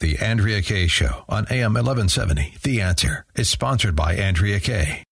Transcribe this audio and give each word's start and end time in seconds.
The 0.00 0.20
Andrea 0.20 0.62
Kay 0.62 0.86
Show 0.86 1.24
on 1.28 1.46
AM 1.50 1.74
1170. 1.74 2.54
The 2.62 2.80
Answer 2.80 3.24
is 3.34 3.50
sponsored 3.50 3.96
by 3.96 4.14
Andrea 4.14 4.60
Kay. 4.60 5.02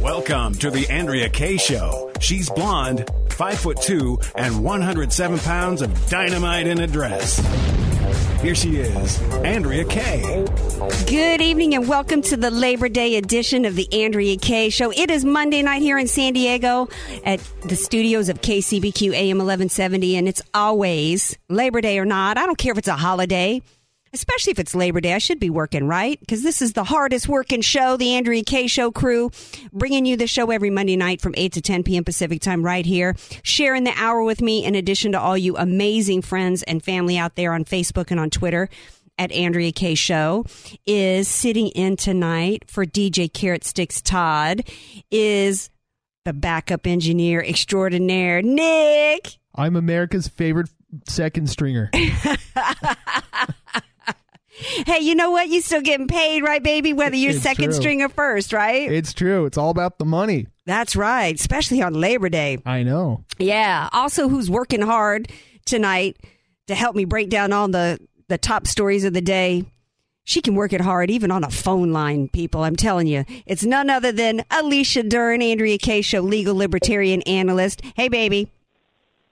Welcome 0.00 0.54
to 0.54 0.70
the 0.70 0.86
Andrea 0.88 1.28
Kay 1.28 1.56
Show. 1.56 2.12
She's 2.20 2.48
blonde, 2.48 3.10
five 3.30 3.58
foot 3.58 3.82
two, 3.82 4.20
and 4.36 4.62
107 4.62 5.40
pounds 5.40 5.82
of 5.82 6.08
dynamite 6.08 6.68
in 6.68 6.78
a 6.78 6.86
dress. 6.86 7.40
Here 8.40 8.54
she 8.54 8.76
is, 8.76 9.20
Andrea 9.32 9.84
Kay. 9.84 10.44
Good 11.06 11.40
evening 11.40 11.74
and 11.74 11.88
welcome 11.88 12.22
to 12.22 12.36
the 12.36 12.50
Labor 12.50 12.88
Day 12.88 13.16
edition 13.16 13.64
of 13.64 13.74
the 13.74 13.88
Andrea 13.92 14.36
Kay 14.36 14.68
Show. 14.68 14.92
It 14.92 15.10
is 15.10 15.24
Monday 15.24 15.62
night 15.62 15.82
here 15.82 15.98
in 15.98 16.06
San 16.06 16.34
Diego 16.34 16.88
at 17.24 17.40
the 17.62 17.76
studios 17.76 18.28
of 18.28 18.42
KCBQ 18.42 19.14
AM 19.14 19.38
1170, 19.38 20.16
and 20.16 20.28
it's 20.28 20.42
always 20.54 21.36
Labor 21.48 21.80
Day 21.80 21.98
or 21.98 22.04
not. 22.04 22.36
I 22.38 22.46
don't 22.46 22.58
care 22.58 22.72
if 22.72 22.78
it's 22.78 22.88
a 22.88 22.96
holiday 22.96 23.62
especially 24.16 24.50
if 24.50 24.58
it's 24.58 24.74
Labor 24.74 25.00
Day. 25.00 25.12
I 25.12 25.18
should 25.18 25.38
be 25.38 25.50
working, 25.50 25.86
right? 25.86 26.18
Because 26.18 26.42
this 26.42 26.62
is 26.62 26.72
the 26.72 26.84
hardest 26.84 27.28
working 27.28 27.60
show, 27.60 27.96
the 27.98 28.14
Andrea 28.14 28.42
Kay 28.42 28.66
Show 28.66 28.90
crew, 28.90 29.30
bringing 29.72 30.06
you 30.06 30.16
the 30.16 30.26
show 30.26 30.50
every 30.50 30.70
Monday 30.70 30.96
night 30.96 31.20
from 31.20 31.34
8 31.36 31.52
to 31.52 31.60
10 31.60 31.82
p.m. 31.82 32.02
Pacific 32.02 32.40
time 32.40 32.64
right 32.64 32.86
here, 32.86 33.14
sharing 33.42 33.84
the 33.84 33.92
hour 33.94 34.22
with 34.22 34.40
me, 34.40 34.64
in 34.64 34.74
addition 34.74 35.12
to 35.12 35.20
all 35.20 35.36
you 35.36 35.56
amazing 35.56 36.22
friends 36.22 36.62
and 36.62 36.82
family 36.82 37.18
out 37.18 37.36
there 37.36 37.52
on 37.52 37.64
Facebook 37.64 38.10
and 38.10 38.18
on 38.18 38.30
Twitter 38.30 38.70
at 39.18 39.30
Andrea 39.32 39.72
Kay 39.72 39.94
Show 39.94 40.44
is 40.86 41.28
sitting 41.28 41.68
in 41.68 41.96
tonight 41.96 42.64
for 42.66 42.84
DJ 42.86 43.32
Carrot 43.32 43.64
Sticks 43.64 44.00
Todd 44.00 44.62
is 45.10 45.70
the 46.24 46.32
backup 46.32 46.86
engineer 46.86 47.40
extraordinaire, 47.40 48.42
Nick. 48.42 49.38
I'm 49.54 49.76
America's 49.76 50.26
favorite 50.28 50.68
second 51.06 51.48
stringer. 51.48 51.90
Hey, 54.86 55.00
you 55.00 55.14
know 55.14 55.30
what? 55.30 55.48
You 55.48 55.60
still 55.60 55.82
getting 55.82 56.08
paid, 56.08 56.42
right, 56.42 56.62
baby? 56.62 56.92
Whether 56.92 57.16
you're 57.16 57.32
It's 57.32 57.42
second 57.42 57.66
true. 57.66 57.72
string 57.74 58.02
or 58.02 58.08
first, 58.08 58.52
right? 58.52 58.90
It's 58.90 59.12
true. 59.12 59.44
It's 59.46 59.58
all 59.58 59.70
about 59.70 59.98
the 59.98 60.04
money. 60.04 60.46
That's 60.64 60.96
right, 60.96 61.34
especially 61.38 61.82
on 61.82 61.94
Labor 61.94 62.28
Day. 62.28 62.58
I 62.64 62.82
know. 62.82 63.24
Yeah. 63.38 63.88
Also, 63.92 64.28
who's 64.28 64.50
working 64.50 64.80
hard 64.82 65.30
tonight 65.66 66.16
to 66.68 66.74
help 66.74 66.96
me 66.96 67.04
break 67.04 67.28
down 67.28 67.52
all 67.52 67.68
the 67.68 67.98
the 68.28 68.38
top 68.38 68.66
stories 68.66 69.04
of 69.04 69.12
the 69.12 69.20
day? 69.20 69.64
She 70.24 70.40
can 70.40 70.56
work 70.56 70.72
it 70.72 70.80
hard 70.80 71.08
even 71.10 71.30
on 71.30 71.44
a 71.44 71.50
phone 71.50 71.92
line, 71.92 72.28
people. 72.28 72.64
I'm 72.64 72.74
telling 72.74 73.06
you. 73.06 73.24
It's 73.46 73.62
none 73.64 73.88
other 73.88 74.10
than 74.10 74.42
Alicia 74.50 75.04
Dern, 75.04 75.40
Andrea 75.40 75.78
Kay 75.78 76.00
Show 76.02 76.20
legal 76.22 76.56
libertarian 76.56 77.22
analyst. 77.22 77.80
Hey, 77.94 78.08
baby. 78.08 78.50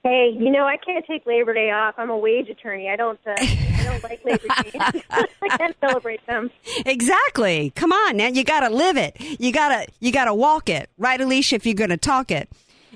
Hey, 0.05 0.37
you 0.39 0.51
know 0.51 0.67
I 0.67 0.77
can't 0.77 1.03
take 1.07 1.25
Labor 1.25 1.55
Day 1.55 1.71
off. 1.71 1.95
I'm 1.97 2.11
a 2.11 2.19
wage 2.19 2.51
attorney. 2.51 2.91
I 2.91 2.97
don't. 2.97 3.19
Uh, 3.27 3.35
I 3.39 3.81
don't 3.85 4.03
like 4.03 4.23
Labor 4.23 4.47
Day. 4.63 4.73
I 5.11 5.57
can't 5.57 5.75
celebrate 5.81 6.25
them. 6.27 6.51
Exactly. 6.85 7.73
Come 7.75 7.91
on 7.91 8.19
now. 8.19 8.27
You 8.27 8.45
got 8.45 8.69
to 8.69 8.69
live 8.69 8.99
it. 8.99 9.17
You 9.41 9.51
got 9.51 9.69
to 9.71 9.91
you 10.01 10.13
got 10.13 10.27
to 10.27 10.35
walk 10.35 10.69
it. 10.69 10.91
Right, 10.99 11.19
Alicia, 11.19 11.57
if 11.57 11.65
you're 11.65 11.75
going 11.75 11.89
to 11.89 11.97
talk 11.97 12.31
it. 12.31 12.51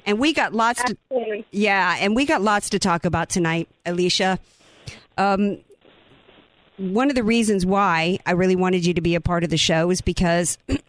And 0.05 0.19
we 0.19 0.35
got 0.35 0.53
lots 0.53 0.83
to 0.85 1.45
Yeah, 1.51 1.97
and 1.99 2.15
we 2.15 2.27
got 2.27 2.43
lots 2.43 2.69
to 2.71 2.79
talk 2.79 3.07
about 3.07 3.31
tonight, 3.31 3.69
Alicia. 3.87 4.39
Um, 5.17 5.59
one 6.77 7.09
of 7.09 7.15
the 7.15 7.25
reasons 7.25 7.65
why 7.65 8.19
I 8.27 8.33
really 8.33 8.57
wanted 8.57 8.85
you 8.85 8.93
to 8.95 9.01
be 9.01 9.15
a 9.15 9.21
part 9.21 9.45
of 9.45 9.51
the 9.51 9.57
show 9.57 9.91
is 9.91 10.01
because 10.03 10.59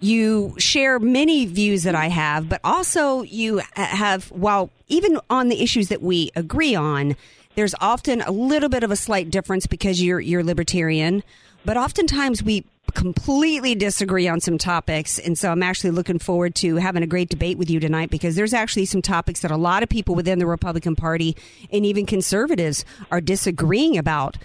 you 0.00 0.54
share 0.58 0.98
many 0.98 1.46
views 1.46 1.82
that 1.82 1.94
I 1.94 2.08
have, 2.08 2.48
but 2.48 2.60
also 2.64 3.22
you 3.22 3.60
uh, 3.60 3.62
have, 3.74 4.30
while 4.30 4.70
even 4.88 5.18
on 5.28 5.48
the 5.48 5.62
issues 5.62 5.88
that 5.88 6.02
we 6.02 6.30
agree 6.36 6.74
on, 6.74 7.16
there's 7.54 7.74
often 7.80 8.20
a 8.20 8.30
little 8.30 8.68
bit 8.68 8.84
of 8.84 8.90
a 8.90 8.96
slight 8.96 9.30
difference 9.30 9.66
because 9.66 10.00
you're 10.00 10.20
you're 10.20 10.44
libertarian, 10.44 11.24
but 11.64 11.76
oftentimes 11.76 12.42
we 12.42 12.64
completely 12.94 13.74
disagree 13.74 14.28
on 14.28 14.40
some 14.40 14.56
topics 14.56 15.18
and 15.18 15.36
so 15.36 15.50
I'm 15.50 15.62
actually 15.62 15.90
looking 15.90 16.18
forward 16.18 16.54
to 16.56 16.76
having 16.76 17.02
a 17.02 17.06
great 17.06 17.28
debate 17.28 17.58
with 17.58 17.68
you 17.68 17.80
tonight 17.80 18.08
because 18.08 18.34
there's 18.34 18.54
actually 18.54 18.86
some 18.86 19.02
topics 19.02 19.40
that 19.40 19.50
a 19.50 19.58
lot 19.58 19.82
of 19.82 19.90
people 19.90 20.14
within 20.14 20.38
the 20.38 20.46
Republican 20.46 20.96
Party 20.96 21.36
and 21.70 21.84
even 21.84 22.06
conservatives 22.06 22.84
are 23.10 23.20
disagreeing 23.20 23.98
about. 23.98 24.38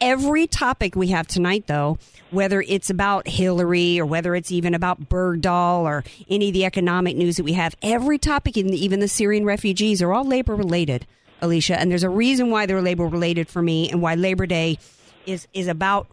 Every 0.00 0.46
topic 0.46 0.94
we 0.94 1.08
have 1.08 1.26
tonight, 1.26 1.66
though, 1.66 1.98
whether 2.30 2.60
it's 2.62 2.90
about 2.90 3.28
Hillary 3.28 3.98
or 3.98 4.06
whether 4.06 4.34
it's 4.34 4.52
even 4.52 4.74
about 4.74 5.08
Bergdahl 5.08 5.80
or 5.80 6.04
any 6.28 6.48
of 6.48 6.54
the 6.54 6.64
economic 6.64 7.16
news 7.16 7.36
that 7.36 7.44
we 7.44 7.52
have, 7.54 7.74
every 7.82 8.18
topic, 8.18 8.56
even 8.56 9.00
the 9.00 9.08
Syrian 9.08 9.44
refugees, 9.44 10.02
are 10.02 10.12
all 10.12 10.24
labor 10.24 10.54
related, 10.54 11.06
Alicia. 11.40 11.78
And 11.78 11.90
there's 11.90 12.02
a 12.02 12.10
reason 12.10 12.50
why 12.50 12.66
they're 12.66 12.82
labor 12.82 13.06
related 13.06 13.48
for 13.48 13.62
me 13.62 13.90
and 13.90 14.02
why 14.02 14.14
Labor 14.14 14.46
Day 14.46 14.78
is, 15.26 15.48
is 15.52 15.68
about 15.68 16.08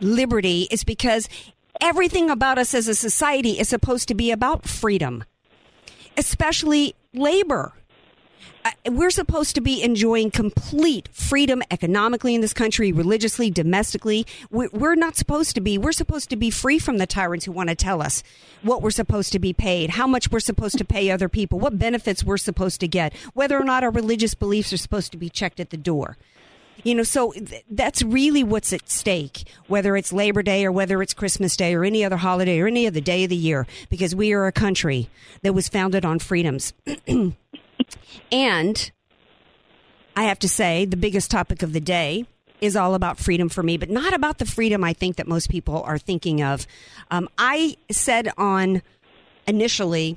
liberty 0.00 0.66
is 0.70 0.84
because 0.84 1.28
everything 1.80 2.30
about 2.30 2.58
us 2.58 2.74
as 2.74 2.88
a 2.88 2.94
society 2.94 3.58
is 3.58 3.68
supposed 3.68 4.08
to 4.08 4.14
be 4.14 4.30
about 4.30 4.66
freedom, 4.66 5.24
especially 6.16 6.94
labor. 7.14 7.72
We're 8.88 9.10
supposed 9.10 9.54
to 9.56 9.60
be 9.60 9.82
enjoying 9.82 10.30
complete 10.30 11.08
freedom 11.12 11.62
economically 11.70 12.34
in 12.34 12.40
this 12.40 12.52
country, 12.52 12.92
religiously, 12.92 13.50
domestically. 13.50 14.26
We- 14.50 14.68
We're 14.72 14.94
not 14.94 15.16
supposed 15.16 15.54
to 15.56 15.60
be. 15.60 15.78
We're 15.78 15.92
supposed 15.92 16.30
to 16.30 16.36
be 16.36 16.50
free 16.50 16.78
from 16.78 16.98
the 16.98 17.06
tyrants 17.06 17.44
who 17.44 17.52
want 17.52 17.70
to 17.70 17.74
tell 17.74 18.00
us 18.02 18.22
what 18.62 18.82
we're 18.82 18.90
supposed 18.90 19.32
to 19.32 19.38
be 19.38 19.52
paid, 19.52 19.90
how 19.90 20.06
much 20.06 20.30
we're 20.30 20.40
supposed 20.40 20.78
to 20.78 20.84
pay 20.84 21.10
other 21.10 21.28
people, 21.28 21.58
what 21.58 21.78
benefits 21.78 22.22
we're 22.24 22.36
supposed 22.36 22.80
to 22.80 22.88
get, 22.88 23.12
whether 23.34 23.58
or 23.60 23.64
not 23.64 23.82
our 23.82 23.90
religious 23.90 24.34
beliefs 24.34 24.72
are 24.72 24.76
supposed 24.76 25.10
to 25.12 25.18
be 25.18 25.28
checked 25.28 25.58
at 25.60 25.70
the 25.70 25.76
door. 25.76 26.16
You 26.84 26.94
know, 26.96 27.02
so 27.02 27.32
th- 27.32 27.64
that's 27.70 28.02
really 28.02 28.42
what's 28.42 28.72
at 28.72 28.88
stake, 28.88 29.44
whether 29.68 29.96
it's 29.96 30.12
Labor 30.12 30.42
Day 30.42 30.64
or 30.64 30.72
whether 30.72 31.02
it's 31.02 31.14
Christmas 31.14 31.56
Day 31.56 31.74
or 31.74 31.84
any 31.84 32.04
other 32.04 32.16
holiday 32.16 32.58
or 32.60 32.66
any 32.66 32.86
other 32.86 33.00
day 33.00 33.24
of 33.24 33.30
the 33.30 33.36
year, 33.36 33.66
because 33.90 34.14
we 34.14 34.32
are 34.32 34.46
a 34.46 34.52
country 34.52 35.08
that 35.42 35.52
was 35.54 35.68
founded 35.68 36.04
on 36.04 36.18
freedoms. 36.18 36.72
and 38.30 38.90
I 40.16 40.24
have 40.24 40.38
to 40.40 40.48
say, 40.48 40.84
the 40.84 40.96
biggest 40.96 41.30
topic 41.30 41.62
of 41.62 41.72
the 41.72 41.80
day 41.80 42.26
is 42.60 42.76
all 42.76 42.94
about 42.94 43.18
freedom 43.18 43.48
for 43.48 43.62
me, 43.62 43.76
but 43.76 43.90
not 43.90 44.14
about 44.14 44.38
the 44.38 44.46
freedom 44.46 44.84
I 44.84 44.92
think 44.92 45.16
that 45.16 45.26
most 45.26 45.50
people 45.50 45.82
are 45.82 45.98
thinking 45.98 46.42
of. 46.42 46.66
Um, 47.10 47.28
I 47.36 47.76
said 47.90 48.30
on 48.38 48.82
initially 49.46 50.16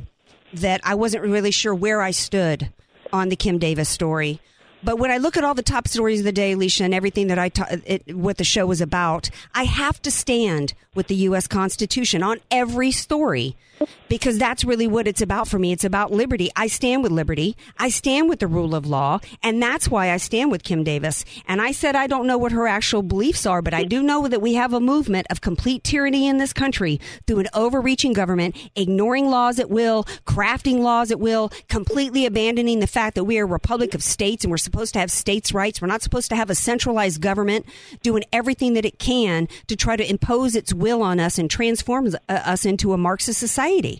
that 0.53 0.79
I 0.83 0.95
wasn't 0.95 1.23
really 1.23 1.51
sure 1.51 1.73
where 1.73 2.01
I 2.01 2.11
stood 2.11 2.71
on 3.11 3.29
the 3.29 3.35
Kim 3.35 3.57
Davis 3.57 3.89
story. 3.89 4.39
But 4.83 4.99
when 4.99 5.09
I 5.09 5.17
look 5.17 5.37
at 5.37 5.43
all 5.43 5.55
the 5.55 5.63
top 5.63 5.87
stories 5.87 6.19
of 6.19 6.25
the 6.25 6.31
day, 6.31 6.51
Alicia, 6.51 6.83
and 6.83 6.93
everything 6.93 7.27
that 7.27 7.39
I 7.39 7.49
ta- 7.49 7.77
it, 7.85 8.15
what 8.15 8.37
the 8.37 8.43
show 8.43 8.67
was 8.67 8.81
about, 8.81 9.31
I 9.55 9.63
have 9.63 9.99
to 10.03 10.11
stand 10.11 10.75
with 10.93 11.07
the 11.07 11.15
U.S. 11.15 11.47
Constitution 11.47 12.21
on 12.21 12.39
every 12.51 12.91
story 12.91 13.55
because 14.07 14.37
that's 14.37 14.63
really 14.63 14.87
what 14.87 15.07
it's 15.07 15.21
about 15.21 15.47
for 15.47 15.59
me. 15.59 15.71
It's 15.71 15.83
about 15.83 16.11
liberty. 16.11 16.49
I 16.55 16.67
stand 16.67 17.03
with 17.03 17.11
liberty. 17.11 17.55
I 17.77 17.89
stand 17.89 18.29
with 18.29 18.39
the 18.39 18.47
rule 18.47 18.75
of 18.75 18.85
law, 18.85 19.19
and 19.43 19.61
that's 19.61 19.89
why 19.89 20.11
I 20.11 20.17
stand 20.17 20.51
with 20.51 20.63
Kim 20.63 20.83
Davis. 20.83 21.25
And 21.47 21.61
I 21.61 21.71
said 21.71 21.95
I 21.95 22.07
don't 22.07 22.27
know 22.27 22.37
what 22.37 22.51
her 22.51 22.67
actual 22.67 23.01
beliefs 23.01 23.45
are, 23.45 23.61
but 23.61 23.73
I 23.73 23.83
do 23.83 24.01
know 24.01 24.27
that 24.27 24.41
we 24.41 24.53
have 24.53 24.73
a 24.73 24.79
movement 24.79 25.27
of 25.29 25.41
complete 25.41 25.83
tyranny 25.83 26.27
in 26.27 26.37
this 26.37 26.53
country 26.53 26.99
through 27.27 27.39
an 27.39 27.47
overreaching 27.53 28.13
government, 28.13 28.55
ignoring 28.75 29.27
laws 29.27 29.59
at 29.59 29.69
will, 29.69 30.03
crafting 30.25 30.79
laws 30.79 31.11
at 31.11 31.19
will, 31.19 31.51
completely 31.67 32.25
abandoning 32.25 32.79
the 32.79 32.87
fact 32.87 33.15
that 33.15 33.23
we 33.23 33.39
are 33.39 33.43
a 33.43 33.47
republic 33.47 33.93
of 33.93 34.03
states 34.03 34.43
and 34.43 34.51
we're 34.51 34.57
supposed 34.57 34.93
to 34.93 34.99
have 34.99 35.11
states' 35.11 35.53
rights. 35.53 35.81
We're 35.81 35.87
not 35.87 36.01
supposed 36.01 36.29
to 36.29 36.35
have 36.35 36.49
a 36.49 36.55
centralized 36.55 37.21
government 37.21 37.65
doing 38.01 38.23
everything 38.31 38.73
that 38.73 38.85
it 38.85 38.99
can 38.99 39.47
to 39.67 39.75
try 39.75 39.95
to 39.95 40.09
impose 40.09 40.55
its 40.55 40.73
will 40.73 41.01
on 41.01 41.19
us 41.19 41.37
and 41.37 41.49
transform 41.49 42.07
uh, 42.07 42.31
us 42.31 42.65
into 42.65 42.93
a 42.93 42.97
Marxist 42.97 43.39
society 43.39 43.64
society. 43.65 43.99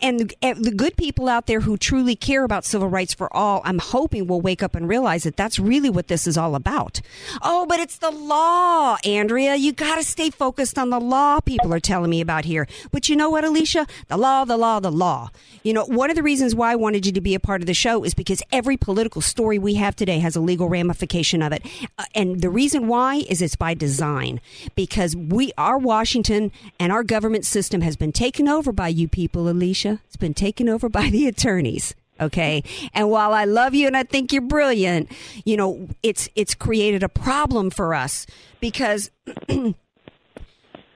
And 0.00 0.20
the, 0.20 0.54
the 0.54 0.70
good 0.70 0.96
people 0.96 1.28
out 1.28 1.46
there 1.46 1.60
who 1.60 1.76
truly 1.76 2.16
care 2.16 2.44
about 2.44 2.64
civil 2.64 2.88
rights 2.88 3.12
for 3.14 3.34
all, 3.34 3.60
I'm 3.64 3.78
hoping 3.78 4.26
will 4.26 4.40
wake 4.40 4.62
up 4.62 4.74
and 4.74 4.88
realize 4.88 5.24
that 5.24 5.36
that's 5.36 5.58
really 5.58 5.90
what 5.90 6.08
this 6.08 6.26
is 6.26 6.38
all 6.38 6.54
about. 6.54 7.00
Oh, 7.42 7.66
but 7.66 7.80
it's 7.80 7.98
the 7.98 8.10
law, 8.10 8.96
Andrea. 9.04 9.56
You 9.56 9.72
got 9.72 9.96
to 9.96 10.04
stay 10.04 10.30
focused 10.30 10.78
on 10.78 10.90
the 10.90 11.00
law, 11.00 11.40
people 11.40 11.72
are 11.74 11.80
telling 11.80 12.10
me 12.10 12.20
about 12.20 12.44
here. 12.44 12.66
But 12.90 13.08
you 13.08 13.16
know 13.16 13.30
what, 13.30 13.44
Alicia? 13.44 13.86
The 14.08 14.16
law, 14.16 14.44
the 14.44 14.56
law, 14.56 14.80
the 14.80 14.92
law. 14.92 15.30
You 15.62 15.72
know, 15.72 15.84
one 15.84 16.10
of 16.10 16.16
the 16.16 16.22
reasons 16.22 16.54
why 16.54 16.72
I 16.72 16.76
wanted 16.76 17.06
you 17.06 17.12
to 17.12 17.20
be 17.20 17.34
a 17.34 17.40
part 17.40 17.60
of 17.60 17.66
the 17.66 17.74
show 17.74 18.04
is 18.04 18.14
because 18.14 18.42
every 18.50 18.76
political 18.76 19.20
story 19.20 19.58
we 19.58 19.74
have 19.74 19.94
today 19.94 20.18
has 20.18 20.36
a 20.36 20.40
legal 20.40 20.68
ramification 20.68 21.42
of 21.42 21.52
it. 21.52 21.62
Uh, 21.98 22.04
and 22.14 22.40
the 22.40 22.50
reason 22.50 22.88
why 22.88 23.16
is 23.28 23.42
it's 23.42 23.56
by 23.56 23.74
design. 23.74 24.40
Because 24.74 25.14
we, 25.14 25.52
our 25.56 25.78
Washington 25.78 26.50
and 26.80 26.92
our 26.92 27.02
government 27.02 27.46
system 27.46 27.80
has 27.82 27.96
been 27.96 28.12
taken 28.12 28.48
over 28.48 28.72
by 28.72 28.88
you 28.88 29.08
people, 29.08 29.48
Alicia. 29.48 29.81
It's 29.84 30.16
been 30.16 30.34
taken 30.34 30.68
over 30.68 30.88
by 30.88 31.10
the 31.10 31.26
attorneys. 31.26 31.94
Okay. 32.20 32.62
And 32.94 33.10
while 33.10 33.32
I 33.32 33.44
love 33.44 33.74
you 33.74 33.86
and 33.86 33.96
I 33.96 34.04
think 34.04 34.32
you're 34.32 34.42
brilliant, 34.42 35.10
you 35.44 35.56
know, 35.56 35.88
it's, 36.02 36.28
it's 36.36 36.54
created 36.54 37.02
a 37.02 37.08
problem 37.08 37.70
for 37.70 37.94
us 37.94 38.26
because 38.60 39.10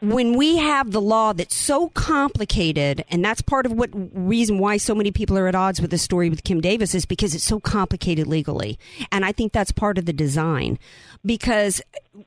when 0.01 0.37
we 0.37 0.59
have 0.59 0.93
the 0.93 1.01
law 1.01 1.33
that's 1.33 1.57
so 1.57 1.89
complicated, 1.91 3.05
and 3.11 3.25
that's 3.25 3.43
part 3.43 3.67
of 3.67 3.73
what 3.73 3.91
reason 3.93 4.59
why 4.59 4.77
so 4.77 4.95
many 4.95 5.11
people 5.11 5.37
are 5.39 5.49
at 5.49 5.55
odds 5.55 5.81
with 5.81 5.91
the 5.91 5.99
story 5.99 6.31
with 6.31 6.45
Kim 6.45 6.61
Davis 6.61 6.95
is 6.95 7.07
because 7.07 7.35
it's 7.35 7.45
so 7.45 7.59
complicated 7.59 8.27
legally. 8.27 8.79
And 9.11 9.25
I 9.25 9.33
think 9.33 9.53
that's 9.53 9.73
part 9.73 9.99
of 9.99 10.05
the 10.05 10.13
design 10.13 10.79
because 11.25 11.81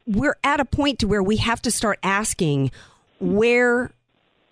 we're 0.07 0.37
at 0.43 0.59
a 0.59 0.65
point 0.65 0.99
to 0.99 1.07
where 1.07 1.23
we 1.23 1.37
have 1.37 1.61
to 1.61 1.71
start 1.71 1.99
asking 2.03 2.71
where 3.19 3.91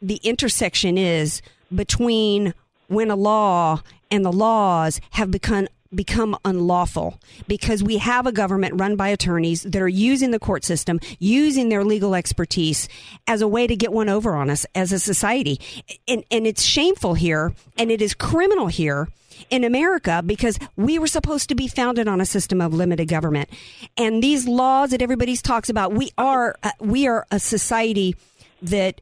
the 0.02 0.20
intersection 0.24 0.98
is 0.98 1.42
between 1.74 2.54
when 2.88 3.12
a 3.12 3.16
law 3.16 3.82
and 4.10 4.24
the 4.24 4.32
laws 4.32 5.02
have 5.12 5.32
become 5.32 5.68
become 5.94 6.38
unlawful 6.44 7.18
because 7.48 7.82
we 7.82 7.98
have 7.98 8.28
a 8.28 8.32
government 8.32 8.80
run 8.80 8.96
by 8.96 9.08
attorneys 9.08 9.64
that 9.64 9.82
are 9.82 9.88
using 9.88 10.32
the 10.32 10.40
court 10.40 10.66
system, 10.66 11.00
using 11.18 11.70
their 11.70 11.84
legal 11.84 12.14
expertise 12.14 12.90
as 13.26 13.42
a 13.42 13.48
way 13.48 13.68
to 13.68 13.76
get 13.76 13.94
one 13.94 14.10
over 14.10 14.36
on 14.36 14.50
us 14.50 14.66
as 14.76 14.92
a 14.92 15.00
society. 15.00 15.60
And, 16.08 16.24
and 16.30 16.46
it's 16.46 16.64
shameful 16.64 17.14
here 17.14 17.54
and 17.78 17.90
it 17.90 18.02
is 18.02 18.14
criminal 18.14 18.68
here 18.68 19.08
in 19.50 19.64
America 19.64 20.22
because 20.26 20.60
we 20.76 21.00
were 21.00 21.08
supposed 21.08 21.50
to 21.50 21.56
be 21.56 21.68
founded 21.68 22.08
on 22.08 22.20
a 22.20 22.26
system 22.26 22.60
of 22.60 22.74
limited 22.74 23.08
government. 23.08 23.50
And 23.96 24.22
these 24.22 24.48
laws 24.48 24.92
that 24.92 25.02
everybody 25.02 25.36
talks 25.38 25.70
about, 25.70 25.94
we 25.94 26.12
are, 26.18 26.58
uh, 26.64 26.72
we 26.80 27.08
are 27.08 27.26
a 27.32 27.40
society 27.40 28.16
that 28.62 29.00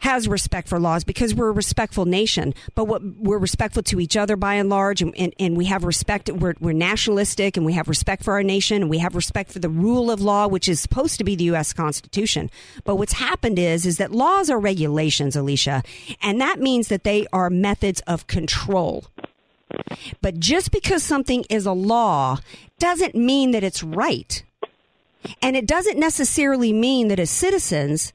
has 0.00 0.28
respect 0.28 0.68
for 0.68 0.78
laws 0.78 1.04
because 1.04 1.34
we're 1.34 1.48
a 1.48 1.52
respectful 1.52 2.04
nation, 2.04 2.54
but 2.74 2.84
what 2.84 3.02
we're 3.02 3.38
respectful 3.38 3.82
to 3.84 4.00
each 4.00 4.16
other 4.16 4.36
by 4.36 4.54
and 4.54 4.68
large, 4.68 5.02
and, 5.02 5.16
and, 5.16 5.34
and, 5.38 5.56
we 5.56 5.64
have 5.66 5.84
respect. 5.84 6.30
We're, 6.30 6.54
we're 6.60 6.72
nationalistic, 6.72 7.56
and 7.56 7.64
we 7.64 7.72
have 7.72 7.88
respect 7.88 8.22
for 8.22 8.34
our 8.34 8.42
nation, 8.42 8.82
and 8.82 8.90
we 8.90 8.98
have 8.98 9.14
respect 9.14 9.52
for 9.52 9.58
the 9.58 9.68
rule 9.68 10.10
of 10.10 10.20
law, 10.20 10.46
which 10.46 10.68
is 10.68 10.80
supposed 10.80 11.18
to 11.18 11.24
be 11.24 11.34
the 11.34 11.44
U.S. 11.44 11.72
Constitution. 11.72 12.50
But 12.84 12.96
what's 12.96 13.14
happened 13.14 13.58
is, 13.58 13.86
is 13.86 13.96
that 13.96 14.12
laws 14.12 14.50
are 14.50 14.58
regulations, 14.58 15.34
Alicia, 15.34 15.82
and 16.22 16.40
that 16.40 16.60
means 16.60 16.88
that 16.88 17.04
they 17.04 17.26
are 17.32 17.50
methods 17.50 18.00
of 18.02 18.26
control. 18.26 19.06
But 20.20 20.38
just 20.38 20.70
because 20.70 21.02
something 21.02 21.44
is 21.50 21.66
a 21.66 21.72
law 21.72 22.38
doesn't 22.78 23.14
mean 23.14 23.50
that 23.52 23.64
it's 23.64 23.82
right. 23.82 24.42
And 25.42 25.56
it 25.56 25.66
doesn't 25.66 25.98
necessarily 25.98 26.72
mean 26.72 27.08
that 27.08 27.18
as 27.18 27.30
citizens 27.30 28.12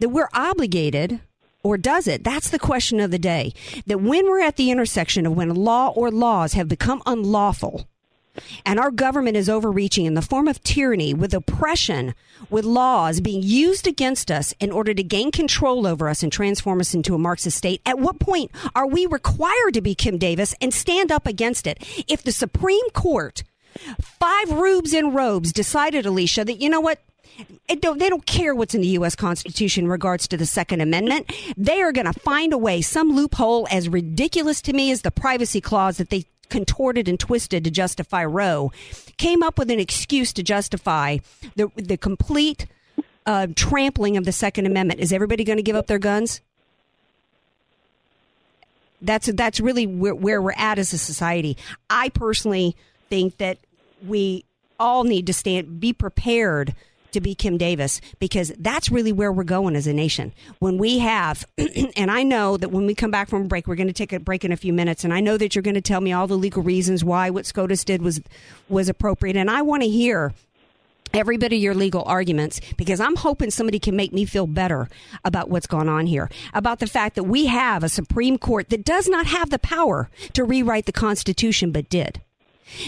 that 0.00 0.08
we're 0.08 0.30
obligated 0.32 1.20
or 1.62 1.76
does 1.76 2.06
it? 2.06 2.24
That's 2.24 2.50
the 2.50 2.58
question 2.58 3.00
of 3.00 3.10
the 3.10 3.18
day. 3.18 3.52
That 3.86 4.00
when 4.00 4.26
we're 4.26 4.40
at 4.40 4.56
the 4.56 4.70
intersection 4.70 5.26
of 5.26 5.36
when 5.36 5.54
law 5.54 5.88
or 5.88 6.10
laws 6.10 6.52
have 6.54 6.68
become 6.68 7.02
unlawful 7.06 7.86
and 8.64 8.78
our 8.78 8.90
government 8.90 9.36
is 9.36 9.48
overreaching 9.48 10.06
in 10.06 10.14
the 10.14 10.22
form 10.22 10.48
of 10.48 10.62
tyranny 10.62 11.12
with 11.12 11.34
oppression, 11.34 12.14
with 12.50 12.64
laws 12.64 13.20
being 13.20 13.42
used 13.42 13.86
against 13.86 14.30
us 14.30 14.54
in 14.60 14.70
order 14.70 14.94
to 14.94 15.02
gain 15.02 15.32
control 15.32 15.86
over 15.86 16.08
us 16.08 16.22
and 16.22 16.32
transform 16.32 16.80
us 16.80 16.94
into 16.94 17.14
a 17.14 17.18
Marxist 17.18 17.56
state, 17.56 17.80
at 17.84 17.98
what 17.98 18.20
point 18.20 18.50
are 18.74 18.86
we 18.86 19.06
required 19.06 19.74
to 19.74 19.80
be 19.80 19.94
Kim 19.94 20.18
Davis 20.18 20.54
and 20.60 20.72
stand 20.72 21.10
up 21.10 21.26
against 21.26 21.66
it? 21.66 21.84
If 22.06 22.22
the 22.22 22.32
Supreme 22.32 22.88
Court, 22.90 23.42
five 24.00 24.50
rubes 24.52 24.94
in 24.94 25.12
robes, 25.12 25.52
decided, 25.52 26.06
Alicia, 26.06 26.44
that, 26.44 26.60
you 26.60 26.68
know 26.68 26.80
what, 26.80 27.00
don't, 27.80 27.98
they 27.98 28.08
don't 28.08 28.26
care 28.26 28.54
what's 28.54 28.74
in 28.74 28.80
the 28.80 28.88
U.S. 28.88 29.14
Constitution 29.14 29.84
in 29.84 29.90
regards 29.90 30.26
to 30.28 30.36
the 30.36 30.46
Second 30.46 30.80
Amendment. 30.80 31.32
They 31.56 31.82
are 31.82 31.92
going 31.92 32.10
to 32.10 32.18
find 32.18 32.52
a 32.52 32.58
way, 32.58 32.80
some 32.80 33.10
loophole 33.10 33.68
as 33.70 33.88
ridiculous 33.88 34.60
to 34.62 34.72
me 34.72 34.90
as 34.90 35.02
the 35.02 35.10
privacy 35.10 35.60
clause 35.60 35.98
that 35.98 36.10
they 36.10 36.24
contorted 36.48 37.08
and 37.08 37.18
twisted 37.20 37.64
to 37.64 37.70
justify 37.70 38.24
Roe, 38.24 38.72
came 39.16 39.42
up 39.42 39.58
with 39.58 39.70
an 39.70 39.78
excuse 39.78 40.32
to 40.34 40.42
justify 40.42 41.18
the 41.56 41.70
the 41.76 41.96
complete 41.96 42.66
uh, 43.26 43.48
trampling 43.54 44.16
of 44.16 44.24
the 44.24 44.32
Second 44.32 44.66
Amendment. 44.66 45.00
Is 45.00 45.12
everybody 45.12 45.44
going 45.44 45.58
to 45.58 45.62
give 45.62 45.76
up 45.76 45.86
their 45.86 45.98
guns? 45.98 46.40
That's 49.00 49.30
that's 49.32 49.60
really 49.60 49.86
where, 49.86 50.14
where 50.14 50.42
we're 50.42 50.52
at 50.56 50.78
as 50.78 50.92
a 50.92 50.98
society. 50.98 51.56
I 51.88 52.08
personally 52.08 52.74
think 53.10 53.36
that 53.38 53.58
we 54.06 54.44
all 54.80 55.04
need 55.04 55.26
to 55.26 55.32
stand, 55.32 55.80
be 55.80 55.92
prepared 55.92 56.74
to 57.12 57.20
be 57.20 57.34
Kim 57.34 57.58
Davis 57.58 58.00
because 58.18 58.52
that's 58.58 58.90
really 58.90 59.12
where 59.12 59.32
we're 59.32 59.44
going 59.44 59.76
as 59.76 59.86
a 59.86 59.92
nation. 59.92 60.32
When 60.58 60.78
we 60.78 60.98
have, 60.98 61.44
and 61.96 62.10
I 62.10 62.22
know 62.22 62.56
that 62.56 62.70
when 62.70 62.86
we 62.86 62.94
come 62.94 63.10
back 63.10 63.28
from 63.28 63.42
a 63.42 63.46
break, 63.46 63.66
we're 63.66 63.76
going 63.76 63.88
to 63.88 63.92
take 63.92 64.12
a 64.12 64.20
break 64.20 64.44
in 64.44 64.52
a 64.52 64.56
few 64.56 64.72
minutes, 64.72 65.04
and 65.04 65.12
I 65.12 65.20
know 65.20 65.36
that 65.36 65.54
you're 65.54 65.62
going 65.62 65.74
to 65.74 65.80
tell 65.80 66.00
me 66.00 66.12
all 66.12 66.26
the 66.26 66.36
legal 66.36 66.62
reasons 66.62 67.04
why 67.04 67.30
what 67.30 67.46
SCOTUS 67.46 67.84
did 67.84 68.02
was 68.02 68.20
was 68.68 68.88
appropriate, 68.88 69.36
and 69.36 69.50
I 69.50 69.62
want 69.62 69.82
to 69.82 69.88
hear 69.88 70.32
every 71.14 71.36
bit 71.36 71.52
of 71.52 71.58
your 71.58 71.74
legal 71.74 72.02
arguments 72.04 72.60
because 72.76 73.00
I'm 73.00 73.16
hoping 73.16 73.50
somebody 73.50 73.78
can 73.78 73.96
make 73.96 74.12
me 74.12 74.24
feel 74.24 74.46
better 74.46 74.88
about 75.24 75.48
what's 75.48 75.66
going 75.66 75.88
on 75.88 76.06
here. 76.06 76.30
About 76.54 76.80
the 76.80 76.86
fact 76.86 77.16
that 77.16 77.24
we 77.24 77.46
have 77.46 77.82
a 77.82 77.88
Supreme 77.88 78.38
Court 78.38 78.68
that 78.70 78.84
does 78.84 79.08
not 79.08 79.26
have 79.26 79.50
the 79.50 79.58
power 79.58 80.10
to 80.34 80.44
rewrite 80.44 80.86
the 80.86 80.92
Constitution, 80.92 81.72
but 81.72 81.88
did. 81.88 82.20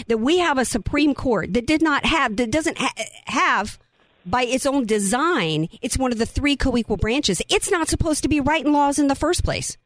That 0.07 0.19
we 0.19 0.37
have 0.37 0.57
a 0.57 0.65
Supreme 0.65 1.15
Court 1.15 1.53
that 1.53 1.65
did 1.65 1.81
not 1.81 2.05
have, 2.05 2.37
that 2.37 2.51
doesn't 2.51 2.77
ha- 2.77 2.93
have 3.25 3.79
by 4.25 4.43
its 4.43 4.65
own 4.65 4.85
design, 4.85 5.69
it's 5.81 5.97
one 5.97 6.11
of 6.11 6.17
the 6.17 6.25
three 6.25 6.55
co-equal 6.55 6.97
branches. 6.97 7.41
It's 7.49 7.71
not 7.71 7.87
supposed 7.87 8.23
to 8.23 8.29
be 8.29 8.39
writing 8.39 8.71
laws 8.71 8.99
in 8.99 9.07
the 9.07 9.15
first 9.15 9.43
place. 9.43 9.77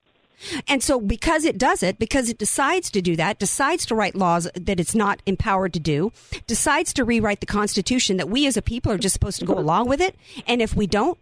And 0.67 0.83
so 0.83 0.99
because 0.99 1.45
it 1.45 1.57
does 1.57 1.81
it, 1.81 1.97
because 1.97 2.29
it 2.29 2.37
decides 2.37 2.91
to 2.91 3.01
do 3.01 3.15
that, 3.15 3.39
decides 3.39 3.85
to 3.87 3.95
write 3.95 4.15
laws 4.15 4.49
that 4.53 4.79
it's 4.79 4.93
not 4.93 5.21
empowered 5.25 5.73
to 5.73 5.79
do, 5.79 6.11
decides 6.45 6.93
to 6.93 7.05
rewrite 7.05 7.39
the 7.39 7.45
Constitution 7.45 8.17
that 8.17 8.29
we 8.29 8.45
as 8.45 8.57
a 8.57 8.61
people 8.61 8.91
are 8.91 8.97
just 8.97 9.13
supposed 9.13 9.39
to 9.39 9.45
go 9.45 9.57
along 9.57 9.87
with 9.87 10.01
it. 10.01 10.15
And 10.45 10.61
if 10.61 10.75
we 10.75 10.87
don't, 10.87 11.17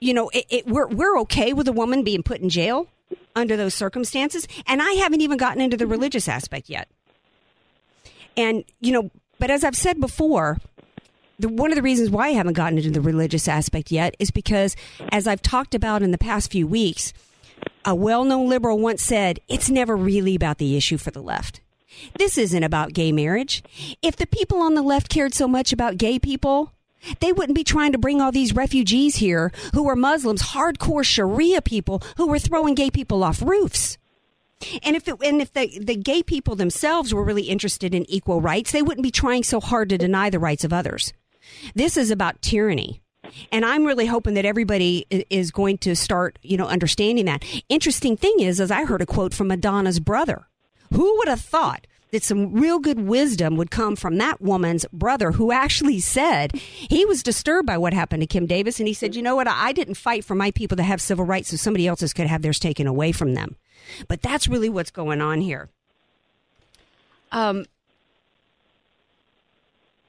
you 0.00 0.14
know, 0.14 0.28
it, 0.30 0.46
it, 0.50 0.66
we're, 0.66 0.86
we're 0.88 1.18
okay 1.20 1.52
with 1.52 1.68
a 1.68 1.72
woman 1.72 2.04
being 2.04 2.22
put 2.22 2.40
in 2.40 2.48
jail 2.48 2.88
under 3.34 3.56
those 3.56 3.74
circumstances. 3.74 4.46
And 4.66 4.82
I 4.82 4.92
haven't 4.92 5.22
even 5.22 5.38
gotten 5.38 5.62
into 5.62 5.76
the 5.76 5.86
religious 5.86 6.28
aspect 6.28 6.68
yet. 6.68 6.88
And, 8.36 8.64
you 8.80 8.92
know, 8.92 9.10
but 9.38 9.50
as 9.50 9.64
I've 9.64 9.76
said 9.76 10.00
before, 10.00 10.58
the, 11.40 11.48
one 11.48 11.70
of 11.70 11.76
the 11.76 11.82
reasons 11.82 12.10
why 12.10 12.28
I 12.28 12.32
haven't 12.32 12.54
gotten 12.54 12.78
into 12.78 12.90
the 12.90 13.00
religious 13.00 13.48
aspect 13.48 13.90
yet 13.90 14.14
is 14.18 14.30
because, 14.30 14.76
as 15.10 15.26
I've 15.26 15.42
talked 15.42 15.74
about 15.74 16.02
in 16.02 16.10
the 16.10 16.18
past 16.18 16.50
few 16.50 16.66
weeks, 16.66 17.12
a 17.84 17.94
well 17.94 18.24
known 18.24 18.48
liberal 18.48 18.78
once 18.78 19.02
said, 19.02 19.40
it's 19.48 19.70
never 19.70 19.96
really 19.96 20.34
about 20.34 20.58
the 20.58 20.76
issue 20.76 20.98
for 20.98 21.10
the 21.10 21.22
left. 21.22 21.60
This 22.18 22.38
isn't 22.38 22.62
about 22.62 22.92
gay 22.92 23.12
marriage. 23.12 23.62
If 24.02 24.16
the 24.16 24.26
people 24.26 24.58
on 24.58 24.74
the 24.74 24.82
left 24.82 25.08
cared 25.08 25.34
so 25.34 25.48
much 25.48 25.72
about 25.72 25.98
gay 25.98 26.18
people, 26.18 26.72
they 27.20 27.32
wouldn't 27.32 27.56
be 27.56 27.64
trying 27.64 27.92
to 27.92 27.98
bring 27.98 28.20
all 28.20 28.32
these 28.32 28.54
refugees 28.54 29.16
here 29.16 29.52
who 29.74 29.88
are 29.88 29.96
Muslims, 29.96 30.42
hardcore 30.42 31.04
Sharia 31.04 31.62
people 31.62 32.02
who 32.16 32.26
were 32.28 32.38
throwing 32.38 32.74
gay 32.74 32.90
people 32.90 33.24
off 33.24 33.42
roofs. 33.42 33.98
And 34.82 34.94
if 34.94 35.08
it, 35.08 35.16
and 35.24 35.40
if 35.40 35.52
the, 35.54 35.78
the 35.78 35.96
gay 35.96 36.22
people 36.22 36.54
themselves 36.54 37.14
were 37.14 37.24
really 37.24 37.44
interested 37.44 37.94
in 37.94 38.08
equal 38.10 38.42
rights, 38.42 38.72
they 38.72 38.82
wouldn't 38.82 39.02
be 39.02 39.10
trying 39.10 39.42
so 39.42 39.58
hard 39.58 39.88
to 39.88 39.98
deny 39.98 40.28
the 40.28 40.38
rights 40.38 40.64
of 40.64 40.72
others. 40.72 41.14
This 41.74 41.96
is 41.96 42.10
about 42.10 42.40
tyranny. 42.42 43.00
And 43.52 43.64
I'm 43.64 43.84
really 43.84 44.06
hoping 44.06 44.34
that 44.34 44.44
everybody 44.44 45.06
is 45.10 45.50
going 45.50 45.78
to 45.78 45.94
start, 45.94 46.38
you 46.42 46.56
know, 46.56 46.66
understanding 46.66 47.26
that. 47.26 47.44
Interesting 47.68 48.16
thing 48.16 48.40
is, 48.40 48.60
as 48.60 48.70
I 48.70 48.84
heard 48.84 49.02
a 49.02 49.06
quote 49.06 49.34
from 49.34 49.48
Madonna's 49.48 50.00
brother. 50.00 50.46
Who 50.92 51.16
would 51.18 51.28
have 51.28 51.40
thought 51.40 51.86
that 52.10 52.24
some 52.24 52.52
real 52.52 52.78
good 52.78 53.00
wisdom 53.00 53.56
would 53.56 53.70
come 53.70 53.96
from 53.96 54.18
that 54.18 54.40
woman's 54.40 54.84
brother 54.92 55.32
who 55.32 55.52
actually 55.52 56.00
said 56.00 56.52
he 56.54 57.04
was 57.04 57.22
disturbed 57.22 57.66
by 57.66 57.78
what 57.78 57.92
happened 57.92 58.22
to 58.22 58.26
Kim 58.26 58.46
Davis. 58.46 58.80
And 58.80 58.88
he 58.88 58.94
said, 58.94 59.14
you 59.14 59.22
know 59.22 59.36
what? 59.36 59.48
I 59.48 59.72
didn't 59.72 59.94
fight 59.94 60.24
for 60.24 60.34
my 60.34 60.50
people 60.50 60.76
to 60.76 60.82
have 60.82 61.00
civil 61.00 61.24
rights 61.24 61.50
so 61.50 61.56
somebody 61.56 61.86
else's 61.86 62.12
could 62.12 62.26
have 62.26 62.42
theirs 62.42 62.58
taken 62.58 62.86
away 62.86 63.12
from 63.12 63.34
them. 63.34 63.56
But 64.08 64.22
that's 64.22 64.48
really 64.48 64.68
what's 64.68 64.90
going 64.90 65.20
on 65.20 65.40
here. 65.40 65.68
Um, 67.32 67.66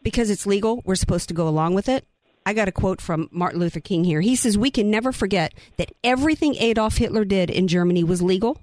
because 0.03 0.29
it's 0.29 0.45
legal, 0.45 0.81
we're 0.85 0.95
supposed 0.95 1.27
to 1.29 1.33
go 1.33 1.47
along 1.47 1.73
with 1.73 1.89
it. 1.89 2.05
I 2.45 2.53
got 2.53 2.67
a 2.67 2.71
quote 2.71 3.01
from 3.01 3.29
Martin 3.31 3.59
Luther 3.59 3.79
King 3.79 4.03
here. 4.03 4.21
He 4.21 4.35
says, 4.35 4.57
We 4.57 4.71
can 4.71 4.89
never 4.89 5.11
forget 5.11 5.53
that 5.77 5.91
everything 6.03 6.55
Adolf 6.55 6.97
Hitler 6.97 7.23
did 7.23 7.49
in 7.49 7.67
Germany 7.67 8.03
was 8.03 8.21
legal 8.21 8.59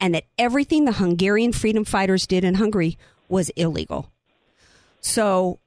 and 0.00 0.14
that 0.14 0.24
everything 0.38 0.84
the 0.84 0.92
Hungarian 0.92 1.52
freedom 1.52 1.84
fighters 1.84 2.26
did 2.26 2.44
in 2.44 2.54
Hungary 2.54 2.98
was 3.28 3.50
illegal. 3.50 4.10
So 5.00 5.58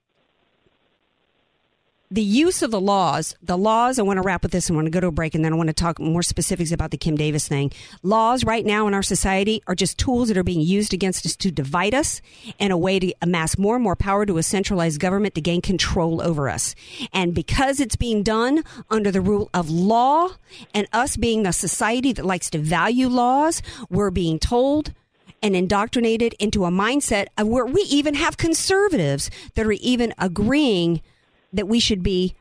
the 2.11 2.21
use 2.21 2.61
of 2.61 2.71
the 2.71 2.79
laws, 2.79 3.35
the 3.41 3.57
laws, 3.57 3.97
I 3.97 4.03
want 4.03 4.17
to 4.17 4.21
wrap 4.21 4.43
with 4.43 4.51
this. 4.51 4.69
I 4.69 4.73
want 4.73 4.85
to 4.85 4.91
go 4.91 4.99
to 4.99 5.07
a 5.07 5.11
break 5.11 5.33
and 5.33 5.43
then 5.43 5.53
I 5.53 5.55
want 5.55 5.67
to 5.67 5.73
talk 5.73 5.99
more 5.99 6.21
specifics 6.21 6.71
about 6.71 6.91
the 6.91 6.97
Kim 6.97 7.15
Davis 7.15 7.47
thing. 7.47 7.71
Laws 8.03 8.43
right 8.43 8.65
now 8.65 8.87
in 8.87 8.93
our 8.93 9.03
society 9.03 9.61
are 9.67 9.75
just 9.75 9.97
tools 9.97 10.27
that 10.27 10.37
are 10.37 10.43
being 10.43 10.61
used 10.61 10.93
against 10.93 11.25
us 11.25 11.35
to 11.37 11.51
divide 11.51 11.95
us 11.95 12.21
and 12.59 12.71
a 12.71 12.77
way 12.77 12.99
to 12.99 13.13
amass 13.21 13.57
more 13.57 13.75
and 13.75 13.83
more 13.83 13.95
power 13.95 14.25
to 14.25 14.37
a 14.37 14.43
centralized 14.43 14.99
government 14.99 15.33
to 15.35 15.41
gain 15.41 15.61
control 15.61 16.21
over 16.21 16.47
us. 16.47 16.75
And 17.11 17.33
because 17.33 17.79
it's 17.79 17.95
being 17.95 18.21
done 18.21 18.63
under 18.89 19.09
the 19.09 19.21
rule 19.21 19.49
of 19.53 19.69
law 19.69 20.29
and 20.73 20.87
us 20.93 21.17
being 21.17 21.47
a 21.47 21.53
society 21.53 22.13
that 22.13 22.25
likes 22.25 22.49
to 22.51 22.59
value 22.59 23.07
laws, 23.07 23.63
we're 23.89 24.11
being 24.11 24.37
told 24.37 24.93
and 25.41 25.55
indoctrinated 25.55 26.33
into 26.39 26.65
a 26.65 26.71
mindset 26.71 27.27
of 27.37 27.47
where 27.47 27.65
we 27.65 27.81
even 27.81 28.13
have 28.13 28.37
conservatives 28.37 29.29
that 29.55 29.65
are 29.65 29.73
even 29.73 30.13
agreeing 30.17 31.01
that 31.55 31.67
we 31.67 31.79
should 31.79 32.03
be 32.03 32.35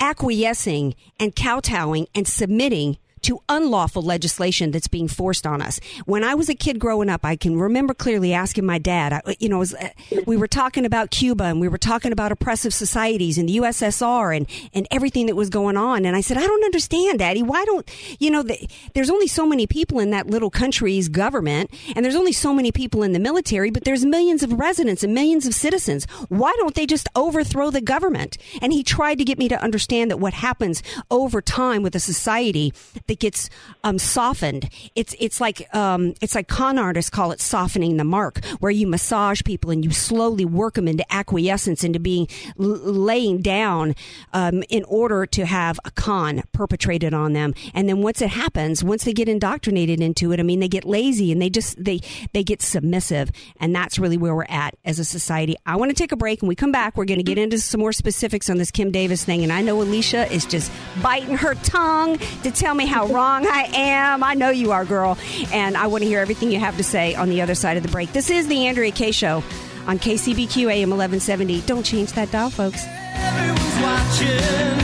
acquiescing 0.00 0.94
and 1.18 1.34
kowtowing 1.34 2.06
and 2.14 2.26
submitting 2.26 2.98
to 3.24 3.40
unlawful 3.48 4.02
legislation 4.02 4.70
that's 4.70 4.88
being 4.88 5.08
forced 5.08 5.46
on 5.46 5.62
us. 5.62 5.80
When 6.04 6.22
I 6.24 6.34
was 6.34 6.48
a 6.48 6.54
kid 6.54 6.78
growing 6.78 7.08
up, 7.08 7.24
I 7.24 7.36
can 7.36 7.58
remember 7.58 7.94
clearly 7.94 8.32
asking 8.32 8.66
my 8.66 8.78
dad, 8.78 9.20
you 9.38 9.48
know, 9.48 9.58
was, 9.58 9.74
uh, 9.74 9.88
we 10.26 10.36
were 10.36 10.46
talking 10.46 10.84
about 10.84 11.10
Cuba 11.10 11.44
and 11.44 11.60
we 11.60 11.68
were 11.68 11.78
talking 11.78 12.12
about 12.12 12.32
oppressive 12.32 12.74
societies 12.74 13.38
and 13.38 13.48
the 13.48 13.56
USSR 13.58 14.36
and, 14.36 14.46
and 14.72 14.86
everything 14.90 15.26
that 15.26 15.36
was 15.36 15.50
going 15.50 15.76
on. 15.76 16.04
And 16.04 16.16
I 16.16 16.20
said, 16.20 16.36
I 16.36 16.46
don't 16.46 16.64
understand, 16.64 17.18
Daddy. 17.18 17.42
Why 17.42 17.64
don't, 17.64 17.88
you 18.20 18.30
know, 18.30 18.42
the, 18.42 18.68
there's 18.94 19.10
only 19.10 19.26
so 19.26 19.46
many 19.46 19.66
people 19.66 20.00
in 20.00 20.10
that 20.10 20.26
little 20.26 20.50
country's 20.50 21.08
government 21.08 21.70
and 21.96 22.04
there's 22.04 22.16
only 22.16 22.32
so 22.32 22.54
many 22.54 22.72
people 22.72 23.02
in 23.02 23.12
the 23.12 23.18
military, 23.18 23.70
but 23.70 23.84
there's 23.84 24.04
millions 24.04 24.42
of 24.42 24.52
residents 24.52 25.02
and 25.02 25.14
millions 25.14 25.46
of 25.46 25.54
citizens. 25.54 26.06
Why 26.28 26.54
don't 26.58 26.74
they 26.74 26.86
just 26.86 27.08
overthrow 27.16 27.70
the 27.70 27.80
government? 27.80 28.38
And 28.60 28.72
he 28.72 28.82
tried 28.82 29.18
to 29.18 29.24
get 29.24 29.38
me 29.38 29.48
to 29.48 29.62
understand 29.62 30.10
that 30.10 30.18
what 30.18 30.34
happens 30.34 30.82
over 31.10 31.40
time 31.40 31.82
with 31.82 31.94
a 31.94 32.00
society, 32.00 32.72
that 33.14 33.20
gets 33.20 33.48
um, 33.84 33.98
softened. 33.98 34.68
It's 34.94 35.14
it's 35.20 35.40
like 35.40 35.72
um, 35.74 36.14
it's 36.20 36.34
like 36.34 36.48
con 36.48 36.78
artists 36.78 37.10
call 37.10 37.30
it 37.30 37.40
softening 37.40 37.96
the 37.96 38.04
mark, 38.04 38.44
where 38.58 38.72
you 38.72 38.86
massage 38.86 39.42
people 39.44 39.70
and 39.70 39.84
you 39.84 39.92
slowly 39.92 40.44
work 40.44 40.74
them 40.74 40.88
into 40.88 41.04
acquiescence, 41.12 41.84
into 41.84 42.00
being 42.00 42.26
laying 42.56 43.40
down 43.40 43.94
um, 44.32 44.64
in 44.68 44.84
order 44.84 45.26
to 45.26 45.46
have 45.46 45.78
a 45.84 45.90
con 45.92 46.42
perpetrated 46.52 47.14
on 47.14 47.34
them. 47.34 47.54
And 47.72 47.88
then 47.88 48.02
once 48.02 48.20
it 48.20 48.30
happens, 48.30 48.82
once 48.82 49.04
they 49.04 49.12
get 49.12 49.28
indoctrinated 49.28 50.00
into 50.00 50.32
it, 50.32 50.40
I 50.40 50.42
mean, 50.42 50.60
they 50.60 50.68
get 50.68 50.84
lazy 50.84 51.30
and 51.30 51.40
they 51.40 51.50
just 51.50 51.82
they 51.82 52.00
they 52.32 52.42
get 52.42 52.62
submissive, 52.62 53.30
and 53.60 53.74
that's 53.74 53.98
really 53.98 54.16
where 54.16 54.34
we're 54.34 54.44
at 54.48 54.74
as 54.84 54.98
a 54.98 55.04
society. 55.04 55.54
I 55.66 55.76
want 55.76 55.90
to 55.90 55.96
take 55.96 56.10
a 56.10 56.16
break, 56.16 56.42
and 56.42 56.48
we 56.48 56.56
come 56.56 56.72
back. 56.72 56.96
We're 56.96 57.04
going 57.04 57.20
to 57.20 57.24
get 57.24 57.38
into 57.38 57.58
some 57.58 57.80
more 57.80 57.92
specifics 57.92 58.50
on 58.50 58.58
this 58.58 58.72
Kim 58.72 58.90
Davis 58.90 59.24
thing, 59.24 59.44
and 59.44 59.52
I 59.52 59.62
know 59.62 59.80
Alicia 59.80 60.30
is 60.32 60.44
just 60.46 60.72
biting 61.00 61.36
her 61.36 61.54
tongue 61.54 62.18
to 62.42 62.50
tell 62.50 62.74
me 62.74 62.86
how 62.86 63.03
wrong 63.06 63.46
I 63.46 63.68
am. 63.74 64.22
I 64.22 64.34
know 64.34 64.50
you 64.50 64.72
are, 64.72 64.84
girl. 64.84 65.16
And 65.52 65.76
I 65.76 65.86
want 65.86 66.02
to 66.02 66.08
hear 66.08 66.20
everything 66.20 66.50
you 66.52 66.58
have 66.60 66.76
to 66.76 66.84
say 66.84 67.14
on 67.14 67.28
the 67.28 67.42
other 67.42 67.54
side 67.54 67.76
of 67.76 67.82
the 67.82 67.88
break. 67.88 68.12
This 68.12 68.30
is 68.30 68.46
the 68.48 68.66
Andrea 68.66 68.90
Kay 68.90 69.10
Show 69.12 69.42
on 69.86 69.98
KCBQ 69.98 70.70
AM 70.72 70.90
1170. 70.90 71.60
Don't 71.62 71.84
change 71.84 72.12
that 72.12 72.30
dial, 72.30 72.50
folks. 72.50 72.84
Everyone's 72.86 73.78
watching 73.82 74.78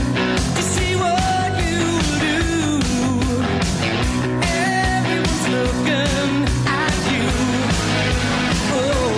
to 0.55 0.61
see 0.61 0.95
what 0.95 1.57
you 1.59 1.79
do. 2.19 2.39
Everyone's 4.43 5.47
looking 5.49 6.45
at 6.67 6.95
you. 7.11 7.25
Oh, 8.73 9.11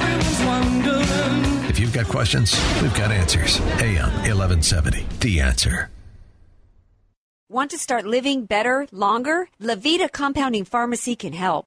everyone's 0.00 0.40
wondering. 0.46 1.68
If 1.70 1.78
you've 1.78 1.92
got 1.92 2.06
questions, 2.06 2.54
we've 2.82 2.94
got 2.94 3.10
answers. 3.12 3.60
AM 3.80 4.10
1170, 4.24 5.06
The 5.20 5.40
Answer. 5.40 5.90
Want 7.54 7.70
to 7.70 7.78
start 7.78 8.04
living 8.04 8.46
better, 8.46 8.88
longer? 8.90 9.48
Levita 9.60 10.10
Compounding 10.10 10.64
Pharmacy 10.64 11.14
can 11.14 11.32
help. 11.32 11.66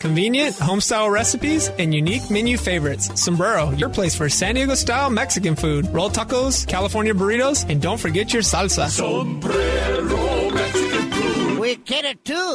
Convenient, 0.00 0.56
home-style 0.56 1.10
recipes, 1.10 1.70
and 1.70 1.92
unique 1.92 2.30
menu 2.30 2.56
favorites. 2.56 3.20
Sombrero, 3.20 3.72
your 3.72 3.88
place 3.88 4.14
for 4.14 4.28
San 4.28 4.54
Diego-style 4.54 5.10
Mexican 5.10 5.56
food. 5.56 5.92
Roll 5.92 6.08
tacos, 6.08 6.64
California 6.68 7.12
burritos, 7.12 7.68
and 7.68 7.82
don't 7.82 7.98
forget 7.98 8.32
your 8.32 8.42
salsa. 8.42 8.86
Sombrero 8.88 10.50
Mexican 10.50 11.10
food. 11.10 11.58
We 11.58 11.74
get 11.74 12.04
it 12.04 12.24
too. 12.24 12.54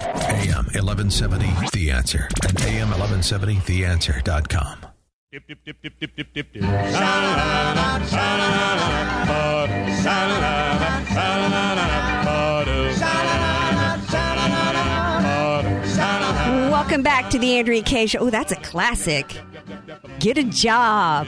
AM 0.00 0.66
1170, 0.70 1.46
The 1.76 1.90
Answer, 1.90 2.28
and 2.44 2.56
AM1170TheAnswer.com. 2.58 4.86
Dip, 5.32 5.44
dip, 5.48 5.64
dip, 5.64 5.82
dip, 5.82 5.98
dip, 5.98 6.14
dip, 6.14 6.32
dip, 6.32 6.52
dip. 6.52 6.62
Oh, 6.64 6.68
Welcome 16.88 17.02
back 17.02 17.28
to 17.32 17.38
the 17.38 17.58
Andrea 17.58 17.82
Kay 17.82 18.06
Show. 18.06 18.20
Oh, 18.20 18.30
that's 18.30 18.50
a 18.50 18.56
classic. 18.56 19.38
Get 20.20 20.38
a 20.38 20.42
job. 20.42 21.26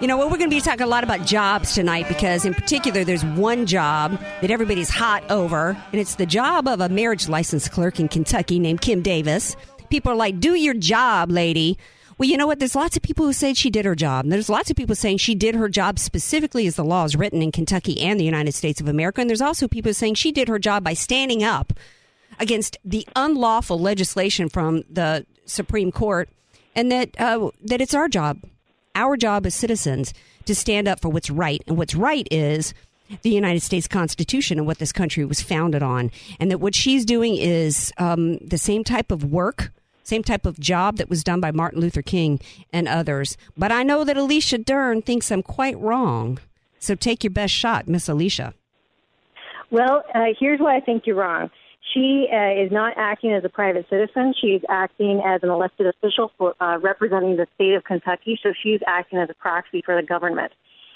You 0.00 0.06
know, 0.06 0.16
well, 0.16 0.30
we're 0.30 0.38
going 0.38 0.48
to 0.48 0.56
be 0.56 0.62
talking 0.62 0.84
a 0.84 0.86
lot 0.86 1.04
about 1.04 1.26
jobs 1.26 1.74
tonight 1.74 2.08
because, 2.08 2.46
in 2.46 2.54
particular, 2.54 3.04
there's 3.04 3.22
one 3.22 3.66
job 3.66 4.18
that 4.40 4.50
everybody's 4.50 4.88
hot 4.88 5.30
over, 5.30 5.76
and 5.92 6.00
it's 6.00 6.14
the 6.14 6.24
job 6.24 6.66
of 6.66 6.80
a 6.80 6.88
marriage 6.88 7.28
license 7.28 7.68
clerk 7.68 8.00
in 8.00 8.08
Kentucky 8.08 8.58
named 8.58 8.80
Kim 8.80 9.02
Davis. 9.02 9.56
People 9.90 10.12
are 10.12 10.16
like, 10.16 10.40
do 10.40 10.54
your 10.54 10.72
job, 10.72 11.30
lady. 11.30 11.76
Well, 12.16 12.30
you 12.30 12.38
know 12.38 12.46
what? 12.46 12.58
There's 12.58 12.74
lots 12.74 12.96
of 12.96 13.02
people 13.02 13.26
who 13.26 13.34
say 13.34 13.52
she 13.52 13.68
did 13.68 13.84
her 13.84 13.94
job. 13.94 14.24
And 14.24 14.32
there's 14.32 14.48
lots 14.48 14.70
of 14.70 14.76
people 14.78 14.94
saying 14.94 15.18
she 15.18 15.34
did 15.34 15.54
her 15.54 15.68
job 15.68 15.98
specifically 15.98 16.66
as 16.66 16.76
the 16.76 16.84
law 16.84 17.04
is 17.04 17.14
written 17.14 17.42
in 17.42 17.52
Kentucky 17.52 18.00
and 18.00 18.18
the 18.18 18.24
United 18.24 18.54
States 18.54 18.80
of 18.80 18.88
America. 18.88 19.20
And 19.20 19.28
there's 19.28 19.42
also 19.42 19.68
people 19.68 19.92
saying 19.92 20.14
she 20.14 20.32
did 20.32 20.48
her 20.48 20.58
job 20.58 20.82
by 20.82 20.94
standing 20.94 21.44
up 21.44 21.74
against 22.42 22.76
the 22.84 23.06
unlawful 23.14 23.78
legislation 23.78 24.48
from 24.48 24.82
the 24.90 25.24
Supreme 25.46 25.92
Court, 25.92 26.28
and 26.74 26.90
that 26.90 27.18
uh, 27.20 27.50
that 27.64 27.80
it's 27.80 27.94
our 27.94 28.08
job, 28.08 28.40
our 28.96 29.16
job 29.16 29.46
as 29.46 29.54
citizens, 29.54 30.12
to 30.44 30.54
stand 30.54 30.88
up 30.88 31.00
for 31.00 31.08
what's 31.08 31.30
right. 31.30 31.62
And 31.68 31.78
what's 31.78 31.94
right 31.94 32.26
is 32.32 32.74
the 33.22 33.30
United 33.30 33.60
States 33.60 33.86
Constitution 33.86 34.58
and 34.58 34.66
what 34.66 34.78
this 34.78 34.90
country 34.90 35.24
was 35.24 35.40
founded 35.40 35.84
on, 35.84 36.10
and 36.40 36.50
that 36.50 36.58
what 36.58 36.74
she's 36.74 37.04
doing 37.04 37.36
is 37.36 37.92
um, 37.96 38.38
the 38.38 38.58
same 38.58 38.82
type 38.84 39.12
of 39.12 39.24
work. 39.24 39.72
Same 40.04 40.24
type 40.24 40.46
of 40.46 40.58
job 40.58 40.96
that 40.96 41.08
was 41.08 41.22
done 41.22 41.40
by 41.40 41.52
Martin 41.52 41.80
Luther 41.80 42.02
King 42.02 42.40
and 42.72 42.88
others. 42.88 43.36
But 43.56 43.70
I 43.70 43.84
know 43.84 44.02
that 44.02 44.16
Alicia 44.16 44.58
Dern 44.58 45.00
thinks 45.00 45.30
I'm 45.30 45.44
quite 45.44 45.78
wrong. 45.78 46.40
So 46.80 46.96
take 46.96 47.22
your 47.22 47.30
best 47.30 47.54
shot, 47.54 47.86
Miss 47.86 48.08
Alicia. 48.08 48.52
Well, 49.70 50.02
uh, 50.12 50.34
here's 50.40 50.58
why 50.58 50.76
I 50.76 50.80
think 50.80 51.06
you're 51.06 51.14
wrong. 51.14 51.50
She 51.92 52.26
uh, 52.32 52.62
is 52.64 52.70
not 52.70 52.94
acting 52.96 53.32
as 53.32 53.44
a 53.44 53.48
private 53.48 53.86
citizen. 53.90 54.34
She's 54.40 54.62
acting 54.68 55.20
as 55.24 55.42
an 55.42 55.50
elected 55.50 55.86
official 55.86 56.30
for 56.38 56.54
uh, 56.60 56.78
representing 56.78 57.36
the 57.36 57.46
state 57.54 57.74
of 57.74 57.84
Kentucky. 57.84 58.38
So 58.42 58.52
she's 58.62 58.80
acting 58.86 59.18
as 59.18 59.28
a 59.30 59.34
proxy 59.34 59.82
for 59.84 60.00
the 60.00 60.06
government. 60.06 60.52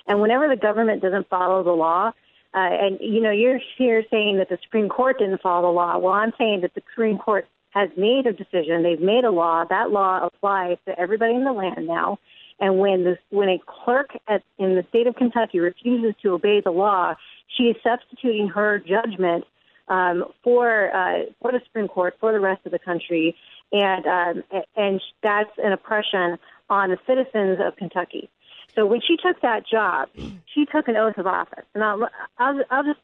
And 0.07 0.21
whenever 0.21 0.49
the 0.49 0.57
government 0.57 1.03
doesn't 1.03 1.29
follow 1.29 1.63
the 1.63 1.73
law, 1.73 2.13
uh, 2.55 2.59
and 2.59 2.99
you 3.01 3.21
know, 3.21 3.31
you're 3.31 3.61
here 3.77 4.03
saying 4.11 4.39
that 4.39 4.49
the 4.49 4.59
Supreme 4.63 4.89
Court 4.89 5.19
didn't 5.19 5.43
follow 5.43 5.69
the 5.69 5.73
law. 5.73 5.99
Well, 5.99 6.15
I'm 6.15 6.33
saying 6.39 6.63
that 6.63 6.75
the 6.75 6.83
Supreme 6.91 7.19
Court 7.19 7.47
has 7.71 7.91
made 7.97 8.27
a 8.27 8.33
decision. 8.33 8.83
They've 8.83 9.01
made 9.01 9.25
a 9.25 9.31
law. 9.31 9.65
That 9.69 9.91
law 9.91 10.27
applies 10.27 10.79
to 10.87 10.99
everybody 10.99 11.35
in 11.35 11.45
the 11.45 11.53
land 11.53 11.87
now. 11.87 12.19
And 12.59 12.79
when 12.79 13.05
this, 13.05 13.19
when 13.29 13.51
a 13.51 13.59
clerk 13.67 14.11
at, 14.29 14.43
in 14.59 14.77
the 14.77 14.85
state 14.89 15.07
of 15.07 15.17
Kentucky 15.17 15.61
refuses 15.61 16.15
to 16.23 16.31
obey 16.31 16.63
the 16.63 16.71
law, 16.71 17.15
she 17.55 17.65
is 17.65 17.77
substituting 17.83 18.49
her 18.49 18.79
judgment 18.79 19.45
um, 19.89 20.25
for 20.43 20.95
uh, 20.95 21.25
for 21.41 21.53
the 21.53 21.61
Supreme 21.65 21.89
Court 21.89 22.15
for 22.21 22.33
the 22.33 22.41
rest 22.41 22.63
of 22.67 22.73
the 22.73 22.79
country, 22.79 23.37
and 23.73 24.07
um, 24.07 24.45
and 24.77 25.01
that's 25.23 25.51
an 25.63 25.73
oppression 25.73 26.39
on 26.69 26.91
the 26.91 26.99
citizens 27.07 27.59
of 27.65 27.77
Kentucky. 27.77 28.29
So 28.75 28.85
when 28.85 29.01
she 29.01 29.17
took 29.17 29.41
that 29.43 29.67
job, 29.67 30.09
she 30.55 30.67
took 30.67 30.89
an 30.89 30.97
oath 30.97 31.17
of 31.19 31.27
office, 31.27 31.65
and 31.75 31.83
I'll 31.83 32.09
I'll, 32.39 32.61
I'll 32.71 32.85
just 32.85 33.01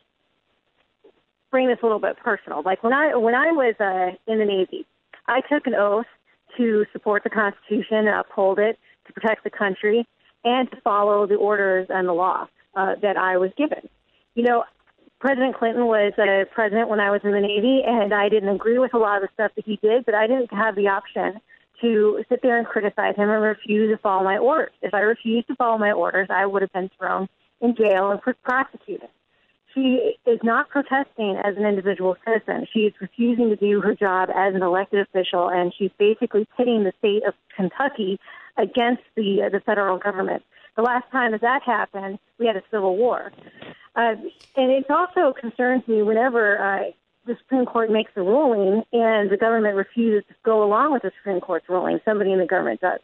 bring 1.50 1.68
this 1.68 1.78
a 1.82 1.86
little 1.86 2.00
bit 2.00 2.16
personal. 2.18 2.62
Like 2.62 2.82
when 2.82 2.92
I 2.92 3.14
when 3.14 3.34
I 3.34 3.52
was 3.52 3.74
uh, 3.80 4.16
in 4.30 4.38
the 4.38 4.44
Navy, 4.44 4.86
I 5.26 5.40
took 5.40 5.66
an 5.66 5.74
oath 5.74 6.06
to 6.56 6.84
support 6.92 7.24
the 7.24 7.30
Constitution 7.30 7.98
and 7.98 8.08
uphold 8.08 8.58
it, 8.58 8.78
to 9.06 9.12
protect 9.12 9.44
the 9.44 9.50
country, 9.50 10.06
and 10.44 10.70
to 10.70 10.80
follow 10.82 11.26
the 11.26 11.36
orders 11.36 11.86
and 11.88 12.08
the 12.08 12.12
law 12.12 12.46
uh, 12.74 12.96
that 13.00 13.16
I 13.16 13.36
was 13.36 13.50
given. 13.56 13.88
You 14.34 14.44
know, 14.44 14.64
President 15.22 15.54
Clinton 15.54 15.86
was 15.86 16.12
uh, 16.18 16.50
president 16.52 16.88
when 16.88 16.98
I 16.98 17.12
was 17.12 17.20
in 17.22 17.30
the 17.30 17.38
Navy, 17.38 17.80
and 17.86 18.12
I 18.12 18.28
didn't 18.28 18.48
agree 18.48 18.80
with 18.80 18.92
a 18.92 18.98
lot 18.98 19.22
of 19.22 19.22
the 19.22 19.28
stuff 19.34 19.52
that 19.54 19.64
he 19.64 19.78
did, 19.80 20.04
but 20.04 20.16
I 20.16 20.26
didn't 20.26 20.52
have 20.52 20.74
the 20.74 20.88
option 20.88 21.40
to 21.80 22.24
sit 22.28 22.40
there 22.42 22.58
and 22.58 22.66
criticize 22.66 23.14
him 23.14 23.30
and 23.30 23.40
refuse 23.40 23.94
to 23.94 23.98
follow 24.02 24.24
my 24.24 24.36
orders. 24.36 24.72
If 24.82 24.92
I 24.92 24.98
refused 24.98 25.46
to 25.46 25.54
follow 25.54 25.78
my 25.78 25.92
orders, 25.92 26.26
I 26.28 26.44
would 26.44 26.62
have 26.62 26.72
been 26.72 26.90
thrown 26.98 27.28
in 27.60 27.76
jail 27.76 28.10
and 28.10 28.20
prosecuted. 28.42 29.10
She 29.72 30.16
is 30.26 30.40
not 30.42 30.70
protesting 30.70 31.36
as 31.36 31.56
an 31.56 31.66
individual 31.66 32.16
citizen. 32.26 32.66
She 32.74 32.80
is 32.80 32.92
refusing 33.00 33.48
to 33.50 33.56
do 33.56 33.80
her 33.80 33.94
job 33.94 34.28
as 34.34 34.56
an 34.56 34.62
elected 34.64 35.06
official, 35.06 35.48
and 35.48 35.72
she's 35.78 35.92
basically 36.00 36.48
pitting 36.56 36.82
the 36.82 36.92
state 36.98 37.22
of 37.24 37.34
Kentucky 37.54 38.18
against 38.56 39.04
the 39.14 39.44
uh, 39.46 39.50
the 39.50 39.60
federal 39.60 39.98
government. 39.98 40.42
The 40.74 40.82
last 40.82 41.04
time 41.12 41.30
that 41.30 41.42
that 41.42 41.62
happened, 41.62 42.18
we 42.40 42.46
had 42.46 42.56
a 42.56 42.62
civil 42.72 42.96
war, 42.96 43.30
uh, 43.96 44.14
and 44.56 44.70
it 44.70 44.90
also 44.90 45.32
concerns 45.38 45.86
me 45.86 46.02
whenever 46.02 46.58
uh, 46.58 46.90
the 47.26 47.36
Supreme 47.38 47.66
Court 47.66 47.90
makes 47.90 48.10
a 48.16 48.20
ruling 48.22 48.82
and 48.92 49.30
the 49.30 49.36
government 49.36 49.76
refuses 49.76 50.26
to 50.28 50.34
go 50.44 50.62
along 50.64 50.92
with 50.92 51.02
the 51.02 51.12
Supreme 51.18 51.40
Court's 51.40 51.68
ruling. 51.68 52.00
Somebody 52.04 52.32
in 52.32 52.38
the 52.38 52.46
government 52.46 52.80
does. 52.80 53.00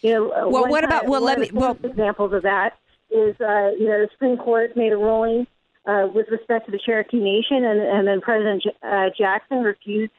You 0.00 0.12
know, 0.14 0.30
uh, 0.30 0.48
Well, 0.48 0.68
what 0.68 0.82
about- 0.84 1.02
time- 1.02 1.10
well, 1.10 1.20
let 1.20 1.38
me- 1.38 1.50
Well, 1.52 1.76
examples 1.82 2.32
of 2.32 2.42
that 2.42 2.74
is 3.10 3.34
uh, 3.40 3.70
you 3.78 3.86
know 3.88 4.00
the 4.00 4.08
Supreme 4.12 4.36
Court 4.38 4.76
made 4.76 4.92
a 4.92 4.96
ruling 4.96 5.46
uh, 5.86 6.08
with 6.14 6.28
respect 6.30 6.66
to 6.66 6.72
the 6.72 6.78
Cherokee 6.78 7.18
Nation, 7.20 7.64
and, 7.64 7.80
and 7.80 8.06
then 8.08 8.20
President 8.20 8.62
J- 8.62 8.76
uh, 8.82 9.10
Jackson 9.16 9.62
refused 9.62 10.12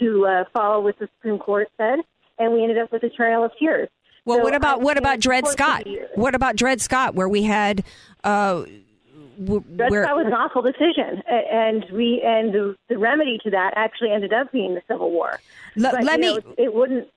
to 0.00 0.26
uh, 0.26 0.44
follow 0.52 0.80
what 0.80 0.98
the 0.98 1.08
Supreme 1.16 1.38
Court 1.38 1.68
said, 1.76 2.00
and 2.38 2.52
we 2.52 2.62
ended 2.62 2.78
up 2.78 2.90
with 2.92 3.02
a 3.02 3.08
trail 3.10 3.44
of 3.44 3.50
tears. 3.58 3.88
Well, 4.24 4.38
So 4.38 4.44
what 4.44 4.54
about 4.54 4.80
what 4.80 4.96
about 4.98 5.20
Dred 5.20 5.46
Scott? 5.48 5.86
What 6.14 6.34
about 6.34 6.56
Dred 6.56 6.80
Scott, 6.80 7.14
where 7.14 7.28
we 7.28 7.42
had 7.44 7.84
uh, 8.24 8.64
w- 9.44 9.64
That, 9.76 9.90
where 9.90 10.02
that 10.02 10.16
was 10.16 10.26
an 10.26 10.32
awful 10.32 10.62
decision, 10.62 11.22
and 11.28 11.84
we 11.92 12.22
and 12.24 12.52
the, 12.52 12.76
the 12.88 12.98
remedy 12.98 13.38
to 13.44 13.50
that 13.50 13.72
actually 13.76 14.12
ended 14.12 14.32
up 14.32 14.52
being 14.52 14.74
the 14.74 14.82
Civil 14.88 15.10
War. 15.10 15.40
Let- 15.76 15.94
but, 15.94 16.04
let 16.04 16.20
me- 16.20 16.34
know, 16.34 16.40
it 16.56 16.74
wouldn't. 16.74 17.08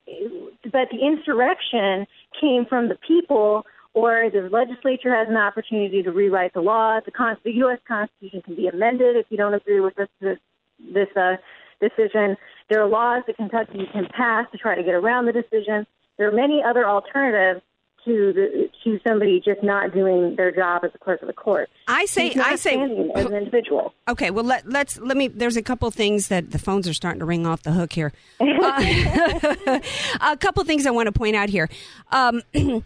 But 0.70 0.88
the 0.90 0.98
insurrection 1.00 2.06
came 2.40 2.64
from 2.66 2.88
the 2.88 2.96
people, 3.06 3.66
or 3.94 4.30
the 4.32 4.48
legislature 4.50 5.14
has 5.14 5.28
an 5.28 5.36
opportunity 5.36 6.02
to 6.02 6.12
rewrite 6.12 6.54
the 6.54 6.60
law. 6.60 7.00
The, 7.04 7.10
con- 7.10 7.36
the 7.44 7.52
U.S. 7.56 7.78
Constitution 7.86 8.42
can 8.42 8.54
be 8.54 8.68
amended 8.68 9.16
if 9.16 9.26
you 9.30 9.36
don't 9.36 9.54
agree 9.54 9.80
with 9.80 9.94
this 9.96 10.08
this, 10.20 10.38
this 10.92 11.08
uh, 11.16 11.36
decision. 11.80 12.36
There 12.68 12.82
are 12.82 12.88
laws 12.88 13.24
that 13.26 13.36
Kentucky 13.36 13.88
can 13.92 14.06
pass 14.06 14.46
to 14.52 14.58
try 14.58 14.74
to 14.74 14.82
get 14.82 14.94
around 14.94 15.26
the 15.26 15.32
decision. 15.32 15.86
There 16.16 16.28
are 16.28 16.32
many 16.32 16.62
other 16.62 16.86
alternatives 16.86 17.62
to 18.04 18.32
the, 18.32 18.68
to 18.84 18.98
somebody 19.06 19.40
just 19.44 19.62
not 19.62 19.92
doing 19.92 20.34
their 20.36 20.50
job 20.50 20.84
as 20.84 20.90
a 20.94 20.98
clerk 20.98 21.22
of 21.22 21.28
the 21.28 21.32
court. 21.32 21.70
I 21.86 22.04
say- 22.06 22.32
I 22.34 22.56
say- 22.56 22.80
as 23.14 23.26
an 23.26 23.34
individual. 23.34 23.94
Okay, 24.08 24.30
well 24.30 24.44
let, 24.44 24.68
let's 24.68 24.98
let 24.98 25.16
me. 25.16 25.28
There's 25.28 25.56
a 25.56 25.62
couple 25.62 25.90
things 25.90 26.28
that 26.28 26.50
the 26.50 26.58
phones 26.58 26.88
are 26.88 26.94
starting 26.94 27.20
to 27.20 27.24
ring 27.26 27.46
off 27.46 27.62
the 27.62 27.72
hook 27.72 27.92
here. 27.92 28.12
Uh, 28.62 29.80
a 30.20 30.36
couple 30.36 30.62
things 30.64 30.86
I 30.86 30.90
want 30.90 31.06
to 31.08 31.12
point 31.12 31.34
out 31.34 31.48
here. 31.48 31.68
Um, 32.12 32.42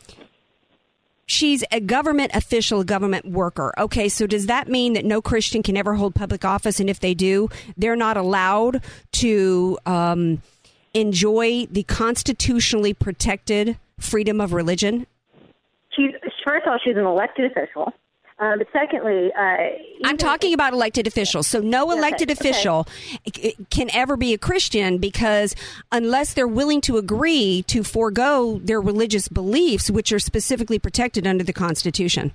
she's 1.27 1.65
a 1.71 1.81
government 1.81 2.31
official, 2.35 2.81
a 2.81 2.85
government 2.85 3.27
worker. 3.27 3.75
Okay, 3.79 4.09
so 4.09 4.27
does 4.27 4.47
that 4.47 4.69
mean 4.69 4.95
that 4.95 5.05
no 5.05 5.21
Christian 5.21 5.63
can 5.63 5.77
ever 5.77 5.95
hold 5.95 6.15
public 6.15 6.45
office, 6.45 6.81
and 6.81 6.89
if 6.89 7.01
they 7.01 7.15
do, 7.15 7.49
they're 7.77 7.97
not 7.97 8.17
allowed 8.17 8.83
to 9.13 9.79
um, 9.87 10.41
enjoy 10.95 11.67
the 11.71 11.83
constitutionally 11.83 12.95
protected 12.95 13.77
freedom 13.99 14.41
of 14.41 14.53
religion? 14.53 15.07
She's 15.91 16.13
first 16.45 16.67
of 16.67 16.73
all, 16.73 16.79
she's 16.83 16.97
an 16.97 17.05
elected 17.05 17.51
official. 17.51 17.93
Uh, 18.39 18.55
but 18.59 18.67
secondly, 18.71 19.33
uh, 19.33 19.57
I'm 20.05 20.19
talking 20.19 20.53
about 20.53 20.75
elected 20.75 21.07
officials. 21.07 21.47
So 21.47 21.61
no 21.61 21.91
elected 21.91 22.31
okay. 22.31 22.39
official 22.39 22.87
c- 23.35 23.57
can 23.71 23.89
ever 23.95 24.19
be 24.19 24.35
a 24.35 24.39
Christian 24.39 24.99
because 24.99 25.55
unless 25.91 26.35
they're 26.35 26.47
willing 26.47 26.83
to 26.83 26.99
agree 26.99 27.65
to 27.69 27.83
forego 27.83 28.61
their 28.63 28.81
religious 28.81 29.29
beliefs, 29.29 29.91
which 29.91 30.13
are 30.13 30.19
specifically 30.19 30.79
protected 30.79 31.27
under 31.27 31.45
the 31.45 31.55
Constitution. 31.55 32.35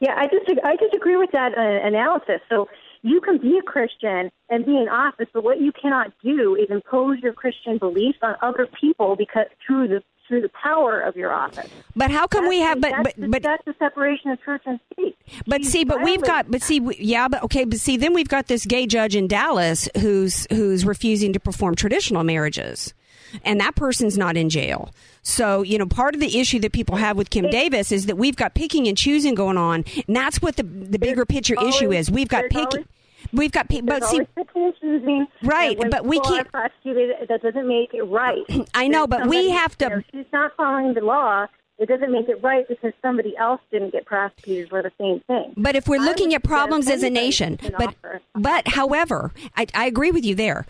Yeah, 0.00 0.14
I 0.16 0.28
just 0.28 0.48
I 0.64 0.76
disagree 0.76 1.16
with 1.16 1.30
that 1.32 1.52
uh, 1.56 1.86
analysis. 1.86 2.40
So 2.48 2.66
you 3.02 3.20
can 3.20 3.36
be 3.38 3.58
a 3.58 3.62
Christian 3.62 4.30
and 4.48 4.64
be 4.64 4.78
in 4.78 4.88
office, 4.88 5.28
but 5.34 5.44
what 5.44 5.60
you 5.60 5.72
cannot 5.72 6.12
do 6.24 6.54
is 6.54 6.68
impose 6.70 7.18
your 7.20 7.34
Christian 7.34 7.76
beliefs 7.76 8.18
on 8.22 8.34
other 8.40 8.66
people 8.80 9.14
because 9.14 9.46
through 9.66 9.88
the 9.88 10.02
through 10.28 10.42
the 10.42 10.50
power 10.50 11.00
of 11.00 11.16
your 11.16 11.32
office. 11.32 11.70
But 11.94 12.10
how 12.10 12.26
come 12.26 12.48
we 12.48 12.60
have? 12.60 12.80
But 12.80 12.90
that's 12.92 13.02
but 13.04 13.16
the, 13.16 13.28
but 13.28 13.42
that's 13.42 13.64
the 13.64 13.74
separation 13.78 14.30
of 14.30 14.42
church 14.42 14.62
and 14.66 14.78
state. 14.92 15.16
But 15.46 15.64
see, 15.64 15.84
but 15.84 16.02
we've 16.02 16.22
got, 16.22 16.50
but 16.50 16.62
see, 16.62 16.80
we- 16.80 16.96
yeah, 16.98 17.28
but 17.28 17.42
okay, 17.44 17.64
but 17.64 17.78
see, 17.78 17.96
then 17.96 18.12
we've 18.12 18.28
got 18.28 18.46
this 18.48 18.64
gay 18.66 18.86
judge 18.86 19.14
in 19.16 19.26
Dallas 19.28 19.88
who's 19.98 20.46
who's 20.50 20.84
refusing 20.84 21.32
to 21.32 21.40
perform 21.40 21.74
traditional 21.74 22.24
marriages, 22.24 22.94
and 23.44 23.60
that 23.60 23.74
person's 23.76 24.16
not 24.18 24.36
in 24.36 24.48
jail. 24.50 24.90
So 25.22 25.62
you 25.62 25.78
know, 25.78 25.86
part 25.86 26.14
of 26.14 26.20
the 26.20 26.38
issue 26.38 26.58
that 26.60 26.72
people 26.72 26.96
have 26.96 27.16
with 27.16 27.30
Kim 27.30 27.48
Davis 27.50 27.92
is 27.92 28.06
that 28.06 28.16
we've 28.16 28.36
got 28.36 28.54
picking 28.54 28.86
and 28.88 28.96
choosing 28.96 29.34
going 29.34 29.56
on, 29.56 29.84
and 30.06 30.16
that's 30.16 30.40
what 30.42 30.56
the 30.56 30.62
the 30.62 30.98
bigger 30.98 31.24
picture 31.24 31.56
issue 31.66 31.92
is. 31.92 32.10
We've 32.10 32.28
got 32.28 32.44
picking. 32.50 32.86
We've 33.32 33.52
got, 33.52 33.68
people, 33.68 33.88
but 33.88 34.04
see, 34.04 34.16
always 34.16 34.28
picking 34.36 34.64
and 34.64 34.74
choosing, 34.80 35.26
Right, 35.42 35.78
but 35.90 36.04
we 36.06 36.20
can't- 36.20 36.50
prosecuted. 36.50 37.28
That 37.28 37.42
doesn't 37.42 37.66
make 37.68 37.94
it 37.94 38.02
right. 38.04 38.44
I 38.74 38.88
know, 38.88 39.06
There's 39.06 39.22
but 39.22 39.28
we 39.30 39.50
have 39.50 39.76
to- 39.78 40.04
she's 40.12 40.26
not 40.32 40.52
following 40.56 40.94
the 40.94 41.00
law. 41.02 41.46
It 41.78 41.88
doesn't 41.90 42.10
make 42.10 42.28
it 42.30 42.42
right 42.42 42.66
because 42.66 42.94
somebody 43.02 43.36
else 43.36 43.60
didn't 43.70 43.90
get 43.92 44.06
prosecuted 44.06 44.70
for 44.70 44.82
the 44.82 44.90
same 44.98 45.20
thing. 45.26 45.52
But 45.58 45.76
if 45.76 45.86
we're 45.86 46.00
looking 46.00 46.32
at 46.32 46.42
problems 46.42 46.88
as 46.88 47.02
a 47.02 47.10
nation, 47.10 47.58
but 47.76 47.88
offer. 47.88 48.20
but 48.34 48.68
however, 48.68 49.32
I, 49.54 49.66
I 49.74 49.84
agree 49.86 50.10
with 50.10 50.24
you 50.24 50.34
there. 50.34 50.64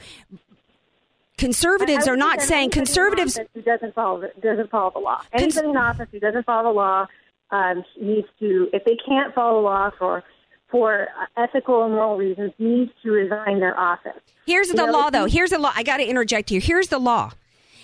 Conservatives 1.38 2.08
are 2.08 2.16
not 2.16 2.40
saying 2.40 2.70
conservatives. 2.70 3.38
Who 3.54 3.62
doesn't 3.62 3.94
follow 3.94 4.20
the, 4.22 4.32
doesn't 4.40 4.70
follow 4.70 4.90
the 4.90 4.98
law? 5.00 5.20
Cons- 5.30 5.56
Anybody 5.56 5.68
in 5.68 5.76
office 5.76 6.08
who 6.10 6.18
doesn't 6.18 6.44
follow 6.46 6.70
the 6.72 6.76
law 6.76 7.06
um, 7.50 7.84
needs 8.00 8.26
to, 8.40 8.68
if 8.72 8.84
they 8.84 8.96
can't 9.06 9.34
follow 9.34 9.60
the 9.60 9.64
law 9.66 9.90
for 9.98 10.24
for 10.70 11.08
ethical 11.36 11.84
and 11.84 11.94
moral 11.94 12.16
reasons, 12.16 12.52
needs 12.58 12.90
to 13.02 13.10
resign 13.10 13.60
their 13.60 13.78
office. 13.78 14.20
Here's 14.46 14.68
You 14.68 14.74
the 14.74 14.86
know, 14.86 14.92
law, 14.92 15.10
though. 15.10 15.26
Here's 15.26 15.50
the 15.50 15.58
law. 15.58 15.72
I 15.74 15.82
got 15.82 15.98
to 15.98 16.04
interject 16.04 16.50
here. 16.50 16.60
Here's 16.60 16.88
the 16.88 16.98
law. 16.98 17.32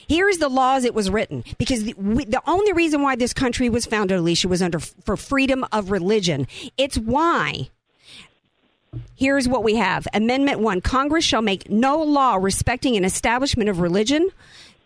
Here's 0.09 0.39
the 0.39 0.49
law 0.49 0.77
as 0.77 0.85
it 0.85 0.95
was 0.95 1.11
written. 1.11 1.45
Because 1.59 1.85
the, 1.85 1.95
we, 1.95 2.25
the 2.25 2.43
only 2.47 2.73
reason 2.73 3.03
why 3.03 3.17
this 3.17 3.33
country 3.33 3.69
was 3.69 3.87
founded, 3.87 4.19
Alicia, 4.19 4.49
was 4.49 4.63
under 4.63 4.79
for 4.79 5.17
freedom 5.17 5.65
of 5.73 5.91
religion. 5.91 6.47
It's 6.77 6.99
why. 6.99 7.71
Here's 9.15 9.49
what 9.49 9.65
we 9.65 9.77
have. 9.77 10.07
Amendment 10.13 10.61
1. 10.61 10.81
Congress 10.83 11.25
shall 11.25 11.43
make 11.43 11.71
no 11.71 12.03
law 12.03 12.35
respecting 12.37 12.97
an 12.97 13.05
establishment 13.05 13.71
of 13.71 13.81
religion, 13.81 14.29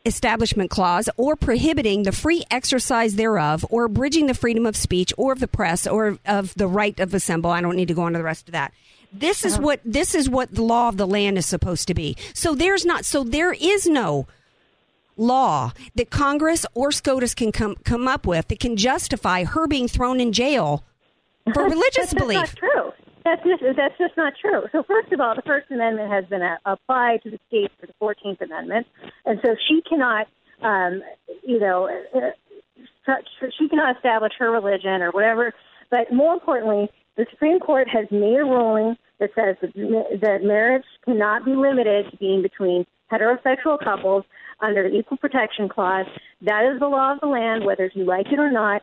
establishment 0.06 0.70
clause, 0.70 1.08
or 1.16 1.36
prohibiting 1.36 2.04
the 2.04 2.12
free 2.12 2.44
exercise 2.50 3.16
thereof, 3.16 3.66
or 3.68 3.84
abridging 3.84 4.26
the 4.26 4.34
freedom 4.34 4.64
of 4.64 4.76
speech, 4.76 5.12
or 5.18 5.32
of 5.32 5.40
the 5.40 5.48
press, 5.48 5.86
or 5.86 6.18
of 6.24 6.54
the 6.54 6.68
right 6.68 6.98
of 7.00 7.12
assemble. 7.12 7.50
I 7.50 7.60
don't 7.60 7.76
need 7.76 7.88
to 7.88 7.94
go 7.94 8.06
into 8.06 8.18
the 8.18 8.24
rest 8.24 8.48
of 8.48 8.52
that. 8.52 8.72
This 9.12 9.44
is 9.44 9.58
what 9.58 9.80
this 9.84 10.14
is 10.14 10.28
what 10.28 10.54
the 10.54 10.62
law 10.62 10.88
of 10.88 10.96
the 10.96 11.06
land 11.06 11.38
is 11.38 11.46
supposed 11.46 11.88
to 11.88 11.94
be. 11.94 12.16
So 12.34 12.54
there's 12.54 12.84
not 12.84 13.04
so 13.04 13.24
there 13.24 13.52
is 13.52 13.86
no 13.86 14.26
law 15.16 15.72
that 15.94 16.10
Congress 16.10 16.66
or 16.74 16.92
SCOTUS 16.92 17.34
can 17.34 17.52
come 17.52 17.76
come 17.84 18.06
up 18.06 18.26
with 18.26 18.48
that 18.48 18.60
can 18.60 18.76
justify 18.76 19.44
her 19.44 19.66
being 19.66 19.88
thrown 19.88 20.20
in 20.20 20.32
jail 20.32 20.84
for 21.54 21.64
religious 21.68 22.12
belief. 22.12 22.40
That's 22.40 22.62
not 22.62 22.70
true. 22.72 22.92
That's 23.26 23.42
that's 23.76 23.98
just 23.98 24.16
not 24.16 24.34
true. 24.40 24.62
So 24.70 24.84
first 24.84 25.12
of 25.12 25.20
all, 25.20 25.34
the 25.34 25.42
First 25.42 25.68
Amendment 25.72 26.12
has 26.12 26.24
been 26.26 26.42
uh, 26.42 26.58
applied 26.64 27.24
to 27.24 27.30
the 27.30 27.40
states 27.48 27.74
for 27.80 27.86
the 27.88 27.92
Fourteenth 27.98 28.40
Amendment, 28.40 28.86
and 29.24 29.40
so 29.44 29.56
she 29.66 29.82
cannot, 29.82 30.28
um, 30.62 31.02
you 31.42 31.58
know, 31.58 31.90
uh, 32.14 32.30
such, 33.04 33.26
she 33.58 33.68
cannot 33.68 33.96
establish 33.96 34.32
her 34.38 34.52
religion 34.52 35.02
or 35.02 35.10
whatever 35.10 35.52
But 35.90 36.12
more 36.12 36.34
importantly, 36.34 36.88
the 37.16 37.26
Supreme 37.30 37.58
Court 37.58 37.88
has 37.88 38.06
made 38.12 38.38
a 38.38 38.44
ruling 38.44 38.96
that 39.18 39.30
says 39.34 39.56
that 39.60 40.44
marriage 40.44 40.84
cannot 41.04 41.44
be 41.44 41.56
limited 41.56 42.10
to 42.12 42.16
being 42.18 42.42
between 42.42 42.86
heterosexual 43.10 43.82
couples 43.82 44.24
under 44.60 44.88
the 44.88 44.96
Equal 44.96 45.16
Protection 45.16 45.68
Clause. 45.68 46.06
That 46.42 46.64
is 46.72 46.78
the 46.78 46.86
law 46.86 47.14
of 47.14 47.20
the 47.20 47.26
land, 47.26 47.64
whether 47.64 47.90
you 47.94 48.04
like 48.04 48.26
it 48.30 48.38
or 48.38 48.52
not. 48.52 48.82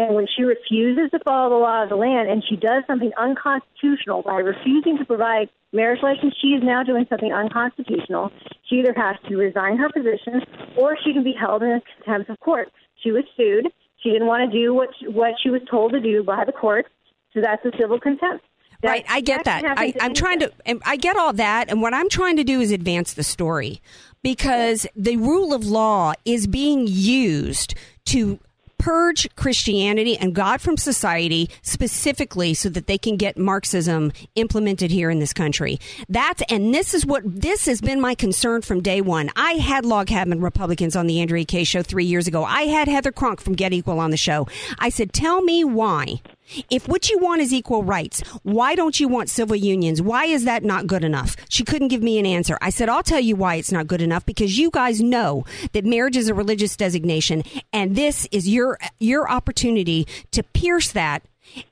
And 0.00 0.14
when 0.14 0.26
she 0.34 0.44
refuses 0.44 1.10
to 1.10 1.18
follow 1.26 1.50
the 1.50 1.56
law 1.56 1.82
of 1.82 1.90
the 1.90 1.94
land 1.94 2.30
and 2.30 2.42
she 2.48 2.56
does 2.56 2.82
something 2.86 3.12
unconstitutional 3.18 4.22
by 4.22 4.36
refusing 4.36 4.96
to 4.96 5.04
provide 5.04 5.50
marriage 5.74 6.02
license, 6.02 6.34
she 6.40 6.48
is 6.48 6.62
now 6.64 6.82
doing 6.82 7.04
something 7.10 7.30
unconstitutional. 7.30 8.32
She 8.64 8.76
either 8.76 8.94
has 8.96 9.16
to 9.28 9.36
resign 9.36 9.76
her 9.76 9.90
position 9.90 10.40
or 10.78 10.96
she 11.04 11.12
can 11.12 11.22
be 11.22 11.34
held 11.38 11.62
in 11.62 11.82
contempt 11.98 12.30
of 12.30 12.40
court. 12.40 12.72
She 13.02 13.12
was 13.12 13.24
sued. 13.36 13.66
She 13.98 14.08
didn't 14.10 14.26
want 14.26 14.50
to 14.50 14.58
do 14.58 14.72
what 14.72 14.88
she, 14.98 15.06
what 15.06 15.34
she 15.42 15.50
was 15.50 15.60
told 15.70 15.92
to 15.92 16.00
do 16.00 16.22
by 16.22 16.46
the 16.46 16.52
court, 16.52 16.86
so 17.34 17.42
that's 17.42 17.62
a 17.66 17.70
civil 17.78 18.00
contempt. 18.00 18.42
Right, 18.82 19.04
I 19.06 19.20
get 19.20 19.44
that. 19.44 19.62
I, 19.76 19.92
I'm 20.00 20.14
trying 20.14 20.38
to, 20.38 20.50
and 20.64 20.80
I 20.86 20.96
get 20.96 21.16
all 21.16 21.34
that, 21.34 21.68
and 21.68 21.82
what 21.82 21.92
I'm 21.92 22.08
trying 22.08 22.38
to 22.38 22.44
do 22.44 22.62
is 22.62 22.70
advance 22.70 23.12
the 23.12 23.22
story 23.22 23.82
because 24.22 24.86
the 24.96 25.18
rule 25.18 25.52
of 25.52 25.66
law 25.66 26.14
is 26.24 26.46
being 26.46 26.86
used 26.88 27.74
to 28.06 28.40
purge 28.80 29.28
Christianity 29.36 30.16
and 30.16 30.34
God 30.34 30.60
from 30.60 30.78
society 30.78 31.50
specifically 31.60 32.54
so 32.54 32.70
that 32.70 32.86
they 32.86 32.96
can 32.96 33.18
get 33.18 33.36
Marxism 33.36 34.10
implemented 34.36 34.90
here 34.90 35.10
in 35.10 35.18
this 35.18 35.34
country. 35.34 35.78
That's 36.08 36.42
and 36.48 36.74
this 36.74 36.94
is 36.94 37.04
what 37.04 37.22
this 37.24 37.66
has 37.66 37.82
been 37.82 38.00
my 38.00 38.14
concern 38.14 38.62
from 38.62 38.80
day 38.80 39.02
one. 39.02 39.30
I 39.36 39.52
had 39.52 39.84
log 39.84 40.06
cabin 40.06 40.40
Republicans 40.40 40.96
on 40.96 41.06
the 41.06 41.20
Andrea 41.20 41.44
Kay 41.44 41.64
show 41.64 41.82
three 41.82 42.06
years 42.06 42.26
ago. 42.26 42.42
I 42.42 42.62
had 42.62 42.88
Heather 42.88 43.12
Cronk 43.12 43.40
from 43.40 43.54
Get 43.54 43.74
Equal 43.74 44.00
on 44.00 44.10
the 44.10 44.16
show. 44.16 44.48
I 44.78 44.88
said, 44.88 45.12
"Tell 45.12 45.42
me 45.42 45.62
why." 45.62 46.22
If 46.70 46.88
what 46.88 47.10
you 47.10 47.18
want 47.18 47.40
is 47.40 47.52
equal 47.52 47.82
rights, 47.82 48.22
why 48.42 48.74
don't 48.74 48.98
you 48.98 49.08
want 49.08 49.30
civil 49.30 49.56
unions? 49.56 50.02
Why 50.02 50.24
is 50.26 50.44
that 50.44 50.64
not 50.64 50.86
good 50.86 51.04
enough? 51.04 51.36
She 51.48 51.64
couldn't 51.64 51.88
give 51.88 52.02
me 52.02 52.18
an 52.18 52.26
answer. 52.26 52.58
I 52.60 52.70
said, 52.70 52.88
I'll 52.88 53.02
tell 53.02 53.20
you 53.20 53.36
why 53.36 53.56
it's 53.56 53.72
not 53.72 53.86
good 53.86 54.02
enough 54.02 54.26
because 54.26 54.58
you 54.58 54.70
guys 54.70 55.00
know 55.00 55.44
that 55.72 55.84
marriage 55.84 56.16
is 56.16 56.28
a 56.28 56.34
religious 56.34 56.76
designation 56.76 57.42
and 57.72 57.96
this 57.96 58.26
is 58.30 58.48
your 58.48 58.78
your 58.98 59.30
opportunity 59.30 60.06
to 60.32 60.42
pierce 60.42 60.92
that 60.92 61.22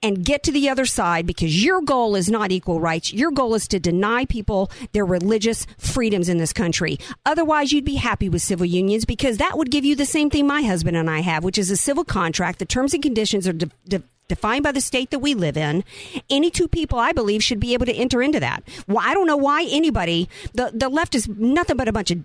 and 0.02 0.24
get 0.24 0.42
to 0.42 0.52
the 0.52 0.68
other 0.68 0.86
side 0.86 1.26
because 1.26 1.64
your 1.64 1.80
goal 1.80 2.16
is 2.16 2.28
not 2.28 2.50
equal 2.50 2.80
rights. 2.80 3.12
Your 3.12 3.30
goal 3.30 3.54
is 3.54 3.68
to 3.68 3.78
deny 3.78 4.24
people 4.24 4.70
their 4.92 5.06
religious 5.06 5.66
freedoms 5.76 6.28
in 6.28 6.38
this 6.38 6.52
country. 6.52 6.98
Otherwise, 7.24 7.72
you'd 7.72 7.84
be 7.84 7.94
happy 7.94 8.28
with 8.28 8.42
civil 8.42 8.66
unions 8.66 9.04
because 9.04 9.38
that 9.38 9.56
would 9.56 9.70
give 9.70 9.84
you 9.84 9.94
the 9.94 10.06
same 10.06 10.30
thing 10.30 10.46
my 10.46 10.62
husband 10.62 10.96
and 10.96 11.08
I 11.08 11.20
have, 11.20 11.44
which 11.44 11.58
is 11.58 11.70
a 11.70 11.76
civil 11.76 12.04
contract. 12.04 12.58
The 12.58 12.64
terms 12.64 12.94
and 12.94 13.02
conditions 13.02 13.46
are 13.46 13.52
de- 13.52 13.70
de- 13.86 14.02
defined 14.28 14.62
by 14.62 14.72
the 14.72 14.80
state 14.80 15.10
that 15.10 15.18
we 15.18 15.34
live 15.34 15.56
in. 15.56 15.84
Any 16.30 16.50
two 16.50 16.68
people, 16.68 16.98
I 16.98 17.12
believe, 17.12 17.42
should 17.42 17.60
be 17.60 17.74
able 17.74 17.86
to 17.86 17.94
enter 17.94 18.22
into 18.22 18.40
that. 18.40 18.62
Well, 18.86 19.02
I 19.02 19.14
don't 19.14 19.26
know 19.26 19.36
why 19.36 19.66
anybody, 19.68 20.28
the, 20.54 20.70
the 20.72 20.88
left 20.88 21.14
is 21.14 21.28
nothing 21.28 21.76
but 21.76 21.88
a 21.88 21.92
bunch 21.92 22.10
of 22.10 22.22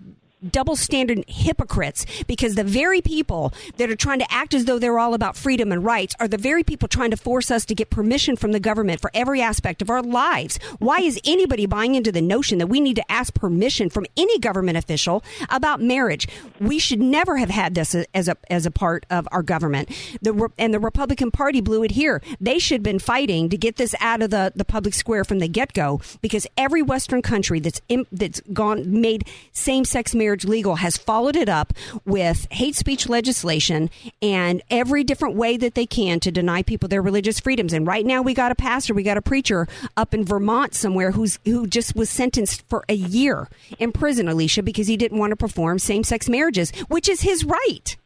double 0.50 0.76
standard 0.76 1.24
hypocrites 1.28 2.06
because 2.26 2.54
the 2.54 2.64
very 2.64 3.00
people 3.00 3.52
that 3.76 3.90
are 3.90 3.96
trying 3.96 4.18
to 4.18 4.32
act 4.32 4.54
as 4.54 4.64
though 4.64 4.78
they're 4.78 4.98
all 4.98 5.14
about 5.14 5.36
freedom 5.36 5.72
and 5.72 5.84
rights 5.84 6.14
are 6.20 6.28
the 6.28 6.38
very 6.38 6.62
people 6.62 6.88
trying 6.88 7.10
to 7.10 7.16
force 7.16 7.50
us 7.50 7.64
to 7.64 7.74
get 7.74 7.90
permission 7.90 8.36
from 8.36 8.52
the 8.52 8.60
government 8.60 9.00
for 9.00 9.10
every 9.14 9.40
aspect 9.40 9.82
of 9.82 9.90
our 9.90 10.02
lives. 10.02 10.58
Why 10.78 11.00
is 11.00 11.20
anybody 11.24 11.66
buying 11.66 11.94
into 11.94 12.12
the 12.12 12.22
notion 12.22 12.58
that 12.58 12.66
we 12.66 12.80
need 12.80 12.96
to 12.96 13.12
ask 13.12 13.34
permission 13.34 13.90
from 13.90 14.06
any 14.16 14.38
government 14.38 14.78
official 14.78 15.22
about 15.48 15.80
marriage? 15.80 16.28
We 16.60 16.78
should 16.78 17.00
never 17.00 17.36
have 17.36 17.50
had 17.50 17.74
this 17.74 17.94
as 18.14 18.28
a 18.28 18.36
as 18.50 18.66
a 18.66 18.70
part 18.70 19.06
of 19.10 19.26
our 19.32 19.42
government. 19.42 19.90
The 20.22 20.48
and 20.58 20.74
the 20.74 20.80
Republican 20.80 21.30
Party 21.30 21.60
blew 21.60 21.82
it 21.82 21.92
here. 21.92 22.22
They 22.40 22.58
should 22.58 22.76
have 22.76 22.82
been 22.82 22.98
fighting 22.98 23.48
to 23.48 23.56
get 23.56 23.76
this 23.76 23.94
out 24.00 24.22
of 24.22 24.30
the, 24.30 24.52
the 24.54 24.64
public 24.64 24.94
square 24.94 25.24
from 25.24 25.38
the 25.38 25.48
get 25.48 25.72
go 25.72 26.00
because 26.20 26.46
every 26.56 26.82
Western 26.82 27.22
country 27.22 27.60
that's 27.60 27.80
in, 27.88 28.06
that's 28.12 28.40
gone 28.52 29.00
made 29.00 29.26
same 29.52 29.84
sex 29.84 30.14
marriage 30.14 30.33
legal 30.42 30.76
has 30.76 30.96
followed 30.96 31.36
it 31.36 31.48
up 31.48 31.72
with 32.04 32.48
hate 32.50 32.74
speech 32.74 33.08
legislation 33.08 33.90
and 34.20 34.62
every 34.70 35.04
different 35.04 35.36
way 35.36 35.56
that 35.56 35.74
they 35.74 35.86
can 35.86 36.18
to 36.20 36.32
deny 36.32 36.62
people 36.62 36.88
their 36.88 37.02
religious 37.02 37.38
freedoms. 37.38 37.72
And 37.72 37.86
right 37.86 38.04
now, 38.04 38.22
we 38.22 38.34
got 38.34 38.50
a 38.50 38.56
pastor, 38.56 38.94
we 38.94 39.02
got 39.02 39.18
a 39.18 39.22
preacher 39.22 39.68
up 39.96 40.14
in 40.14 40.24
Vermont 40.24 40.74
somewhere 40.74 41.12
who's 41.12 41.38
who 41.44 41.66
just 41.66 41.94
was 41.94 42.10
sentenced 42.10 42.64
for 42.68 42.84
a 42.88 42.94
year 42.94 43.48
in 43.78 43.92
prison, 43.92 44.28
Alicia, 44.28 44.62
because 44.62 44.86
he 44.86 44.96
didn't 44.96 45.18
want 45.18 45.30
to 45.30 45.36
perform 45.36 45.78
same 45.78 46.02
sex 46.02 46.28
marriages, 46.28 46.72
which 46.88 47.08
is 47.08 47.20
his 47.20 47.44
right. 47.44 47.96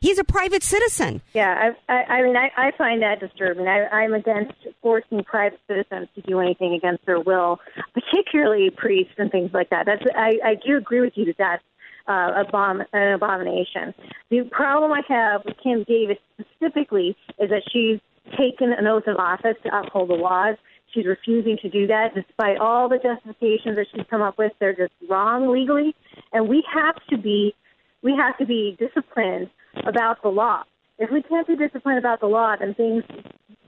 He's 0.00 0.18
a 0.18 0.24
private 0.24 0.62
citizen. 0.62 1.22
Yeah, 1.32 1.72
I, 1.88 1.92
I, 1.92 2.02
I 2.18 2.22
mean, 2.22 2.36
I, 2.36 2.50
I 2.56 2.72
find 2.76 3.02
that 3.02 3.20
disturbing. 3.20 3.66
I, 3.66 3.86
I'm 3.86 4.12
against 4.12 4.52
forcing 4.82 5.24
private 5.24 5.60
citizens 5.66 6.08
to 6.14 6.20
do 6.20 6.40
anything 6.40 6.74
against 6.74 7.06
their 7.06 7.20
will, 7.20 7.58
particularly 7.94 8.70
priests 8.70 9.14
and 9.16 9.30
things 9.30 9.50
like 9.54 9.70
that. 9.70 9.86
That's 9.86 10.02
I, 10.14 10.32
I 10.44 10.54
do 10.56 10.76
agree 10.76 11.00
with 11.00 11.14
you 11.16 11.26
that 11.26 11.36
that's 11.38 11.62
uh, 12.06 12.44
abom- 12.44 12.84
an 12.92 13.12
abomination. 13.14 13.94
The 14.30 14.42
problem 14.50 14.92
I 14.92 15.02
have 15.08 15.42
with 15.44 15.56
Kim 15.62 15.84
Davis 15.84 16.18
specifically 16.38 17.16
is 17.38 17.50
that 17.50 17.62
she's 17.72 18.00
taken 18.38 18.72
an 18.72 18.86
oath 18.86 19.06
of 19.06 19.16
office 19.16 19.56
to 19.64 19.76
uphold 19.76 20.10
the 20.10 20.14
laws. 20.14 20.56
She's 20.92 21.06
refusing 21.06 21.58
to 21.62 21.68
do 21.68 21.86
that 21.88 22.14
despite 22.14 22.58
all 22.58 22.88
the 22.88 22.98
justifications 22.98 23.76
that 23.76 23.86
she's 23.92 24.06
come 24.08 24.22
up 24.22 24.38
with. 24.38 24.52
They're 24.60 24.74
just 24.74 24.92
wrong 25.08 25.48
legally, 25.48 25.94
and 26.32 26.48
we 26.48 26.62
have 26.72 26.96
to 27.10 27.18
be 27.18 27.54
we 28.02 28.14
have 28.16 28.36
to 28.38 28.46
be 28.46 28.76
disciplined 28.78 29.48
about 29.86 30.22
the 30.22 30.28
law. 30.28 30.62
If 30.98 31.10
we 31.10 31.22
can't 31.22 31.46
be 31.46 31.56
disciplined 31.56 31.98
about 31.98 32.20
the 32.20 32.26
law, 32.26 32.54
then 32.58 32.74
things 32.74 33.02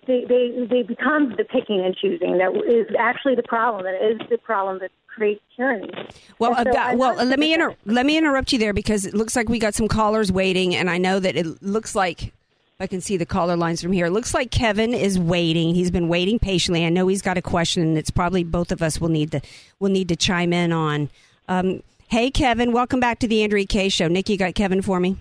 they 0.07 0.25
they, 0.29 0.67
they 0.71 0.83
become 0.83 1.35
the 1.37 1.45
picking 1.45 1.81
and 1.85 1.97
choosing. 1.97 2.39
That 2.39 2.55
is 2.67 2.95
actually 2.99 3.35
the 3.35 3.43
problem. 3.43 3.85
That 3.85 3.95
is 3.95 4.21
the 4.31 4.39
problem 4.39 4.79
that 4.81 4.91
creates 5.07 5.43
tyranny. 5.57 5.91
Well, 6.39 6.53
uh, 6.53 6.65
so 6.65 6.97
well, 6.97 7.15
let 7.15 7.39
me 7.39 7.53
inter- 7.53 7.75
let 7.85 8.07
me 8.07 8.17
interrupt 8.17 8.53
you 8.53 8.59
there 8.59 8.73
because 8.73 9.05
it 9.05 9.15
looks 9.15 9.35
like 9.35 9.49
we 9.49 9.59
got 9.59 9.75
some 9.75 9.89
callers 9.89 10.31
waiting, 10.31 10.75
and 10.75 10.89
I 10.89 10.99
know 10.99 11.19
that 11.19 11.37
it 11.37 11.63
looks 11.63 11.95
like 11.95 12.33
I 12.79 12.87
can 12.87 13.01
see 13.01 13.17
the 13.17 13.27
caller 13.27 13.57
lines 13.57 13.83
from 13.83 13.93
here. 13.93 14.07
It 14.07 14.11
looks 14.11 14.35
like 14.35 14.51
Kevin 14.51 14.95
is 14.95 15.19
waiting. 15.19 15.75
He's 15.75 15.91
been 15.91 16.09
waiting 16.09 16.39
patiently. 16.39 16.85
I 16.85 16.91
know 16.91 17.09
he's 17.09 17.23
got 17.23 17.39
a 17.39 17.43
question, 17.43 17.83
and 17.83 17.99
it's 17.99 18.11
probably 18.11 18.45
both 18.45 18.71
of 18.71 18.83
us 18.83 19.01
will 19.01 19.09
need 19.09 19.33
to 19.33 19.41
will 19.81 19.91
need 19.91 20.09
to 20.09 20.17
chime 20.17 20.53
in 20.53 20.73
on. 20.73 21.11
Um, 21.49 21.83
hey, 22.09 22.31
Kevin, 22.31 22.73
welcome 22.73 23.01
back 23.01 23.19
to 23.21 23.29
the 23.29 23.43
Andrea 23.43 23.67
Kay 23.67 23.89
Show. 23.89 24.09
Nick, 24.09 24.29
you 24.29 24.37
got 24.37 24.55
Kevin 24.55 24.83
for 24.83 25.01
me. 25.01 25.17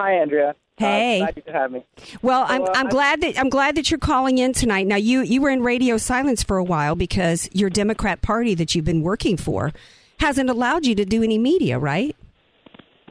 Hi, 0.00 0.14
Andrea. 0.14 0.54
Hey. 0.78 1.20
Uh, 1.20 1.26
glad 1.26 1.42
you 1.46 1.52
have 1.52 1.72
me. 1.72 1.84
Well, 2.22 2.48
So, 2.48 2.54
I'm, 2.54 2.62
uh, 2.62 2.72
I'm 2.74 2.88
glad 2.88 3.20
that 3.20 3.38
I'm 3.38 3.50
glad 3.50 3.74
that 3.74 3.90
you're 3.90 4.00
calling 4.00 4.38
in 4.38 4.54
tonight. 4.54 4.86
Now, 4.86 4.96
you 4.96 5.20
you 5.20 5.42
were 5.42 5.50
in 5.50 5.62
radio 5.62 5.98
silence 5.98 6.42
for 6.42 6.56
a 6.56 6.64
while 6.64 6.94
because 6.94 7.50
your 7.52 7.68
Democrat 7.68 8.22
Party 8.22 8.54
that 8.54 8.74
you've 8.74 8.86
been 8.86 9.02
working 9.02 9.36
for 9.36 9.72
hasn't 10.18 10.48
allowed 10.48 10.86
you 10.86 10.94
to 10.94 11.04
do 11.04 11.22
any 11.22 11.38
media, 11.38 11.78
right? 11.78 12.16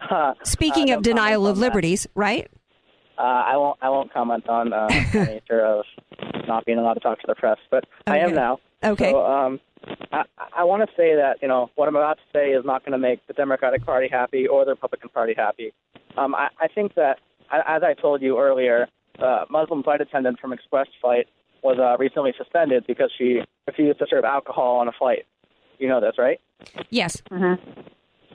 Uh, 0.10 0.34
Speaking 0.44 0.90
uh, 0.90 0.96
of 0.96 1.04
denial 1.04 1.46
of 1.46 1.56
on 1.56 1.60
that. 1.60 1.68
liberties, 1.68 2.08
right? 2.16 2.50
Uh, 3.18 3.22
I 3.22 3.58
won't. 3.58 3.78
I 3.82 3.90
won't 3.90 4.12
comment 4.14 4.48
on 4.48 4.72
uh, 4.72 4.88
the 5.12 5.26
nature 5.26 5.64
of 5.64 5.84
not 6.48 6.66
being 6.66 6.78
allowed 6.80 6.94
to 6.94 7.00
talk 7.02 7.20
to 7.20 7.28
the 7.28 7.36
press, 7.36 7.58
but 7.70 7.84
I 8.08 8.20
am 8.20 8.34
now. 8.34 8.60
Okay. 8.82 9.12
So, 9.12 9.26
um, 9.26 9.60
I, 10.12 10.24
I 10.58 10.64
want 10.64 10.90
to 10.90 10.96
say 10.96 11.16
that 11.16 11.40
you 11.42 11.50
know 11.50 11.70
what 11.76 11.90
I'm 11.90 11.98
about 11.98 12.18
to 12.18 12.24
say 12.34 12.52
is 12.52 12.64
not 12.66 12.84
going 12.84 12.94
to 12.94 12.98
make 12.98 13.28
the 13.28 13.34
Democratic 13.34 13.86
Party 13.86 14.08
happy 14.10 14.48
or 14.48 14.64
the 14.64 14.72
Republican 14.72 15.10
Party 15.10 15.34
happy. 15.36 15.74
Um, 16.18 16.36
I, 16.36 16.50
I 16.60 16.68
think 16.68 16.96
that, 16.96 17.20
as 17.52 17.84
I 17.84 17.94
told 17.94 18.22
you 18.22 18.40
earlier, 18.40 18.88
uh, 19.20 19.46
Muslim 19.50 19.84
flight 19.84 20.02
attendant 20.02 20.40
from 20.40 20.54
Express 20.54 20.88
Flight 21.02 21.28
was 21.64 21.78
uh, 21.80 21.98
recently 21.98 22.34
suspended 22.38 22.86
because 22.88 23.12
she 23.18 23.42
refused 23.68 24.00
to 24.00 24.06
serve 24.10 24.24
alcohol 24.24 24.78
on 24.78 24.88
a 24.88 24.92
flight. 24.92 25.26
You 25.78 25.88
know 25.88 26.00
this, 26.00 26.14
right? 26.18 26.40
Yes. 26.90 27.22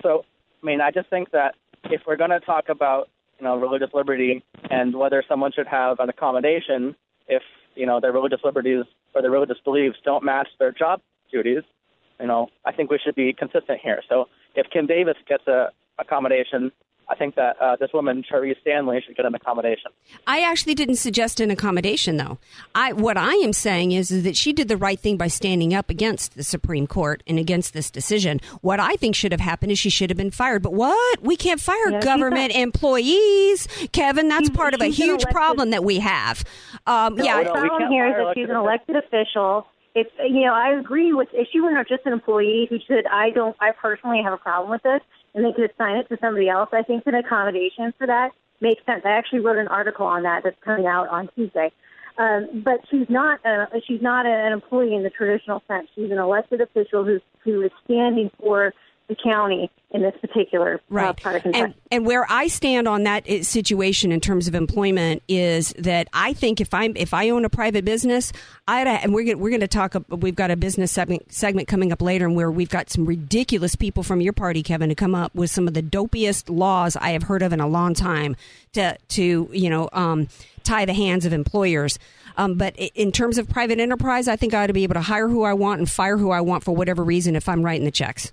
So, 0.02 0.24
I 0.62 0.66
mean, 0.66 0.80
I 0.80 0.90
just 0.90 1.08
think 1.10 1.30
that 1.30 1.54
if 1.84 2.02
we're 2.06 2.16
going 2.16 2.30
to 2.30 2.40
talk 2.40 2.68
about, 2.68 3.08
you 3.38 3.44
know, 3.44 3.56
religious 3.56 3.90
liberty 3.92 4.42
and 4.70 4.94
whether 4.94 5.22
someone 5.28 5.52
should 5.52 5.66
have 5.66 6.00
an 6.00 6.08
accommodation 6.08 6.96
if, 7.28 7.42
you 7.74 7.86
know, 7.86 8.00
their 8.00 8.12
religious 8.12 8.40
liberties 8.44 8.84
or 9.14 9.22
their 9.22 9.30
religious 9.30 9.58
beliefs 9.64 9.96
don't 10.04 10.24
match 10.24 10.48
their 10.58 10.72
job 10.72 11.00
duties, 11.30 11.62
you 12.20 12.26
know, 12.26 12.48
I 12.64 12.72
think 12.72 12.90
we 12.90 12.98
should 12.98 13.14
be 13.14 13.32
consistent 13.32 13.80
here. 13.82 14.02
So 14.08 14.28
if 14.54 14.66
Kim 14.70 14.86
Davis 14.86 15.16
gets 15.28 15.46
a 15.46 15.70
accommodation, 15.98 16.72
I 17.08 17.14
think 17.14 17.34
that 17.34 17.60
uh, 17.60 17.76
this 17.76 17.90
woman, 17.92 18.24
Charee 18.30 18.54
Stanley, 18.60 19.02
should 19.04 19.16
get 19.16 19.26
an 19.26 19.34
accommodation. 19.34 19.90
I 20.26 20.40
actually 20.40 20.74
didn't 20.74 20.96
suggest 20.96 21.40
an 21.40 21.50
accommodation, 21.50 22.16
though. 22.16 22.38
I 22.74 22.92
what 22.92 23.16
I 23.16 23.34
am 23.34 23.52
saying 23.52 23.92
is, 23.92 24.10
is 24.10 24.24
that 24.24 24.36
she 24.36 24.52
did 24.52 24.68
the 24.68 24.76
right 24.76 24.98
thing 24.98 25.16
by 25.16 25.28
standing 25.28 25.74
up 25.74 25.90
against 25.90 26.34
the 26.34 26.42
Supreme 26.42 26.86
Court 26.86 27.22
and 27.26 27.38
against 27.38 27.74
this 27.74 27.90
decision. 27.90 28.40
What 28.62 28.80
I 28.80 28.96
think 28.96 29.14
should 29.14 29.32
have 29.32 29.40
happened 29.40 29.72
is 29.72 29.78
she 29.78 29.90
should 29.90 30.10
have 30.10 30.16
been 30.16 30.30
fired. 30.30 30.62
But 30.62 30.72
what? 30.72 31.22
We 31.22 31.36
can't 31.36 31.60
fire 31.60 31.90
Yeah, 31.90 32.00
she's 32.00 32.04
government 32.04 32.54
employees, 32.54 33.68
Kevin. 33.92 34.28
That's 34.28 34.50
part 34.50 34.74
of 34.74 34.80
a 34.80 34.86
huge 34.86 35.22
elected- 35.22 35.30
problem 35.30 35.70
that 35.70 35.84
we 35.84 35.98
have. 35.98 36.44
Um, 36.86 37.18
yeah, 37.18 37.42
the 37.42 37.50
problem 37.50 37.90
here 37.90 38.06
is 38.08 38.14
that 38.16 38.32
she's 38.34 38.48
an 38.48 38.56
elected 38.56 38.96
official. 38.96 39.66
If 39.94 40.08
you 40.18 40.44
know, 40.44 40.54
I 40.54 40.70
agree 40.78 41.12
with 41.12 41.28
if 41.32 41.48
she 41.52 41.60
were 41.60 41.70
not 41.70 41.86
just 41.86 42.04
an 42.04 42.12
employee 42.12 42.66
who 42.68 42.78
said, 42.88 43.04
"I 43.10 43.30
don't, 43.30 43.56
I 43.60 43.70
personally 43.70 44.22
have 44.22 44.32
a 44.32 44.36
problem 44.36 44.70
with 44.70 44.82
this," 44.82 45.00
and 45.34 45.44
they 45.44 45.52
could 45.52 45.70
assign 45.70 45.96
it 45.96 46.08
to 46.08 46.18
somebody 46.20 46.48
else. 46.48 46.70
I 46.72 46.82
think 46.82 47.04
an 47.06 47.14
accommodation 47.14 47.92
for 47.98 48.06
that 48.06 48.30
makes 48.60 48.84
sense. 48.86 49.02
I 49.04 49.10
actually 49.10 49.40
wrote 49.40 49.58
an 49.58 49.68
article 49.68 50.06
on 50.06 50.22
that 50.22 50.42
that's 50.44 50.56
coming 50.64 50.86
out 50.86 51.08
on 51.08 51.28
Tuesday. 51.34 51.72
Um, 52.16 52.62
but 52.64 52.80
she's 52.90 53.08
not 53.08 53.40
a, 53.44 53.66
she's 53.86 54.00
not 54.00 54.24
an 54.24 54.52
employee 54.52 54.94
in 54.94 55.02
the 55.02 55.10
traditional 55.10 55.62
sense. 55.66 55.88
She's 55.94 56.12
an 56.12 56.18
elected 56.18 56.60
official 56.60 57.04
who's 57.04 57.22
who 57.42 57.62
is 57.62 57.72
standing 57.84 58.30
for 58.38 58.72
the 59.08 59.16
county 59.22 59.70
in 59.90 60.02
this 60.02 60.14
particular 60.20 60.80
uh, 60.90 61.12
part 61.12 61.36
of 61.36 61.42
Kentucky. 61.42 61.64
And, 61.64 61.74
and 61.90 62.06
where 62.06 62.26
I 62.28 62.48
stand 62.48 62.88
on 62.88 63.04
that 63.04 63.26
situation 63.44 64.12
in 64.12 64.20
terms 64.20 64.48
of 64.48 64.54
employment 64.54 65.22
is 65.28 65.72
that 65.78 66.08
I 66.12 66.32
think 66.32 66.60
if 66.60 66.72
I'm 66.72 66.96
if 66.96 67.12
I 67.14 67.30
own 67.30 67.44
a 67.44 67.50
private 67.50 67.84
business, 67.84 68.32
I 68.66 68.82
and 68.82 69.12
we're 69.12 69.24
gonna, 69.24 69.38
we're 69.38 69.50
going 69.50 69.60
to 69.60 69.68
talk. 69.68 69.94
We've 70.08 70.34
got 70.34 70.50
a 70.50 70.56
business 70.56 70.90
segment, 70.90 71.32
segment 71.32 71.68
coming 71.68 71.92
up 71.92 72.02
later, 72.02 72.26
and 72.26 72.34
where 72.34 72.50
we've 72.50 72.68
got 72.68 72.90
some 72.90 73.04
ridiculous 73.04 73.76
people 73.76 74.02
from 74.02 74.20
your 74.20 74.32
party, 74.32 74.62
Kevin, 74.62 74.88
to 74.88 74.94
come 74.94 75.14
up 75.14 75.34
with 75.34 75.50
some 75.50 75.68
of 75.68 75.74
the 75.74 75.82
dopiest 75.82 76.48
laws 76.48 76.96
I 76.96 77.10
have 77.10 77.24
heard 77.24 77.42
of 77.42 77.52
in 77.52 77.60
a 77.60 77.68
long 77.68 77.94
time 77.94 78.36
to 78.72 78.96
to 79.08 79.48
you 79.52 79.70
know 79.70 79.88
um, 79.92 80.28
tie 80.64 80.86
the 80.86 80.94
hands 80.94 81.26
of 81.26 81.32
employers. 81.32 81.98
Um, 82.36 82.54
but 82.56 82.74
in 82.76 83.12
terms 83.12 83.38
of 83.38 83.48
private 83.48 83.78
enterprise, 83.78 84.26
I 84.26 84.34
think 84.34 84.54
I 84.54 84.64
ought 84.64 84.68
to 84.68 84.72
be 84.72 84.82
able 84.82 84.94
to 84.94 85.02
hire 85.02 85.28
who 85.28 85.44
I 85.44 85.52
want 85.52 85.78
and 85.78 85.88
fire 85.88 86.16
who 86.16 86.30
I 86.30 86.40
want 86.40 86.64
for 86.64 86.74
whatever 86.74 87.04
reason 87.04 87.36
if 87.36 87.48
I'm 87.48 87.62
writing 87.62 87.84
the 87.84 87.92
checks 87.92 88.32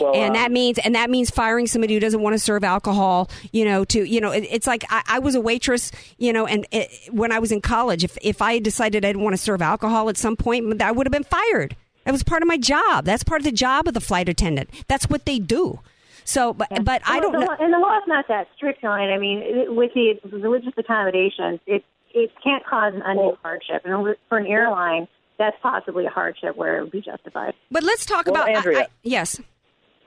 Well, 0.00 0.14
and 0.14 0.30
uh, 0.36 0.38
that 0.40 0.52
means 0.52 0.78
and 0.78 0.94
that 0.94 1.10
means 1.10 1.30
firing 1.30 1.66
somebody 1.66 1.94
who 1.94 2.00
doesn't 2.00 2.20
want 2.22 2.34
to 2.34 2.38
serve 2.38 2.64
alcohol 2.64 3.28
you 3.52 3.64
know 3.64 3.84
to 3.86 4.04
you 4.08 4.20
know 4.20 4.30
it, 4.30 4.46
it's 4.50 4.66
like 4.66 4.84
I, 4.90 5.02
I 5.06 5.18
was 5.18 5.34
a 5.34 5.40
waitress 5.40 5.90
you 6.18 6.32
know 6.32 6.46
and 6.46 6.66
it, 6.70 6.90
when 7.12 7.32
i 7.32 7.38
was 7.38 7.50
in 7.52 7.60
college 7.60 8.04
if 8.04 8.16
if 8.22 8.40
i 8.42 8.54
had 8.54 8.62
decided 8.62 9.04
i 9.04 9.08
didn't 9.08 9.22
want 9.22 9.34
to 9.34 9.42
serve 9.42 9.60
alcohol 9.62 10.08
at 10.08 10.16
some 10.16 10.36
point 10.36 10.80
i 10.82 10.90
would 10.92 11.06
have 11.06 11.12
been 11.12 11.24
fired 11.24 11.76
that 12.04 12.12
was 12.12 12.22
part 12.22 12.42
of 12.42 12.48
my 12.48 12.56
job 12.56 13.04
that's 13.04 13.24
part 13.24 13.40
of 13.40 13.44
the 13.44 13.52
job 13.52 13.86
of 13.88 13.94
the 13.94 14.00
flight 14.00 14.28
attendant 14.28 14.68
that's 14.88 15.08
what 15.10 15.24
they 15.26 15.38
do 15.38 15.80
so 16.24 16.52
but 16.52 16.68
but 16.84 17.02
i 17.06 17.18
don't 17.20 17.32
the 17.32 17.38
know 17.40 17.46
law- 17.46 17.56
And 17.58 17.72
the 17.72 17.78
law's 17.78 18.02
not 18.06 18.26
that 18.28 18.48
strict 18.56 18.84
on 18.84 19.00
it. 19.00 19.12
I 19.12 19.18
mean, 19.18 19.38
it- 19.42 19.74
with 19.74 19.92
the 19.94 20.18
religious 20.30 20.72
accommodations, 20.76 21.60
it 21.66 21.84
it 22.14 22.30
can't 22.42 22.64
cause 22.66 22.94
an 22.94 23.02
undue 23.02 23.36
hardship. 23.42 23.82
And 23.84 24.14
for 24.28 24.38
an 24.38 24.46
airline, 24.46 25.08
that's 25.38 25.56
possibly 25.62 26.06
a 26.06 26.10
hardship 26.10 26.56
where 26.56 26.78
it 26.78 26.82
would 26.82 26.90
be 26.90 27.00
justified. 27.00 27.54
but 27.70 27.82
let's 27.82 28.04
talk 28.06 28.26
Well, 28.26 28.34
about 28.36 28.48
I- 28.48 28.52
Andrea. 28.54 28.80
I- 28.80 28.86
yes 29.02 29.40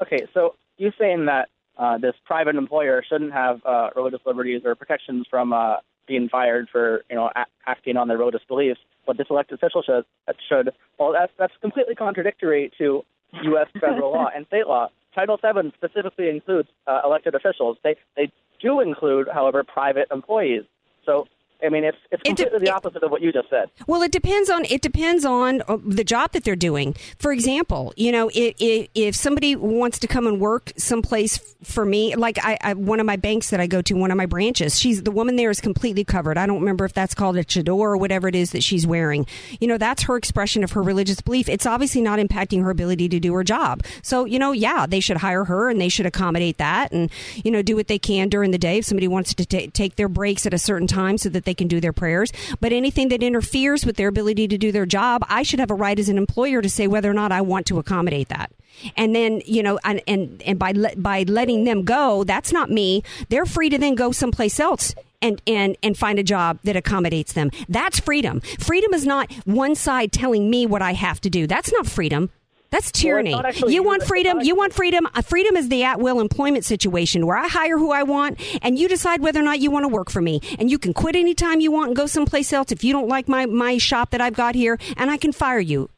Okay, 0.01 0.27
so 0.33 0.55
you're 0.77 0.93
saying 0.99 1.25
that 1.25 1.49
uh, 1.77 1.97
this 1.97 2.13
private 2.25 2.55
employer 2.55 3.03
shouldn't 3.07 3.33
have 3.33 3.61
uh, 3.65 3.89
religious 3.95 4.19
liberties 4.25 4.61
or 4.65 4.75
protections 4.75 5.25
from 5.29 5.53
uh, 5.53 5.77
being 6.07 6.29
fired 6.29 6.67
for 6.71 7.03
you 7.09 7.15
know 7.15 7.29
a- 7.35 7.45
acting 7.67 7.97
on 7.97 8.07
their 8.07 8.17
religious 8.17 8.41
beliefs, 8.47 8.79
but 9.05 9.17
this 9.17 9.27
elected 9.29 9.59
official 9.59 9.83
should 9.83 10.05
should. 10.49 10.71
Well, 10.99 11.13
that's 11.13 11.31
that's 11.37 11.53
completely 11.61 11.95
contradictory 11.95 12.71
to 12.77 13.03
U.S. 13.43 13.67
federal 13.79 14.11
law 14.11 14.29
and 14.35 14.45
state 14.47 14.67
law. 14.67 14.89
Title 15.15 15.37
VII 15.37 15.71
specifically 15.75 16.29
includes 16.29 16.69
uh, 16.87 17.01
elected 17.05 17.35
officials. 17.35 17.77
They 17.83 17.95
they 18.15 18.31
do 18.61 18.79
include, 18.79 19.27
however, 19.33 19.63
private 19.63 20.07
employees. 20.11 20.63
So 21.05 21.27
I 21.63 21.69
mean, 21.69 21.84
it's 21.84 21.97
it's 22.12 22.24
completely 22.24 22.60
the 22.60 22.71
opposite 22.71 23.04
of 23.04 23.12
what 23.12 23.21
you 23.21 23.32
just 23.32 23.50
said. 23.50 23.69
Well, 23.88 24.02
it 24.02 24.12
depends 24.12 24.50
on 24.50 24.65
it 24.65 24.82
depends 24.82 25.26
on 25.26 25.62
uh, 25.67 25.78
the 25.86 26.04
job 26.04 26.32
that 26.34 26.43
they're 26.43 26.56
doing. 26.56 26.95
For 27.19 27.32
example, 27.32 27.93
you 27.95 28.12
know, 28.12 28.30
if, 28.34 28.56
if, 28.60 28.88
if 28.95 29.15
somebody 29.15 29.56
wants 29.56 30.00
to 30.00 30.08
come 30.08 30.28
and 30.28 30.39
work 30.39 30.71
someplace 30.78 31.38
for 31.63 31.86
me, 31.86 32.15
like 32.15 32.39
I, 32.43 32.58
I 32.62 32.74
one 32.74 33.00
of 33.00 33.06
my 33.06 33.15
banks 33.15 33.50
that 33.52 33.60
I 33.60 33.67
go 33.67 33.82
to, 33.82 33.93
one 33.93 34.12
of 34.12 34.17
my 34.17 34.26
branches, 34.26 34.80
she's 34.80 35.04
the 35.04 35.12
woman 35.12 35.36
there 35.36 35.50
is 35.50 35.62
completely 35.62 36.04
covered. 36.04 36.38
I 36.38 36.45
don't 36.45 36.60
remember 36.60 36.86
if 36.86 36.93
that's 36.93 37.13
called 37.13 37.38
a 37.38 37.43
chador 37.43 37.80
or 37.80 37.97
whatever 37.97 38.28
it 38.28 38.36
is 38.36 38.52
that 38.52 38.63
she's 38.63 38.88
wearing. 38.88 39.28
You 39.60 39.67
know, 39.67 39.78
that's 39.78 40.04
her 40.04 40.15
expression 40.15 40.63
of 40.63 40.71
her 40.71 40.82
religious 40.82 41.21
belief. 41.21 41.47
It's 41.50 41.65
obviously 41.65 42.02
not 42.02 42.19
impacting 42.19 42.62
her 42.63 42.69
ability 42.69 43.10
to 43.10 43.19
do 43.19 43.34
her 43.34 43.43
job. 43.43 43.84
So, 44.02 44.26
you 44.26 44.39
know, 44.39 44.52
yeah, 44.52 44.86
they 44.86 45.00
should 45.00 45.17
hire 45.17 45.45
her 45.45 45.69
and 45.69 45.80
they 45.80 45.89
should 45.89 46.06
accommodate 46.06 46.58
that 46.58 46.91
and 46.91 47.12
you 47.43 47.52
know 47.52 47.62
do 47.62 47.76
what 47.76 47.88
they 47.88 48.00
can 48.00 48.30
during 48.30 48.52
the 48.52 48.58
day. 48.58 48.80
If 48.80 48.86
somebody 48.86 49.08
wants 49.08 49.34
to 49.34 49.45
ta 49.45 49.67
take 49.74 49.95
their 49.95 50.10
breaks 50.10 50.45
at 50.45 50.54
a 50.54 50.58
certain 50.58 50.88
time 50.88 51.17
so 51.17 51.30
that 51.30 51.45
they 51.51 51.55
can 51.55 51.67
do 51.67 51.81
their 51.81 51.91
prayers, 51.91 52.31
but 52.61 52.71
anything 52.71 53.09
that 53.09 53.21
interferes 53.21 53.85
with 53.85 53.97
their 53.97 54.07
ability 54.07 54.47
to 54.47 54.57
do 54.57 54.71
their 54.71 54.85
job, 54.85 55.21
I 55.27 55.43
should 55.43 55.59
have 55.59 55.69
a 55.69 55.75
right 55.75 55.99
as 55.99 56.07
an 56.07 56.17
employer 56.17 56.61
to 56.61 56.69
say 56.69 56.87
whether 56.87 57.11
or 57.11 57.13
not 57.13 57.33
I 57.33 57.41
want 57.41 57.65
to 57.65 57.77
accommodate 57.77 58.29
that. 58.29 58.53
And 58.95 59.13
then, 59.13 59.41
you 59.45 59.61
know, 59.61 59.77
and 59.83 60.01
and, 60.07 60.41
and 60.43 60.57
by 60.57 60.71
le- 60.71 60.95
by 60.95 61.23
letting 61.23 61.65
them 61.65 61.83
go, 61.83 62.23
that's 62.23 62.53
not 62.53 62.71
me. 62.71 63.03
They're 63.27 63.45
free 63.45 63.69
to 63.69 63.77
then 63.77 63.95
go 63.95 64.13
someplace 64.13 64.61
else 64.61 64.95
and, 65.21 65.41
and, 65.45 65.75
and 65.83 65.97
find 65.97 66.17
a 66.19 66.23
job 66.23 66.59
that 66.63 66.77
accommodates 66.77 67.33
them. 67.33 67.51
That's 67.67 67.99
freedom. 67.99 68.39
Freedom 68.59 68.93
is 68.93 69.05
not 69.05 69.29
one 69.45 69.75
side 69.75 70.13
telling 70.13 70.49
me 70.49 70.65
what 70.65 70.81
I 70.81 70.93
have 70.93 71.19
to 71.21 71.29
do. 71.29 71.47
That's 71.47 71.71
not 71.73 71.85
freedom. 71.85 72.29
That's 72.71 72.89
tyranny. 72.89 73.34
actually 73.34 73.73
you 73.73 73.84
want 73.84 74.01
freedom. 74.03 74.39
You 74.39 74.55
want 74.55 74.71
freedom. 74.71 75.05
Uh, 75.13 75.21
freedom 75.21 75.57
is 75.57 75.67
the 75.67 75.84
at 75.84 75.99
will 75.99 76.21
employment 76.21 76.63
situation 76.63 77.27
where 77.27 77.38
I 77.38 77.49
hire 77.49 77.77
who 77.77 77.91
I 77.91 78.03
want 78.03 78.39
and 78.62 78.79
you 78.79 78.88
decide 78.88 79.21
whether 79.21 79.41
or 79.41 79.43
not 79.43 79.60
you 79.60 79.69
want 79.69 79.84
to 79.84 79.89
work 79.89 80.10
for 80.10 80.21
me. 80.21 80.39
And 80.57 80.71
you 80.71 80.79
can 80.79 80.93
quit 80.93 81.17
anytime 81.17 81.60
you 81.60 81.69
want 81.69 81.89
and 81.89 81.95
go 81.97 82.05
someplace 82.05 82.53
else 82.53 82.71
if 82.71 82.81
you 82.81 82.93
don't 82.93 83.10
like 83.10 83.27
my, 83.27 83.45
my 83.45 83.77
shop 83.77 84.12
that 84.12 84.21
I've 84.21 84.36
got 84.36 84.55
here 84.55 84.79
and 84.95 85.12
I 85.12 85.17
can 85.17 85.34
fire 85.34 85.60
you. 85.60 85.89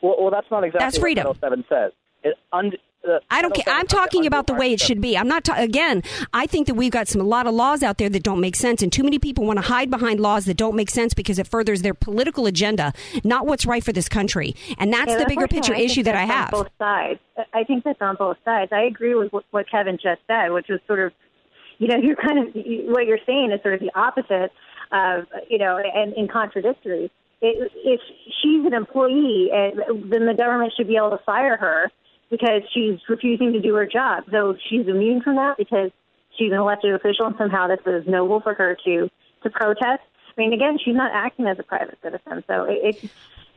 Well, 0.00 0.14
well 0.20 0.30
that's 0.30 0.46
not 0.48 0.62
exactly 0.62 0.84
That's 0.84 0.98
freedom. 0.98 1.26
what 1.26 1.40
Title 1.40 1.56
VII 1.56 1.66
says. 1.68 1.92
It, 2.22 2.36
und, 2.52 2.76
uh, 3.08 3.18
I 3.30 3.42
don't 3.42 3.52
care. 3.54 3.74
I'm 3.74 3.86
talking 3.86 4.26
about 4.26 4.46
the 4.46 4.54
way 4.54 4.72
it 4.72 4.80
should 4.80 5.00
be. 5.00 5.16
I'm 5.18 5.26
not. 5.28 5.44
Ta- 5.44 5.56
again, 5.56 6.02
I 6.32 6.46
think 6.46 6.66
that 6.68 6.74
we've 6.74 6.92
got 6.92 7.08
some 7.08 7.20
a 7.20 7.24
lot 7.24 7.46
of 7.46 7.54
laws 7.54 7.82
out 7.82 7.98
there 7.98 8.08
that 8.08 8.22
don't 8.22 8.40
make 8.40 8.54
sense, 8.54 8.82
and 8.82 8.92
too 8.92 9.02
many 9.02 9.18
people 9.18 9.44
want 9.44 9.58
to 9.58 9.62
hide 9.66 9.90
behind 9.90 10.20
laws 10.20 10.44
that 10.44 10.56
don't 10.56 10.76
make 10.76 10.90
sense 10.90 11.12
because 11.14 11.38
it 11.38 11.46
furthers 11.48 11.82
their 11.82 11.94
political 11.94 12.46
agenda, 12.46 12.92
not 13.24 13.46
what's 13.46 13.66
right 13.66 13.82
for 13.82 13.92
this 13.92 14.08
country. 14.08 14.54
And 14.78 14.92
that's 14.92 15.10
Yeah, 15.10 15.18
the 15.18 15.26
bigger 15.26 15.48
picture 15.48 15.74
issue 15.74 16.02
that 16.04 16.14
I 16.14 16.24
have. 16.24 16.50
both 16.50 16.68
sides. 16.78 17.18
I 17.52 17.64
think 17.64 17.84
that's 17.84 18.00
on 18.00 18.16
both 18.16 18.36
sides. 18.44 18.70
I 18.72 18.82
agree 18.82 19.14
with 19.14 19.32
what, 19.32 19.44
what 19.50 19.68
Kevin 19.70 19.96
just 19.96 20.20
said, 20.28 20.52
which 20.52 20.66
was 20.68 20.78
sort 20.86 21.00
of, 21.00 21.12
you 21.78 21.88
know, 21.88 21.96
you're 22.02 22.16
kind 22.16 22.38
of 22.38 22.54
what 22.86 23.06
you're 23.06 23.18
saying 23.26 23.50
is 23.52 23.60
sort 23.62 23.74
of 23.74 23.80
the 23.80 23.90
opposite 23.98 24.52
of, 24.92 25.24
you 25.48 25.58
know, 25.58 25.78
and, 25.78 26.12
and 26.12 26.30
contradictory. 26.30 27.10
It, 27.40 27.72
if 27.84 28.00
she's 28.40 28.64
an 28.64 28.74
employee, 28.74 29.50
and 29.52 30.12
then 30.12 30.26
the 30.26 30.34
government 30.34 30.72
should 30.76 30.86
be 30.86 30.96
able 30.96 31.10
to 31.10 31.18
fire 31.26 31.56
her 31.56 31.90
because 32.32 32.62
she's 32.72 32.98
refusing 33.10 33.52
to 33.52 33.60
do 33.60 33.74
her 33.74 33.86
job. 33.86 34.24
So 34.32 34.56
she's 34.68 34.88
immune 34.88 35.20
from 35.20 35.36
that 35.36 35.58
because 35.58 35.90
she's 36.38 36.50
an 36.50 36.58
elected 36.58 36.94
official, 36.94 37.26
and 37.26 37.36
somehow 37.36 37.68
this 37.68 37.78
is 37.86 38.08
noble 38.08 38.40
for 38.40 38.54
her 38.54 38.76
to 38.86 39.08
to 39.42 39.50
protest. 39.50 40.00
I 40.36 40.40
mean, 40.40 40.54
again, 40.54 40.78
she's 40.82 40.96
not 40.96 41.12
acting 41.12 41.46
as 41.46 41.58
a 41.58 41.62
private 41.62 41.98
citizen, 42.02 42.42
so 42.48 42.64
it 42.64 42.96
it, 42.96 43.10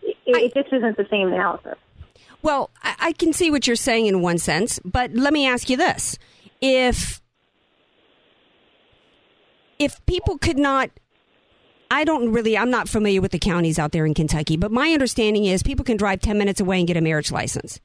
it, 0.03 0.13
it 0.27 0.53
just 0.53 0.73
isn't 0.73 0.97
the 0.97 1.07
same 1.09 1.29
analysis. 1.29 1.75
Well, 2.41 2.69
I, 2.83 2.95
I 2.99 3.11
can 3.13 3.31
see 3.31 3.49
what 3.49 3.65
you're 3.65 3.77
saying 3.77 4.07
in 4.07 4.21
one 4.21 4.37
sense, 4.37 4.77
but 4.83 5.13
let 5.13 5.31
me 5.31 5.47
ask 5.47 5.69
you 5.69 5.77
this: 5.77 6.17
if 6.59 7.21
if 9.79 10.05
people 10.05 10.37
could 10.37 10.57
not 10.57 10.91
I 11.89 12.03
don't 12.03 12.33
really, 12.33 12.57
I'm 12.57 12.71
not 12.71 12.89
familiar 12.89 13.21
with 13.21 13.31
the 13.31 13.39
counties 13.39 13.79
out 13.79 13.93
there 13.93 14.05
in 14.05 14.13
Kentucky, 14.13 14.57
but 14.57 14.69
my 14.69 14.91
understanding 14.91 15.45
is 15.45 15.63
people 15.63 15.85
can 15.85 15.95
drive 15.95 16.19
10 16.19 16.37
minutes 16.37 16.59
away 16.59 16.79
and 16.79 16.87
get 16.87 16.97
a 16.97 17.01
marriage 17.01 17.31
license. 17.31 17.79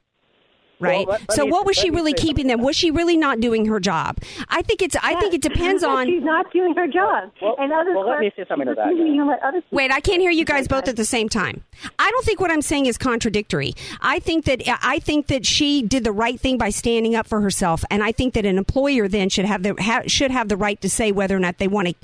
Right. 0.81 1.05
Well, 1.07 1.17
let- 1.19 1.29
let 1.29 1.35
so 1.35 1.45
me- 1.45 1.51
what 1.51 1.65
was 1.65 1.75
she 1.77 1.89
really 1.89 2.13
keeping 2.13 2.47
them? 2.47 2.61
Was 2.61 2.75
she 2.75 2.91
really 2.91 3.15
not 3.17 3.39
doing 3.39 3.65
her 3.67 3.79
job? 3.79 4.17
I 4.49 4.61
think 4.61 4.81
it's. 4.81 4.95
I 5.01 5.19
think 5.19 5.33
it 5.33 5.41
depends 5.41 5.83
on. 5.95 6.07
She's 6.07 6.23
not 6.23 6.51
doing 6.51 6.73
her 6.75 6.87
job. 6.87 7.31
and 7.59 7.71
other 7.71 7.93
well, 7.95 8.07
let 8.09 8.19
me 8.19 8.31
clerks- 8.31 8.35
say 8.37 8.45
something 8.49 8.67
to 8.67 8.73
she's 8.73 9.17
that. 9.17 9.25
let 9.27 9.41
other 9.43 9.61
Wait, 9.71 9.91
I 9.91 9.99
can't 9.99 10.21
hear 10.21 10.31
you 10.31 10.45
guys 10.45 10.67
both 10.67 10.87
at 10.87 10.95
the 10.95 11.05
same 11.05 11.29
time. 11.29 11.63
I 11.99 12.09
don't 12.11 12.25
think 12.25 12.39
what 12.39 12.51
I'm 12.51 12.61
saying 12.61 12.87
is 12.87 12.97
contradictory. 12.97 13.73
I 14.01 14.19
think 14.19 14.45
that 14.45 14.61
I 14.83 14.99
think 14.99 15.27
that 15.27 15.45
she 15.45 15.81
did 15.81 16.03
the 16.03 16.11
right 16.11 16.39
thing 16.39 16.57
by 16.57 16.69
standing 16.69 17.15
up 17.15 17.27
for 17.27 17.41
herself, 17.41 17.83
and 17.91 18.03
I 18.03 18.11
think 18.11 18.33
that 18.33 18.45
an 18.45 18.57
employer 18.57 19.07
then 19.07 19.29
should 19.29 19.45
have 19.45 19.63
the 19.63 19.75
ha, 19.79 20.01
should 20.07 20.31
have 20.31 20.49
the 20.49 20.57
right 20.57 20.81
to 20.81 20.89
say 20.89 21.11
whether 21.11 21.35
or 21.35 21.39
not 21.39 21.57
they 21.59 21.67
want 21.67 21.89
to. 21.89 21.95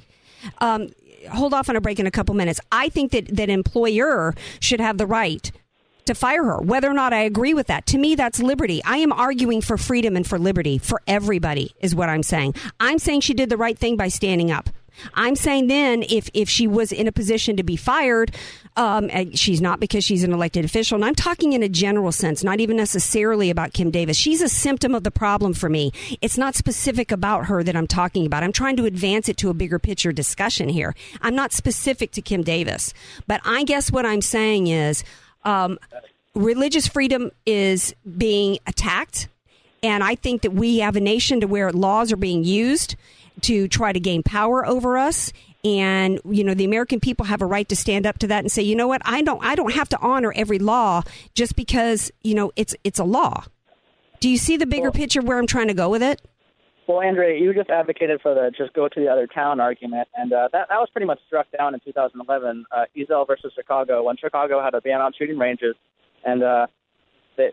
Um, 0.59 0.89
hold 1.31 1.53
off 1.53 1.67
on 1.69 1.75
a 1.75 1.81
break 1.81 1.99
in 1.99 2.07
a 2.07 2.11
couple 2.11 2.35
minutes. 2.35 2.59
I 2.71 2.89
think 2.89 3.11
that 3.11 3.35
that 3.35 3.49
employer 3.49 4.33
should 4.59 4.79
have 4.79 4.97
the 4.97 5.07
right 5.07 5.51
to 6.07 6.15
fire 6.15 6.43
her, 6.43 6.57
whether 6.59 6.89
or 6.89 6.93
not 6.93 7.13
I 7.13 7.21
agree 7.21 7.53
with 7.53 7.67
that. 7.67 7.85
To 7.87 7.97
me, 7.97 8.15
that's 8.15 8.39
liberty. 8.39 8.83
I 8.83 8.97
am 8.97 9.11
arguing 9.11 9.61
for 9.61 9.77
freedom 9.77 10.15
and 10.15 10.25
for 10.25 10.39
liberty 10.39 10.77
for 10.77 11.01
everybody, 11.07 11.75
is 11.79 11.95
what 11.95 12.09
I'm 12.09 12.23
saying. 12.23 12.55
I'm 12.79 12.99
saying 12.99 13.21
she 13.21 13.33
did 13.33 13.49
the 13.49 13.57
right 13.57 13.77
thing 13.77 13.95
by 13.95 14.07
standing 14.07 14.51
up. 14.51 14.69
I'm 15.13 15.35
saying 15.35 15.67
then 15.67 16.03
if, 16.09 16.29
if 16.33 16.49
she 16.49 16.67
was 16.67 16.91
in 16.91 17.07
a 17.07 17.11
position 17.11 17.57
to 17.57 17.63
be 17.63 17.75
fired, 17.75 18.35
um, 18.75 19.09
she's 19.33 19.61
not 19.61 19.79
because 19.79 20.03
she's 20.03 20.23
an 20.23 20.33
elected 20.33 20.65
official. 20.65 20.95
And 20.95 21.05
I'm 21.05 21.15
talking 21.15 21.53
in 21.53 21.63
a 21.63 21.69
general 21.69 22.11
sense, 22.11 22.43
not 22.43 22.59
even 22.59 22.77
necessarily 22.77 23.49
about 23.49 23.73
Kim 23.73 23.91
Davis. 23.91 24.17
She's 24.17 24.41
a 24.41 24.49
symptom 24.49 24.95
of 24.95 25.03
the 25.03 25.11
problem 25.11 25.53
for 25.53 25.69
me. 25.69 25.91
It's 26.21 26.37
not 26.37 26.55
specific 26.55 27.11
about 27.11 27.45
her 27.45 27.63
that 27.63 27.75
I'm 27.75 27.87
talking 27.87 28.25
about. 28.25 28.43
I'm 28.43 28.51
trying 28.51 28.77
to 28.77 28.85
advance 28.85 29.29
it 29.29 29.37
to 29.37 29.49
a 29.49 29.53
bigger 29.53 29.79
picture 29.79 30.11
discussion 30.11 30.69
here. 30.69 30.95
I'm 31.21 31.35
not 31.35 31.53
specific 31.53 32.11
to 32.13 32.21
Kim 32.21 32.43
Davis. 32.43 32.93
But 33.25 33.41
I 33.45 33.63
guess 33.63 33.91
what 33.91 34.05
I'm 34.05 34.21
saying 34.21 34.67
is, 34.67 35.03
um, 35.47 35.79
religious 36.35 36.87
freedom 36.87 37.31
is 37.45 37.95
being 38.17 38.59
attacked. 38.67 39.29
And 39.81 40.03
I 40.03 40.15
think 40.15 40.41
that 40.41 40.53
we 40.53 40.79
have 40.79 40.95
a 40.95 40.99
nation 40.99 41.39
to 41.41 41.47
where 41.47 41.71
laws 41.71 42.11
are 42.11 42.17
being 42.17 42.43
used 42.43 42.95
to 43.41 43.67
try 43.67 43.93
to 43.93 43.99
gain 43.99 44.23
power 44.23 44.65
over 44.65 44.97
us. 44.97 45.31
And 45.63 46.19
you 46.25 46.43
know 46.43 46.53
the 46.53 46.65
American 46.65 46.99
people 46.99 47.25
have 47.25 47.41
a 47.41 47.45
right 47.45 47.67
to 47.69 47.75
stand 47.75 48.05
up 48.05 48.19
to 48.19 48.27
that 48.27 48.39
and 48.39 48.51
say, 48.51 48.61
you 48.61 48.75
know 48.75 48.87
what, 48.87 49.01
I 49.05 49.21
don't, 49.21 49.43
I 49.43 49.55
don't 49.55 49.73
have 49.73 49.89
to 49.89 49.99
honor 49.99 50.31
every 50.35 50.59
law 50.59 51.01
just 51.33 51.55
because 51.55 52.11
you 52.21 52.35
know 52.35 52.51
it's 52.55 52.75
it's 52.83 52.99
a 52.99 53.03
law. 53.03 53.43
Do 54.19 54.29
you 54.29 54.37
see 54.37 54.57
the 54.57 54.65
bigger 54.65 54.91
picture 54.91 55.21
where 55.21 55.37
I'm 55.37 55.47
trying 55.47 55.67
to 55.67 55.73
go 55.73 55.89
with 55.89 56.03
it? 56.03 56.21
Well, 56.87 57.01
Andrea, 57.01 57.37
you 57.37 57.53
just 57.53 57.69
advocated 57.69 58.21
for 58.21 58.33
the 58.33 58.49
just 58.57 58.73
go 58.73 58.87
to 58.87 58.99
the 58.99 59.09
other 59.09 59.27
town 59.27 59.59
argument, 59.59 60.07
and 60.15 60.31
uh, 60.31 60.47
that 60.53 60.69
that 60.69 60.77
was 60.77 60.87
pretty 60.89 61.05
much 61.05 61.19
struck 61.27 61.47
down 61.57 61.73
in 61.73 61.81
2011. 61.81 62.65
Uh, 62.71 62.85
Ezell 62.95 63.27
versus 63.27 63.51
Chicago, 63.53 64.03
when 64.03 64.15
Chicago 64.15 64.63
had 64.63 64.73
a 64.73 64.79
ban 64.79 65.01
on 65.01 65.11
shooting 65.17 65.37
ranges, 65.37 65.75
and 66.23 66.41
uh, 66.43 66.67
the 67.35 67.49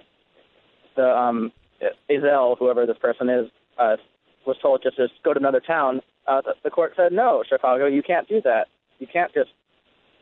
the 0.95 1.05
um, 1.05 1.51
Ezell, 2.09 2.57
whoever 2.57 2.87
this 2.87 2.97
person 2.99 3.29
is, 3.29 3.51
uh, 3.77 3.97
was 4.47 4.57
told 4.63 4.85
just 4.85 4.97
just 4.97 5.15
go 5.25 5.35
to 5.35 5.41
another 5.41 5.61
town. 5.61 6.01
Uh, 6.29 6.41
the, 6.41 6.55
the 6.63 6.71
court 6.71 6.93
said 6.97 7.11
no, 7.11 7.43
Chicago, 7.49 7.87
you 7.87 8.05
can't 8.05 8.29
do 8.29 8.41
that. 8.43 8.69
You 9.01 9.09
can't 9.13 9.35
just 9.35 9.51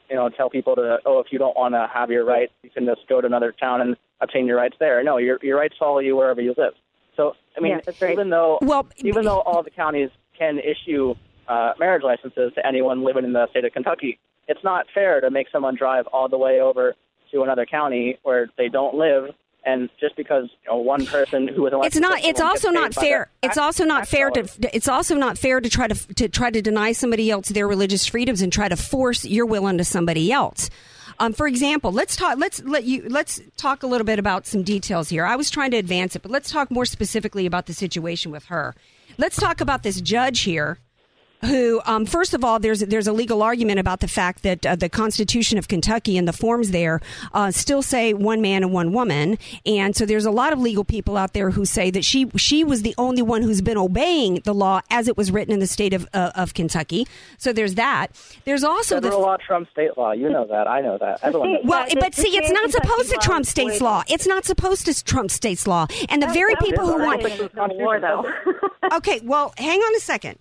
you 0.08 0.16
know 0.16 0.30
tell 0.30 0.48
people 0.48 0.74
to 0.76 0.98
oh 1.04 1.20
if 1.20 1.26
you 1.30 1.38
don't 1.38 1.54
want 1.54 1.74
to 1.74 1.86
have 1.92 2.10
your 2.10 2.24
rights, 2.24 2.52
you 2.62 2.70
can 2.70 2.86
just 2.86 3.06
go 3.10 3.20
to 3.20 3.26
another 3.26 3.52
town 3.52 3.82
and 3.82 3.94
obtain 4.22 4.46
your 4.46 4.56
rights 4.56 4.76
there. 4.80 5.04
No, 5.04 5.18
your 5.18 5.38
your 5.42 5.58
rights 5.58 5.74
follow 5.78 5.98
you 5.98 6.16
wherever 6.16 6.40
you 6.40 6.54
live. 6.56 6.72
So 7.16 7.34
I 7.56 7.60
mean, 7.60 7.72
Yeah, 7.72 7.80
that's 7.84 8.00
right. 8.00 8.12
even 8.12 8.30
though 8.30 8.58
Well, 8.62 8.86
even 8.98 9.24
though 9.24 9.40
all 9.40 9.62
the 9.62 9.70
counties 9.70 10.10
can 10.38 10.58
issue 10.58 11.14
uh, 11.48 11.72
marriage 11.78 12.02
licenses 12.02 12.52
to 12.54 12.66
anyone 12.66 13.04
living 13.04 13.24
in 13.24 13.32
the 13.32 13.48
state 13.50 13.64
of 13.64 13.72
Kentucky, 13.72 14.18
it's 14.48 14.62
not 14.64 14.86
fair 14.94 15.20
to 15.20 15.30
make 15.30 15.48
someone 15.52 15.76
drive 15.76 16.06
all 16.12 16.28
the 16.28 16.38
way 16.38 16.60
over 16.60 16.94
to 17.32 17.42
another 17.42 17.66
county 17.66 18.18
where 18.22 18.48
they 18.58 18.68
don't 18.68 18.94
live, 18.94 19.30
and 19.64 19.88
just 20.00 20.16
because 20.16 20.44
you 20.64 20.70
know, 20.70 20.76
one 20.76 21.06
person 21.06 21.48
who 21.48 21.62
was 21.62 21.72
elected 21.72 21.96
it's 21.96 22.00
not 22.00 22.24
it's 22.24 22.40
also 22.40 22.70
not 22.70 22.94
fair 22.94 23.30
the 23.42 23.46
it's 23.46 23.54
tax- 23.54 23.58
also 23.58 23.84
not 23.84 24.08
fair 24.08 24.30
dollars. 24.30 24.56
to 24.56 24.74
it's 24.76 24.88
also 24.88 25.14
not 25.16 25.38
fair 25.38 25.60
to 25.60 25.68
try 25.68 25.86
to 25.88 26.14
to 26.14 26.28
try 26.28 26.50
to 26.50 26.60
deny 26.62 26.92
somebody 26.92 27.30
else 27.30 27.48
their 27.48 27.68
religious 27.68 28.06
freedoms 28.06 28.42
and 28.42 28.52
try 28.52 28.68
to 28.68 28.76
force 28.76 29.24
your 29.24 29.46
will 29.46 29.64
onto 29.66 29.84
somebody 29.84 30.32
else 30.32 30.68
um, 31.18 31.32
for 31.32 31.46
example, 31.46 31.92
let's 31.92 32.16
talk. 32.16 32.38
Let's 32.38 32.62
let 32.62 32.84
you. 32.84 33.04
Let's 33.08 33.40
talk 33.56 33.82
a 33.82 33.86
little 33.86 34.04
bit 34.04 34.18
about 34.18 34.46
some 34.46 34.62
details 34.62 35.08
here. 35.08 35.24
I 35.24 35.36
was 35.36 35.50
trying 35.50 35.70
to 35.72 35.76
advance 35.76 36.16
it, 36.16 36.22
but 36.22 36.30
let's 36.30 36.50
talk 36.50 36.70
more 36.70 36.84
specifically 36.84 37.46
about 37.46 37.66
the 37.66 37.74
situation 37.74 38.32
with 38.32 38.46
her. 38.46 38.74
Let's 39.18 39.36
talk 39.36 39.60
about 39.60 39.82
this 39.82 40.00
judge 40.00 40.40
here 40.40 40.78
who, 41.44 41.80
um, 41.84 42.06
first 42.06 42.34
of 42.34 42.44
all, 42.44 42.58
there's 42.58 42.80
there's 42.80 43.06
a 43.06 43.12
legal 43.12 43.42
argument 43.42 43.78
about 43.78 44.00
the 44.00 44.08
fact 44.08 44.42
that 44.42 44.64
uh, 44.64 44.76
the 44.76 44.88
Constitution 44.88 45.58
of 45.58 45.68
Kentucky 45.68 46.16
and 46.16 46.26
the 46.26 46.32
forms 46.32 46.70
there 46.70 47.00
uh, 47.32 47.50
still 47.50 47.82
say 47.82 48.14
one 48.14 48.40
man 48.40 48.62
and 48.62 48.72
one 48.72 48.92
woman, 48.92 49.38
and 49.66 49.96
so 49.96 50.06
there's 50.06 50.24
a 50.24 50.30
lot 50.30 50.52
of 50.52 50.60
legal 50.60 50.84
people 50.84 51.16
out 51.16 51.32
there 51.32 51.50
who 51.50 51.64
say 51.64 51.90
that 51.90 52.04
she 52.04 52.30
she 52.36 52.62
was 52.64 52.82
the 52.82 52.94
only 52.98 53.22
one 53.22 53.42
who's 53.42 53.60
been 53.60 53.76
obeying 53.76 54.40
the 54.44 54.54
law 54.54 54.80
as 54.90 55.08
it 55.08 55.16
was 55.16 55.30
written 55.30 55.52
in 55.52 55.60
the 55.60 55.66
state 55.66 55.92
of 55.92 56.08
uh, 56.14 56.30
of 56.34 56.54
Kentucky. 56.54 57.06
So 57.38 57.52
there's 57.52 57.74
that. 57.74 58.08
There's 58.44 58.64
also 58.64 58.96
Federal 58.96 59.20
the 59.20 59.26
law 59.26 59.36
trumps 59.36 59.70
state 59.72 59.96
law. 59.96 60.12
You 60.12 60.28
know 60.28 60.46
that. 60.46 60.68
I 60.68 60.80
know 60.80 60.98
that. 60.98 61.20
Everyone 61.22 61.54
knows 61.54 61.62
well, 61.64 61.86
that. 61.88 61.98
but 61.98 62.14
see, 62.14 62.36
it's 62.36 62.50
not 62.50 62.70
supposed 62.70 63.10
to 63.10 63.18
trump 63.18 63.46
state's 63.46 63.80
law. 63.80 64.02
It's 64.08 64.26
not 64.26 64.44
supposed 64.44 64.86
to 64.86 65.04
trump 65.04 65.30
state's 65.30 65.66
law. 65.66 65.86
And 66.08 66.22
the 66.22 66.28
very 66.28 66.54
people 66.60 66.86
who 66.86 67.02
want. 67.02 67.22
war, 67.54 68.00
though. 68.00 68.24
okay, 68.96 69.20
well, 69.24 69.52
hang 69.58 69.80
on 69.80 69.96
a 69.96 70.00
second. 70.00 70.38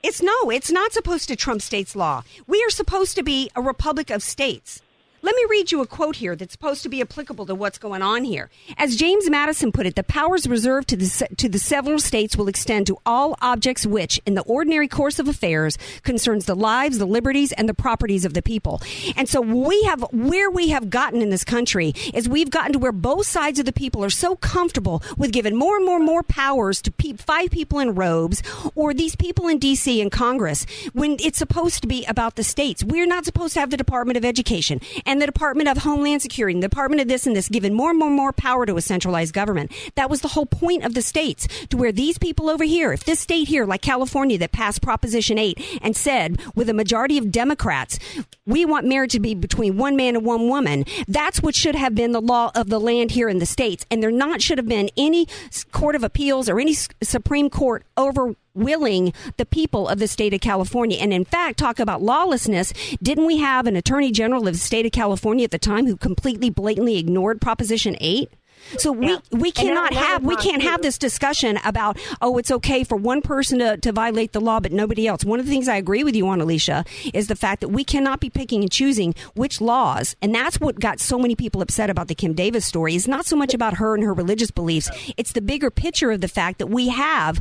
It's 0.00 0.22
no, 0.22 0.50
it's 0.50 0.70
not 0.70 0.92
supposed 0.92 1.28
to 1.28 1.34
trump 1.34 1.60
state's 1.60 1.96
law. 1.96 2.22
We 2.46 2.62
are 2.62 2.70
supposed 2.70 3.16
to 3.16 3.24
be 3.24 3.50
a 3.56 3.62
republic 3.62 4.10
of 4.10 4.22
states. 4.22 4.80
Let 5.28 5.36
me 5.36 5.44
read 5.50 5.70
you 5.70 5.82
a 5.82 5.86
quote 5.86 6.16
here 6.16 6.34
that's 6.34 6.52
supposed 6.52 6.82
to 6.84 6.88
be 6.88 7.02
applicable 7.02 7.44
to 7.44 7.54
what's 7.54 7.76
going 7.76 8.00
on 8.00 8.24
here. 8.24 8.48
As 8.78 8.96
James 8.96 9.28
Madison 9.28 9.72
put 9.72 9.84
it, 9.84 9.94
the 9.94 10.02
powers 10.02 10.48
reserved 10.48 10.88
to 10.88 10.96
the 10.96 11.28
to 11.36 11.50
the 11.50 11.58
several 11.58 11.98
states 11.98 12.34
will 12.34 12.48
extend 12.48 12.86
to 12.86 12.96
all 13.04 13.36
objects 13.42 13.84
which, 13.84 14.18
in 14.24 14.36
the 14.36 14.40
ordinary 14.44 14.88
course 14.88 15.18
of 15.18 15.28
affairs, 15.28 15.76
concerns 16.02 16.46
the 16.46 16.56
lives, 16.56 16.96
the 16.96 17.06
liberties, 17.06 17.52
and 17.52 17.68
the 17.68 17.74
properties 17.74 18.24
of 18.24 18.32
the 18.32 18.40
people. 18.40 18.80
And 19.16 19.28
so 19.28 19.42
we 19.42 19.82
have 19.82 20.00
where 20.12 20.50
we 20.50 20.70
have 20.70 20.88
gotten 20.88 21.20
in 21.20 21.28
this 21.28 21.44
country 21.44 21.92
is 22.14 22.26
we've 22.26 22.48
gotten 22.48 22.72
to 22.72 22.78
where 22.78 22.90
both 22.90 23.26
sides 23.26 23.58
of 23.58 23.66
the 23.66 23.72
people 23.72 24.02
are 24.02 24.08
so 24.08 24.34
comfortable 24.34 25.02
with 25.18 25.30
giving 25.30 25.54
more 25.54 25.76
and 25.76 25.84
more 25.84 25.96
and 25.96 26.06
more 26.06 26.22
powers 26.22 26.80
to 26.80 26.90
pe- 26.90 27.12
five 27.12 27.50
people 27.50 27.80
in 27.80 27.94
robes 27.94 28.42
or 28.74 28.94
these 28.94 29.14
people 29.14 29.46
in 29.46 29.58
D.C. 29.58 30.00
and 30.00 30.10
Congress 30.10 30.64
when 30.94 31.18
it's 31.20 31.36
supposed 31.36 31.82
to 31.82 31.86
be 31.86 32.06
about 32.06 32.36
the 32.36 32.42
states. 32.42 32.82
We're 32.82 33.06
not 33.06 33.26
supposed 33.26 33.52
to 33.52 33.60
have 33.60 33.68
the 33.68 33.76
Department 33.76 34.16
of 34.16 34.24
Education 34.24 34.80
and 35.04 35.17
the 35.18 35.26
Department 35.26 35.68
of 35.68 35.78
Homeland 35.78 36.22
Security, 36.22 36.54
and 36.54 36.62
the 36.62 36.68
Department 36.68 37.00
of 37.00 37.08
this 37.08 37.26
and 37.26 37.34
this, 37.34 37.48
giving 37.48 37.74
more 37.74 37.90
and 37.90 37.98
more 37.98 38.08
and 38.08 38.16
more 38.16 38.32
power 38.32 38.66
to 38.66 38.76
a 38.76 38.82
centralized 38.82 39.34
government. 39.34 39.72
That 39.94 40.10
was 40.10 40.20
the 40.20 40.28
whole 40.28 40.46
point 40.46 40.84
of 40.84 40.94
the 40.94 41.02
states, 41.02 41.46
to 41.68 41.76
where 41.76 41.92
these 41.92 42.18
people 42.18 42.48
over 42.48 42.64
here, 42.64 42.92
if 42.92 43.04
this 43.04 43.20
state 43.20 43.48
here, 43.48 43.64
like 43.64 43.82
California, 43.82 44.38
that 44.38 44.52
passed 44.52 44.82
Proposition 44.82 45.38
8 45.38 45.80
and 45.82 45.96
said, 45.96 46.40
with 46.54 46.68
a 46.68 46.74
majority 46.74 47.18
of 47.18 47.30
Democrats, 47.30 47.98
we 48.46 48.64
want 48.64 48.86
marriage 48.86 49.12
to 49.12 49.20
be 49.20 49.34
between 49.34 49.76
one 49.76 49.96
man 49.96 50.16
and 50.16 50.24
one 50.24 50.48
woman, 50.48 50.84
that's 51.06 51.42
what 51.42 51.54
should 51.54 51.74
have 51.74 51.94
been 51.94 52.12
the 52.12 52.20
law 52.20 52.50
of 52.54 52.68
the 52.68 52.80
land 52.80 53.12
here 53.12 53.28
in 53.28 53.38
the 53.38 53.46
states. 53.46 53.84
And 53.90 54.02
there 54.02 54.10
not 54.10 54.42
should 54.42 54.58
have 54.58 54.68
been 54.68 54.90
any 54.96 55.26
court 55.72 55.94
of 55.94 56.02
appeals 56.02 56.48
or 56.48 56.58
any 56.60 56.74
Supreme 56.74 57.50
Court 57.50 57.84
over 57.96 58.34
willing 58.58 59.12
the 59.36 59.46
people 59.46 59.88
of 59.88 59.98
the 59.98 60.08
state 60.08 60.34
of 60.34 60.40
California. 60.40 60.98
And 61.00 61.12
in 61.12 61.24
fact, 61.24 61.58
talk 61.58 61.78
about 61.78 62.02
lawlessness. 62.02 62.72
Didn't 63.02 63.26
we 63.26 63.38
have 63.38 63.66
an 63.66 63.76
attorney 63.76 64.12
general 64.12 64.46
of 64.46 64.54
the 64.54 64.60
state 64.60 64.86
of 64.86 64.92
California 64.92 65.44
at 65.44 65.50
the 65.50 65.58
time 65.58 65.86
who 65.86 65.96
completely 65.96 66.50
blatantly 66.50 66.98
ignored 66.98 67.40
Proposition 67.40 67.96
8? 68.00 68.30
So 68.76 68.92
we, 68.92 69.16
we 69.30 69.50
cannot 69.50 69.94
have 69.94 70.24
we 70.24 70.36
can't 70.36 70.62
not 70.62 70.72
have 70.72 70.82
this 70.82 70.98
discussion 70.98 71.58
about 71.64 71.98
oh 72.20 72.36
it's 72.38 72.50
okay 72.50 72.84
for 72.84 72.96
one 72.96 73.22
person 73.22 73.60
to, 73.60 73.76
to 73.78 73.92
violate 73.92 74.32
the 74.32 74.40
law 74.40 74.60
but 74.60 74.72
nobody 74.72 75.06
else. 75.06 75.24
One 75.24 75.40
of 75.40 75.46
the 75.46 75.52
things 75.52 75.68
I 75.68 75.76
agree 75.76 76.04
with 76.04 76.14
you 76.14 76.28
on 76.28 76.40
Alicia 76.40 76.84
is 77.14 77.28
the 77.28 77.36
fact 77.36 77.60
that 77.60 77.68
we 77.68 77.84
cannot 77.84 78.20
be 78.20 78.28
picking 78.28 78.62
and 78.62 78.70
choosing 78.70 79.14
which 79.34 79.60
laws 79.60 80.16
and 80.20 80.34
that's 80.34 80.60
what 80.60 80.80
got 80.80 81.00
so 81.00 81.18
many 81.18 81.34
people 81.34 81.62
upset 81.62 81.88
about 81.88 82.08
the 82.08 82.14
Kim 82.14 82.34
Davis 82.34 82.66
story. 82.66 82.94
It's 82.94 83.08
not 83.08 83.24
so 83.24 83.36
much 83.36 83.54
about 83.54 83.74
her 83.74 83.94
and 83.94 84.04
her 84.04 84.12
religious 84.12 84.50
beliefs. 84.50 84.90
It's 85.16 85.32
the 85.32 85.40
bigger 85.40 85.70
picture 85.70 86.10
of 86.10 86.20
the 86.20 86.28
fact 86.28 86.58
that 86.58 86.66
we 86.66 86.88
have 86.88 87.40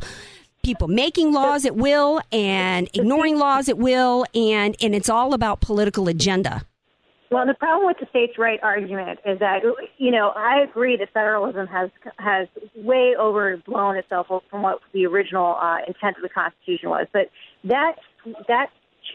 people 0.68 0.90
making 0.90 1.32
laws 1.32 1.66
at 1.66 1.78
will 1.78 2.20
and 2.30 2.90
ignoring 2.94 3.38
laws 3.38 3.70
at 3.70 3.78
will 3.78 4.26
and 4.36 4.76
and 4.82 4.94
it's 4.94 5.08
all 5.08 5.34
about 5.34 5.62
political 5.62 6.10
agenda. 6.10 6.62
Well, 7.32 7.46
the 7.46 7.54
problem 7.54 7.88
with 7.88 7.98
the 8.00 8.06
states' 8.10 8.38
right 8.38 8.60
argument 8.62 9.20
is 9.26 9.40
that 9.40 9.60
you 9.98 10.12
know 10.12 10.34
I 10.36 10.60
agree 10.62 10.98
that 10.98 11.14
federalism 11.14 11.68
has 11.68 11.90
has 12.20 12.50
way 12.76 13.16
overblown 13.18 13.96
itself 13.96 14.28
from 14.50 14.62
what 14.62 14.82
the 14.92 15.06
original 15.06 15.56
uh, 15.56 15.78
intent 15.88 16.18
of 16.18 16.24
the 16.24 16.30
Constitution 16.30 16.90
was, 16.90 17.08
but 17.14 17.30
that 17.64 17.94
that 18.50 18.68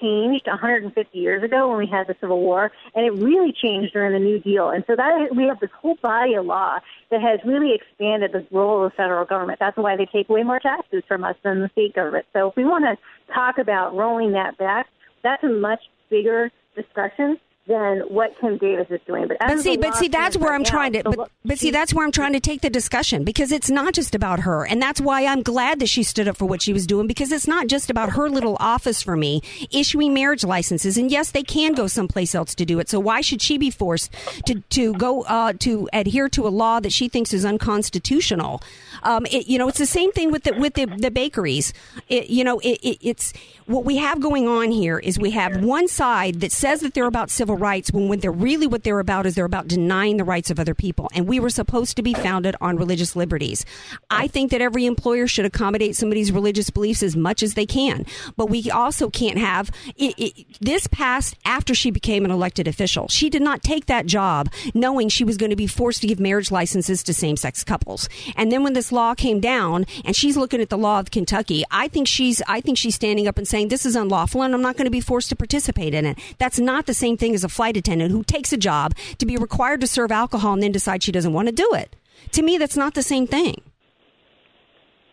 changed 0.03 0.47
150 0.47 1.19
years 1.19 1.43
ago 1.43 1.69
when 1.69 1.79
we 1.79 1.87
had 1.87 2.07
the 2.09 2.17
Civil 2.21 2.41
War, 2.41 2.73
and 2.95 3.07
it 3.07 3.13
really 3.13 3.53
changed 3.53 3.93
during 3.93 4.13
the 4.13 4.19
New 4.19 4.41
Deal. 4.41 4.71
And 4.71 4.85
so 4.87 4.97
that 4.97 5.29
we 5.35 5.45
have 5.45 5.61
this 5.61 5.71
whole 5.81 5.97
body 6.03 6.35
of 6.35 6.45
law 6.45 6.79
that 7.11 7.23
has 7.23 7.41
really 7.45 7.75
expanded 7.75 8.33
the 8.33 8.45
role 8.51 8.85
of 8.85 8.91
the 8.91 8.97
federal 8.97 9.25
government. 9.25 9.61
That's 9.61 9.77
why 9.77 9.97
they 9.97 10.07
take 10.07 10.29
way 10.29 10.43
more 10.43 10.59
taxes 10.59 11.05
from 11.07 11.25
us 11.25 11.37
than 11.43 11.61
the 11.61 11.69
state 11.69 11.95
government. 11.95 12.27
So 12.33 12.49
if 12.49 12.57
we 12.57 12.65
want 12.65 12.85
to 12.85 13.33
talk 13.33 13.59
about 13.59 13.95
rolling 13.95 14.33
that 14.33 14.59
back, 14.59 14.89
that's 15.23 15.45
a 15.45 15.49
much 15.49 15.81
bigger 16.11 16.51
discussion 16.75 17.39
than 17.67 18.01
what 18.09 18.37
Kim 18.41 18.59
Davis 18.59 18.89
is 18.91 19.01
doing. 19.07 19.29
But, 19.29 19.37
But 19.39 19.61
see, 19.61 19.77
but 19.77 19.95
see, 19.95 20.09
that's 20.09 20.37
where 20.37 20.53
I'm 20.53 20.63
now, 20.63 20.71
trying 20.71 20.93
to. 20.95 21.03
But, 21.05 21.19
law- 21.19 21.29
but 21.45 21.59
see, 21.59 21.71
that's 21.71 21.95
where 21.95 22.05
I'm 22.05 22.11
trying 22.11 22.33
to 22.33 22.41
take 22.41 22.61
the 22.61 22.71
discussion 22.71 23.23
because 23.23 23.53
it's 23.53 23.71
not 23.71 23.95
just 23.95 24.15
about 24.15 24.41
her, 24.41 24.67
and 24.67 24.83
that's 24.83 25.01
why 25.01 25.25
I'm 25.27 25.43
glad 25.43 25.79
that 25.79 25.89
she 25.89 26.03
stood 26.03 26.27
up 26.27 26.37
for 26.37 26.47
what 26.47 26.61
she 26.61 26.73
was 26.73 26.87
doing 26.87 27.07
because 27.07 27.31
it's 27.31 27.47
not 27.47 27.69
just 27.69 27.89
about 27.89 28.11
her 28.11 28.29
little 28.29 28.57
office 28.59 29.01
for 29.01 29.17
me 29.17 29.43
issuing 29.71 30.13
marriage 30.13 30.43
licenses. 30.43 30.99
And 30.99 31.11
yes, 31.11 31.31
they 31.31 31.45
can 31.45 31.73
go 31.73 31.87
someplace 31.87 32.35
else 32.35 32.55
to 32.57 32.65
do 32.65 32.81
it. 32.81 32.89
So 32.89 32.99
why 32.99 33.21
should 33.21 33.41
she 33.41 33.59
be 33.59 33.71
forced 33.71 34.11
to 34.47 34.61
to 34.71 34.95
go 34.95 35.23
uh, 35.23 35.53
to 35.61 35.89
adhere 35.93 36.29
to 36.31 36.47
a 36.47 36.51
law 36.51 36.81
that 36.81 36.93
she 36.93 37.09
thinks 37.09 37.33
is 37.33 37.45
unconstitutional? 37.45 38.61
Um, 39.05 39.25
it, 39.27 39.47
you 39.47 39.59
know, 39.59 39.69
it's 39.69 39.79
the 39.79 39.87
same 39.87 40.11
thing 40.13 40.33
with 40.33 40.43
the 40.45 40.53
with 40.55 40.75
the, 40.75 40.87
the 40.87 41.11
bakeries. 41.13 41.73
It, 42.09 42.29
you 42.29 42.43
know, 42.43 42.59
it, 42.59 42.81
it, 42.83 42.99
it's 43.01 43.33
what 43.67 43.85
we 43.85 43.99
have 43.99 44.21
going 44.21 44.49
on 44.49 44.73
here 44.73 44.99
is 44.99 45.19
we 45.19 45.31
have 45.31 45.63
one 45.63 45.87
side 45.87 46.41
that 46.41 46.51
says 46.51 46.81
that 46.81 46.95
they're 46.95 47.07
about 47.07 47.31
civil 47.31 47.52
rights 47.57 47.93
when 47.93 48.09
when 48.09 48.21
they're 48.21 48.33
really 48.33 48.67
what 48.67 48.85
they're 48.85 49.01
about 49.01 49.27
is 49.27 49.35
they're 49.35 49.45
about 49.45 49.69
denying 49.69 50.17
the 50.17 50.25
rights 50.25 50.51
of 50.51 50.59
other 50.59 50.75
people. 50.75 51.09
And 51.15 51.27
we 51.27 51.41
were 51.41 51.51
supposed 51.51 51.97
to 51.97 52.03
be 52.03 52.15
founded 52.15 52.57
on 52.61 52.77
religious 52.77 53.17
liberties. 53.17 53.65
I 54.11 54.27
think 54.27 54.51
that 54.51 54.61
every 54.61 54.87
employer 54.87 55.27
should 55.27 55.45
accommodate 55.45 55.97
somebody's 55.97 56.33
religious 56.33 56.71
beliefs 56.71 57.03
as 57.03 57.17
much 57.17 57.43
as 57.43 57.55
they 57.55 57.67
can. 57.67 58.07
But 58.37 58.47
we 58.47 58.71
also 58.71 59.11
can't 59.11 59.39
have 59.39 59.71
it, 59.97 60.15
it, 60.19 60.47
this 60.61 60.87
passed 60.87 61.37
after 61.45 61.75
she 61.75 61.91
became 61.91 62.25
an 62.25 62.31
elected 62.31 62.69
official. 62.69 63.09
She 63.09 63.31
did 63.31 63.43
not 63.43 63.63
take 63.63 63.87
that 63.87 64.07
job 64.07 64.49
knowing 64.75 65.09
she 65.09 65.25
was 65.25 65.37
going 65.37 65.51
to 65.51 65.57
be 65.57 65.67
forced 65.67 66.01
to 66.03 66.07
give 66.07 66.21
marriage 66.21 66.51
licenses 66.51 67.03
to 67.05 67.15
same 67.15 67.37
sex 67.37 67.65
couples. 67.65 68.09
And 68.37 68.51
then 68.51 68.63
when 68.63 68.73
this 68.73 68.93
law 68.93 69.15
came 69.15 69.41
down 69.41 69.87
and 70.05 70.15
she's 70.15 70.37
looking 70.37 70.61
at 70.61 70.71
the 70.71 70.79
law 70.79 71.01
of 71.01 71.11
Kentucky, 71.11 71.65
I 71.71 71.89
think 71.89 72.07
she's 72.09 72.43
I 72.49 72.61
think 72.61 72.79
she's 72.79 72.95
standing 72.95 73.29
up 73.29 73.39
and 73.39 73.47
saying 73.47 73.69
this 73.69 73.87
is 73.87 73.97
unlawful 73.97 74.43
and 74.43 74.55
I'm 74.55 74.63
not 74.63 74.77
going 74.77 74.87
to 74.87 74.91
be 74.91 75.01
forced 75.01 75.29
to 75.31 75.37
participate 75.37 75.95
in 75.95 76.07
it. 76.07 76.19
That's 76.39 76.59
not 76.59 76.87
the 76.87 76.95
same 76.95 77.17
thing 77.17 77.35
as 77.35 77.42
a 77.45 77.49
flight 77.49 77.77
attendant 77.77 78.11
who 78.11 78.23
takes 78.23 78.53
a 78.53 78.57
job 78.57 78.95
to 79.19 79.27
be 79.27 79.37
required 79.37 79.81
to 79.81 79.87
serve 79.87 80.13
alcohol 80.13 80.55
and 80.55 80.63
then 80.63 80.73
decides 80.73 81.05
she 81.05 81.13
doesn't 81.13 81.33
want 81.33 81.49
to 81.49 81.53
do 81.53 81.69
it. 81.75 81.97
To 82.33 82.43
me, 82.43 82.59
that's 82.59 82.77
not 82.77 82.95
the 82.95 83.03
same 83.03 83.27
thing. 83.27 83.63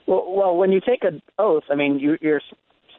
Well, 0.08 0.26
well, 0.28 0.58
when 0.58 0.72
you 0.72 0.82
take 0.82 1.04
an 1.04 1.22
oath, 1.38 1.64
I 1.70 1.76
mean, 1.76 2.00
you, 2.00 2.18
you're 2.22 2.42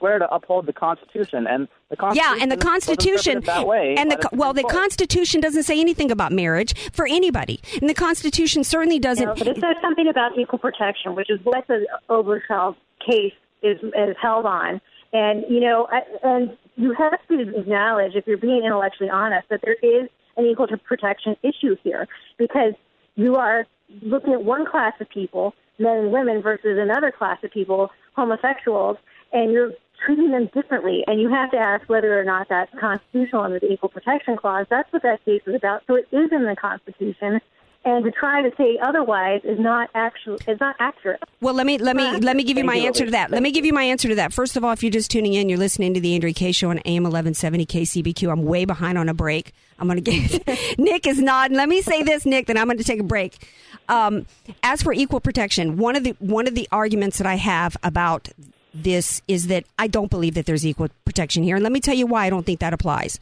swear 0.00 0.18
to 0.18 0.34
uphold 0.34 0.66
the 0.66 0.72
Constitution, 0.72 1.46
and 1.46 1.68
the 1.90 1.96
Constitution. 1.96 2.36
Yeah, 2.38 2.42
and 2.42 2.50
the 2.50 2.56
Constitution 2.56 3.40
that 3.44 3.66
way. 3.66 3.94
and 3.96 4.10
the 4.10 4.16
by 4.16 4.22
co- 4.22 4.36
well, 4.36 4.52
the 4.52 4.64
Constitution 4.64 5.40
doesn't 5.40 5.62
say 5.62 5.78
anything 5.78 6.10
about 6.10 6.32
marriage 6.32 6.74
for 6.92 7.06
anybody, 7.06 7.60
and 7.80 7.88
the 7.88 7.94
Constitution 7.94 8.64
certainly 8.64 8.98
doesn't. 8.98 9.26
No, 9.26 9.34
but 9.34 9.46
it 9.46 9.56
says 9.56 9.76
something 9.80 10.08
about 10.08 10.36
equal 10.38 10.58
protection, 10.58 11.14
which 11.14 11.30
is 11.30 11.38
what 11.44 11.66
the 11.68 11.86
Obergefell 12.08 12.74
case 13.06 13.34
is 13.62 13.78
is 13.82 14.16
held 14.20 14.46
on. 14.46 14.80
And 15.12 15.44
you 15.48 15.60
know, 15.60 15.86
I, 15.90 16.00
and 16.22 16.56
you 16.80 16.94
have 16.94 17.20
to 17.28 17.58
acknowledge, 17.58 18.14
if 18.14 18.26
you're 18.26 18.38
being 18.38 18.64
intellectually 18.64 19.10
honest, 19.10 19.48
that 19.50 19.60
there 19.62 19.76
is 19.82 20.08
an 20.36 20.46
equal 20.46 20.66
protection 20.84 21.36
issue 21.42 21.76
here 21.84 22.08
because 22.38 22.72
you 23.16 23.36
are 23.36 23.66
looking 24.02 24.32
at 24.32 24.42
one 24.42 24.64
class 24.64 24.94
of 25.00 25.08
people, 25.10 25.54
men 25.78 25.96
and 25.98 26.12
women, 26.12 26.40
versus 26.40 26.78
another 26.78 27.12
class 27.12 27.38
of 27.44 27.50
people, 27.50 27.90
homosexuals, 28.16 28.96
and 29.32 29.52
you're 29.52 29.72
treating 30.06 30.30
them 30.30 30.48
differently. 30.54 31.04
And 31.06 31.20
you 31.20 31.28
have 31.28 31.50
to 31.50 31.58
ask 31.58 31.86
whether 31.88 32.18
or 32.18 32.24
not 32.24 32.48
that's 32.48 32.72
constitutional 32.80 33.42
under 33.42 33.58
the 33.58 33.70
Equal 33.70 33.90
Protection 33.90 34.36
Clause. 34.36 34.66
That's 34.70 34.90
what 34.92 35.02
that 35.02 35.22
case 35.24 35.42
is 35.46 35.54
about. 35.54 35.82
So 35.86 35.96
it 35.96 36.08
is 36.10 36.30
in 36.32 36.44
the 36.44 36.56
Constitution. 36.58 37.40
And 37.82 38.04
to 38.04 38.10
try 38.10 38.42
to 38.42 38.54
say 38.58 38.78
otherwise 38.82 39.40
is 39.42 39.58
not 39.58 39.88
actual 39.94 40.36
is 40.46 40.60
not 40.60 40.76
accurate. 40.78 41.22
Well, 41.40 41.54
let 41.54 41.64
me 41.64 41.78
let 41.78 41.96
me 41.96 42.18
let 42.18 42.36
me 42.36 42.44
give 42.44 42.58
you 42.58 42.64
my 42.64 42.76
answer 42.76 43.06
to 43.06 43.10
that. 43.12 43.30
Let 43.30 43.42
me 43.42 43.50
give 43.50 43.64
you 43.64 43.72
my 43.72 43.84
answer 43.84 44.06
to 44.08 44.14
that. 44.16 44.34
First 44.34 44.58
of 44.58 44.64
all, 44.64 44.72
if 44.72 44.82
you're 44.82 44.92
just 44.92 45.10
tuning 45.10 45.32
in, 45.32 45.48
you're 45.48 45.58
listening 45.58 45.94
to 45.94 46.00
the 46.00 46.14
Andrea 46.14 46.34
Kay 46.34 46.52
show 46.52 46.68
on 46.68 46.78
AM 46.80 47.04
1170 47.04 47.64
KCBQ. 47.64 48.30
I'm 48.30 48.44
way 48.44 48.66
behind 48.66 48.98
on 48.98 49.08
a 49.08 49.14
break. 49.14 49.54
I'm 49.78 49.88
going 49.88 50.02
to 50.02 50.10
get 50.10 50.46
Nick 50.78 51.06
is 51.06 51.20
nodding. 51.20 51.56
Let 51.56 51.70
me 51.70 51.80
say 51.80 52.02
this, 52.02 52.26
Nick, 52.26 52.48
then 52.48 52.58
I'm 52.58 52.66
going 52.66 52.76
to 52.76 52.84
take 52.84 53.00
a 53.00 53.04
break. 53.04 53.48
Um, 53.88 54.26
as 54.62 54.82
for 54.82 54.92
equal 54.92 55.20
protection, 55.20 55.78
one 55.78 55.96
of 55.96 56.04
the 56.04 56.14
one 56.18 56.46
of 56.46 56.54
the 56.54 56.68
arguments 56.70 57.16
that 57.16 57.26
I 57.26 57.36
have 57.36 57.78
about 57.82 58.28
this 58.74 59.22
is 59.26 59.46
that 59.46 59.64
I 59.78 59.86
don't 59.86 60.10
believe 60.10 60.34
that 60.34 60.44
there's 60.44 60.66
equal 60.66 60.88
protection 61.06 61.42
here, 61.42 61.56
and 61.56 61.62
let 61.62 61.72
me 61.72 61.80
tell 61.80 61.94
you 61.94 62.06
why 62.06 62.26
I 62.26 62.30
don't 62.30 62.44
think 62.44 62.60
that 62.60 62.74
applies. 62.74 63.18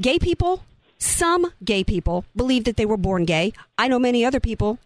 Gay 0.00 0.18
people, 0.18 0.64
some 1.04 1.52
gay 1.62 1.84
people 1.84 2.24
believe 2.34 2.64
that 2.64 2.76
they 2.76 2.86
were 2.86 2.96
born 2.96 3.24
gay. 3.24 3.52
I 3.78 3.88
know 3.88 3.98
many 3.98 4.24
other 4.24 4.40
people 4.40 4.78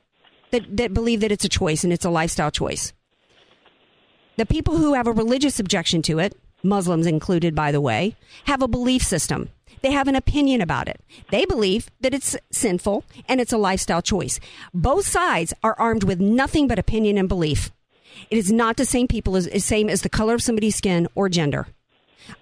that, 0.50 0.76
that 0.76 0.94
believe 0.94 1.20
that 1.20 1.32
it's 1.32 1.44
a 1.44 1.48
choice 1.48 1.84
and 1.84 1.92
it's 1.92 2.04
a 2.04 2.10
lifestyle 2.10 2.50
choice. 2.50 2.92
The 4.36 4.46
people 4.46 4.76
who 4.76 4.94
have 4.94 5.06
a 5.06 5.12
religious 5.12 5.58
objection 5.58 6.02
to 6.02 6.18
it, 6.18 6.36
Muslims 6.62 7.06
included, 7.06 7.54
by 7.54 7.72
the 7.72 7.80
way, 7.80 8.16
have 8.44 8.62
a 8.62 8.68
belief 8.68 9.02
system. 9.02 9.50
They 9.80 9.92
have 9.92 10.08
an 10.08 10.16
opinion 10.16 10.60
about 10.60 10.88
it. 10.88 11.00
They 11.30 11.44
believe 11.44 11.90
that 12.00 12.14
it's 12.14 12.36
sinful 12.50 13.04
and 13.28 13.40
it's 13.40 13.52
a 13.52 13.58
lifestyle 13.58 14.02
choice. 14.02 14.40
Both 14.74 15.06
sides 15.06 15.54
are 15.62 15.78
armed 15.78 16.04
with 16.04 16.20
nothing 16.20 16.66
but 16.66 16.78
opinion 16.78 17.16
and 17.16 17.28
belief. 17.28 17.70
It 18.30 18.38
is 18.38 18.50
not 18.50 18.76
the 18.76 18.84
same 18.84 19.06
people 19.06 19.36
as, 19.36 19.48
same 19.64 19.88
as 19.88 20.02
the 20.02 20.08
color 20.08 20.34
of 20.34 20.42
somebody's 20.42 20.76
skin 20.76 21.06
or 21.14 21.28
gender. 21.28 21.68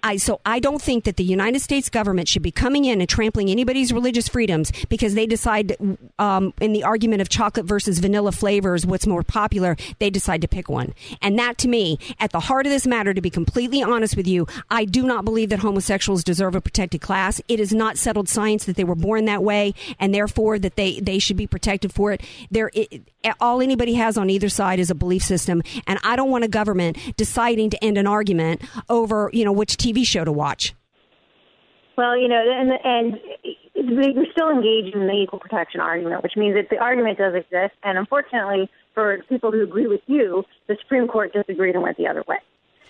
I 0.03 0.16
so 0.16 0.41
I 0.45 0.59
don't 0.59 0.80
think 0.80 1.05
that 1.05 1.16
the 1.16 1.24
United 1.24 1.61
States 1.61 1.89
government 1.89 2.28
should 2.28 2.43
be 2.43 2.51
coming 2.51 2.84
in 2.84 3.01
and 3.01 3.09
trampling 3.09 3.51
anybody's 3.51 3.93
religious 3.93 4.28
freedoms 4.28 4.72
because 4.89 5.14
they 5.14 5.26
decide 5.26 5.76
um, 6.18 6.53
in 6.61 6.72
the 6.72 6.84
argument 6.84 7.22
of 7.22 7.28
chocolate 7.28 7.66
versus 7.66 7.99
vanilla 7.99 8.32
flavors, 8.32 8.87
what's 8.87 9.07
more 9.07 9.22
popular, 9.22 9.76
they 9.99 10.11
decide 10.11 10.41
to 10.43 10.49
pick 10.49 10.68
one. 10.68 10.95
And 11.22 11.39
that 11.39 11.59
to 11.59 11.68
me, 11.68 11.99
at 12.18 12.32
the 12.32 12.41
heart 12.41 12.66
of 12.66 12.72
this 12.72 12.87
matter, 12.87 13.14
to 13.14 13.20
be 13.20 13.30
completely 13.30 13.82
honest 13.82 14.16
with 14.16 14.26
you, 14.26 14.47
I 14.70 14.84
do 14.84 15.05
not 15.05 15.24
believe 15.24 15.51
that 15.51 15.61
homosexuals 15.61 16.24
deserve 16.24 16.55
a 16.55 16.61
protected 16.61 17.01
class. 17.01 17.41
It 17.49 17.61
is 17.61 17.72
not 17.72 17.99
settled 17.99 18.28
science 18.28 18.64
that 18.64 18.76
they 18.76 18.84
were 18.84 18.95
born 18.95 19.24
that 19.26 19.43
way, 19.43 19.74
and 19.99 20.14
therefore 20.14 20.59
that 20.59 20.76
they 20.76 21.01
they 21.01 21.18
should 21.18 21.37
be 21.37 21.47
protected 21.47 21.93
for 21.93 22.12
it. 22.12 22.22
There, 22.51 22.70
it, 22.74 23.03
all 23.41 23.61
anybody 23.61 23.95
has 23.95 24.16
on 24.16 24.30
either 24.30 24.49
side 24.49 24.78
is 24.78 24.91
a 24.91 24.95
belief 24.95 25.22
system, 25.22 25.62
and 25.87 25.99
I 26.05 26.16
don't 26.16 26.30
want 26.30 26.45
a 26.45 26.49
government 26.49 26.99
deciding 27.16 27.70
to 27.70 27.84
end 27.84 27.99
an 27.99 28.07
argument 28.07 28.62
over 28.89 29.30
you 29.32 29.45
know 29.45 29.53
which 29.53 29.76
TV 29.77 30.07
show 30.07 30.24
to 30.24 30.33
watch. 30.33 30.74
Well, 31.97 32.18
you 32.18 32.29
know, 32.29 32.37
and 32.37 32.72
and 32.85 33.20
we're 33.74 34.31
still 34.33 34.51
engaged 34.51 34.95
in 34.95 35.07
the 35.07 35.14
equal 35.14 35.39
protection 35.39 35.81
argument, 35.81 36.22
which 36.22 36.37
means 36.37 36.55
that 36.55 36.68
the 36.70 36.77
argument 36.77 37.18
does 37.18 37.35
exist. 37.35 37.74
And 37.83 37.97
unfortunately, 37.97 38.68
for 38.95 39.18
people 39.29 39.51
who 39.51 39.62
agree 39.62 39.87
with 39.87 40.03
you, 40.07 40.45
the 40.68 40.77
Supreme 40.83 41.09
Court 41.09 41.33
disagreed 41.33 41.74
and 41.74 41.83
went 41.83 41.97
the 41.97 42.07
other 42.07 42.22
way. 42.29 42.37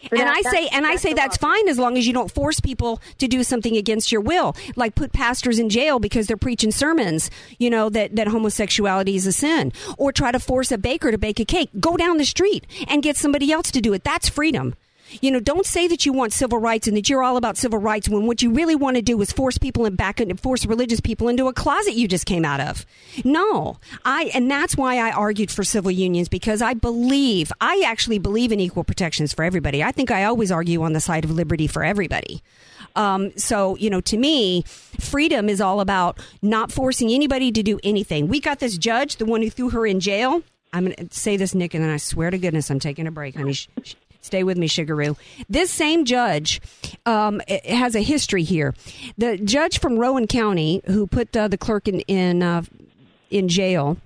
So 0.02 0.08
and 0.12 0.20
that- 0.20 0.36
I 0.36 0.42
say, 0.42 0.50
that's- 0.50 0.68
and 0.72 0.86
I 0.86 0.96
say 0.96 1.12
that's 1.14 1.36
fine 1.36 1.68
as 1.68 1.78
long 1.78 1.96
as 1.96 2.06
you 2.06 2.12
don't 2.12 2.30
force 2.30 2.60
people 2.60 3.00
to 3.18 3.26
do 3.26 3.42
something 3.42 3.76
against 3.76 4.12
your 4.12 4.20
will, 4.20 4.54
like 4.76 4.94
put 4.94 5.12
pastors 5.12 5.58
in 5.58 5.68
jail 5.68 5.98
because 5.98 6.26
they're 6.26 6.36
preaching 6.36 6.70
sermons, 6.70 7.30
you 7.58 7.70
know, 7.70 7.88
that, 7.88 8.14
that 8.14 8.28
homosexuality 8.28 9.16
is 9.16 9.26
a 9.26 9.32
sin, 9.32 9.72
or 9.96 10.12
try 10.12 10.32
to 10.32 10.38
force 10.38 10.70
a 10.70 10.78
baker 10.78 11.10
to 11.10 11.18
bake 11.18 11.40
a 11.40 11.44
cake. 11.44 11.70
Go 11.80 11.96
down 11.96 12.18
the 12.18 12.24
street 12.26 12.66
and 12.88 13.02
get 13.02 13.16
somebody 13.16 13.50
else 13.50 13.70
to 13.70 13.80
do 13.80 13.92
it. 13.94 14.04
That's 14.04 14.28
freedom. 14.28 14.74
You 15.20 15.30
know, 15.30 15.40
don't 15.40 15.66
say 15.66 15.86
that 15.88 16.04
you 16.04 16.12
want 16.12 16.32
civil 16.32 16.58
rights 16.58 16.88
and 16.88 16.96
that 16.96 17.08
you're 17.08 17.22
all 17.22 17.36
about 17.36 17.56
civil 17.56 17.78
rights 17.78 18.08
when 18.08 18.26
what 18.26 18.42
you 18.42 18.52
really 18.52 18.74
want 18.74 18.96
to 18.96 19.02
do 19.02 19.20
is 19.20 19.32
force 19.32 19.58
people 19.58 19.86
in 19.86 19.94
back 19.94 20.20
and 20.20 20.38
force 20.40 20.66
religious 20.66 21.00
people 21.00 21.28
into 21.28 21.48
a 21.48 21.52
closet 21.52 21.94
you 21.94 22.08
just 22.08 22.26
came 22.26 22.44
out 22.44 22.60
of. 22.60 22.84
No, 23.24 23.78
I 24.04 24.30
and 24.34 24.50
that's 24.50 24.76
why 24.76 24.98
I 24.98 25.12
argued 25.12 25.50
for 25.50 25.64
civil 25.64 25.90
unions 25.90 26.28
because 26.28 26.60
I 26.62 26.74
believe 26.74 27.52
I 27.60 27.82
actually 27.86 28.18
believe 28.18 28.52
in 28.52 28.60
equal 28.60 28.84
protections 28.84 29.32
for 29.32 29.44
everybody. 29.44 29.82
I 29.82 29.92
think 29.92 30.10
I 30.10 30.24
always 30.24 30.50
argue 30.50 30.82
on 30.82 30.92
the 30.92 31.00
side 31.00 31.24
of 31.24 31.30
liberty 31.30 31.66
for 31.66 31.84
everybody. 31.84 32.42
Um, 32.96 33.36
so, 33.36 33.76
you 33.76 33.90
know, 33.90 34.00
to 34.02 34.16
me, 34.16 34.62
freedom 34.98 35.48
is 35.48 35.60
all 35.60 35.80
about 35.80 36.18
not 36.42 36.72
forcing 36.72 37.10
anybody 37.10 37.52
to 37.52 37.62
do 37.62 37.78
anything. 37.84 38.28
We 38.28 38.40
got 38.40 38.58
this 38.58 38.78
judge, 38.78 39.16
the 39.16 39.26
one 39.26 39.42
who 39.42 39.50
threw 39.50 39.70
her 39.70 39.86
in 39.86 40.00
jail. 40.00 40.42
I'm 40.72 40.86
going 40.86 41.08
to 41.08 41.14
say 41.14 41.36
this, 41.36 41.54
Nick, 41.54 41.74
and 41.74 41.84
then 41.84 41.90
I 41.90 41.98
swear 41.98 42.30
to 42.30 42.38
goodness, 42.38 42.70
I'm 42.70 42.80
taking 42.80 43.06
a 43.06 43.10
break, 43.10 43.36
honey. 43.36 43.54
Stay 44.26 44.42
with 44.42 44.58
me, 44.58 44.66
Sugaroo. 44.66 45.16
This 45.48 45.70
same 45.70 46.04
judge 46.04 46.60
um, 47.06 47.40
has 47.64 47.94
a 47.94 48.00
history 48.00 48.42
here. 48.42 48.74
The 49.16 49.38
judge 49.38 49.78
from 49.78 49.98
Rowan 49.98 50.26
County 50.26 50.82
who 50.86 51.06
put 51.06 51.36
uh, 51.36 51.46
the 51.46 51.56
clerk 51.56 51.86
in 51.86 52.00
in, 52.00 52.42
uh, 52.42 52.62
in 53.30 53.46
jail. 53.48 53.98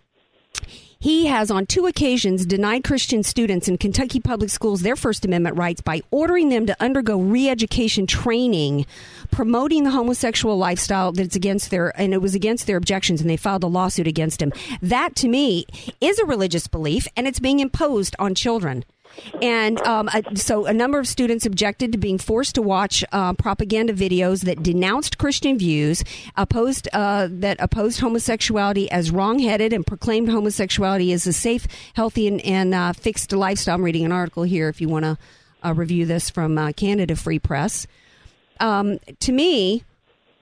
He 0.98 1.24
has 1.28 1.50
on 1.50 1.64
two 1.64 1.86
occasions 1.86 2.44
denied 2.44 2.84
Christian 2.84 3.22
students 3.22 3.66
in 3.66 3.78
Kentucky 3.78 4.20
public 4.20 4.50
schools 4.50 4.82
their 4.82 4.96
First 4.96 5.24
Amendment 5.24 5.56
rights 5.56 5.80
by 5.80 6.02
ordering 6.10 6.50
them 6.50 6.66
to 6.66 6.76
undergo 6.78 7.18
re-education 7.18 8.06
training, 8.06 8.84
promoting 9.30 9.84
the 9.84 9.90
homosexual 9.90 10.58
lifestyle 10.58 11.12
that's 11.12 11.34
against 11.34 11.70
their 11.70 11.98
and 11.98 12.12
it 12.12 12.20
was 12.20 12.34
against 12.34 12.66
their 12.66 12.76
objections, 12.76 13.22
and 13.22 13.30
they 13.30 13.38
filed 13.38 13.64
a 13.64 13.68
lawsuit 13.68 14.06
against 14.06 14.42
him. 14.42 14.52
That 14.82 15.16
to 15.16 15.28
me 15.28 15.64
is 16.02 16.18
a 16.18 16.26
religious 16.26 16.66
belief, 16.66 17.08
and 17.16 17.26
it's 17.26 17.40
being 17.40 17.60
imposed 17.60 18.14
on 18.18 18.34
children. 18.34 18.84
And 19.42 19.80
um, 19.82 20.08
so 20.34 20.66
a 20.66 20.72
number 20.72 20.98
of 20.98 21.06
students 21.06 21.46
objected 21.46 21.92
to 21.92 21.98
being 21.98 22.18
forced 22.18 22.54
to 22.56 22.62
watch 22.62 23.04
uh, 23.12 23.32
propaganda 23.34 23.92
videos 23.92 24.42
that 24.44 24.62
denounced 24.62 25.18
Christian 25.18 25.58
views, 25.58 26.04
opposed 26.36 26.88
uh, 26.92 27.28
that 27.30 27.56
opposed 27.60 28.00
homosexuality 28.00 28.90
as 28.90 29.10
wrongheaded, 29.10 29.72
and 29.72 29.86
proclaimed 29.86 30.28
homosexuality 30.28 31.12
as 31.12 31.26
a 31.26 31.32
safe, 31.32 31.66
healthy, 31.94 32.26
and, 32.26 32.40
and 32.42 32.74
uh, 32.74 32.92
fixed 32.92 33.32
lifestyle. 33.32 33.76
I'm 33.76 33.82
reading 33.82 34.04
an 34.04 34.12
article 34.12 34.42
here 34.42 34.68
if 34.68 34.80
you 34.80 34.88
want 34.88 35.04
to 35.04 35.18
uh, 35.64 35.74
review 35.74 36.06
this 36.06 36.30
from 36.30 36.58
uh, 36.58 36.72
Canada 36.72 37.16
Free 37.16 37.38
Press. 37.38 37.86
Um, 38.58 38.98
to 39.20 39.32
me, 39.32 39.84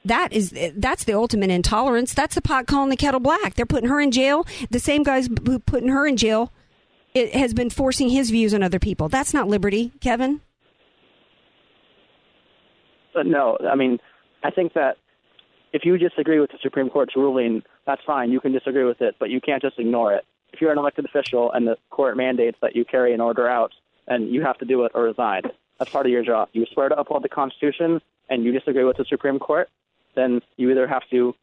that 0.05 0.33
is 0.33 0.55
that's 0.77 1.05
the 1.05 1.13
ultimate 1.13 1.51
intolerance. 1.51 2.15
That's 2.15 2.35
the 2.35 2.43
pot 2.43 2.67
calling 2.67 2.91
the 2.91 2.97
kettle 2.97 3.21
black. 3.21 3.55
They're 3.55 3.67
putting 3.67 3.89
her 3.89 4.01
in 4.01 4.11
jail. 4.11 4.47
The 4.71 4.81
same 4.81 5.03
guys 5.03 5.29
who 5.45 5.59
putting 5.59 5.89
her 5.89 6.07
in 6.07 6.17
jail 6.17 6.53
it 7.15 7.35
has 7.35 7.55
been 7.55 7.71
forcing 7.71 8.09
his 8.09 8.31
views 8.31 8.55
on 8.55 8.63
other 8.63 8.79
people. 8.79 9.09
That's 9.09 9.35
not 9.35 9.49
liberty, 9.49 9.93
Kevin. 10.01 10.41
But 13.15 13.27
no, 13.27 13.59
I 13.69 13.75
mean, 13.75 13.99
I 14.45 14.51
think 14.51 14.75
that 14.75 14.97
if 15.73 15.85
you 15.85 15.99
disagree 15.99 16.41
with 16.41 16.51
the 16.51 16.59
Supreme 16.63 16.89
Court's 16.89 17.17
ruling, 17.17 17.63
that's 17.87 18.03
fine. 18.07 18.31
You 18.31 18.41
can 18.41 18.53
disagree 18.53 18.85
with 18.85 19.01
it, 19.01 19.17
but 19.19 19.31
you 19.31 19.41
can't 19.41 19.63
just 19.63 19.79
ignore 19.79 20.15
it. 20.15 20.25
If 20.53 20.61
you're 20.61 20.73
an 20.73 20.79
elected 20.79 21.05
official 21.05 21.53
and 21.53 21.67
the 21.67 21.77
court 21.91 22.17
mandates 22.17 22.59
that 22.63 22.75
you 22.75 22.85
carry 22.85 23.13
an 23.13 23.21
order 23.21 23.49
out, 23.49 23.73
and 24.07 24.33
you 24.33 24.43
have 24.43 24.57
to 24.59 24.65
do 24.65 24.85
it 24.85 24.93
or 24.95 25.05
resign. 25.05 25.43
That's 25.79 25.91
part 25.91 26.07
of 26.07 26.13
your 26.13 26.25
job. 26.25 26.49
You 26.53 26.67
swear 26.73 26.89
to 26.89 26.99
uphold 26.99 27.23
the 27.23 27.29
Constitution, 27.29 28.01
and 28.29 28.43
you 28.43 28.53
disagree 28.53 28.85
with 28.85 28.97
the 28.97 29.05
Supreme 29.05 29.39
Court, 29.39 29.69
then 30.17 30.41
you 30.57 30.71
either 30.71 30.87
have 30.87 31.03
to 31.11 31.35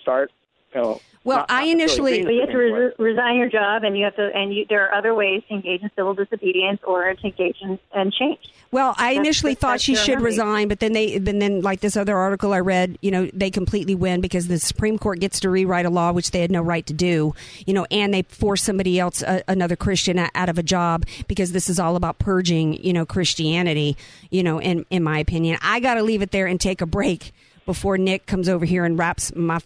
start, 0.00 0.30
you 0.74 0.80
know. 0.80 1.00
Well, 1.24 1.38
not- 1.38 1.46
I 1.50 1.66
not 1.66 1.70
initially- 1.72 2.20
agree 2.20 2.34
you 2.34 2.40
have 2.40 2.48
to 2.50 2.52
Supreme 2.54 2.72
re- 2.74 2.92
resign 2.98 3.36
your 3.36 3.48
job, 3.48 3.84
and 3.84 3.96
you 3.96 4.04
have 4.04 4.16
to, 4.16 4.30
and 4.34 4.52
you, 4.52 4.66
there 4.68 4.84
are 4.88 4.94
other 4.94 5.14
ways 5.14 5.42
to 5.48 5.54
engage 5.54 5.82
in 5.82 5.90
civil 5.96 6.14
disobedience 6.14 6.80
or 6.84 7.14
to 7.14 7.24
engage 7.24 7.56
in 7.60 7.78
and 7.94 8.12
change. 8.12 8.38
Well, 8.72 8.94
I 8.98 9.10
That's- 9.14 9.18
initially 9.18 9.54
thought 9.54 9.72
that's 9.72 9.82
she 9.84 9.94
should 9.94 10.14
remedy. 10.14 10.24
resign, 10.24 10.68
but 10.68 10.80
then 10.80 10.92
they, 10.94 11.18
but 11.18 11.38
then 11.38 11.60
like 11.60 11.80
this 11.80 11.96
other 11.96 12.16
article 12.16 12.52
I 12.52 12.60
read, 12.60 12.98
you 13.02 13.10
know, 13.10 13.28
they 13.32 13.50
completely 13.50 13.94
win 13.94 14.20
because 14.20 14.48
the 14.48 14.58
Supreme 14.58 14.98
Court 14.98 15.20
gets 15.20 15.38
to 15.40 15.50
rewrite 15.50 15.86
a 15.86 15.90
law 15.90 16.10
which 16.12 16.30
they 16.30 16.40
had 16.40 16.50
no 16.50 16.62
right 16.62 16.84
to 16.86 16.94
do, 16.94 17.34
you 17.66 17.74
know, 17.74 17.86
and 17.90 18.12
they 18.12 18.22
force 18.22 18.62
somebody 18.62 18.98
else, 18.98 19.22
uh, 19.22 19.40
another 19.46 19.76
Christian, 19.76 20.18
out 20.34 20.48
of 20.48 20.58
a 20.58 20.62
job 20.62 21.04
because 21.28 21.52
this 21.52 21.68
is 21.68 21.78
all 21.78 21.96
about 21.96 22.18
purging, 22.18 22.74
you 22.82 22.92
know, 22.92 23.04
Christianity. 23.06 23.96
You 24.30 24.42
know, 24.42 24.58
in 24.58 24.86
in 24.90 25.02
my 25.02 25.18
opinion, 25.18 25.58
I 25.62 25.78
got 25.80 25.94
to 25.94 26.02
leave 26.02 26.22
it 26.22 26.30
there 26.30 26.46
and 26.46 26.58
take 26.60 26.80
a 26.80 26.86
break 26.86 27.32
before 27.66 27.96
Nick 27.98 28.26
comes 28.26 28.48
over 28.48 28.64
here 28.64 28.84
and 28.84 28.98
wraps 28.98 29.34
my 29.36 29.60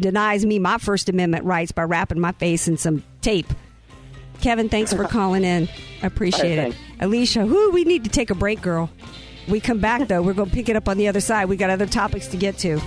denies 0.00 0.44
me 0.44 0.58
my 0.58 0.78
First 0.78 1.08
Amendment 1.08 1.44
rights 1.44 1.72
by 1.72 1.82
wrapping 1.82 2.20
my 2.20 2.32
face 2.32 2.68
in 2.68 2.76
some 2.76 3.02
tape. 3.20 3.46
Kevin, 4.40 4.68
thanks 4.68 4.92
for 4.92 5.04
calling 5.08 5.44
in. 5.44 5.68
I 6.02 6.06
appreciate 6.06 6.58
All 6.58 6.66
it. 6.66 6.68
right, 6.70 6.76
Alicia, 7.00 7.46
whoo, 7.46 7.70
we 7.70 7.84
need 7.84 8.04
to 8.04 8.10
take 8.10 8.30
a 8.30 8.34
break, 8.34 8.60
girl. 8.60 8.90
We 9.48 9.60
come 9.60 9.78
back, 9.78 10.08
though. 10.08 10.22
We're 10.22 10.32
going 10.32 10.48
to 10.48 10.54
pick 10.54 10.68
it 10.68 10.76
up 10.76 10.88
on 10.88 10.96
the 10.96 11.08
other 11.08 11.20
side. 11.20 11.48
We 11.48 11.56
got 11.56 11.70
other 11.70 11.86
topics 11.86 12.28
to 12.28 12.36
get 12.36 12.56
to. 12.58 12.80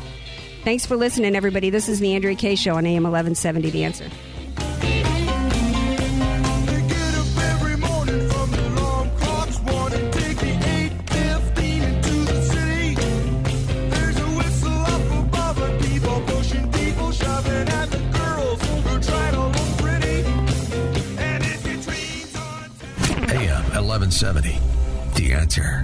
Thanks 0.63 0.85
for 0.85 0.95
listening, 0.95 1.35
everybody. 1.35 1.69
This 1.69 1.87
is 1.87 1.99
the 1.99 2.15
Andrea 2.15 2.35
Kay 2.35 2.55
Show 2.55 2.75
on 2.75 2.85
AM 2.85 3.03
1170. 3.03 3.69
The 3.69 3.83
answer. 3.83 4.09
1170. 23.97 24.59
The 25.15 25.33
answer. 25.33 25.83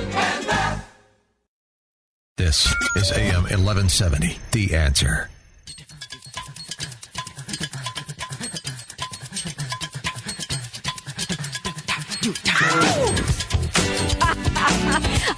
and. 0.00 0.82
This 2.36 2.66
is 2.96 3.12
AM 3.12 3.42
1170. 3.42 4.38
The 4.52 4.74
answer. 4.74 5.28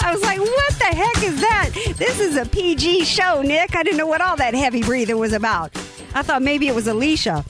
I 0.05 0.11
was 0.13 0.23
like, 0.23 0.39
what 0.41 0.79
the 0.79 0.85
heck 0.85 1.23
is 1.23 1.41
that? 1.41 1.71
This 1.97 2.21
is 2.21 2.37
a 2.37 2.45
PG 2.47 3.05
show, 3.05 3.43
Nick. 3.43 3.75
I 3.77 3.83
didn't 3.83 3.99
know 3.99 4.07
what 4.07 4.21
all 4.21 4.37
that 4.37 4.55
heavy 4.55 4.83
breathing 4.83 5.19
was 5.19 5.33
about. 5.33 5.75
I 6.15 6.23
thought 6.23 6.43
maybe 6.43 6.69
it 6.69 6.75
was 6.75 6.87
Alicia 6.87 7.45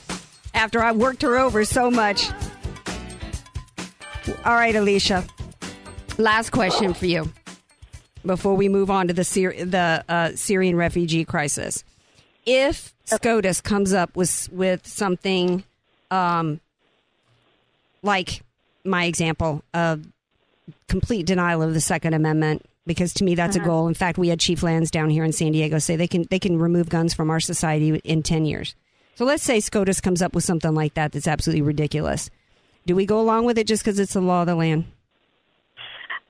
after 0.54 0.82
I 0.82 0.92
worked 0.92 1.22
her 1.22 1.38
over 1.38 1.64
so 1.64 1.90
much. 1.90 2.30
All 4.44 4.54
right, 4.54 4.74
Alicia. 4.74 5.24
Last 6.18 6.50
question 6.50 6.94
for 6.94 7.06
you 7.06 7.32
before 8.24 8.54
we 8.54 8.68
move 8.68 8.90
on 8.90 9.08
to 9.08 9.14
the 9.14 9.22
Syri- 9.22 9.68
the 9.68 10.04
uh, 10.08 10.30
Syrian 10.34 10.76
refugee 10.76 11.24
crisis. 11.24 11.84
If 12.46 12.92
SCOTUS 13.06 13.60
comes 13.60 13.92
up 13.92 14.14
with 14.16 14.48
with 14.52 14.86
something 14.86 15.64
um, 16.10 16.60
like 18.02 18.42
my 18.84 19.04
example 19.06 19.62
of 19.74 20.04
complete 20.88 21.26
denial 21.26 21.62
of 21.62 21.72
the 21.74 21.80
Second 21.80 22.14
Amendment, 22.14 22.64
because 22.86 23.12
to 23.14 23.24
me 23.24 23.34
that's 23.34 23.56
Uh-huh. 23.56 23.64
a 23.64 23.68
goal. 23.68 23.88
In 23.88 23.94
fact, 23.94 24.18
we 24.18 24.28
had 24.28 24.38
Chief 24.38 24.62
Lansdowne 24.62 25.10
here 25.10 25.24
in 25.24 25.32
San 25.32 25.52
Diego 25.52 25.78
say 25.78 25.96
they 25.96 26.08
can 26.08 26.26
they 26.30 26.38
can 26.38 26.58
remove 26.58 26.88
guns 26.88 27.14
from 27.14 27.30
our 27.30 27.40
society 27.40 28.00
in 28.04 28.22
ten 28.22 28.44
years. 28.44 28.74
So 29.14 29.24
let's 29.24 29.42
say 29.42 29.60
SCOTUS 29.60 30.00
comes 30.00 30.22
up 30.22 30.34
with 30.34 30.44
something 30.44 30.74
like 30.74 30.94
that 30.94 31.12
that's 31.12 31.26
absolutely 31.26 31.62
ridiculous. 31.62 32.30
Do 32.86 32.94
we 32.96 33.06
go 33.06 33.20
along 33.20 33.44
with 33.46 33.58
it 33.58 33.66
just 33.66 33.82
because 33.82 33.98
it's 33.98 34.12
the 34.14 34.20
law 34.20 34.42
of 34.42 34.46
the 34.46 34.54
land? 34.54 34.84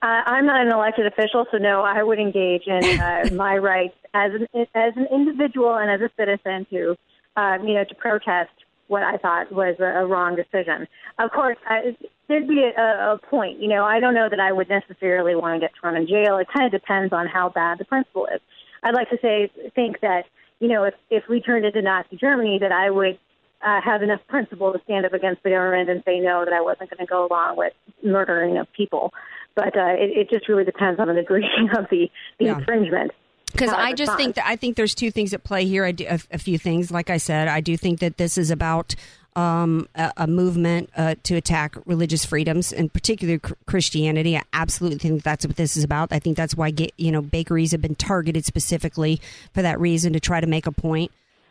Uh, 0.02 0.22
I'm 0.26 0.46
not 0.46 0.66
an 0.66 0.72
elected 0.72 1.06
official, 1.06 1.46
so 1.52 1.58
no, 1.58 1.82
I 1.82 2.02
would 2.02 2.18
engage 2.18 2.66
in 2.66 3.00
uh, 3.00 3.28
my 3.32 3.56
rights 3.56 3.94
as 4.14 4.32
an 4.34 4.66
as 4.74 4.92
an 4.96 5.06
individual 5.12 5.76
and 5.76 5.88
as 5.90 6.00
a 6.00 6.10
citizen 6.16 6.66
to, 6.70 6.96
um, 7.36 7.66
you 7.66 7.74
know, 7.74 7.84
to 7.84 7.94
protest 7.94 8.50
what 8.88 9.04
I 9.04 9.16
thought 9.16 9.52
was 9.52 9.76
a, 9.78 10.02
a 10.02 10.06
wrong 10.06 10.34
decision. 10.34 10.88
Of 11.20 11.30
course, 11.30 11.56
I, 11.66 11.96
there'd 12.26 12.48
be 12.48 12.68
a, 12.76 13.12
a 13.12 13.18
point. 13.30 13.60
You 13.60 13.68
know, 13.68 13.84
I 13.84 14.00
don't 14.00 14.14
know 14.14 14.28
that 14.28 14.40
I 14.40 14.50
would 14.50 14.68
necessarily 14.68 15.36
want 15.36 15.54
to 15.54 15.60
get 15.60 15.70
thrown 15.80 15.96
in 15.96 16.08
jail. 16.08 16.36
It 16.38 16.48
kind 16.52 16.66
of 16.66 16.72
depends 16.72 17.12
on 17.12 17.28
how 17.28 17.48
bad 17.48 17.78
the 17.78 17.84
principle 17.84 18.26
is. 18.26 18.40
I'd 18.82 18.94
like 18.94 19.08
to 19.10 19.18
say 19.22 19.50
think 19.76 20.00
that 20.00 20.24
you 20.58 20.66
know 20.66 20.82
if 20.82 20.94
if 21.10 21.28
we 21.28 21.40
turned 21.40 21.64
into 21.64 21.80
Nazi 21.80 22.16
Germany, 22.16 22.58
that 22.58 22.72
I 22.72 22.90
would 22.90 23.18
uh, 23.64 23.80
have 23.80 24.02
enough 24.02 24.20
principle 24.28 24.72
to 24.72 24.80
stand 24.84 25.06
up 25.06 25.12
against 25.12 25.42
the 25.44 25.50
government 25.50 25.88
and 25.88 26.02
say 26.04 26.18
no, 26.18 26.44
that 26.44 26.52
I 26.52 26.60
wasn't 26.60 26.90
going 26.90 26.98
to 26.98 27.06
go 27.06 27.26
along 27.26 27.56
with 27.56 27.72
murdering 28.02 28.58
of 28.58 28.66
people. 28.72 29.12
But 29.54 29.76
uh, 29.76 29.94
it, 29.98 30.16
it 30.16 30.30
just 30.30 30.48
really 30.48 30.64
depends 30.64 30.98
on 31.00 31.08
the 31.08 31.14
degree 31.14 31.46
of 31.76 31.86
the, 31.90 32.10
the 32.38 32.44
Yeah. 32.46 32.58
infringement. 32.58 33.12
Because 33.52 33.70
I 33.70 33.92
just 33.92 34.16
think 34.16 34.36
that 34.36 34.46
I 34.46 34.56
think 34.56 34.76
there's 34.76 34.94
two 34.94 35.10
things 35.10 35.34
at 35.34 35.44
play 35.44 35.66
here. 35.66 35.84
I 35.84 35.92
do, 35.92 36.06
a, 36.08 36.18
a 36.30 36.38
few 36.38 36.56
things, 36.56 36.90
like 36.90 37.10
I 37.10 37.18
said, 37.18 37.48
I 37.48 37.60
do 37.60 37.76
think 37.76 38.00
that 38.00 38.16
this 38.16 38.38
is 38.38 38.50
about 38.50 38.94
um, 39.36 39.88
a, 39.94 40.10
a 40.16 40.26
movement 40.26 40.88
uh, 40.96 41.16
to 41.24 41.36
attack 41.36 41.76
religious 41.84 42.24
freedoms, 42.24 42.72
in 42.72 42.88
particular 42.88 43.38
Christianity. 43.66 44.38
I 44.38 44.42
absolutely 44.54 45.00
think 45.00 45.22
that's 45.22 45.46
what 45.46 45.56
this 45.56 45.76
is 45.76 45.84
about. 45.84 46.14
I 46.14 46.18
think 46.18 46.38
that's 46.38 46.54
why 46.54 46.70
ga- 46.70 46.92
you 46.96 47.12
know 47.12 47.20
bakeries 47.20 47.72
have 47.72 47.82
been 47.82 47.94
targeted 47.94 48.46
specifically 48.46 49.20
for 49.52 49.60
that 49.60 49.78
reason 49.78 50.14
to 50.14 50.20
try 50.20 50.40
to 50.40 50.46
make 50.46 50.66
a 50.66 50.72
point. 50.72 51.10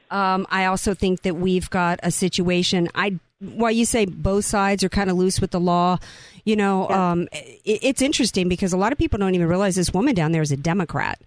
Um, 0.09 0.47
I 0.49 0.65
also 0.65 0.95
think 0.95 1.21
that 1.21 1.35
we've 1.35 1.69
got 1.69 1.99
a 2.01 2.09
situation. 2.09 2.89
I 2.95 3.19
while 3.41 3.71
you 3.71 3.85
say 3.85 4.05
both 4.05 4.45
sides 4.45 4.83
are 4.83 4.89
kind 4.89 5.09
of 5.09 5.17
loose 5.17 5.41
with 5.41 5.51
the 5.51 5.59
law, 5.59 5.97
you 6.45 6.55
know, 6.55 6.87
um, 6.89 7.27
it, 7.33 7.59
it's 7.83 8.01
interesting 8.01 8.47
because 8.49 8.71
a 8.73 8.77
lot 8.77 8.91
of 8.91 8.97
people 8.97 9.19
don't 9.19 9.35
even 9.35 9.47
realize 9.47 9.75
this 9.75 9.93
woman 9.93 10.15
down 10.15 10.31
there 10.31 10.41
is 10.41 10.51
a 10.51 10.57
Democrat. 10.57 11.19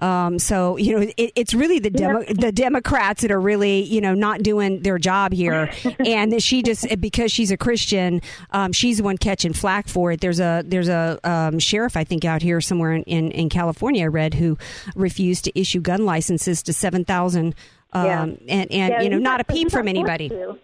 Um, 0.00 0.38
so 0.38 0.78
you 0.78 0.96
know, 0.98 1.06
it, 1.18 1.32
it's 1.36 1.52
really 1.52 1.78
the 1.78 1.90
demo, 1.90 2.22
the 2.24 2.50
Democrats 2.52 3.20
that 3.20 3.30
are 3.30 3.38
really 3.40 3.82
you 3.82 4.00
know 4.00 4.14
not 4.14 4.42
doing 4.42 4.80
their 4.80 4.96
job 4.96 5.34
here, 5.34 5.70
and 6.06 6.32
that 6.32 6.42
she 6.42 6.62
just 6.62 6.86
because 7.00 7.30
she's 7.30 7.50
a 7.50 7.58
Christian, 7.58 8.22
um, 8.52 8.72
she's 8.72 8.96
the 8.96 9.02
one 9.02 9.18
catching 9.18 9.52
flack 9.52 9.88
for 9.88 10.10
it. 10.12 10.22
There's 10.22 10.40
a 10.40 10.62
there's 10.66 10.88
a 10.88 11.20
um, 11.22 11.58
sheriff 11.58 11.98
I 11.98 12.04
think 12.04 12.24
out 12.24 12.40
here 12.40 12.62
somewhere 12.62 12.94
in, 12.94 13.02
in, 13.02 13.30
in 13.32 13.48
California 13.50 14.04
I 14.04 14.06
read 14.06 14.32
who 14.32 14.56
refused 14.94 15.44
to 15.44 15.60
issue 15.60 15.80
gun 15.80 16.06
licenses 16.06 16.62
to 16.62 16.72
seven 16.72 17.04
thousand, 17.04 17.54
um, 17.92 18.06
Yeah. 18.06 18.22
and 18.22 18.40
and 18.48 18.70
Yeah, 18.72 19.00
you 19.02 19.10
know 19.10 19.18
not 19.18 19.42
a 19.42 19.44
peep 19.44 19.70
from 19.70 19.86
anybody. 19.86 20.30
to. 20.30 20.58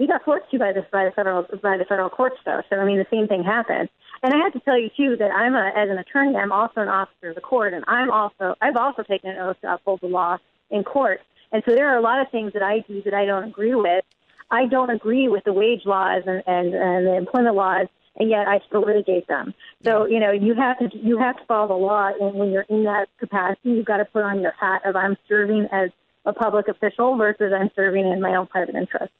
He 0.00 0.06
got 0.06 0.24
forced 0.24 0.50
to 0.50 0.58
by 0.58 0.72
the 0.72 0.80
by 0.90 1.04
the 1.04 1.10
federal 1.10 1.42
by 1.62 1.76
the 1.76 1.84
federal 1.84 2.08
courts 2.08 2.36
though. 2.46 2.62
So 2.70 2.76
I 2.76 2.86
mean 2.86 2.96
the 2.96 3.06
same 3.12 3.28
thing 3.28 3.44
happened. 3.44 3.90
And 4.22 4.32
I 4.32 4.38
have 4.38 4.54
to 4.54 4.60
tell 4.60 4.78
you 4.78 4.88
too 4.96 5.16
that 5.18 5.30
I'm 5.30 5.54
a 5.54 5.72
as 5.76 5.90
an 5.90 5.98
attorney 5.98 6.36
I'm 6.36 6.52
also 6.52 6.80
an 6.80 6.88
officer 6.88 7.28
of 7.28 7.34
the 7.34 7.42
court 7.42 7.74
and 7.74 7.84
I'm 7.86 8.10
also 8.10 8.54
I've 8.62 8.76
also 8.76 9.02
taken 9.02 9.28
an 9.28 9.36
oath 9.36 9.60
to 9.60 9.74
uphold 9.74 10.00
the 10.00 10.06
law 10.06 10.38
in 10.70 10.84
court. 10.84 11.20
And 11.52 11.62
so 11.68 11.74
there 11.74 11.86
are 11.88 11.98
a 11.98 12.00
lot 12.00 12.18
of 12.18 12.30
things 12.30 12.54
that 12.54 12.62
I 12.62 12.78
do 12.88 13.02
that 13.02 13.12
I 13.12 13.26
don't 13.26 13.44
agree 13.44 13.74
with. 13.74 14.02
I 14.50 14.64
don't 14.66 14.88
agree 14.88 15.28
with 15.28 15.44
the 15.44 15.52
wage 15.52 15.82
laws 15.84 16.22
and, 16.26 16.42
and, 16.46 16.74
and 16.74 17.06
the 17.06 17.16
employment 17.16 17.54
laws 17.54 17.86
and 18.16 18.30
yet 18.30 18.48
I 18.48 18.60
still 18.66 18.80
litigate 18.80 19.28
them. 19.28 19.52
So, 19.84 20.06
you 20.06 20.18
know, 20.18 20.32
you 20.32 20.54
have 20.54 20.78
to 20.78 20.88
you 20.96 21.18
have 21.18 21.36
to 21.36 21.44
follow 21.44 21.68
the 21.68 21.74
law 21.74 22.10
and 22.18 22.38
when 22.38 22.52
you're 22.52 22.66
in 22.70 22.84
that 22.84 23.08
capacity 23.18 23.72
you've 23.72 23.84
got 23.84 23.98
to 23.98 24.06
put 24.06 24.22
on 24.22 24.40
your 24.40 24.54
hat 24.58 24.80
of 24.86 24.96
I'm 24.96 25.18
serving 25.28 25.68
as 25.70 25.90
a 26.24 26.32
public 26.32 26.68
official 26.68 27.16
versus 27.16 27.52
I'm 27.54 27.70
serving 27.76 28.06
in 28.06 28.20
my 28.22 28.34
own 28.34 28.46
private 28.46 28.74
interest. 28.74 29.12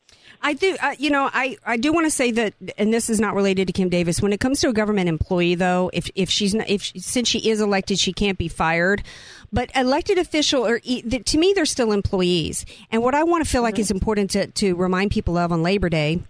I 0.42 0.54
do, 0.54 0.76
uh, 0.80 0.94
you 0.98 1.10
know, 1.10 1.28
I, 1.32 1.58
I 1.66 1.76
do 1.76 1.92
want 1.92 2.06
to 2.06 2.10
say 2.10 2.30
that, 2.30 2.54
and 2.78 2.92
this 2.94 3.10
is 3.10 3.20
not 3.20 3.34
related 3.34 3.66
to 3.66 3.72
Kim 3.74 3.90
Davis. 3.90 4.22
When 4.22 4.32
it 4.32 4.40
comes 4.40 4.60
to 4.60 4.68
a 4.68 4.72
government 4.72 5.08
employee, 5.08 5.54
though, 5.54 5.90
if 5.92 6.10
if 6.14 6.30
she's 6.30 6.54
not, 6.54 6.68
if 6.68 6.82
since 6.96 7.28
she 7.28 7.50
is 7.50 7.60
elected, 7.60 7.98
she 7.98 8.12
can't 8.12 8.38
be 8.38 8.48
fired. 8.48 9.02
But 9.52 9.70
elected 9.74 10.16
official, 10.16 10.66
or 10.66 10.78
to 10.80 11.38
me, 11.38 11.52
they're 11.54 11.66
still 11.66 11.92
employees. 11.92 12.64
And 12.90 13.02
what 13.02 13.14
I 13.14 13.24
want 13.24 13.44
to 13.44 13.50
feel 13.50 13.62
like 13.62 13.78
is 13.78 13.90
important 13.90 14.30
to 14.30 14.46
to 14.46 14.74
remind 14.76 15.10
people 15.10 15.36
of 15.36 15.52
on 15.52 15.62
Labor 15.62 15.90
Day. 15.90 16.20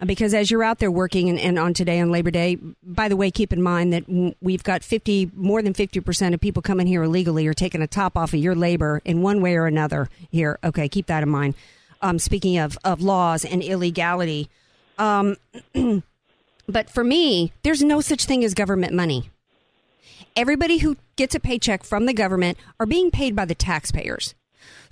uh, 0.00 0.06
Because 0.06 0.34
as 0.34 0.50
you're 0.50 0.64
out 0.64 0.80
there 0.80 0.90
working 0.90 1.28
and, 1.28 1.38
and 1.38 1.56
on 1.58 1.72
today 1.72 2.00
on 2.00 2.10
Labor 2.10 2.32
Day, 2.32 2.58
by 2.82 3.08
the 3.08 3.16
way, 3.16 3.30
keep 3.30 3.52
in 3.52 3.62
mind 3.62 3.92
that 3.92 4.34
we've 4.40 4.64
got 4.64 4.82
50, 4.82 5.30
more 5.36 5.62
than 5.62 5.74
50% 5.74 6.34
of 6.34 6.40
people 6.40 6.60
coming 6.62 6.88
here 6.88 7.04
illegally 7.04 7.46
are 7.46 7.54
taking 7.54 7.82
a 7.82 7.86
top 7.86 8.16
off 8.16 8.32
of 8.34 8.40
your 8.40 8.56
labor 8.56 9.00
in 9.04 9.22
one 9.22 9.40
way 9.40 9.54
or 9.54 9.66
another 9.66 10.08
here. 10.30 10.58
Okay, 10.64 10.88
keep 10.88 11.06
that 11.06 11.22
in 11.22 11.28
mind 11.28 11.54
um, 12.02 12.18
speaking 12.18 12.58
of, 12.58 12.78
of 12.84 13.00
laws 13.00 13.44
and 13.44 13.62
illegality. 13.62 14.48
Um, 14.98 15.36
but 16.68 16.90
for 16.90 17.04
me, 17.04 17.52
there's 17.62 17.82
no 17.82 18.00
such 18.00 18.24
thing 18.24 18.44
as 18.44 18.54
government 18.54 18.92
money. 18.92 19.30
Everybody 20.36 20.78
who 20.78 20.96
gets 21.16 21.34
a 21.34 21.40
paycheck 21.40 21.84
from 21.84 22.06
the 22.06 22.14
government 22.14 22.56
are 22.78 22.86
being 22.86 23.10
paid 23.10 23.34
by 23.34 23.44
the 23.44 23.54
taxpayers. 23.54 24.34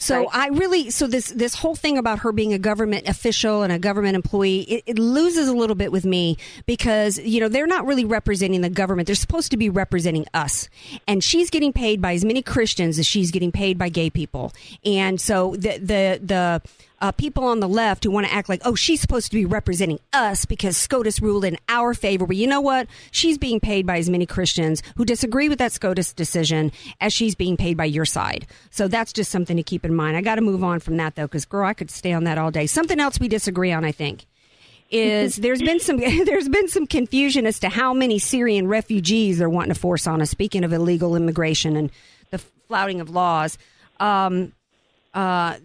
So 0.01 0.29
I 0.33 0.49
really, 0.49 0.91
so 0.91 1.09
this 1.09 1.29
this 1.31 1.57
whole 1.57 1.75
thing 1.75 1.99
about 1.99 2.21
her 2.21 2.31
being 2.31 2.53
a 2.53 2.59
government 2.59 3.09
official 3.09 3.63
and 3.65 3.73
a 3.73 3.81
government 3.81 4.15
employee, 4.15 4.61
it, 4.61 4.85
it 4.87 4.99
loses 4.99 5.49
a 5.49 5.53
little 5.53 5.75
bit 5.75 5.91
with 5.91 6.05
me 6.05 6.37
because 6.67 7.19
you 7.19 7.41
know 7.41 7.49
they're 7.49 7.67
not 7.67 7.85
really 7.85 8.05
representing 8.05 8.61
the 8.61 8.71
government. 8.71 9.07
They're 9.07 9.17
supposed 9.17 9.51
to 9.51 9.57
be 9.57 9.69
representing 9.69 10.27
us, 10.33 10.69
and 11.09 11.23
she's 11.23 11.51
getting 11.51 11.73
paid 11.73 12.01
by 12.01 12.15
as 12.15 12.25
many 12.25 12.43
Christians 12.43 12.99
as 13.01 13.07
she's 13.07 13.33
getting 13.33 13.51
paid 13.51 13.77
by 13.77 13.89
gay 13.89 14.09
people. 14.09 14.53
And 14.85 15.21
so 15.21 15.57
the 15.57 15.79
the 15.79 16.21
the 16.23 16.63
uh, 17.01 17.13
people 17.13 17.45
on 17.45 17.61
the 17.61 17.69
left 17.69 18.05
who 18.05 18.11
want 18.11 18.27
to 18.27 18.33
act 18.33 18.49
like, 18.49 18.61
oh, 18.65 18.75
she's 18.75 19.01
supposed 19.01 19.31
to 19.31 19.37
be 19.37 19.45
representing 19.45 20.01
us 20.13 20.45
because 20.45 20.77
SCOTUS 20.77 21.21
ruled 21.21 21.45
in 21.45 21.57
our 21.69 21.95
favor. 21.95 22.27
But 22.27 22.37
you 22.37 22.47
know 22.47 22.61
what? 22.61 22.89
She's 23.11 23.39
being 23.39 23.61
paid 23.61 23.87
by 23.87 23.99
as 23.99 24.11
many 24.11 24.27
Christians 24.27 24.83
who 24.97 25.05
disagree 25.05 25.49
with 25.49 25.59
that 25.59 25.73
SCOTUS 25.73 26.13
decision 26.13 26.73
as 27.01 27.13
she's 27.13 27.35
being 27.35 27.57
paid 27.57 27.77
by 27.77 27.85
your 27.85 28.05
side. 28.05 28.47
So 28.71 28.89
that's 28.89 29.13
just 29.13 29.31
something 29.31 29.57
to 29.57 29.63
keep 29.63 29.85
in 29.85 29.88
mind. 29.93 30.17
I 30.17 30.21
got 30.21 30.37
to 30.37 30.41
move 30.41 30.63
on 30.65 30.81
from 30.81 30.97
that 30.99 31.15
though, 31.15 31.27
because 31.27 31.45
girl, 31.45 31.67
I 31.67 31.75
could 31.75 31.91
stay 31.91 32.13
on 32.13 32.25
that 32.25 32.39
all 32.39 32.51
day. 32.51 32.67
Something 32.67 33.01
else 33.01 33.19
we 33.21 33.29
disagree 33.29 33.73
on, 33.73 33.85
I 33.85 33.93
think. 33.93 34.27
Is 34.91 35.37
there's 35.43 35.63
been 35.63 35.81
some 35.81 35.97
there's 36.25 36.49
been 36.49 36.69
some 36.69 36.87
confusion 36.87 37.47
as 37.47 37.59
to 37.61 37.69
how 37.69 37.93
many 37.93 38.19
Syrian 38.19 38.69
refugees 38.69 39.39
they're 39.39 39.51
wanting 39.51 39.75
to 39.75 39.81
force 39.81 40.07
on 40.07 40.23
us. 40.23 40.31
Speaking 40.31 40.65
of 40.65 40.73
illegal 40.73 41.17
immigration 41.17 41.77
and 41.77 41.91
the 42.31 42.39
flouting 42.39 43.01
of 43.01 43.11
laws, 43.11 43.59
um, 44.01 44.53
uh, 45.15 45.57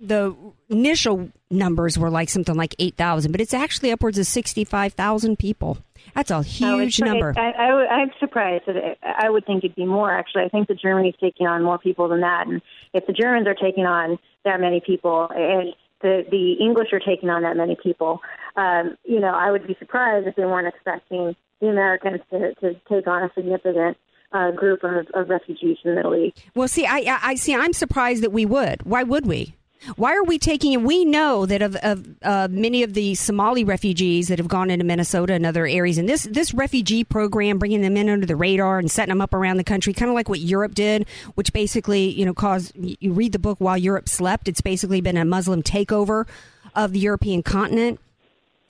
the 0.00 0.34
initial 0.68 1.30
numbers 1.50 1.98
were 1.98 2.10
like 2.10 2.28
something 2.28 2.54
like 2.54 2.74
8,000, 2.78 3.32
but 3.32 3.40
it's 3.40 3.54
actually 3.54 3.90
upwards 3.90 4.18
of 4.18 4.26
65,000 4.26 5.38
people. 5.38 5.78
That's 6.14 6.30
a 6.30 6.42
huge 6.42 6.98
pretty- 6.98 7.18
number. 7.20 7.34
I, 7.38 7.50
I, 7.50 7.86
I'm 7.86 8.10
surprised. 8.20 8.64
That 8.66 8.76
it, 8.76 8.98
I 9.02 9.30
would 9.30 9.46
think 9.46 9.64
it'd 9.64 9.76
be 9.76 9.86
more. 9.86 10.10
Actually, 10.10 10.44
I 10.44 10.48
think 10.48 10.68
that 10.68 10.80
Germany's 10.80 11.14
taking 11.20 11.46
on 11.46 11.62
more 11.62 11.78
people 11.78 12.08
than 12.08 12.20
that. 12.20 12.46
And 12.46 12.60
if 12.92 13.06
the 13.06 13.12
Germans 13.12 13.46
are 13.46 13.54
taking 13.54 13.86
on 13.86 14.18
that 14.44 14.60
many 14.60 14.80
people, 14.84 15.28
and 15.30 15.74
the 16.02 16.24
the 16.30 16.52
English 16.60 16.88
are 16.92 17.00
taking 17.00 17.30
on 17.30 17.42
that 17.42 17.56
many 17.56 17.76
people, 17.82 18.20
um, 18.56 18.96
you 19.04 19.20
know, 19.20 19.34
I 19.34 19.50
would 19.50 19.66
be 19.66 19.76
surprised 19.78 20.26
if 20.26 20.36
they 20.36 20.44
weren't 20.44 20.68
expecting 20.68 21.34
the 21.60 21.68
Americans 21.68 22.20
to, 22.30 22.54
to 22.56 22.74
take 22.88 23.06
on 23.06 23.22
a 23.22 23.30
significant 23.34 23.96
uh, 24.32 24.50
group 24.50 24.82
of, 24.84 25.06
of 25.14 25.28
refugees 25.28 25.78
from 25.82 25.92
the 25.92 25.96
Middle 25.96 26.14
East. 26.16 26.44
Well, 26.54 26.68
see, 26.68 26.86
I, 26.86 26.98
I, 26.98 27.18
I 27.22 27.34
see. 27.36 27.54
I'm 27.54 27.72
surprised 27.72 28.22
that 28.22 28.32
we 28.32 28.44
would. 28.44 28.82
Why 28.84 29.02
would 29.02 29.26
we? 29.26 29.54
Why 29.96 30.14
are 30.14 30.24
we 30.24 30.38
taking? 30.38 30.84
We 30.84 31.04
know 31.04 31.46
that 31.46 31.62
of, 31.62 31.76
of 31.76 32.06
uh, 32.22 32.48
many 32.50 32.82
of 32.82 32.94
the 32.94 33.14
Somali 33.14 33.64
refugees 33.64 34.28
that 34.28 34.38
have 34.38 34.48
gone 34.48 34.70
into 34.70 34.84
Minnesota 34.84 35.34
and 35.34 35.44
other 35.44 35.66
areas, 35.66 35.98
and 35.98 36.08
this 36.08 36.24
this 36.24 36.54
refugee 36.54 37.04
program, 37.04 37.58
bringing 37.58 37.82
them 37.82 37.96
in 37.96 38.08
under 38.08 38.26
the 38.26 38.36
radar 38.36 38.78
and 38.78 38.90
setting 38.90 39.10
them 39.10 39.20
up 39.20 39.34
around 39.34 39.56
the 39.56 39.64
country, 39.64 39.92
kind 39.92 40.10
of 40.10 40.14
like 40.14 40.28
what 40.28 40.40
Europe 40.40 40.74
did, 40.74 41.06
which 41.34 41.52
basically, 41.52 42.10
you 42.10 42.24
know, 42.24 42.34
caused. 42.34 42.72
You 42.76 43.12
read 43.12 43.32
the 43.32 43.38
book 43.38 43.58
while 43.60 43.78
Europe 43.78 44.08
slept. 44.08 44.48
It's 44.48 44.60
basically 44.60 45.00
been 45.00 45.16
a 45.16 45.24
Muslim 45.24 45.62
takeover 45.62 46.26
of 46.74 46.92
the 46.92 46.98
European 46.98 47.42
continent. 47.42 48.00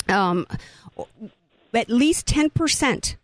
Um, 0.09 0.47
at 1.73 1.89
least 1.89 2.27
ten 2.27 2.51
percent 2.51 3.17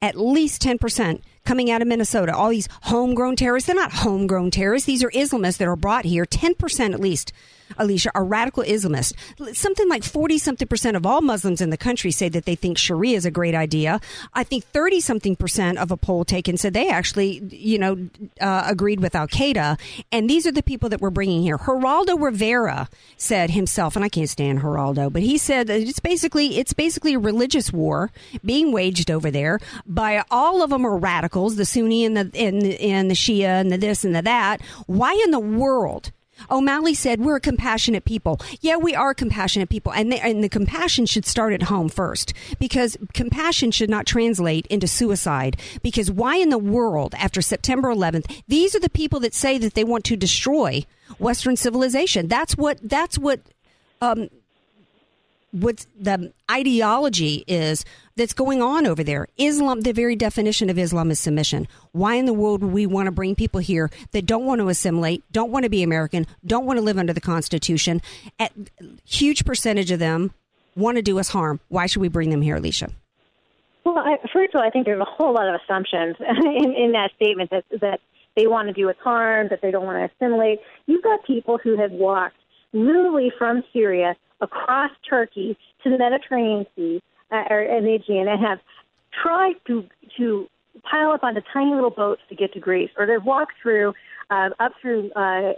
at 0.00 0.16
least 0.16 0.62
10% 0.62 1.20
coming 1.46 1.70
out 1.70 1.80
of 1.80 1.88
Minnesota. 1.88 2.34
All 2.34 2.50
these 2.50 2.68
homegrown 2.82 3.36
terrorists, 3.36 3.66
they're 3.66 3.76
not 3.76 3.92
homegrown 3.92 4.50
terrorists. 4.50 4.86
These 4.86 5.02
are 5.02 5.10
Islamists 5.10 5.56
that 5.58 5.68
are 5.68 5.76
brought 5.76 6.04
here. 6.04 6.26
10% 6.26 6.92
at 6.92 7.00
least, 7.00 7.32
Alicia, 7.78 8.10
are 8.14 8.24
radical 8.24 8.62
Islamists. 8.62 9.12
Something 9.54 9.88
like 9.88 10.04
40 10.04 10.38
something 10.38 10.68
percent 10.68 10.96
of 10.96 11.06
all 11.06 11.20
Muslims 11.20 11.60
in 11.60 11.70
the 11.70 11.76
country 11.76 12.10
say 12.10 12.28
that 12.28 12.44
they 12.44 12.54
think 12.54 12.78
Sharia 12.78 13.16
is 13.16 13.24
a 13.24 13.30
great 13.30 13.54
idea. 13.54 14.00
I 14.34 14.44
think 14.44 14.64
30 14.64 15.00
something 15.00 15.36
percent 15.36 15.78
of 15.78 15.90
a 15.90 15.96
poll 15.96 16.24
taken 16.24 16.56
said 16.56 16.74
they 16.74 16.88
actually, 16.88 17.42
you 17.50 17.78
know, 17.78 18.08
uh, 18.40 18.64
agreed 18.66 19.00
with 19.00 19.14
Al 19.14 19.28
Qaeda. 19.28 19.78
And 20.12 20.28
these 20.28 20.46
are 20.46 20.52
the 20.52 20.62
people 20.62 20.88
that 20.88 21.00
we're 21.00 21.10
bringing 21.10 21.42
here. 21.42 21.58
Geraldo 21.58 22.20
Rivera 22.20 22.88
said 23.16 23.50
himself, 23.50 23.96
and 23.96 24.04
I 24.04 24.08
can't 24.08 24.28
stand 24.28 24.60
Geraldo, 24.60 25.12
but 25.12 25.22
he 25.22 25.38
said 25.38 25.66
that 25.66 25.80
it's 25.80 26.00
basically 26.00 26.58
it's 26.58 26.72
basically 26.72 27.14
a 27.14 27.18
religious 27.18 27.72
war 27.72 28.10
being 28.44 28.72
waged 28.72 29.10
over 29.10 29.30
there 29.30 29.58
by 29.86 30.24
all 30.30 30.62
of 30.62 30.70
them 30.70 30.84
are 30.84 30.96
radicals, 30.96 31.56
the 31.56 31.64
Sunni 31.64 32.04
and 32.04 32.16
the 32.16 32.30
and, 32.34 32.62
and 32.64 33.10
the 33.10 33.14
Shia 33.14 33.60
and 33.60 33.70
the 33.70 33.78
this 33.78 34.04
and 34.04 34.14
the 34.14 34.22
that. 34.22 34.60
Why 34.86 35.20
in 35.24 35.30
the 35.30 35.40
world? 35.40 36.12
O'Malley 36.50 36.94
said 36.94 37.20
we're 37.20 37.36
a 37.36 37.40
compassionate 37.40 38.04
people. 38.04 38.40
Yeah, 38.60 38.76
we 38.76 38.94
are 38.94 39.14
compassionate 39.14 39.68
people, 39.68 39.92
and 39.92 40.12
the, 40.12 40.24
and 40.24 40.42
the 40.42 40.48
compassion 40.48 41.06
should 41.06 41.24
start 41.24 41.52
at 41.52 41.64
home 41.64 41.88
first 41.88 42.32
because 42.58 42.96
compassion 43.14 43.70
should 43.70 43.90
not 43.90 44.06
translate 44.06 44.66
into 44.66 44.86
suicide. 44.86 45.56
Because 45.82 46.10
why 46.10 46.36
in 46.36 46.50
the 46.50 46.58
world, 46.58 47.14
after 47.18 47.40
September 47.40 47.88
11th, 47.88 48.42
these 48.48 48.74
are 48.74 48.80
the 48.80 48.90
people 48.90 49.20
that 49.20 49.34
say 49.34 49.58
that 49.58 49.74
they 49.74 49.84
want 49.84 50.04
to 50.04 50.16
destroy 50.16 50.84
Western 51.18 51.56
civilization. 51.56 52.28
That's 52.28 52.56
what. 52.56 52.78
That's 52.82 53.18
what. 53.18 53.40
Um, 54.00 54.28
what 55.52 55.86
the 55.98 56.32
ideology 56.50 57.42
is 57.46 57.84
that's 58.16 58.32
going 58.32 58.62
on 58.62 58.86
over 58.86 59.04
there. 59.04 59.28
Islam, 59.36 59.82
the 59.82 59.92
very 59.92 60.16
definition 60.16 60.70
of 60.70 60.78
Islam 60.78 61.10
is 61.10 61.20
submission. 61.20 61.68
Why 61.92 62.14
in 62.14 62.24
the 62.24 62.32
world 62.32 62.62
would 62.62 62.72
we 62.72 62.86
want 62.86 63.06
to 63.06 63.12
bring 63.12 63.34
people 63.34 63.60
here 63.60 63.90
that 64.12 64.26
don't 64.26 64.44
want 64.44 64.60
to 64.60 64.68
assimilate, 64.68 65.22
don't 65.32 65.50
want 65.50 65.64
to 65.64 65.68
be 65.68 65.82
American, 65.82 66.26
don't 66.44 66.64
want 66.64 66.78
to 66.78 66.82
live 66.82 66.98
under 66.98 67.12
the 67.12 67.20
Constitution? 67.20 68.00
At 68.38 68.52
huge 69.04 69.44
percentage 69.44 69.90
of 69.90 69.98
them 69.98 70.32
want 70.74 70.96
to 70.96 71.02
do 71.02 71.18
us 71.18 71.28
harm. 71.28 71.60
Why 71.68 71.86
should 71.86 72.00
we 72.00 72.08
bring 72.08 72.30
them 72.30 72.42
here, 72.42 72.56
Alicia? 72.56 72.90
Well, 73.84 73.98
I, 73.98 74.16
first 74.32 74.54
of 74.54 74.58
all, 74.58 74.66
I 74.66 74.70
think 74.70 74.86
there's 74.86 75.00
a 75.00 75.04
whole 75.04 75.34
lot 75.34 75.48
of 75.48 75.60
assumptions 75.62 76.16
in, 76.20 76.72
in 76.74 76.92
that 76.92 77.10
statement 77.16 77.50
that 77.50 77.64
that 77.80 78.00
they 78.34 78.46
want 78.46 78.68
to 78.68 78.74
do 78.74 78.90
us 78.90 78.96
harm, 79.02 79.48
that 79.50 79.60
they 79.62 79.70
don't 79.70 79.84
want 79.86 79.98
to 79.98 80.14
assimilate. 80.14 80.58
You've 80.86 81.02
got 81.02 81.24
people 81.24 81.58
who 81.62 81.78
have 81.78 81.92
walked 81.92 82.36
literally 82.72 83.32
from 83.38 83.62
Syria 83.72 84.14
across 84.40 84.90
Turkey 85.08 85.56
to 85.82 85.90
the 85.90 85.96
Mediterranean 85.96 86.66
Sea 86.76 87.02
uh, 87.30 87.44
or 87.50 87.80
the 87.80 87.94
Aegean 87.94 88.28
and 88.28 88.44
have 88.44 88.58
tried 89.22 89.54
to 89.66 89.84
to 90.16 90.48
pile 90.90 91.10
up 91.10 91.22
onto 91.24 91.40
tiny 91.52 91.74
little 91.74 91.90
boats 91.90 92.22
to 92.28 92.34
get 92.34 92.52
to 92.52 92.60
Greece, 92.60 92.90
or 92.98 93.06
they've 93.06 93.24
walked 93.24 93.54
through 93.62 93.94
uh, 94.30 94.50
up 94.60 94.72
through 94.80 95.10
uh, 95.12 95.52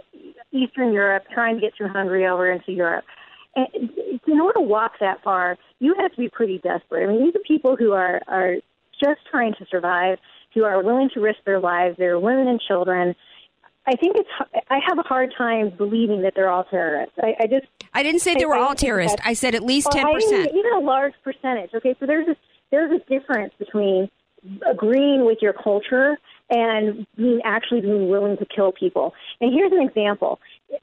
Eastern 0.51 0.93
Europe, 0.93 1.23
trying 1.33 1.55
to 1.55 1.61
get 1.61 1.73
through 1.75 1.89
Hungary 1.89 2.27
over 2.27 2.51
into 2.51 2.71
Europe. 2.71 3.05
And 3.55 3.89
in 4.27 4.39
order 4.39 4.59
to 4.59 4.65
walk 4.65 4.93
that 4.99 5.23
far, 5.23 5.57
you 5.79 5.95
have 5.99 6.11
to 6.11 6.17
be 6.17 6.29
pretty 6.29 6.59
desperate. 6.59 7.03
I 7.03 7.11
mean, 7.11 7.25
these 7.25 7.35
are 7.35 7.43
people 7.47 7.75
who 7.75 7.93
are 7.93 8.21
are 8.27 8.55
just 9.01 9.21
trying 9.29 9.53
to 9.59 9.65
survive, 9.69 10.19
who 10.53 10.63
are 10.63 10.83
willing 10.83 11.09
to 11.13 11.19
risk 11.19 11.39
their 11.45 11.59
lives. 11.59 11.95
They're 11.97 12.19
women 12.19 12.47
and 12.47 12.61
children. 12.61 13.15
I 13.89 13.95
think 13.95 14.17
it's. 14.17 14.29
I 14.69 14.77
have 14.87 14.99
a 14.99 15.01
hard 15.01 15.33
time 15.35 15.71
believing 15.75 16.21
that 16.21 16.33
they're 16.35 16.49
all 16.49 16.63
terrorists. 16.63 17.15
I, 17.17 17.35
I 17.39 17.47
just. 17.47 17.65
I 17.91 18.03
didn't 18.03 18.21
say 18.21 18.35
they 18.35 18.45
were 18.45 18.55
I 18.55 18.61
all 18.61 18.75
terrorists. 18.75 19.17
I 19.25 19.33
said 19.33 19.55
at 19.55 19.63
least 19.63 19.87
Well, 19.91 20.13
10%. 20.13 20.53
Even 20.53 20.73
a 20.75 20.79
large 20.79 21.13
percentage. 21.23 21.71
Okay, 21.73 21.95
so 21.99 22.05
there's 22.05 22.27
a 22.27 22.35
there's 22.69 22.91
a 22.91 22.99
difference 23.09 23.51
between 23.57 24.07
agreeing 24.69 25.25
with 25.25 25.39
your 25.41 25.53
culture 25.53 26.19
and 26.51 27.07
being 27.17 27.41
actually 27.43 27.81
being 27.81 28.09
willing 28.09 28.37
to 28.37 28.45
kill 28.45 28.71
people. 28.71 29.15
And 29.41 29.51
here's 29.51 29.71
an 29.71 29.81
example. 29.81 30.39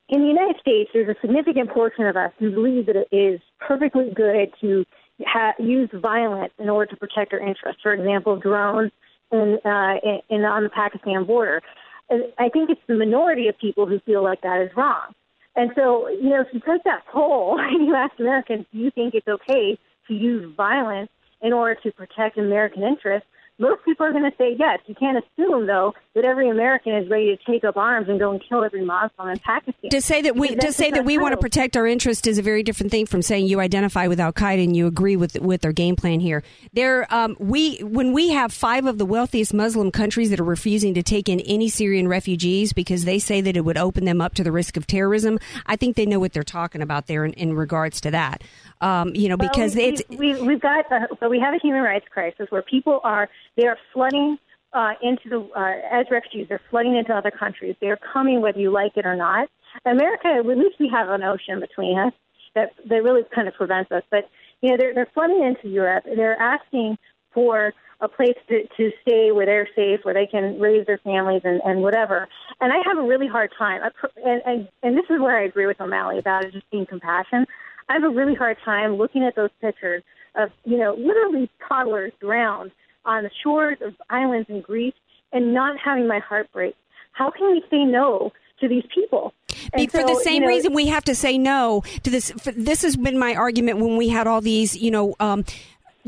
In 0.09 0.23
the 0.23 0.27
United 0.27 0.57
States, 0.61 0.91
there's 0.93 1.09
a 1.09 1.21
significant 1.21 1.71
portion 1.71 2.07
of 2.07 2.17
us 2.17 2.33
who 2.41 2.51
believe 2.51 2.87
that 2.87 2.97
it 2.97 3.09
is 3.17 3.41
perfectly 3.61 4.11
good 4.13 4.53
to 4.61 4.85
ha- 5.25 5.55
use 5.61 5.91
violence 5.95 6.53
in 6.59 6.69
order 6.69 6.91
to 6.91 6.97
protect 6.97 7.33
our 7.33 7.39
interests. 7.39 7.81
For 7.83 7.93
example, 7.93 8.37
drones 8.37 8.91
in, 9.31 9.59
uh, 9.65 9.95
in, 10.03 10.21
in 10.29 10.45
on 10.45 10.65
the 10.65 10.71
Pakistan 10.71 11.25
border. 11.25 11.63
I 12.11 12.49
think 12.49 12.71
it's 12.71 12.81
the 12.87 12.95
minority 12.95 13.49
of 13.49 13.59
people 13.59 13.87
who 13.87 13.99
feel 14.01 14.23
like 14.23 14.43
that 14.43 14.63
is 14.63 14.71
wrong. 14.77 15.15
And 15.57 15.71
so, 15.75 16.09
you 16.09 16.31
know, 16.31 16.43
if 16.43 16.49
you 16.53 16.61
take 16.61 16.85
that 16.85 17.07
poll 17.11 17.59
and 17.59 17.87
you 17.87 17.95
ask 17.95 18.13
Americans, 18.19 18.67
do 18.73 18.79
you 18.79 18.91
think 18.91 19.15
it's 19.15 19.27
okay 19.27 19.79
to 20.09 20.15
use 20.15 20.55
violence 20.57 21.11
in 21.41 21.53
order 21.53 21.79
to 21.83 21.91
protect 21.93 22.39
American 22.39 22.83
interests? 22.83 23.29
Most 23.59 23.85
people 23.85 24.05
are 24.05 24.13
going 24.13 24.31
to 24.31 24.37
say 24.37 24.55
yes. 24.59 24.81
You 24.87 24.95
can't 24.95 25.17
assume, 25.17 25.67
though, 25.67 25.95
that 26.15 26.25
every 26.25 26.51
American 26.51 26.95
is 26.95 27.09
ready 27.09 27.35
to 27.35 27.51
take 27.51 27.65
up 27.65 27.77
arms 27.77 28.09
and 28.09 28.19
go 28.19 28.31
and 28.31 28.43
kill 28.47 28.65
every 28.65 28.85
Muslim 28.85 29.29
in 29.29 29.39
Pakistan. 29.39 29.91
To 29.91 30.01
say 30.01 30.21
that 30.23 30.37
we 30.37 30.55
to 30.57 30.73
say 30.73 30.91
that 30.91 31.05
we 31.05 31.17
want 31.17 31.33
to 31.33 31.39
protect 31.39 31.77
our 31.77 31.87
interest 31.87 32.27
is 32.27 32.39
a 32.39 32.43
very 32.43 32.63
different 32.63 32.91
thing 32.91 33.07
from 33.07 33.23
saying 33.23 33.47
you 33.47 33.61
identify 33.61 34.07
with 34.09 34.21
Al 34.21 34.33
Qaeda 34.33 34.63
and 34.63 34.77
you 34.77 34.87
agree 34.87 35.17
with 35.17 35.41
with 35.41 35.63
their 35.63 35.73
game 35.73 35.97
plan 35.97 36.21
here. 36.21 36.43
There, 36.75 37.13
um, 37.15 37.37
we 37.39 37.79
when 37.79 38.13
we 38.13 38.31
have 38.31 38.53
five 38.53 38.85
of 38.87 38.99
the 38.99 39.07
wealthiest 39.07 39.55
Muslim 39.55 39.91
countries 39.91 40.31
that 40.31 40.41
are 40.41 40.45
refusing 40.45 40.93
to 40.95 41.03
take 41.03 41.29
in 41.29 41.41
any 41.41 41.69
Syrian 41.69 42.09
refugees 42.09 42.73
because 42.75 43.05
they 43.05 43.19
say 43.19 43.41
that 43.41 43.57
it 43.57 43.63
would 43.63 43.79
open 43.79 44.05
them 44.05 44.21
up 44.21 44.35
to 44.35 44.45
the 44.45 44.53
risk 44.53 44.77
of 44.77 44.87
terrorism. 44.87 45.39
I 45.65 45.77
think 45.77 45.97
they 45.97 46.05
know 46.07 46.21
what 46.21 46.35
they're 46.35 46.43
talking 46.43 46.83
about 46.83 47.07
there 47.07 47.25
in, 47.25 47.33
in 47.35 47.55
regards 47.55 48.01
to 48.03 48.11
that. 48.11 48.43
Um, 48.83 49.15
you 49.15 49.31
know, 49.31 49.37
Well, 49.39 49.49
because 49.49 49.75
we, 49.75 49.85
it's 49.85 50.03
we, 50.11 50.41
we've 50.43 50.61
got 50.61 50.91
a, 50.93 51.09
so 51.19 51.31
we 51.31 51.41
have 51.41 51.55
a 51.55 51.59
human 51.59 51.83
rights 51.83 52.07
crisis 52.11 52.47
where 52.51 52.63
people 52.63 53.01
are 53.03 53.31
they 53.57 53.67
are 53.67 53.79
flooding 53.93 54.39
uh, 54.73 54.93
into 55.03 55.29
the 55.29 55.41
uh, 55.59 55.75
as 55.91 56.07
refugees. 56.11 56.47
They're 56.49 56.61
flooding 56.71 56.97
into 56.97 57.13
other 57.15 57.31
countries. 57.31 57.77
They're 57.81 57.99
coming 58.13 58.41
whether 58.41 58.59
you 58.59 58.71
like 58.71 58.97
it 58.97 59.07
or 59.07 59.17
not. 59.17 59.49
America, 59.85 60.29
at 60.29 60.47
least 60.47 60.77
we 60.79 60.89
have 60.89 61.09
an 61.09 61.23
ocean 61.23 61.61
between 61.61 61.99
us 61.99 62.13
that 62.55 62.73
that 62.89 63.03
really 63.03 63.23
kind 63.35 63.49
of 63.49 63.55
prevents 63.55 63.91
us. 63.91 64.03
But 64.11 64.29
you 64.61 64.71
know, 64.71 64.77
they're 64.77 64.95
they're 64.95 65.11
flooding 65.15 65.43
into 65.43 65.69
Europe. 65.69 66.05
They're 66.05 66.41
asking 66.41 66.99
for 67.33 67.73
a 68.01 68.09
place 68.09 68.37
to, 68.49 68.67
to 68.77 68.91
stay 69.03 69.33
where 69.33 69.47
they're 69.47 69.69
safe, 69.75 70.01
where 70.03 70.13
they 70.13 70.27
can 70.27 70.61
raise 70.61 70.87
their 70.87 70.99
families 70.99 71.41
and, 71.45 71.63
and 71.65 71.81
whatever. 71.81 72.29
And 72.61 72.71
I 72.73 72.77
have 72.85 72.99
a 72.99 73.03
really 73.03 73.27
hard 73.27 73.51
time. 73.57 73.81
And, 74.23 74.43
and 74.45 74.69
and 74.83 74.97
this 74.97 75.07
is 75.09 75.21
where 75.21 75.39
I 75.39 75.45
agree 75.45 75.67
with 75.67 75.81
O'Malley 75.81 76.19
about 76.19 76.45
it 76.45 76.53
just 76.53 76.71
being 76.71 76.87
compassion. 76.87 77.47
I 77.89 77.95
have 77.95 78.05
a 78.05 78.11
really 78.11 78.35
hard 78.35 78.59
time 78.65 78.97
looking 78.97 79.25
at 79.25 79.37
those 79.37 79.51
pictures 79.61 80.03
of 80.35 80.51
you 80.65 80.77
know 80.77 80.95
literally 80.99 81.51
toddlers 81.67 82.13
drowned 82.21 82.73
on 83.07 83.23
the 83.23 83.31
shores 83.43 83.79
of 83.81 83.95
islands 84.11 84.49
in 84.51 84.61
Greece 84.61 84.95
and 85.33 85.55
not 85.55 85.79
having 85.83 86.07
my 86.07 86.19
heart 86.19 86.53
break. 86.53 86.75
How 87.13 87.31
can 87.31 87.51
we 87.51 87.63
say 87.71 87.85
no 87.85 88.33
to 88.61 88.69
these 88.69 88.85
people? 88.95 89.33
And 89.73 89.91
for 89.91 90.03
the 90.03 90.21
same 90.23 90.35
you 90.35 90.41
know, 90.41 90.47
reason 90.49 90.75
we 90.75 90.87
have 90.87 91.05
to 91.05 91.15
say 91.15 91.39
no 91.39 91.83
to 92.03 92.11
this. 92.11 92.33
This 92.57 92.83
has 92.83 92.97
been 92.97 93.19
my 93.19 93.35
argument 93.35 93.79
when 93.79 93.97
we 93.97 94.09
had 94.09 94.27
all 94.27 94.41
these, 94.41 94.77
you 94.77 94.91
know. 94.91 95.15
Um, 95.21 95.45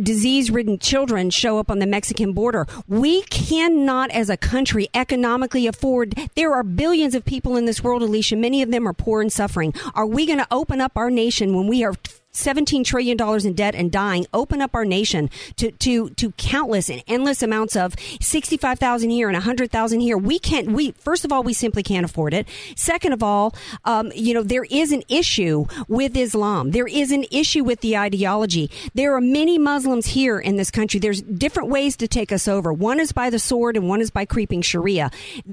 Disease 0.01 0.49
ridden 0.53 0.79
children 0.79 1.29
show 1.29 1.59
up 1.59 1.73
on 1.73 1.81
the 1.81 1.87
Mexican 1.87 2.33
border. 2.33 2.69
We 2.87 3.23
cannot, 3.23 4.13
as 4.13 4.31
a 4.31 4.37
country, 4.37 4.89
economically 4.95 5.67
afford. 5.67 6.15
There 6.37 6.55
are 6.55 6.63
billions 6.63 7.17
of 7.17 7.25
people 7.25 7.57
in 7.57 7.65
this 7.65 7.83
world, 7.83 8.03
Alicia. 8.03 8.37
Many 8.37 8.63
of 8.63 8.71
them 8.71 8.87
are 8.87 8.93
poor 8.93 9.21
and 9.21 9.33
suffering. 9.33 9.75
Are 9.95 10.07
we 10.07 10.25
going 10.25 10.39
to 10.39 10.47
open 10.53 10.81
up 10.81 10.93
our 10.95 11.11
nation 11.11 11.57
when 11.57 11.67
we 11.67 11.83
are 11.83 11.95
$17 12.43 12.85
trillion 12.85 13.19
in 13.47 13.53
debt 13.55 13.75
and 13.75 13.91
dying, 13.91 14.27
open 14.33 14.61
up 14.61 14.75
our 14.75 14.85
nation 14.85 15.31
to, 15.57 15.71
to, 15.73 16.11
to 16.11 16.33
countless 16.33 16.89
and 16.89 17.03
endless 17.07 17.43
amounts 17.43 17.77
of 17.77 17.95
65,000 18.21 19.11
here 19.11 19.29
and 19.29 19.37
100,000 19.37 20.01
here. 20.01 20.17
We 20.17 20.39
can't, 20.39 20.69
we, 20.69 20.93
first 20.93 21.25
of 21.25 21.33
all, 21.33 21.43
we 21.43 21.53
simply 21.53 21.83
can't 21.83 22.05
afford 22.05 22.35
it. 22.35 22.47
Second 22.77 23.13
of 23.13 23.23
all, 23.23 23.55
um, 23.85 24.13
you 24.15 24.35
know, 24.35 24.43
there 24.43 24.65
is 24.71 24.93
an 24.93 25.03
issue 25.09 25.67
with 25.89 26.17
Islam. 26.17 26.71
There 26.71 26.87
is 26.87 27.11
an 27.11 27.25
issue 27.31 27.65
with 27.65 27.81
the 27.81 27.97
ideology. 27.97 28.71
There 28.95 29.15
are 29.15 29.21
many 29.21 29.59
Muslims 29.59 30.07
here 30.07 30.39
in 30.39 30.57
this 30.57 30.71
country. 30.71 31.01
There's 31.01 31.23
different 31.23 31.69
ways 31.69 31.97
to 31.97 32.09
take 32.09 32.33
us 32.33 32.49
over. 32.49 32.73
One 32.73 33.01
is 33.01 33.13
by 33.13 33.31
the 33.31 33.39
sword 33.39 33.77
and 33.77 33.89
one 33.89 34.01
is 34.01 34.11
by 34.11 34.25
creeping 34.25 34.63
Sharia. 34.63 35.11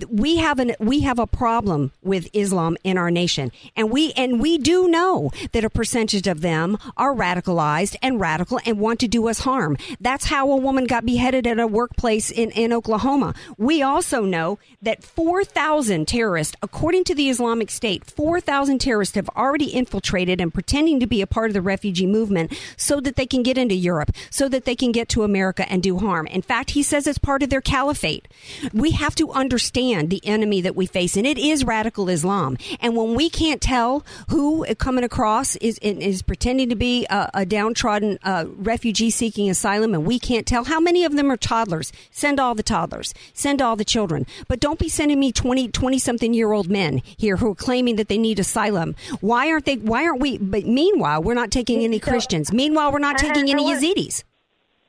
We 0.09 0.37
have 0.37 0.59
an, 0.59 0.75
we 0.79 1.01
have 1.01 1.19
a 1.19 1.27
problem 1.27 1.91
with 2.01 2.29
Islam 2.33 2.77
in 2.83 2.97
our 2.97 3.11
nation. 3.11 3.51
And 3.75 3.91
we, 3.91 4.13
and 4.13 4.39
we 4.39 4.57
do 4.57 4.87
know 4.87 5.31
that 5.51 5.63
a 5.63 5.69
percentage 5.69 6.27
of 6.27 6.41
them 6.41 6.74
are 6.97 7.13
radicalized 7.13 7.95
and 8.01 8.19
radical 8.19 8.59
and 8.65 8.79
want 8.79 8.99
to 8.99 9.07
do 9.07 9.27
us 9.27 9.39
harm. 9.39 9.77
That's 9.99 10.25
how 10.25 10.51
a 10.51 10.57
woman 10.57 10.85
got 10.85 11.05
beheaded 11.05 11.47
at 11.47 11.59
a 11.59 11.67
workplace 11.67 12.31
in, 12.31 12.51
in 12.51 12.73
Oklahoma. 12.73 13.33
We 13.57 13.81
also 13.81 14.23
know 14.23 14.59
that 14.81 15.03
4,000 15.03 16.07
terrorists, 16.07 16.55
according 16.61 17.03
to 17.05 17.15
the 17.15 17.29
Islamic 17.29 17.69
State, 17.69 18.05
4,000 18.05 18.79
terrorists 18.79 19.15
have 19.15 19.29
already 19.29 19.65
infiltrated 19.65 20.39
and 20.41 20.53
pretending 20.53 20.99
to 20.99 21.07
be 21.07 21.21
a 21.21 21.27
part 21.27 21.49
of 21.49 21.53
the 21.53 21.61
refugee 21.61 22.07
movement 22.07 22.53
so 22.77 22.99
that 22.99 23.15
they 23.15 23.25
can 23.25 23.43
get 23.43 23.57
into 23.57 23.75
Europe, 23.75 24.11
so 24.29 24.47
that 24.49 24.65
they 24.65 24.75
can 24.75 24.91
get 24.91 25.09
to 25.09 25.23
America 25.23 25.69
and 25.71 25.81
do 25.81 25.97
harm. 25.97 26.27
In 26.27 26.41
fact, 26.41 26.71
he 26.71 26.83
says 26.83 27.07
it's 27.07 27.17
part 27.17 27.43
of 27.43 27.49
their 27.49 27.61
caliphate. 27.61 28.27
We 28.73 28.91
have 28.91 29.15
to 29.15 29.31
understand 29.31 30.09
the 30.09 30.25
enemy 30.25 30.61
that 30.61 30.75
we 30.75 30.85
face, 30.85 31.17
and 31.17 31.25
it 31.25 31.37
is 31.37 31.63
radical 31.65 32.09
Islam. 32.09 32.57
And 32.79 32.95
when 32.95 33.15
we 33.15 33.29
can't 33.29 33.61
tell 33.61 34.05
who 34.29 34.65
coming 34.75 35.03
across 35.03 35.55
is 35.57 35.77
is 35.79 36.21
pretending 36.21 36.64
to 36.69 36.75
be 36.75 37.05
a, 37.09 37.29
a 37.33 37.45
downtrodden 37.45 38.19
uh, 38.23 38.45
refugee 38.57 39.09
seeking 39.09 39.49
asylum, 39.49 39.93
and 39.93 40.05
we 40.05 40.19
can't 40.19 40.45
tell 40.45 40.65
how 40.65 40.79
many 40.79 41.03
of 41.03 41.15
them 41.15 41.31
are 41.31 41.37
toddlers, 41.37 41.91
send 42.11 42.39
all 42.39 42.55
the 42.55 42.63
toddlers, 42.63 43.13
send 43.33 43.61
all 43.61 43.75
the 43.75 43.85
children. 43.85 44.25
But 44.47 44.59
don't 44.59 44.79
be 44.79 44.89
sending 44.89 45.19
me 45.19 45.31
20, 45.31 45.69
20 45.69 45.99
something 45.99 46.33
year 46.33 46.51
old 46.51 46.69
men 46.69 47.01
here 47.17 47.37
who 47.37 47.51
are 47.51 47.55
claiming 47.55 47.95
that 47.97 48.07
they 48.07 48.17
need 48.17 48.39
asylum. 48.39 48.95
Why 49.21 49.49
aren't 49.49 49.65
they? 49.65 49.77
Why 49.77 50.05
aren't 50.05 50.21
we? 50.21 50.37
But 50.37 50.65
meanwhile, 50.65 51.21
we're 51.21 51.33
not 51.33 51.51
taking 51.51 51.83
any 51.83 51.99
Christians. 51.99 52.51
Meanwhile, 52.51 52.91
we're 52.91 52.99
not 52.99 53.17
taking 53.17 53.49
any 53.49 53.65
Yazidis. 53.65 54.23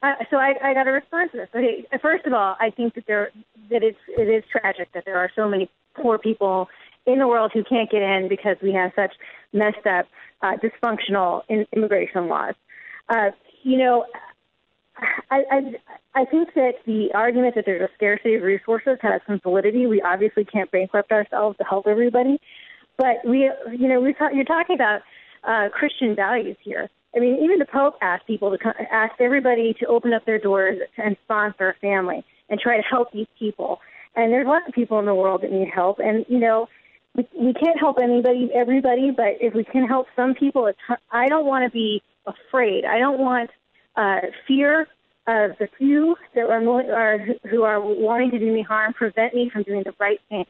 Uh, 0.03 0.13
so 0.31 0.37
I, 0.37 0.55
I 0.63 0.75
got 0.75 0.85
to 0.85 0.91
respond 0.91 1.31
to 1.33 1.39
this. 1.39 1.49
Okay, 1.55 1.87
first 2.01 2.27
of 2.27 2.33
all, 2.33 2.57
I 2.61 2.71
think 2.71 2.95
that 2.95 3.07
there 3.07 3.31
that 3.71 3.83
it's 3.83 3.99
it 4.09 4.29
is 4.29 4.45
tragic 4.51 4.93
that 4.93 5.05
there 5.05 5.19
are 5.19 5.31
so 5.35 5.49
many 5.49 5.71
poor 5.95 6.19
people 6.19 6.69
in 7.07 7.19
the 7.19 7.27
world 7.27 7.51
who 7.55 7.65
can't 7.65 7.91
get 7.91 8.03
in 8.03 8.29
because 8.29 8.57
we 8.63 8.73
have 8.73 8.93
such 8.95 9.13
messed 9.53 9.87
up, 9.87 10.07
uh, 10.43 10.53
dysfunctional 10.63 11.43
in, 11.49 11.67
immigration 11.73 12.29
laws. 12.29 12.55
Uh, 13.09 13.31
you 13.63 13.79
know, 13.79 14.07
I, 15.31 15.43
I 15.51 15.61
I 16.15 16.25
think 16.25 16.55
that 16.55 16.75
the 16.87 17.13
argument 17.15 17.55
that 17.57 17.65
there's 17.67 17.83
a 17.83 17.93
scarcity 17.95 18.37
of 18.37 18.43
resources 18.43 18.97
has 19.03 19.21
some 19.27 19.41
validity. 19.41 19.87
We 19.87 20.01
obviously 20.01 20.45
can't 20.45 20.71
bankrupt 20.71 21.13
ourselves 21.13 21.59
to 21.59 21.65
help 21.65 21.87
everybody, 21.87 22.41
but 22.97 23.17
we, 23.25 23.51
you 23.71 23.89
know, 23.89 24.01
we 24.01 24.15
talk, 24.15 24.33
you're 24.35 24.45
talking 24.45 24.75
about 24.75 25.03
uh, 25.45 25.69
Christian 25.69 26.17
values 26.17 26.57
here. 26.63 26.89
I 27.15 27.19
mean, 27.19 27.43
even 27.43 27.59
the 27.59 27.67
Pope 27.67 27.95
asked 28.03 28.27
people 28.27 28.51
to 28.51 28.59
come, 28.59 28.75
asked 28.91 29.21
everybody 29.21 29.75
to 29.81 29.87
open 29.87 30.13
up 30.13 30.25
their 30.25 30.39
doors 30.39 30.79
and 30.97 31.17
sponsor 31.25 31.71
a 31.71 31.75
family 31.75 32.25
and 32.49 32.59
try 32.61 32.77
to 32.77 32.83
help 32.83 33.13
these 33.13 33.27
people. 33.39 33.81
And 34.15 34.33
there's 34.33 34.47
lots 34.47 34.67
of 34.67 34.75
people 34.75 34.99
in 34.99 35.07
the 35.07 35.15
world 35.15 35.43
that 35.43 35.53
need 35.53 35.69
help. 35.69 35.99
And 35.99 36.25
you 36.29 36.39
know, 36.39 36.69
we, 37.17 37.29
we 37.39 37.55
can't 37.55 37.79
help 37.79 37.99
anybody, 38.03 38.51
everybody, 38.55 39.11
but 39.11 39.37
if 39.41 39.55
we 39.55 39.65
can 39.65 39.87
help 39.87 40.07
some 40.15 40.35
people, 40.35 40.67
it's, 40.67 40.79
I 41.11 41.29
don't 41.29 41.47
want 41.47 41.65
to 41.65 41.71
be 41.71 42.03
afraid. 42.27 42.85
I 42.85 42.99
don't 42.99 43.19
want 43.19 43.51
uh, 43.97 44.21
fear 44.47 44.83
of 45.27 45.53
the 45.59 45.69
few 45.79 46.17
that 46.35 46.45
are, 46.45 46.93
are 46.93 47.19
who 47.51 47.63
are 47.63 47.81
wanting 47.81 48.31
to 48.31 48.39
do 48.39 48.53
me 48.53 48.63
harm 48.63 48.93
prevent 48.93 49.35
me 49.35 49.51
from 49.51 49.63
doing 49.65 49.83
the 49.85 49.95
right 49.99 50.21
thing. 50.29 50.47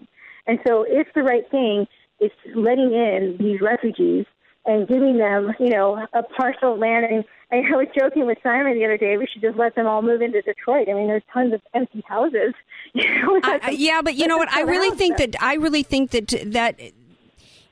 And 0.46 0.58
so, 0.66 0.84
if 0.86 1.08
the 1.14 1.22
right 1.22 1.48
thing 1.50 1.86
is 2.20 2.30
letting 2.54 2.92
in 2.92 3.36
these 3.38 3.60
refugees 3.60 4.26
and 4.64 4.88
giving 4.88 5.16
them, 5.16 5.52
you 5.60 5.70
know, 5.70 6.06
a 6.12 6.22
parcel 6.22 6.78
land. 6.78 7.06
And 7.06 7.24
I 7.52 7.76
was 7.76 7.86
joking 7.96 8.26
with 8.26 8.38
Simon 8.42 8.74
the 8.74 8.84
other 8.84 8.98
day. 8.98 9.16
We 9.16 9.26
should 9.26 9.42
just 9.42 9.56
let 9.56 9.74
them 9.74 9.86
all 9.86 10.02
move 10.02 10.22
into 10.22 10.42
Detroit. 10.42 10.88
I 10.88 10.94
mean, 10.94 11.06
there's 11.06 11.22
tons 11.32 11.54
of 11.54 11.60
empty 11.74 12.02
houses. 12.06 12.54
You 12.94 13.40
I, 13.42 13.60
I- 13.62 13.70
yeah, 13.70 14.00
but 14.02 14.14
you 14.14 14.26
know 14.26 14.38
what? 14.38 14.52
I 14.52 14.62
really 14.62 14.96
think 14.96 15.18
that 15.18 15.34
I 15.42 15.54
really 15.54 15.82
think 15.82 16.10
that 16.12 16.28
that 16.52 16.78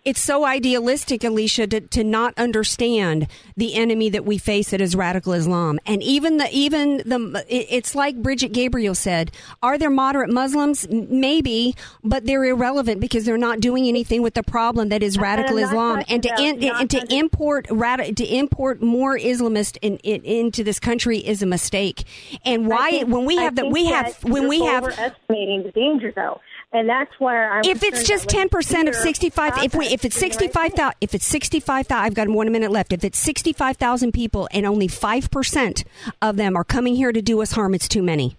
it's 0.04 0.20
so 0.20 0.44
idealistic, 0.44 1.24
Alicia, 1.24 1.66
to, 1.68 1.80
to 1.80 2.04
not 2.04 2.34
understand 2.36 3.26
the 3.56 3.74
enemy 3.74 4.10
that 4.10 4.24
we 4.24 4.36
face 4.36 4.70
that 4.70 4.80
is 4.80 4.94
radical 4.94 5.32
Islam. 5.32 5.80
And 5.86 6.02
even 6.02 6.36
the 6.36 6.48
even 6.52 6.98
the 6.98 7.44
it's 7.48 7.94
like 7.94 8.16
Brigitte 8.16 8.52
Gabriel 8.52 8.94
said: 8.94 9.32
Are 9.62 9.78
there 9.78 9.90
moderate 9.90 10.30
Muslims? 10.30 10.86
Maybe, 10.90 11.74
but 12.02 12.26
they're 12.26 12.44
irrelevant 12.44 13.00
because 13.00 13.24
they're 13.24 13.38
not 13.38 13.60
doing 13.60 13.86
anything 13.86 14.20
with 14.20 14.34
the 14.34 14.42
problem 14.42 14.90
that 14.90 15.02
is 15.02 15.18
radical 15.18 15.56
Islam. 15.56 16.02
And 16.08 16.22
to 16.22 16.34
in, 16.38 16.62
and 16.62 16.90
to 16.90 17.02
import 17.14 17.66
radi- 17.68 18.14
to 18.16 18.24
import 18.24 18.82
more 18.82 19.18
Islamists 19.18 19.78
in, 19.80 19.96
in, 19.98 20.22
into 20.24 20.62
this 20.62 20.78
country 20.78 21.18
is 21.18 21.42
a 21.42 21.46
mistake. 21.46 22.04
And 22.44 22.66
why 22.66 22.90
think- 22.90 23.08
when 23.08 23.24
we 23.24 23.36
have 23.36 23.56
that 23.56 23.70
we 23.70 23.86
have 23.86 24.22
when 24.24 24.48
we 24.48 24.62
have 24.64 24.84
overestimating 24.84 25.62
the 25.62 25.72
danger, 25.72 26.12
though, 26.14 26.40
and 26.74 26.88
that's 26.88 27.12
where 27.18 27.52
I'm. 27.52 27.64
if 27.64 27.82
it's 27.82 28.02
just 28.02 28.28
ten 28.28 28.48
percent 28.48 28.88
of 28.88 28.94
sixty 28.94 29.30
five, 29.30 29.56
if 29.62 29.74
we 29.74 29.86
if 29.86 30.04
it's 30.04 30.16
us 30.16 30.20
doing 30.20 30.30
the 30.32 30.36
sixty 30.38 30.44
right 30.46 30.52
five 30.52 30.72
thousand, 30.74 30.96
if 31.00 31.14
it's 31.14 31.24
sixty 31.24 31.60
five 31.60 31.86
thousand, 31.86 32.04
I've 32.04 32.14
got 32.14 32.28
one 32.28 32.50
minute 32.52 32.70
left. 32.70 32.92
If 32.92 33.04
it's 33.04 33.18
sixty 33.18 33.52
five 33.52 33.76
thousand 33.76 34.12
people 34.12 34.48
and 34.50 34.66
only 34.66 34.88
five 34.88 35.30
percent 35.30 35.84
of 36.20 36.36
them 36.36 36.56
are 36.56 36.64
coming 36.64 36.94
here 36.94 37.12
to 37.12 37.22
do 37.22 37.40
us 37.40 37.52
harm, 37.52 37.74
it's 37.74 37.88
too 37.88 38.02
many. 38.02 38.36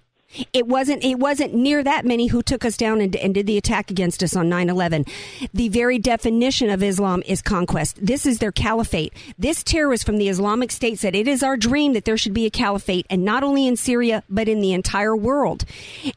It 0.54 0.68
wasn't. 0.68 1.04
It 1.04 1.20
wasn't 1.20 1.54
near 1.54 1.84
that 1.84 2.06
many 2.06 2.28
who 2.28 2.42
took 2.42 2.66
us 2.66 2.78
down 2.78 3.02
and, 3.02 3.16
and 3.16 3.34
did 3.34 3.48
the 3.48 3.58
attack 3.58 3.92
against 3.92 4.24
us 4.24 4.36
on 4.36 4.50
9-11. 4.50 5.10
The 5.54 5.70
very 5.70 6.00
definition 6.00 6.70
of 6.70 6.84
Islam 6.84 7.24
is 7.26 7.42
conquest. 7.42 7.98
This 8.02 8.26
is 8.26 8.40
their 8.40 8.52
caliphate. 8.52 9.14
This 9.38 9.64
terrorist 9.64 10.06
from 10.06 10.18
the 10.18 10.30
Islamic 10.30 10.72
State 10.72 11.00
said 11.00 11.16
it 11.16 11.28
is 11.28 11.44
our 11.44 11.58
dream 11.58 11.94
that 11.94 12.06
there 12.06 12.18
should 12.18 12.34
be 12.34 12.46
a 12.46 12.50
caliphate, 12.50 13.06
and 13.10 13.24
not 13.24 13.44
only 13.44 13.68
in 13.68 13.78
Syria 13.78 14.24
but 14.30 14.48
in 14.48 14.62
the 14.62 14.74
entire 14.74 15.16
world. 15.16 15.66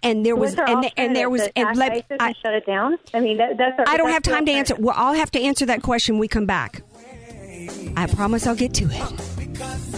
And 0.02 0.24
there 0.24 0.36
was, 0.36 0.54
our 0.56 0.68
and, 0.68 0.90
and 0.96 1.16
there 1.16 1.30
was, 1.30 1.42
and 1.56 1.76
let, 1.76 2.04
I, 2.20 2.34
shut 2.42 2.54
it 2.54 2.66
down. 2.66 2.98
I 3.14 3.20
mean, 3.20 3.38
that, 3.38 3.56
that's. 3.56 3.78
Our, 3.78 3.88
I 3.88 3.96
don't 3.96 4.10
have 4.10 4.22
time 4.22 4.46
to 4.46 4.52
answer. 4.52 4.74
Well, 4.76 4.94
I'll 4.96 5.14
have 5.14 5.30
to 5.32 5.40
answer 5.40 5.66
that 5.66 5.82
question 5.82 6.16
when 6.16 6.20
we 6.20 6.28
come 6.28 6.46
back. 6.46 6.82
I 7.96 8.06
promise 8.06 8.46
I'll 8.46 8.54
get 8.54 8.74
to 8.74 8.88
it. 8.90 9.97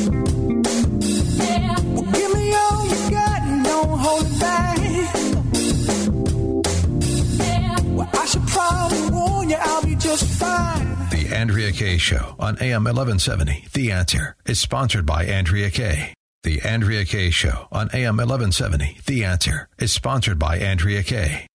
The 11.11 11.29
Andrea 11.33 11.71
Kay 11.71 11.97
Show 11.97 12.35
on 12.39 12.57
AM 12.61 12.83
1170. 12.83 13.67
The 13.73 13.91
Answer 13.91 14.35
is 14.45 14.59
sponsored 14.59 15.05
by 15.05 15.25
Andrea 15.25 15.69
Kay. 15.69 16.13
The 16.43 16.61
Andrea 16.63 17.05
Kay 17.05 17.29
Show 17.29 17.67
on 17.71 17.89
AM 17.93 18.17
1170. 18.17 18.97
The 19.05 19.23
Answer 19.23 19.69
is 19.79 19.93
sponsored 19.93 20.39
by 20.39 20.57
Andrea 20.57 21.03
Kay. 21.03 21.47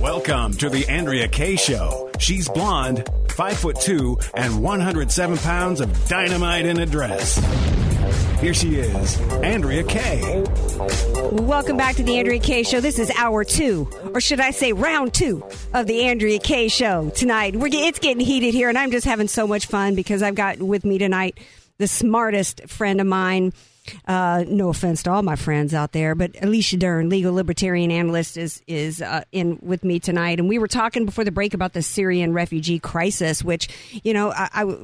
Welcome 0.00 0.52
to 0.54 0.68
the 0.68 0.86
Andrea 0.88 1.28
Kay 1.28 1.56
Show. 1.56 2.05
She's 2.18 2.48
blonde, 2.48 3.08
five 3.30 3.58
foot 3.58 3.80
two, 3.80 4.18
and 4.34 4.62
107 4.62 5.38
pounds 5.38 5.80
of 5.80 6.08
dynamite 6.08 6.66
in 6.66 6.78
a 6.78 6.86
dress. 6.86 7.36
Here 8.40 8.54
she 8.54 8.76
is, 8.76 9.20
Andrea 9.42 9.82
Kay. 9.82 10.44
Welcome 11.32 11.76
back 11.76 11.96
to 11.96 12.02
the 12.02 12.18
Andrea 12.18 12.38
Kay 12.38 12.62
Show. 12.62 12.80
This 12.80 12.98
is 12.98 13.10
hour 13.16 13.44
two, 13.44 13.88
or 14.14 14.20
should 14.20 14.40
I 14.40 14.50
say 14.50 14.72
round 14.72 15.14
two 15.14 15.42
of 15.72 15.86
the 15.86 16.04
Andrea 16.04 16.38
Kay 16.38 16.68
Show 16.68 17.10
tonight. 17.10 17.56
We're, 17.56 17.68
it's 17.72 17.98
getting 17.98 18.24
heated 18.24 18.54
here, 18.54 18.68
and 18.68 18.76
I'm 18.76 18.90
just 18.90 19.06
having 19.06 19.28
so 19.28 19.46
much 19.46 19.66
fun 19.66 19.94
because 19.94 20.22
I've 20.22 20.34
got 20.34 20.58
with 20.58 20.84
me 20.84 20.98
tonight 20.98 21.38
the 21.78 21.88
smartest 21.88 22.68
friend 22.68 23.00
of 23.00 23.06
mine. 23.06 23.52
Uh, 24.06 24.44
no 24.48 24.68
offense 24.68 25.02
to 25.04 25.10
all 25.10 25.22
my 25.22 25.36
friends 25.36 25.74
out 25.74 25.92
there, 25.92 26.14
but 26.14 26.30
Alicia 26.42 26.76
Dern, 26.76 27.08
legal 27.08 27.34
libertarian 27.34 27.90
analyst, 27.90 28.36
is 28.36 28.62
is 28.66 29.02
uh, 29.02 29.24
in 29.32 29.58
with 29.62 29.84
me 29.84 29.98
tonight, 29.98 30.38
and 30.38 30.48
we 30.48 30.58
were 30.58 30.68
talking 30.68 31.04
before 31.04 31.24
the 31.24 31.32
break 31.32 31.54
about 31.54 31.72
the 31.72 31.82
Syrian 31.82 32.32
refugee 32.32 32.78
crisis, 32.78 33.44
which 33.44 33.68
you 34.02 34.12
know 34.12 34.32
I, 34.32 34.48
I 34.52 34.76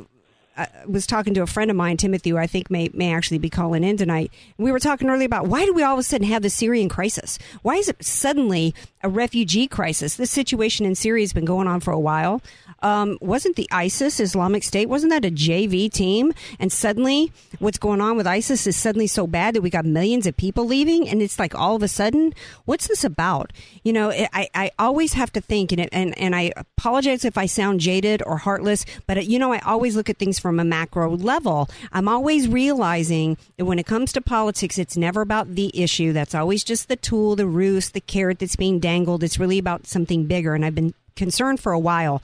I 0.57 0.69
was 0.87 1.07
talking 1.07 1.35
to 1.35 1.43
a 1.43 1.47
friend 1.47 1.71
of 1.71 1.77
mine, 1.77 1.97
Timothy, 1.97 2.31
who 2.31 2.37
I 2.37 2.47
think 2.47 2.71
may 2.71 2.91
may 2.93 3.15
actually 3.15 3.39
be 3.39 3.49
calling 3.49 3.85
in 3.85 3.97
tonight. 3.97 4.33
We 4.59 4.71
were 4.71 4.79
talking 4.79 5.09
earlier 5.09 5.27
about 5.27 5.47
why 5.47 5.65
do 5.65 5.73
we 5.73 5.83
all 5.83 5.95
of 5.95 5.99
a 5.99 6.03
sudden 6.03 6.27
have 6.27 6.43
the 6.43 6.51
Syrian 6.51 6.89
crisis? 6.89 7.39
Why 7.63 7.77
is 7.77 7.89
it 7.89 8.05
suddenly 8.05 8.75
a 9.03 9.09
refugee 9.09 9.67
crisis? 9.67 10.17
This 10.17 10.31
situation 10.31 10.85
in 10.85 10.95
Syria 10.95 11.23
has 11.23 11.33
been 11.33 11.45
going 11.45 11.69
on 11.69 11.81
for 11.81 11.93
a 11.93 12.01
while. 12.01 12.43
Um, 12.83 13.19
wasn't 13.21 13.57
the 13.57 13.69
ISIS 13.71 14.21
Islamic 14.21 14.63
State 14.63 14.89
wasn't 14.89 15.11
that 15.11 15.25
a 15.25 15.31
JV 15.31 15.91
team? 15.91 16.33
And 16.59 16.73
suddenly, 16.73 17.33
what's 17.59 17.79
going 17.79 18.01
on 18.01 18.17
with 18.17 18.27
ISIS 18.27 18.67
is 18.67 18.77
suddenly 18.77 19.07
so 19.07 19.27
bad 19.27 19.55
that 19.55 19.63
we 19.63 19.71
got 19.71 19.85
millions 19.85 20.27
of 20.27 20.37
people 20.37 20.67
leaving, 20.67 21.09
and 21.09 21.23
it's 21.23 21.39
like 21.39 21.55
all 21.55 21.77
of 21.77 21.83
a 21.83 21.89
sudden, 21.89 22.35
what's 22.65 22.89
this 22.89 23.05
about? 23.05 23.53
You 23.83 23.93
know, 23.93 24.11
I 24.11 24.49
I 24.55 24.71
always 24.79 25.13
have 25.15 25.33
to 25.33 25.41
think, 25.41 25.73
and 25.73 25.89
and 25.93 26.19
and 26.19 26.35
I 26.35 26.53
apologize 26.57 27.25
if 27.25 27.39
I 27.39 27.47
sound 27.47 27.81
jaded 27.81 28.23
or 28.27 28.39
heartless, 28.39 28.85
but 29.07 29.27
you 29.27 29.39
know, 29.39 29.53
I 29.53 29.59
always 29.61 29.97
look 29.97 30.11
at 30.11 30.19
things 30.19 30.39
from 30.39 30.59
a 30.59 30.65
macro 30.65 31.17
level. 31.17 31.71
I'm 31.93 32.09
always 32.09 32.49
realizing 32.49 33.37
that 33.57 33.65
when 33.65 33.79
it 33.79 33.87
comes 33.87 34.13
to 34.13 34.21
politics, 34.21 34.79
it's 34.79 34.97
never 34.97 35.21
about 35.21 35.55
the 35.55 35.71
issue. 35.81 36.13
That's 36.13 36.35
always 36.35 36.65
just 36.65 36.89
the 36.89 36.97
tool, 36.97 37.37
the 37.37 37.47
ruse, 37.47 37.91
the 37.91 38.01
carrot 38.01 38.39
that's 38.41 38.57
being 38.57 38.79
dangled. 38.79 39.23
It's 39.23 39.39
really 39.39 39.59
about 39.59 39.87
something 39.87 40.27
bigger. 40.27 40.55
And 40.55 40.65
I've 40.65 40.75
been 40.75 40.95
concerned 41.15 41.61
for 41.61 41.73
a 41.73 41.79
while 41.79 42.23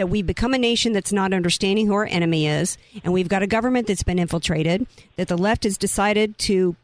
that 0.00 0.06
we've 0.06 0.26
become 0.26 0.54
a 0.54 0.58
nation 0.58 0.94
that's 0.94 1.12
not 1.12 1.34
understanding 1.34 1.86
who 1.86 1.92
our 1.92 2.06
enemy 2.06 2.46
is, 2.46 2.78
and 3.04 3.12
we've 3.12 3.28
got 3.28 3.42
a 3.42 3.46
government 3.46 3.86
that's 3.86 4.02
been 4.02 4.18
infiltrated, 4.18 4.86
that 5.16 5.28
the 5.28 5.36
left 5.36 5.64
has 5.64 5.76
decided 5.76 6.38
to 6.38 6.74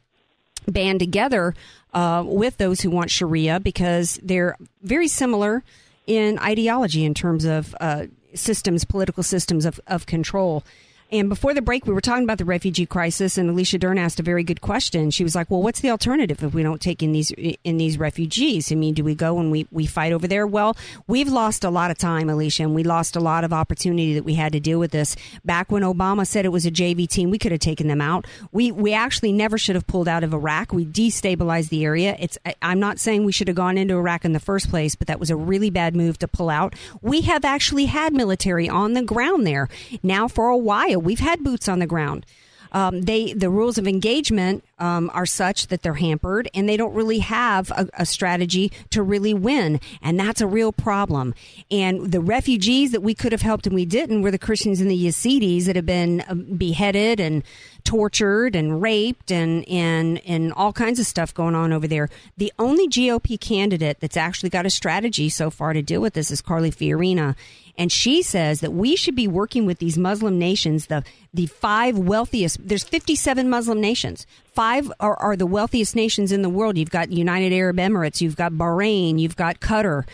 band 0.69 1.01
together 1.01 1.55
uh, 1.95 2.23
with 2.27 2.59
those 2.59 2.83
who 2.83 2.91
want 2.91 3.11
Sharia 3.11 3.59
because 3.59 4.21
they're 4.23 4.55
very 4.83 5.09
similar 5.09 5.65
in 6.07 6.39
ideology 6.41 7.07
in 7.07 7.15
terms 7.15 7.47
of 7.47 7.75
uh, 7.81 8.05
systems, 8.35 8.85
political 8.85 9.23
systems 9.23 9.65
of, 9.65 9.81
of 9.87 10.05
control. 10.05 10.63
And 11.11 11.29
before 11.29 11.55
the 11.55 11.63
break, 11.63 11.87
we 11.87 11.93
were 11.93 12.01
talking 12.01 12.25
about 12.25 12.39
the 12.39 12.45
refugee 12.45 12.87
crisis, 12.87 13.39
and 13.39 13.49
Alicia 13.49 13.79
Dern 13.79 13.97
asked 13.97 14.19
a 14.19 14.25
very 14.25 14.43
good 14.43 14.61
question. 14.61 15.11
She 15.11 15.23
was 15.23 15.35
like, 15.35 15.51
"Well, 15.51 15.63
what's 15.63 15.81
the 15.81 15.91
alternative 15.91 16.43
if 16.43 16.53
we 16.53 16.63
don't 16.63 16.81
take 16.81 17.03
in 17.03 17.13
these 17.13 17.31
in 17.31 17.77
these 17.77 17.99
refugees? 17.99 18.73
I 18.73 18.75
mean, 18.75 18.95
do 18.95 19.05
we 19.05 19.15
go 19.15 19.39
and 19.39 19.51
we 19.53 19.67
we 19.71 19.87
fight 19.87 20.13
over 20.13 20.27
there? 20.27 20.47
Well, 20.47 20.77
we've 21.07 21.29
lost 21.29 21.63
a 21.63 21.71
lot 21.71 21.91
of 21.91 21.99
time, 21.99 22.29
Alicia, 22.29 22.65
and 22.65 22.75
we 22.75 22.83
lost 22.83 23.15
a 23.15 23.21
lot 23.21 23.45
of 23.45 23.53
opportunity 23.53 24.15
that 24.15 24.25
we 24.25 24.35
had 24.35 24.53
to 24.53 24.61
deal 24.61 24.79
with 24.81 24.91
this. 24.91 25.15
Back 25.45 25.71
when 25.71 25.83
Obama 25.83 26.27
said 26.27 26.45
it 26.45 26.51
was 26.51 26.67
a 26.67 26.71
JV 26.71 27.09
team, 27.09 27.31
we 27.31 27.39
could 27.39 27.53
have 27.53 27.61
taken 27.61 27.87
them 27.87 28.01
out. 28.01 28.27
We 28.51 28.73
we 28.73 28.93
actually 28.93 29.33
never 29.33 29.59
should 29.59 29.77
have 29.77 29.87
pulled 29.87 30.09
out 30.09 30.25
of 30.25 30.35
Iraq. 30.35 30.73
We 30.73 30.85
destabilized 30.85 31.69
the 31.69 31.85
area. 31.85 32.17
It's 32.19 32.37
I'm 32.63 32.81
not 32.81 32.99
saying 32.99 33.25
we 33.25 33.33
should 33.33 33.49
have 33.49 33.57
gone 33.57 33.79
into 33.79 33.95
Iraq 33.95 34.25
in 34.25 34.33
the 34.33 34.41
first 34.41 34.71
place, 34.71 34.97
but 34.97 35.07
that 35.07 35.21
was 35.21 35.31
a 35.31 35.37
really 35.37 35.71
bad 35.71 35.95
move 35.95 36.19
to 36.19 36.29
pull 36.29 36.51
out. 36.51 36.75
We 37.01 37.21
have 37.23 37.45
actually 37.45 37.87
had 37.87 38.13
military 38.13 38.69
on 38.69 38.95
the 38.95 39.03
ground 39.03 39.47
there 39.47 39.69
now 40.03 40.27
for 40.27 40.49
a 40.49 40.57
while. 40.57 40.96
We've 40.99 41.21
had 41.21 41.43
boots 41.43 41.69
on 41.69 41.79
the 41.79 41.87
ground. 41.87 42.27
Um, 42.73 43.03
they 43.03 43.33
the 43.33 43.51
rules 43.51 43.79
of 43.79 43.87
engagement 43.87 44.65
um, 44.79 45.11
are 45.15 45.27
such 45.27 45.69
that 45.69 45.83
they're 45.83 45.95
hampered, 45.95 46.51
and 46.55 46.69
they 46.69 46.77
don't 46.77 46.95
really 46.95 47.21
have 47.21 47.71
a, 47.71 47.89
a, 47.95 48.05
strategy 48.05 48.71
to 48.91 49.03
really 49.03 49.33
win, 49.33 49.81
and 50.03 50.21
that's 50.21 50.41
a 50.41 50.47
real 50.47 50.73
problem. 50.73 51.35
And 51.71 52.13
the 52.13 52.21
refugees 52.21 52.93
that 52.93 53.03
we 53.03 53.15
could 53.15 53.33
have 53.33 53.43
helped 53.43 53.67
and 53.67 53.75
we 53.75 53.87
didn't 53.87 54.23
were 54.23 54.31
the 54.31 54.39
Christians 54.39 54.81
and 54.81 54.91
the 54.91 55.07
Yazidis 55.07 55.65
that 55.65 55.77
have 55.77 55.87
been 55.87 56.23
um, 56.29 56.43
beheaded 56.57 57.21
and 57.21 57.43
tortured 57.85 58.57
and 58.57 58.83
raped 58.83 59.31
and 59.31 59.67
and 59.69 60.21
and 60.27 60.53
all 60.53 60.73
kinds 60.73 60.99
of 60.99 61.07
stuff 61.07 61.33
going 61.33 61.55
on 61.55 61.73
over 61.73 61.87
there. 61.87 62.11
The 62.37 62.53
only 62.59 62.89
GOP 62.89 63.41
candidate 63.41 64.01
that's 64.01 64.17
actually 64.17 64.51
got 64.51 64.67
a 64.67 64.71
strategy 64.71 65.29
so 65.29 65.51
far 65.51 65.73
to 65.73 65.83
deal 65.83 66.01
with 66.01 66.15
this 66.15 66.31
is 66.31 66.43
Carly 66.43 66.71
Fiorina. 66.71 67.37
And 67.79 67.93
she 67.93 68.23
says 68.23 68.61
that 68.61 68.73
we 68.73 68.97
should 68.97 69.15
be 69.15 69.29
working 69.29 69.67
with 69.67 69.79
these 69.79 69.99
Muslim 69.99 70.39
nations, 70.39 70.87
the 70.87 71.05
the 71.33 71.47
five 71.47 71.99
wealthiest. 71.99 72.67
There's 72.67 72.85
57 72.85 73.49
Muslim 73.49 73.81
nations. 73.81 74.27
Five 74.55 74.91
are, 75.01 75.17
are 75.17 75.37
the 75.37 75.47
wealthiest 75.47 75.95
nations 75.95 76.33
in 76.33 76.43
the 76.43 76.49
world. 76.49 76.79
You've 76.79 76.91
got 76.91 77.11
United 77.11 77.53
Arab 77.53 77.77
Emirates, 77.77 78.21
you've 78.21 78.37
got 78.37 78.53
Bahrain, 78.53 79.19
you've 79.19 79.37
got 79.37 79.61
Qatar. 79.61 80.05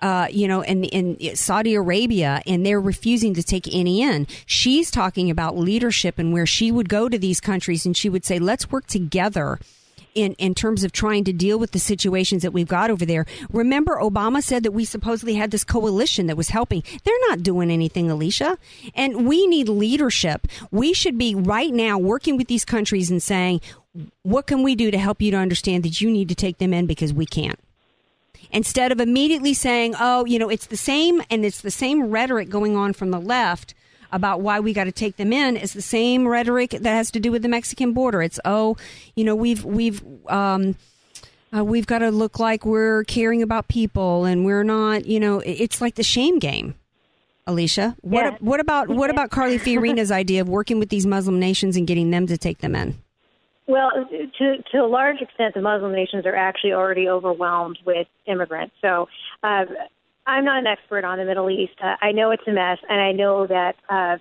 Uh, 0.00 0.26
you 0.30 0.48
know, 0.48 0.62
and 0.62 0.86
in 0.86 1.36
Saudi 1.36 1.74
Arabia, 1.74 2.40
and 2.46 2.64
they're 2.64 2.80
refusing 2.80 3.34
to 3.34 3.42
take 3.42 3.68
any 3.70 4.00
in. 4.00 4.26
She's 4.46 4.90
talking 4.90 5.30
about 5.30 5.58
leadership 5.58 6.18
and 6.18 6.32
where 6.32 6.46
she 6.46 6.72
would 6.72 6.88
go 6.88 7.10
to 7.10 7.18
these 7.18 7.38
countries 7.38 7.84
and 7.84 7.94
she 7.94 8.08
would 8.08 8.24
say, 8.24 8.38
let's 8.38 8.70
work 8.70 8.86
together 8.86 9.58
in, 10.22 10.34
in 10.34 10.54
terms 10.54 10.84
of 10.84 10.92
trying 10.92 11.24
to 11.24 11.32
deal 11.32 11.58
with 11.58 11.72
the 11.72 11.78
situations 11.78 12.42
that 12.42 12.52
we've 12.52 12.68
got 12.68 12.90
over 12.90 13.04
there. 13.04 13.26
Remember, 13.52 13.96
Obama 13.96 14.42
said 14.42 14.62
that 14.62 14.72
we 14.72 14.84
supposedly 14.84 15.34
had 15.34 15.50
this 15.50 15.64
coalition 15.64 16.26
that 16.26 16.36
was 16.36 16.48
helping. 16.48 16.82
They're 17.04 17.28
not 17.28 17.42
doing 17.42 17.70
anything, 17.70 18.10
Alicia. 18.10 18.58
And 18.94 19.26
we 19.26 19.46
need 19.46 19.68
leadership. 19.68 20.46
We 20.70 20.92
should 20.92 21.18
be 21.18 21.34
right 21.34 21.72
now 21.72 21.98
working 21.98 22.36
with 22.36 22.48
these 22.48 22.64
countries 22.64 23.10
and 23.10 23.22
saying, 23.22 23.60
what 24.22 24.46
can 24.46 24.62
we 24.62 24.74
do 24.74 24.90
to 24.90 24.98
help 24.98 25.20
you 25.20 25.30
to 25.32 25.36
understand 25.36 25.82
that 25.84 26.00
you 26.00 26.10
need 26.10 26.28
to 26.28 26.34
take 26.34 26.58
them 26.58 26.72
in 26.72 26.86
because 26.86 27.12
we 27.12 27.26
can't? 27.26 27.58
Instead 28.52 28.90
of 28.90 29.00
immediately 29.00 29.54
saying, 29.54 29.94
oh, 30.00 30.24
you 30.24 30.38
know, 30.38 30.48
it's 30.48 30.66
the 30.66 30.76
same 30.76 31.22
and 31.30 31.44
it's 31.44 31.60
the 31.60 31.70
same 31.70 32.10
rhetoric 32.10 32.48
going 32.48 32.76
on 32.76 32.92
from 32.92 33.10
the 33.10 33.20
left 33.20 33.74
about 34.12 34.40
why 34.40 34.60
we 34.60 34.72
got 34.72 34.84
to 34.84 34.92
take 34.92 35.16
them 35.16 35.32
in 35.32 35.56
is 35.56 35.72
the 35.72 35.82
same 35.82 36.26
rhetoric 36.26 36.70
that 36.70 36.84
has 36.84 37.10
to 37.12 37.20
do 37.20 37.30
with 37.32 37.42
the 37.42 37.48
Mexican 37.48 37.92
border. 37.92 38.22
It's 38.22 38.40
oh, 38.44 38.76
you 39.14 39.24
know, 39.24 39.34
we've 39.36 39.64
we've 39.64 40.02
um, 40.28 40.76
uh, 41.56 41.64
we've 41.64 41.86
got 41.86 41.98
to 41.98 42.10
look 42.10 42.38
like 42.38 42.64
we're 42.64 43.04
caring 43.04 43.42
about 43.42 43.68
people, 43.68 44.24
and 44.24 44.44
we're 44.44 44.62
not. 44.64 45.06
You 45.06 45.20
know, 45.20 45.40
it's 45.44 45.80
like 45.80 45.94
the 45.96 46.02
shame 46.02 46.38
game. 46.38 46.74
Alicia, 47.46 47.96
what 48.02 48.24
Yeah. 48.24 48.36
what 48.40 48.60
about 48.60 48.88
what 48.88 49.10
about 49.10 49.30
Carly 49.30 49.58
Fiorina's 49.58 50.10
idea 50.22 50.40
of 50.40 50.48
working 50.48 50.78
with 50.78 50.88
these 50.88 51.06
Muslim 51.06 51.40
nations 51.40 51.76
and 51.76 51.86
getting 51.86 52.10
them 52.10 52.26
to 52.28 52.36
take 52.38 52.58
them 52.58 52.74
in? 52.76 52.98
Well, 53.66 53.90
to 54.38 54.56
to 54.72 54.78
a 54.78 54.86
large 54.86 55.20
extent, 55.20 55.54
the 55.54 55.62
Muslim 55.62 55.92
nations 55.92 56.26
are 56.26 56.34
actually 56.34 56.72
already 56.72 57.08
overwhelmed 57.08 57.78
with 57.84 58.06
immigrants. 58.26 58.74
So, 58.80 59.08
uh, 59.42 59.64
I'm 60.30 60.44
not 60.44 60.58
an 60.58 60.66
expert 60.66 61.04
on 61.04 61.18
the 61.18 61.24
Middle 61.24 61.50
East. 61.50 61.74
Uh, 61.82 61.96
I 62.00 62.12
know 62.12 62.30
it's 62.30 62.42
a 62.46 62.52
mess, 62.52 62.78
and 62.88 63.00
I 63.00 63.12
know 63.12 63.46
that 63.46 63.76
uh, 63.88 64.18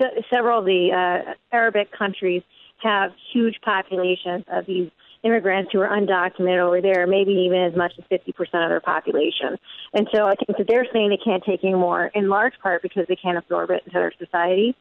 se- 0.00 0.24
several 0.32 0.60
of 0.60 0.64
the 0.64 0.92
uh, 0.92 1.32
Arabic 1.52 1.90
countries 1.92 2.42
have 2.82 3.12
huge 3.32 3.56
populations 3.64 4.44
of 4.48 4.66
these 4.66 4.90
immigrants 5.24 5.70
who 5.72 5.80
are 5.80 5.88
undocumented 5.88 6.60
over 6.60 6.80
there, 6.80 7.06
maybe 7.06 7.32
even 7.32 7.62
as 7.62 7.74
much 7.74 7.92
as 7.98 8.04
50% 8.12 8.28
of 8.38 8.68
their 8.68 8.80
population. 8.80 9.56
And 9.92 10.06
so 10.14 10.24
I 10.24 10.34
think 10.34 10.58
that 10.58 10.66
they're 10.68 10.86
saying 10.92 11.10
they 11.10 11.16
can't 11.16 11.42
take 11.42 11.64
any 11.64 11.74
more, 11.74 12.10
in 12.14 12.28
large 12.28 12.54
part 12.62 12.82
because 12.82 13.06
they 13.08 13.16
can't 13.16 13.38
absorb 13.38 13.70
it 13.70 13.82
into 13.86 13.98
their 13.98 14.12
society. 14.18 14.76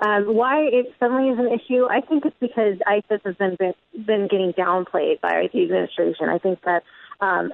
Um, 0.00 0.34
why 0.34 0.60
it 0.60 0.94
suddenly 1.00 1.30
is 1.30 1.38
an 1.38 1.48
issue? 1.48 1.86
I 1.90 2.02
think 2.02 2.24
it's 2.24 2.36
because 2.38 2.76
ISIS 2.86 3.20
has 3.24 3.34
been 3.36 3.56
been, 3.58 3.74
been 4.06 4.28
getting 4.28 4.52
downplayed 4.52 5.20
by 5.20 5.48
the 5.52 5.62
administration. 5.62 6.28
I 6.28 6.38
think 6.38 6.60
that 6.64 6.84
um, 7.20 7.52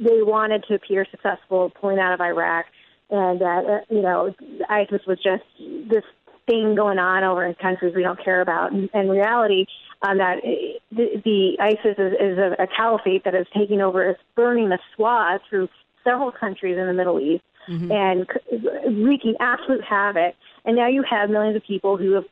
they 0.00 0.22
wanted 0.22 0.64
to 0.68 0.74
appear 0.74 1.06
successful 1.10 1.70
pulling 1.80 1.98
out 1.98 2.12
of 2.12 2.20
Iraq, 2.20 2.66
and 3.10 3.40
that 3.40 3.64
uh, 3.64 3.94
you 3.94 4.02
know 4.02 4.34
ISIS 4.68 5.02
was 5.06 5.18
just 5.22 5.44
this 5.90 6.04
thing 6.46 6.74
going 6.74 6.98
on 6.98 7.24
over 7.24 7.44
in 7.44 7.54
countries 7.54 7.94
we 7.94 8.02
don't 8.02 8.22
care 8.22 8.40
about. 8.40 8.72
And 8.72 8.88
in 8.94 9.08
reality, 9.08 9.66
um, 10.02 10.18
that 10.18 10.38
uh, 10.38 10.78
the, 10.90 11.22
the 11.24 11.56
ISIS 11.60 11.96
is, 11.98 12.12
is 12.14 12.38
a, 12.38 12.62
a 12.62 12.66
caliphate 12.66 13.24
that 13.24 13.34
is 13.34 13.46
taking 13.54 13.80
over, 13.80 14.10
is 14.10 14.16
burning 14.34 14.70
the 14.70 14.78
swath 14.94 15.42
through 15.48 15.68
several 16.04 16.32
countries 16.32 16.78
in 16.78 16.86
the 16.86 16.94
Middle 16.94 17.20
East 17.20 17.44
and 17.90 18.26
wreaking 19.04 19.34
absolute 19.40 19.84
havoc. 19.84 20.34
And 20.64 20.76
now 20.76 20.88
you 20.88 21.04
have 21.08 21.28
millions 21.28 21.56
of 21.56 21.62
people 21.64 21.96
who 21.96 22.12
have 22.12 22.24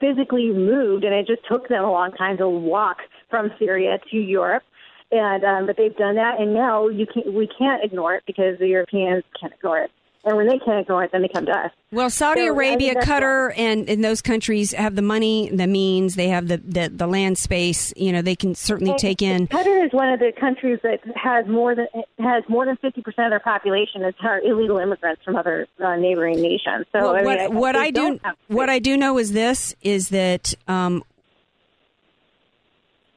physically 0.00 0.52
moved, 0.52 1.04
and 1.04 1.12
it 1.12 1.26
just 1.26 1.42
took 1.48 1.68
them 1.68 1.84
a 1.84 1.90
long 1.90 2.12
time 2.12 2.36
to 2.38 2.48
walk 2.48 2.98
from 3.28 3.50
Syria 3.58 3.98
to 4.10 4.16
Europe. 4.16 4.62
And 5.10 5.42
um, 5.44 5.66
but 5.66 5.76
they've 5.78 5.96
done 5.96 6.16
that, 6.16 6.38
and 6.38 6.52
now 6.52 6.88
you 6.88 7.06
can 7.06 7.32
we 7.34 7.48
can't 7.58 7.82
ignore 7.82 8.14
it 8.14 8.24
because 8.26 8.58
the 8.58 8.68
Europeans 8.68 9.24
can't 9.40 9.54
ignore 9.54 9.78
it. 9.78 9.90
And 10.24 10.36
when 10.36 10.46
they 10.48 10.58
can't 10.58 10.80
ignore 10.80 11.04
it, 11.04 11.12
then 11.12 11.22
they 11.22 11.28
come 11.28 11.46
to 11.46 11.52
us. 11.52 11.70
Well, 11.92 12.10
Saudi 12.10 12.42
So, 12.42 12.52
Arabia, 12.52 12.96
Qatar, 12.96 13.54
and, 13.56 13.88
and 13.88 14.04
those 14.04 14.20
countries 14.20 14.72
have 14.72 14.96
the 14.96 15.00
money, 15.00 15.48
the 15.48 15.66
means, 15.68 16.16
they 16.16 16.28
have 16.28 16.48
the, 16.48 16.58
the, 16.58 16.88
the 16.88 17.06
land 17.06 17.38
space. 17.38 17.94
You 17.96 18.12
know, 18.12 18.20
they 18.20 18.34
can 18.36 18.54
certainly 18.54 18.90
Well, 18.90 18.98
take 18.98 19.22
in. 19.22 19.46
Qatar 19.46 19.86
is 19.86 19.92
one 19.92 20.12
of 20.12 20.18
the 20.18 20.32
countries 20.38 20.80
that 20.82 21.00
has 21.16 21.46
more 21.46 21.74
than 21.74 21.86
has 22.18 22.42
more 22.48 22.66
than 22.66 22.76
fifty 22.76 23.00
percent 23.00 23.26
of 23.26 23.30
their 23.30 23.40
population 23.40 24.02
is 24.02 24.14
are 24.22 24.40
illegal 24.40 24.76
immigrants 24.76 25.22
from 25.24 25.36
other 25.36 25.66
uh, 25.82 25.96
neighboring 25.96 26.42
nations. 26.42 26.84
So 26.92 27.00
Well, 27.00 27.14
I 27.14 27.16
mean, 27.18 27.24
what 27.24 27.40
I- 27.40 27.48
what 27.48 27.76
I 27.76 27.90
do 27.90 28.20
what 28.48 28.68
I 28.68 28.78
do 28.80 28.96
know 28.98 29.16
is 29.16 29.32
this 29.32 29.74
is 29.82 30.10
that 30.10 30.52
um, 30.66 31.02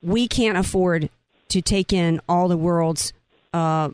we 0.02 0.28
can't 0.30 0.58
afford 0.58 1.10
to 1.52 1.62
take 1.62 1.94
in 1.94 2.20
all 2.28 2.48
the 2.48 2.58
world's 2.58 3.14
uh, 3.54 3.90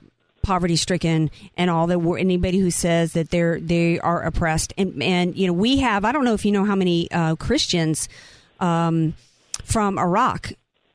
poverty 0.48 0.78
stricken 0.78 1.30
and 1.58 1.70
all 1.70 1.88
the 1.88 2.00
anybody 2.14 2.58
who 2.58 2.72
says 2.72 3.14
that 3.14 3.30
they're 3.32 3.60
they 3.60 4.00
are 4.00 4.24
oppressed 4.24 4.74
and 4.78 5.04
and 5.04 5.36
you 5.36 5.46
know 5.46 5.52
we 5.52 5.78
have 5.78 6.06
I 6.06 6.14
don't 6.14 6.24
know 6.24 6.34
if 6.34 6.46
you 6.46 6.54
know 6.54 6.64
how 6.64 6.76
many 6.76 7.12
uh, 7.12 7.36
Christians 7.36 8.08
um, 8.62 9.14
from 9.66 10.00
Iraq 10.00 10.54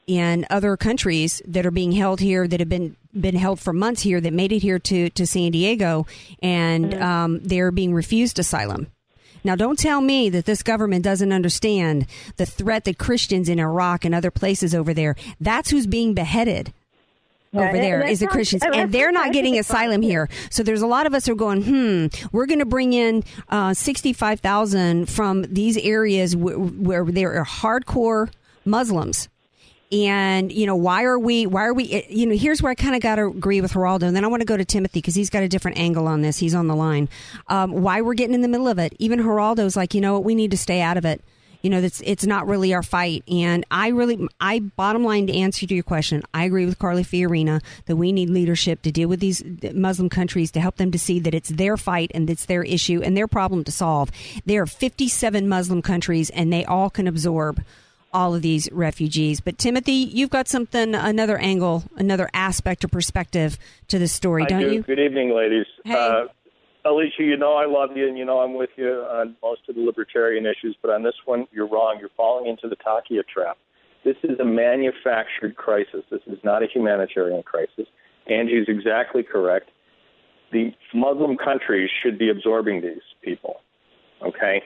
and 0.09 0.47
other 0.49 0.77
countries 0.77 1.43
that 1.47 1.67
are 1.67 1.71
being 1.71 1.93
held 1.93 2.21
here 2.21 2.49
that 2.49 2.61
have 2.61 2.71
been 2.71 2.97
been 3.13 3.37
held 3.37 3.61
for 3.61 3.75
months 3.75 4.01
here 4.01 4.21
that 4.23 4.33
made 4.33 4.53
it 4.53 4.61
here 4.61 4.79
to 4.79 5.11
to 5.11 5.27
San 5.27 5.53
Diego 5.53 6.07
and 6.43 6.95
um, 6.95 7.41
they're 7.41 7.71
being 7.71 7.93
refused 7.93 8.39
asylum. 8.39 8.87
Now, 9.45 9.57
don't 9.57 9.79
tell 9.79 10.01
me 10.01 10.29
that 10.31 10.45
this 10.45 10.63
government 10.63 11.05
doesn't 11.05 11.33
understand 11.33 12.07
the 12.37 12.47
threat 12.47 12.85
that 12.85 12.99
Christians 12.99 13.49
in 13.49 13.59
Iraq 13.59 14.05
and 14.05 14.15
other 14.15 14.31
places 14.31 14.75
over 14.75 14.95
there. 14.95 15.17
That's 15.41 15.71
who's 15.71 15.87
being 15.87 16.15
beheaded 16.15 16.73
over 17.55 17.73
there 17.77 18.01
is 18.07 18.21
the 18.21 18.27
Christians, 18.29 18.63
and 18.63 18.93
they're 18.93 19.13
not 19.13 19.33
getting 19.33 19.59
asylum 19.59 20.01
here. 20.01 20.29
So 20.51 20.63
there's 20.63 20.81
a 20.81 20.87
lot 20.87 21.07
of 21.07 21.13
us 21.13 21.27
who 21.27 21.33
are 21.33 21.37
going, 21.37 21.63
hmm, 21.63 22.07
we're 22.33 22.47
going 22.47 22.61
to 22.61 22.65
bring 22.65 22.95
in 22.95 23.25
uh, 23.51 23.75
sixty 23.75 24.13
five 24.15 24.41
thousand 24.41 25.11
from 25.11 25.43
these 25.43 25.77
areas 25.77 26.33
w- 26.35 26.59
where 26.59 27.05
there 27.05 27.39
are 27.39 27.45
hardcore 27.45 28.31
Muslims. 28.65 29.29
And 29.93 30.51
you 30.51 30.65
know 30.67 30.75
why 30.77 31.05
are 31.05 31.19
we? 31.19 31.47
Why 31.47 31.67
are 31.67 31.75
we? 31.75 31.93
eh, 31.93 32.03
You 32.09 32.27
know, 32.27 32.35
here's 32.37 32.63
where 32.63 32.71
I 32.73 32.75
kind 32.75 32.95
of 32.97 33.03
got 33.03 33.17
to 33.17 33.27
agree 33.27 33.61
with 33.61 33.75
Geraldo, 33.75 34.05
and 34.05 34.17
then 34.17 34.25
I 34.25 34.29
want 34.29 34.41
to 34.41 34.47
go 34.47 34.57
to 34.57 34.65
Timothy 34.65 35.01
because 35.01 35.15
he's 35.15 35.29
got 35.31 35.43
a 35.43 35.49
different 35.49 35.79
angle 35.79 36.07
on 36.09 36.23
this. 36.23 36.39
He's 36.39 36.55
on 36.55 36.67
the 36.67 36.75
line. 36.75 37.09
Um, 37.49 37.73
why 37.83 38.01
we're 38.01 38.15
getting 38.15 38.35
in 38.35 38.41
the 38.41 38.49
middle 38.49 38.69
of 38.69 38.79
it? 38.79 38.95
Even 38.99 39.19
Geraldo's 39.21 39.77
like, 39.77 39.93
you 39.95 40.01
know 40.01 40.15
what? 40.15 40.25
We 40.25 40.35
need 40.35 40.51
to 40.53 40.57
stay 40.57 40.81
out 40.81 40.97
of 40.97 41.05
it. 41.05 41.23
You 41.61 41.71
know, 41.71 41.81
that's 41.81 42.01
it's 42.05 42.25
not 42.27 42.49
really 42.49 42.75
our 42.75 42.83
fight. 42.83 43.23
And 43.29 43.65
I 43.71 43.89
really, 43.89 44.27
I 44.41 44.59
bottom 44.61 45.05
line 45.05 45.29
to 45.29 45.37
answer 45.37 45.65
to 45.67 45.75
your 45.75 45.85
question, 45.85 46.23
I 46.35 46.45
agree 46.45 46.65
with 46.67 46.79
Carly 46.79 47.05
Fiorina 47.05 47.63
that 47.87 47.95
we 47.95 48.11
need 48.11 48.31
leadership 48.31 48.83
to 48.83 48.91
deal 48.91 49.09
with 49.09 49.21
these 49.21 49.45
Muslim 49.73 50.09
countries 50.09 50.51
to 50.53 50.61
help 50.61 50.77
them 50.77 50.91
to 50.91 50.99
see 50.99 51.21
that 51.21 51.35
it's 51.35 51.51
their 51.51 51.77
fight 51.77 52.11
and 52.15 52.29
it's 52.31 52.47
their 52.47 52.65
issue 52.65 53.01
and 53.05 53.17
their 53.17 53.29
problem 53.29 53.63
to 53.65 53.71
solve. 53.71 54.11
There 54.45 54.63
are 54.63 54.67
57 54.67 55.49
Muslim 55.49 55.83
countries, 55.83 56.31
and 56.31 56.53
they 56.53 56.65
all 56.65 56.91
can 56.91 57.07
absorb 57.07 57.63
all 58.13 58.35
of 58.35 58.43
these 58.43 58.71
refugees. 58.73 59.41
But 59.41 59.59
Timothy, 59.59 59.93
you've 59.93 60.31
got 60.31 60.49
something, 60.49 60.95
another 60.95 61.39
angle, 61.39 61.85
another 61.97 62.29
aspect 62.35 62.85
or 62.85 62.89
perspective 62.89 63.59
to 63.89 63.99
this 63.99 64.13
story, 64.13 64.45
I 64.45 64.47
don't 64.47 64.61
do. 64.61 64.73
you? 64.73 64.83
Good 64.83 64.99
evening, 64.99 65.35
ladies. 65.35 65.67
Hey. 65.85 65.95
Uh, 65.95 66.25
Alicia, 66.85 67.23
you 67.23 67.37
know 67.37 67.55
I 67.55 67.67
love 67.67 67.97
you, 67.97 68.09
and 68.09 68.19
you 68.19 68.25
know 68.25 68.41
I'm 68.41 68.55
with 68.55 68.71
you 68.77 68.91
on 68.91 69.37
most 69.41 69.61
of 69.69 69.77
the 69.77 69.83
libertarian 69.83 70.47
issues, 70.47 70.77
but 70.83 70.91
on 70.91 71.03
this 71.03 71.15
one, 71.25 71.47
you're 71.53 71.69
wrong. 71.69 71.99
You're 72.01 72.11
falling 72.17 72.49
into 72.51 72.69
the 72.69 72.77
Taqiyya 72.77 73.23
trap. 73.29 73.57
This 74.05 74.17
is 74.25 74.39
a 74.41 74.45
manufactured 74.45 75.57
crisis. 75.57 76.03
This 76.11 76.23
is 76.27 76.39
not 76.43 76.63
a 76.63 76.67
humanitarian 76.67 77.45
crisis. 77.45 77.87
Angie's 78.29 78.67
exactly 78.67 79.23
correct. 79.23 79.71
The 80.51 80.73
Muslim 80.93 81.37
countries 81.37 81.89
should 82.03 82.19
be 82.19 82.29
absorbing 82.29 82.83
these 82.83 83.03
people. 83.23 83.61
Okay? 84.21 84.63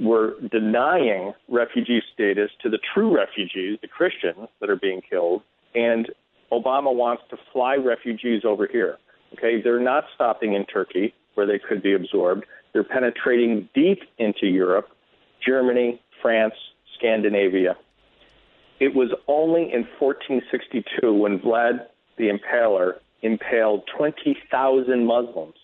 We're 0.00 0.38
denying 0.40 1.32
refugee 1.48 2.02
status 2.14 2.50
to 2.62 2.68
the 2.68 2.78
true 2.94 3.14
refugees, 3.14 3.78
the 3.82 3.88
Christians 3.88 4.48
that 4.60 4.70
are 4.70 4.76
being 4.76 5.00
killed, 5.08 5.42
and 5.74 6.08
Obama 6.52 6.94
wants 6.94 7.22
to 7.30 7.36
fly 7.52 7.76
refugees 7.76 8.42
over 8.44 8.68
here. 8.70 8.98
Okay, 9.34 9.60
they're 9.62 9.80
not 9.80 10.04
stopping 10.14 10.54
in 10.54 10.64
Turkey 10.66 11.14
where 11.34 11.46
they 11.46 11.58
could 11.58 11.82
be 11.82 11.94
absorbed. 11.94 12.44
They're 12.72 12.84
penetrating 12.84 13.68
deep 13.74 14.00
into 14.18 14.46
Europe, 14.46 14.88
Germany, 15.46 16.00
France, 16.22 16.54
Scandinavia. 16.96 17.76
It 18.80 18.94
was 18.94 19.10
only 19.26 19.62
in 19.72 19.86
1462 19.98 21.12
when 21.12 21.38
Vlad 21.40 21.86
the 22.16 22.30
Impaler 22.30 22.94
impaled 23.22 23.82
20,000 23.96 25.04
Muslims 25.04 25.54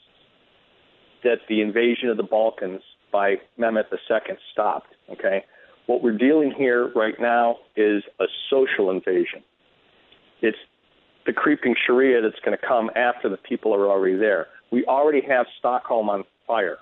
that 1.22 1.38
the 1.48 1.60
invasion 1.60 2.08
of 2.08 2.16
the 2.16 2.22
Balkans 2.22 2.82
by 3.14 3.36
Mehmet 3.56 3.84
II 3.92 4.36
stopped. 4.52 4.88
Okay, 5.08 5.44
what 5.86 6.02
we're 6.02 6.18
dealing 6.18 6.52
here 6.58 6.90
right 6.96 7.14
now 7.20 7.58
is 7.76 8.02
a 8.18 8.24
social 8.50 8.90
invasion. 8.90 9.44
It's 10.42 10.58
the 11.24 11.32
creeping 11.32 11.76
Sharia 11.86 12.20
that's 12.20 12.40
going 12.44 12.58
to 12.58 12.66
come 12.66 12.90
after 12.96 13.28
the 13.28 13.36
people 13.36 13.72
are 13.72 13.88
already 13.88 14.16
there. 14.16 14.48
We 14.72 14.84
already 14.86 15.22
have 15.28 15.46
Stockholm 15.60 16.10
on 16.10 16.24
fire 16.44 16.78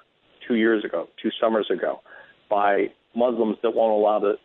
two 0.49 0.55
years 0.55 0.85
ago, 0.87 1.07
two 1.23 1.29
summers 1.39 1.71
ago, 1.71 2.01
by 2.49 2.87
Muslims 3.15 3.59
that 3.63 3.75
won't 3.75 3.93
allow 3.93 4.19
the 4.19 4.37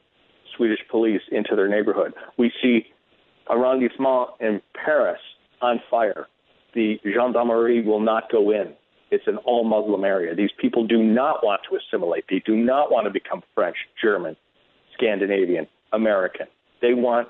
Swedish 0.58 0.80
police 0.92 1.22
into 1.32 1.56
their 1.56 1.70
neighborhood. 1.70 2.14
We 2.38 2.52
see 2.62 2.88
arrondissement 3.50 4.32
in 4.42 4.62
Paris 4.74 5.22
on 5.62 5.80
fire. 5.90 6.28
The 6.74 7.00
gendarmerie 7.06 7.82
will 7.82 8.02
not 8.02 8.30
go 8.30 8.52
in. 8.52 8.74
It's 9.10 9.28
an 9.28 9.38
all 9.38 9.64
Muslim 9.64 10.04
area. 10.04 10.36
These 10.36 10.52
people 10.60 10.86
do 10.86 11.02
not 11.02 11.44
want 11.44 11.62
to 11.70 11.78
assimilate. 11.78 12.26
They 12.30 12.42
do 12.46 12.56
not 12.56 12.92
want 12.92 13.06
to 13.06 13.12
become 13.12 13.42
French, 13.56 13.78
German, 14.02 14.36
Scandinavian, 14.94 15.68
American. 15.94 16.48
They 16.82 16.94
want 16.94 17.30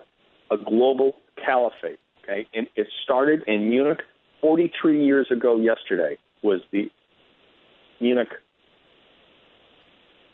a 0.50 0.58
global 0.58 1.18
caliphate. 1.44 2.00
Okay, 2.24 2.48
and 2.54 2.68
it 2.76 2.88
started 3.04 3.44
in 3.48 3.70
Munich 3.70 4.00
43 4.42 5.06
years 5.06 5.28
ago. 5.32 5.58
Yesterday 5.58 6.18
was 6.42 6.62
the 6.72 6.90
Munich 8.02 8.30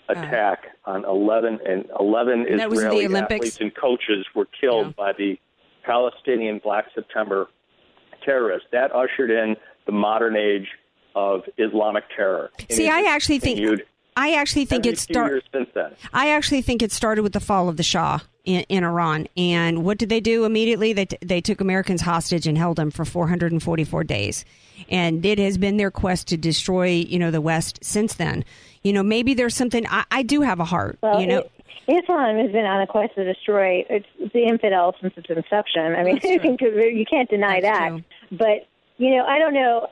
attack 0.10 0.64
on 0.86 1.06
11 1.06 1.60
and 1.68 1.86
11 2.00 2.46
And 2.50 2.74
Israeli 2.74 3.06
athletes 3.16 3.60
and 3.60 3.74
coaches 3.74 4.26
were 4.36 4.48
killed 4.60 4.96
by 4.96 5.14
the 5.14 5.38
Palestinian 5.84 6.60
Black 6.64 6.86
September 6.94 7.48
terrorists. 8.26 8.68
That 8.72 8.94
ushered 8.94 9.32
in 9.32 9.56
the 9.86 9.92
modern 9.92 10.36
age 10.36 10.68
of 11.16 11.44
Islamic 11.58 12.04
terror. 12.16 12.52
See, 12.70 12.90
I 12.90 13.02
actually 13.14 13.40
think 13.40 13.82
I 14.16 14.36
actually 14.36 14.66
think 14.66 14.86
it 14.86 15.00
started. 15.00 15.44
since 15.52 15.70
then. 15.74 15.92
I 16.14 16.30
actually 16.32 16.62
think 16.62 16.82
it 16.82 16.92
started 16.92 17.24
with 17.24 17.34
the 17.34 17.40
fall 17.40 17.70
of 17.70 17.78
the 17.78 17.84
Shah 17.84 18.20
in, 18.44 18.62
in 18.70 18.84
Iran. 18.84 19.28
And 19.36 19.84
what 19.84 19.98
did 19.98 20.10
they 20.10 20.20
do 20.20 20.46
immediately? 20.46 20.94
They, 20.94 21.06
t- 21.06 21.18
they 21.22 21.42
took 21.42 21.62
Americans 21.62 22.02
hostage 22.02 22.46
and 22.48 22.58
held 22.58 22.78
them 22.78 22.92
for 22.92 23.06
444 23.06 24.04
days. 24.04 24.46
And 24.90 25.26
it 25.26 25.40
has 25.40 25.58
been 25.58 25.78
their 25.78 25.92
quest 25.92 26.28
to 26.28 26.38
destroy, 26.38 26.88
you 26.88 27.20
know, 27.20 27.32
the 27.32 27.42
West 27.42 27.80
since 27.82 28.16
then. 28.16 28.46
You 28.84 28.94
know, 28.94 29.04
maybe 29.04 29.34
there's 29.34 29.56
something. 29.56 29.86
I, 29.88 30.04
I 30.12 30.24
do 30.24 30.42
have 30.42 30.60
a 30.60 30.66
heart. 30.66 30.98
Well, 31.02 31.20
you 31.20 31.28
know, 31.28 31.40
it, 31.88 32.04
Islam 32.04 32.38
has 32.38 32.52
been 32.52 32.66
on 32.66 32.82
a 32.82 32.88
quest 32.88 33.16
to 33.16 33.24
destroy 33.24 33.86
it's 33.90 34.06
the 34.34 34.44
infidel 34.44 34.96
since 35.02 35.14
its 35.18 35.30
inception. 35.30 35.96
I 35.96 36.04
mean, 36.04 36.18
I 36.18 36.20
think 36.40 36.62
you 36.62 37.06
can't 37.10 37.30
deny 37.30 37.62
that. 37.62 38.02
But 38.32 38.68
you 38.98 39.16
know, 39.16 39.26
I 39.26 39.40
don't 39.40 39.54
know. 39.54 39.88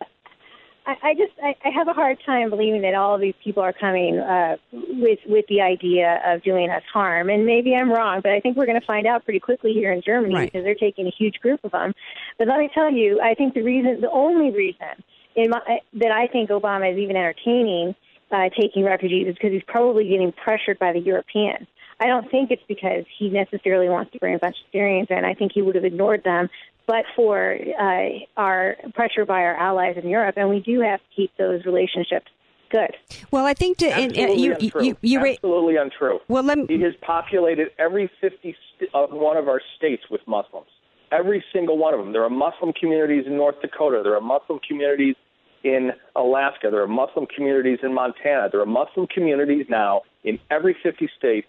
I, 0.85 0.95
I 1.03 1.13
just 1.13 1.33
I, 1.43 1.55
I 1.63 1.69
have 1.69 1.87
a 1.87 1.93
hard 1.93 2.17
time 2.25 2.49
believing 2.49 2.81
that 2.81 2.95
all 2.95 3.13
of 3.13 3.21
these 3.21 3.35
people 3.43 3.61
are 3.61 3.73
coming 3.73 4.17
uh, 4.17 4.57
with 4.71 5.19
with 5.27 5.45
the 5.47 5.61
idea 5.61 6.21
of 6.25 6.41
doing 6.43 6.69
us 6.69 6.83
harm. 6.91 7.29
And 7.29 7.45
maybe 7.45 7.75
I'm 7.75 7.91
wrong, 7.91 8.21
but 8.21 8.31
I 8.31 8.39
think 8.39 8.57
we're 8.57 8.65
going 8.65 8.79
to 8.79 8.85
find 8.85 9.05
out 9.05 9.23
pretty 9.23 9.39
quickly 9.39 9.73
here 9.73 9.91
in 9.91 10.01
Germany 10.01 10.33
Right. 10.33 10.51
because 10.51 10.63
they're 10.65 10.75
taking 10.75 11.07
a 11.07 11.11
huge 11.11 11.39
group 11.39 11.63
of 11.63 11.71
them. 11.71 11.93
But 12.37 12.47
let 12.47 12.59
me 12.59 12.69
tell 12.73 12.91
you, 12.91 13.19
I 13.21 13.35
think 13.35 13.53
the 13.53 13.61
reason, 13.61 14.01
the 14.01 14.09
only 14.09 14.51
reason 14.51 15.03
in 15.35 15.51
my, 15.51 15.79
that 15.93 16.11
I 16.11 16.27
think 16.27 16.49
Obama 16.49 16.91
is 16.91 16.97
even 16.97 17.15
entertaining 17.15 17.95
uh, 18.31 18.49
taking 18.59 18.83
refugees 18.83 19.27
is 19.27 19.35
because 19.35 19.51
he's 19.51 19.63
probably 19.67 20.07
getting 20.07 20.31
pressured 20.31 20.79
by 20.79 20.93
the 20.93 20.99
Europeans. 20.99 21.67
I 21.99 22.07
don't 22.07 22.29
think 22.31 22.49
it's 22.49 22.63
because 22.67 23.05
he 23.19 23.29
necessarily 23.29 23.87
wants 23.87 24.11
to 24.13 24.19
bring 24.19 24.33
a 24.33 24.39
bunch 24.39 24.55
of 24.55 24.65
Syrians 24.71 25.07
in. 25.11 25.23
I 25.23 25.35
think 25.35 25.51
he 25.53 25.61
would 25.61 25.75
have 25.75 25.85
ignored 25.85 26.23
them, 26.23 26.49
but 26.91 27.05
for 27.15 27.55
uh, 27.79 28.09
our 28.35 28.75
pressure 28.93 29.25
by 29.25 29.43
our 29.43 29.55
allies 29.55 29.95
in 29.95 30.09
Europe, 30.09 30.35
and 30.35 30.49
we 30.49 30.59
do 30.59 30.81
have 30.81 30.99
to 30.99 31.05
keep 31.15 31.31
those 31.37 31.63
relationships 31.63 32.25
good. 32.69 32.93
well, 33.31 33.45
I 33.45 33.53
think 33.53 33.77
to 33.77 33.85
and, 33.85 34.11
and 34.11 34.31
Absolutely 34.31 34.43
you, 34.43 34.51
untrue. 34.51 34.83
you, 34.83 34.97
you, 35.01 35.23
ra- 35.23 35.31
Absolutely 35.31 35.77
untrue. 35.77 36.19
Well, 36.27 36.43
let 36.43 36.57
me, 36.57 36.65
he 36.67 36.81
has 36.81 36.93
populated 36.99 37.69
every 37.79 38.11
50 38.19 38.37
st- 38.75 38.89
of 38.93 39.11
one 39.13 39.37
of 39.37 39.47
our 39.47 39.61
states 39.77 40.03
with 40.11 40.19
Muslims. 40.27 40.67
Every 41.13 41.41
single 41.53 41.77
one 41.77 41.93
of 41.93 42.01
them. 42.01 42.11
There 42.11 42.25
are 42.25 42.29
Muslim 42.29 42.73
communities 42.73 43.23
in 43.25 43.37
North 43.37 43.61
Dakota. 43.61 44.01
There 44.03 44.15
are 44.15 44.21
Muslim 44.21 44.59
communities 44.67 45.15
in 45.63 45.91
Alaska. 46.17 46.67
There 46.71 46.81
are 46.81 46.89
Muslim 46.89 47.25
communities 47.33 47.79
in 47.83 47.93
Montana. 47.93 48.49
There 48.51 48.59
are 48.59 48.65
Muslim 48.65 49.07
communities 49.07 49.65
now 49.69 50.01
in 50.25 50.39
every 50.49 50.75
50 50.83 51.09
states 51.17 51.47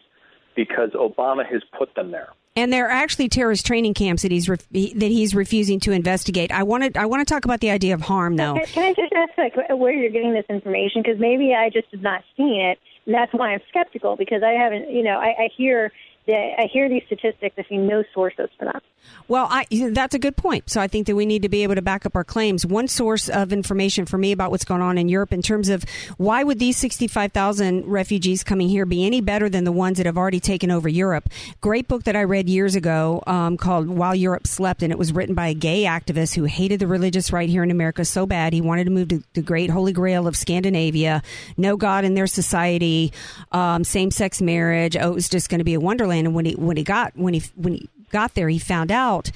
because 0.55 0.91
Obama 0.91 1.45
has 1.45 1.63
put 1.77 1.93
them 1.97 2.13
there. 2.13 2.29
And 2.55 2.71
they're 2.71 2.91
actually 2.91 3.31
terrorist 3.31 3.65
training 3.65 3.95
camps 3.95 4.23
that 4.23 4.31
he's 4.31 4.49
ref- 4.49 4.69
that 4.69 5.01
he's 5.01 5.35
refusing 5.35 5.81
to 5.81 5.93
investigate. 5.93 6.53
I 6.53 6.65
want 6.65 6.93
to 6.93 7.01
I 7.01 7.07
want 7.07 7.27
to 7.27 7.35
talk 7.35 7.47
about 7.47 7.61
the 7.61 7.71
idea 7.71 7.95
of 7.95 8.03
harm, 8.03 8.37
though. 8.37 8.55
Can, 8.55 8.67
can 8.67 8.85
I 8.85 8.93
just 8.93 9.13
ask 9.15 9.39
like 9.39 9.55
where 9.71 9.93
you're 9.93 10.11
getting 10.11 10.35
this 10.35 10.45
information? 10.51 11.03
Because 11.03 11.19
maybe 11.19 11.55
I 11.55 11.71
just 11.71 11.89
have 11.93 12.03
not 12.03 12.23
seen 12.37 12.61
it, 12.61 12.79
and 13.07 13.15
that's 13.15 13.33
why 13.33 13.55
I'm 13.55 13.61
skeptical. 13.71 14.17
Because 14.17 14.43
I 14.43 14.51
haven't, 14.51 14.91
you 14.91 15.03
know, 15.03 15.19
I, 15.19 15.45
I 15.45 15.49
hear 15.57 15.93
I 16.29 16.69
hear 16.73 16.89
these 16.89 17.03
statistics. 17.07 17.57
I 17.59 17.65
see 17.69 17.79
no 17.79 18.05
sources 18.15 18.49
for 18.59 18.67
them. 18.67 18.81
Well, 19.29 19.49
I, 19.51 19.67
that's 19.93 20.15
a 20.15 20.19
good 20.19 20.37
point. 20.37 20.69
So 20.69 20.81
I 20.81 20.87
think 20.87 21.07
that 21.07 21.17
we 21.17 21.27
need 21.27 21.43
to 21.43 21.49
be 21.49 21.63
able 21.63 21.75
to 21.75 21.83
back 21.83 22.05
up 22.07 22.15
our 22.15 22.25
claims. 22.25 22.67
One 22.67 22.87
source 22.87 23.29
of 23.29 23.53
information 23.53 24.05
for 24.05 24.19
me 24.19 24.33
about 24.33 24.51
what's 24.51 24.65
going 24.65 24.83
on 24.83 24.99
in 24.99 25.09
Europe 25.09 25.33
in 25.33 25.43
terms 25.43 25.69
of 25.69 25.85
why 26.19 26.45
would 26.45 26.59
these 26.59 26.77
65,000 26.77 27.87
refugees 27.87 28.45
coming 28.45 28.69
here 28.69 28.85
be 28.85 29.07
any 29.07 29.21
better 29.21 29.49
than 29.49 29.65
the 29.65 29.73
ones 29.73 29.97
that 29.97 30.07
have 30.07 30.19
already 30.19 30.41
taken 30.41 30.71
over 30.71 30.89
Europe? 30.89 31.29
Great 31.61 31.89
book 31.89 32.05
that 32.05 32.15
I 32.15 32.23
read 32.23 32.49
years 32.49 32.75
ago 32.75 33.23
um, 33.27 33.57
called 33.57 33.89
While 33.89 34.15
Europe 34.15 34.47
Slept, 34.47 34.83
and 34.83 34.93
it 34.93 34.99
was 34.99 35.13
written 35.13 35.35
by 35.35 35.49
a 35.49 35.55
gay 35.55 35.85
activist 35.85 36.35
who 36.35 36.45
hated 36.45 36.81
the 36.81 36.87
religious 36.87 37.33
right 37.33 37.49
here 37.49 37.63
in 37.63 37.71
America 37.71 38.05
so 38.05 38.27
bad 38.27 38.53
he 38.53 38.61
wanted 38.61 38.85
to 38.85 38.91
move 38.91 39.09
to 39.09 39.23
the 39.35 39.43
great 39.43 39.71
holy 39.71 39.93
grail 39.93 40.27
of 40.27 40.37
Scandinavia, 40.37 41.23
no 41.57 41.77
God 41.77 42.05
in 42.05 42.15
their 42.15 42.27
society, 42.27 43.13
um, 43.53 43.85
same 43.85 44.11
sex 44.11 44.43
marriage. 44.43 44.97
Oh, 44.97 45.11
it 45.11 45.15
was 45.15 45.29
just 45.29 45.49
going 45.49 45.59
to 45.59 45.65
be 45.65 45.75
a 45.75 45.81
wonderland. 45.81 46.12
And 46.19 46.35
when 46.35 46.45
he 46.45 46.53
when 46.53 46.77
he 46.77 46.85
got 46.85 47.17
when 47.17 47.35
he 47.35 47.43
when 47.57 47.75
he 47.75 47.89
got 48.11 48.35
there, 48.35 48.49
he 48.49 48.59
found 48.59 48.91
out 48.91 49.31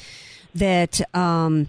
that 0.55 1.01
um, 1.15 1.69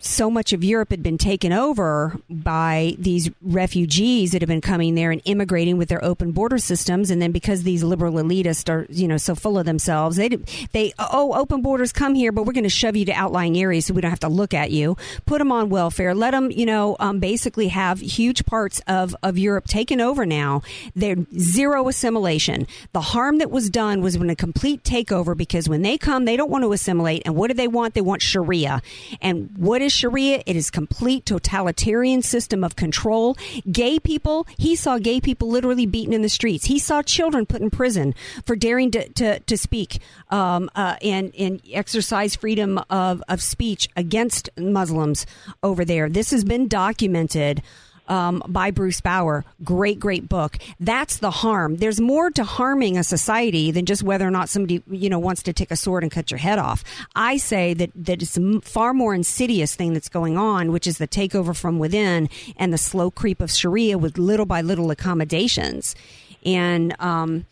so 0.00 0.30
much 0.30 0.52
of 0.52 0.62
Europe 0.62 0.90
had 0.90 1.02
been 1.02 1.18
taken 1.18 1.52
over 1.52 2.18
by 2.28 2.94
these 2.98 3.30
refugees 3.42 4.32
that 4.32 4.42
have 4.42 4.48
been 4.48 4.60
coming 4.60 4.94
there 4.94 5.10
and 5.10 5.20
immigrating 5.24 5.78
with 5.78 5.88
their 5.88 6.04
open 6.04 6.32
border 6.32 6.58
systems. 6.58 7.10
And 7.10 7.20
then 7.20 7.32
because 7.32 7.62
these 7.62 7.82
liberal 7.82 8.14
elitists 8.14 8.68
are, 8.68 8.86
you 8.90 9.08
know, 9.08 9.16
so 9.16 9.34
full 9.34 9.58
of 9.58 9.66
themselves, 9.66 10.16
they, 10.16 10.28
they, 10.72 10.92
oh, 10.98 11.32
open 11.34 11.62
borders, 11.62 11.92
come 11.92 12.14
here, 12.14 12.32
but 12.32 12.44
we're 12.44 12.52
going 12.52 12.64
to 12.64 12.70
shove 12.70 12.96
you 12.96 13.04
to 13.06 13.12
outlying 13.12 13.58
areas 13.58 13.86
so 13.86 13.94
we 13.94 14.00
don't 14.00 14.10
have 14.10 14.20
to 14.20 14.28
look 14.28 14.54
at 14.54 14.70
you. 14.70 14.96
Put 15.26 15.38
them 15.38 15.52
on 15.52 15.68
welfare. 15.68 16.14
Let 16.14 16.32
them, 16.32 16.50
you 16.50 16.66
know, 16.66 16.96
um, 17.00 17.18
basically 17.18 17.68
have 17.68 18.00
huge 18.00 18.44
parts 18.46 18.80
of, 18.86 19.16
of 19.22 19.38
Europe 19.38 19.66
taken 19.66 20.00
over 20.00 20.26
now. 20.26 20.62
They're 20.94 21.16
zero 21.38 21.88
assimilation. 21.88 22.66
The 22.92 23.00
harm 23.00 23.38
that 23.38 23.50
was 23.50 23.70
done 23.70 24.00
was 24.00 24.18
when 24.18 24.30
a 24.30 24.36
complete 24.36 24.82
takeover 24.82 25.36
because 25.36 25.68
when 25.68 25.82
they 25.82 25.98
come, 25.98 26.24
they 26.24 26.36
don't 26.36 26.50
want 26.50 26.64
to 26.64 26.72
assimilate. 26.72 27.22
And 27.24 27.34
what 27.34 27.48
do 27.48 27.54
they 27.54 27.68
want? 27.68 27.94
They 27.94 28.00
want 28.00 28.22
Sharia. 28.22 28.82
And 29.20 29.50
what 29.56 29.82
is 29.82 29.85
Sharia? 29.88 30.42
It 30.46 30.56
is 30.56 30.70
complete 30.70 31.26
totalitarian 31.26 32.22
system 32.22 32.64
of 32.64 32.76
control. 32.76 33.36
Gay 33.70 33.98
people, 33.98 34.46
he 34.58 34.76
saw 34.76 34.98
gay 34.98 35.20
people 35.20 35.48
literally 35.48 35.86
beaten 35.86 36.12
in 36.12 36.22
the 36.22 36.28
streets. 36.28 36.66
He 36.66 36.78
saw 36.78 37.02
children 37.02 37.46
put 37.46 37.60
in 37.60 37.70
prison 37.70 38.14
for 38.44 38.56
daring 38.56 38.90
to, 38.92 39.08
to, 39.10 39.40
to 39.40 39.56
speak 39.56 39.98
um, 40.30 40.70
uh, 40.74 40.96
and, 41.02 41.34
and 41.36 41.60
exercise 41.72 42.36
freedom 42.36 42.80
of, 42.90 43.22
of 43.28 43.42
speech 43.42 43.88
against 43.96 44.50
Muslims 44.58 45.26
over 45.62 45.84
there. 45.84 46.08
This 46.08 46.30
has 46.30 46.44
been 46.44 46.68
documented 46.68 47.62
um, 48.08 48.42
by 48.46 48.70
Bruce 48.70 49.00
Bawer. 49.00 49.44
Great, 49.64 50.00
great 50.00 50.28
book. 50.28 50.58
That's 50.80 51.18
the 51.18 51.30
harm. 51.30 51.76
There's 51.76 52.00
more 52.00 52.30
to 52.30 52.44
harming 52.44 52.98
a 52.98 53.04
society 53.04 53.70
than 53.70 53.86
just 53.86 54.02
whether 54.02 54.26
or 54.26 54.30
not 54.30 54.48
somebody 54.48 54.82
you 54.90 55.08
know 55.08 55.18
wants 55.18 55.42
to 55.44 55.52
take 55.52 55.70
a 55.70 55.76
sword 55.76 56.02
and 56.02 56.12
cut 56.12 56.30
your 56.30 56.38
head 56.38 56.58
off. 56.58 56.84
I 57.14 57.36
say 57.36 57.74
that 57.74 57.90
that 57.94 58.22
it's 58.22 58.36
a 58.36 58.60
far 58.60 58.94
more 58.94 59.14
insidious 59.14 59.74
thing 59.74 59.92
that's 59.92 60.08
going 60.08 60.36
on, 60.36 60.72
which 60.72 60.86
is 60.86 60.98
the 60.98 61.08
takeover 61.08 61.56
from 61.56 61.78
within 61.78 62.28
and 62.56 62.72
the 62.72 62.78
slow 62.78 63.10
creep 63.10 63.40
of 63.40 63.50
Sharia 63.50 63.98
with 63.98 64.18
little 64.18 64.46
by 64.46 64.60
little 64.62 64.90
accommodations, 64.90 65.94
and. 66.44 66.94
Um, 67.00 67.46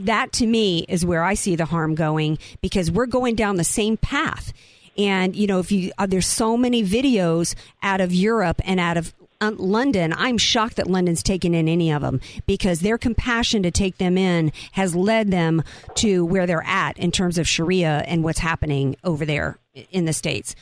that 0.00 0.30
to 0.34 0.46
me 0.46 0.86
is 0.88 1.04
where 1.04 1.24
I 1.24 1.34
see 1.34 1.56
the 1.56 1.64
harm 1.64 1.96
going 1.96 2.38
because 2.62 2.88
we're 2.88 3.06
going 3.06 3.34
down 3.34 3.56
the 3.56 3.64
same 3.64 3.96
path. 3.96 4.52
And 4.96 5.36
you 5.36 5.46
know, 5.46 5.58
if 5.60 5.70
you 5.70 5.92
uh, 5.98 6.06
there's 6.06 6.26
so 6.26 6.56
many 6.56 6.84
videos 6.84 7.54
out 7.82 8.00
of 8.00 8.12
Europe 8.12 8.60
and 8.64 8.80
out 8.80 8.96
of 8.96 9.12
uh, 9.40 9.52
London, 9.56 10.12
I'm 10.16 10.38
shocked 10.38 10.76
that 10.76 10.88
London's 10.88 11.22
taken 11.22 11.54
in 11.54 11.68
any 11.68 11.92
of 11.92 12.02
them 12.02 12.20
because 12.46 12.80
their 12.80 12.98
compassion 12.98 13.62
to 13.62 13.70
take 13.70 13.98
them 13.98 14.18
in 14.18 14.52
has 14.72 14.94
led 14.94 15.30
them 15.30 15.62
to 15.96 16.24
where 16.24 16.46
they're 16.46 16.64
at 16.66 16.98
in 16.98 17.12
terms 17.12 17.38
of 17.38 17.46
Sharia 17.46 18.04
and 18.06 18.24
what's 18.24 18.40
happening 18.40 18.96
over 19.04 19.24
there 19.24 19.58
in 19.90 20.06
the 20.06 20.12
States. 20.12 20.56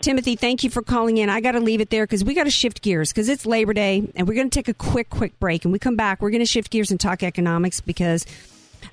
Timothy, 0.00 0.36
thank 0.36 0.64
you 0.64 0.70
for 0.70 0.82
calling 0.82 1.18
in. 1.18 1.28
I 1.28 1.40
got 1.40 1.52
to 1.52 1.60
leave 1.60 1.80
it 1.80 1.90
there 1.90 2.04
because 2.04 2.24
we 2.24 2.34
got 2.34 2.44
to 2.44 2.50
shift 2.50 2.82
gears 2.82 3.10
because 3.10 3.28
it's 3.28 3.46
Labor 3.46 3.72
Day 3.72 4.10
and 4.14 4.26
we're 4.28 4.34
going 4.34 4.50
to 4.50 4.54
take 4.54 4.68
a 4.68 4.74
quick, 4.74 5.08
quick 5.08 5.38
break. 5.38 5.64
And 5.64 5.72
we 5.72 5.78
come 5.78 5.96
back, 5.96 6.20
we're 6.20 6.30
going 6.30 6.40
to 6.40 6.46
shift 6.46 6.70
gears 6.70 6.90
and 6.90 7.00
talk 7.00 7.22
economics 7.22 7.80
because 7.80 8.26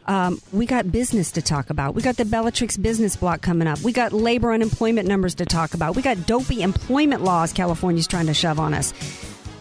um, 0.06 0.42
we 0.52 0.66
got 0.66 0.92
business 0.92 1.32
to 1.34 1.42
talk 1.42 1.70
about. 1.70 1.96
We 1.96 2.02
got 2.02 2.18
the 2.18 2.26
Bellatrix 2.26 2.78
business 2.78 3.16
block 3.16 3.42
coming 3.42 3.68
up. 3.68 3.80
We 3.82 3.92
got 3.92 4.14
labor 4.14 4.54
unemployment 4.54 5.08
numbers 5.08 5.36
to 5.36 5.46
talk 5.46 5.74
about. 5.74 5.96
We 5.96 6.02
got 6.02 6.26
dopey 6.28 6.62
employment 6.62 7.24
laws 7.24 7.54
California's 7.54 8.08
trying 8.08 8.28
to 8.28 8.34
shove 8.34 8.60
on 8.60 8.74
us. 8.74 8.94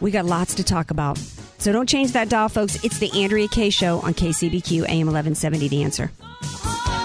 We 0.01 0.11
got 0.11 0.25
lots 0.25 0.55
to 0.57 0.65
talk 0.65 0.91
about. 0.91 1.19
So 1.59 1.73
don't 1.73 1.89
change 1.89 2.13
that 2.13 2.29
dial, 2.29 2.49
folks. 2.49 2.83
It's 2.83 2.99
the 2.99 3.11
Andrea 3.23 3.49
Kay 3.49 3.71
Show 3.71 4.01
on 4.01 4.15
KCBQ 4.15 4.89
AM 4.89 5.07
1170. 5.07 5.69
The 5.69 5.83
answer. 5.83 7.00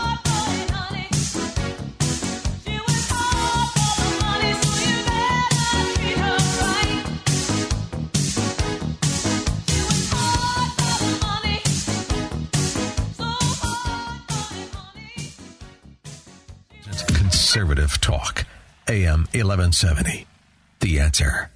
Conservative 17.56 18.02
talk. 18.02 18.46
AM 18.90 19.30
1170. 19.32 20.28
The 20.82 21.00
answer. 21.00 21.50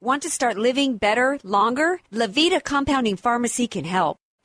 Want 0.00 0.22
to 0.22 0.30
start 0.30 0.56
living 0.56 0.96
better, 0.96 1.38
longer? 1.44 2.00
Levita 2.10 2.64
Compounding 2.64 3.18
Pharmacy 3.18 3.66
can 3.68 3.84
help. 3.84 4.16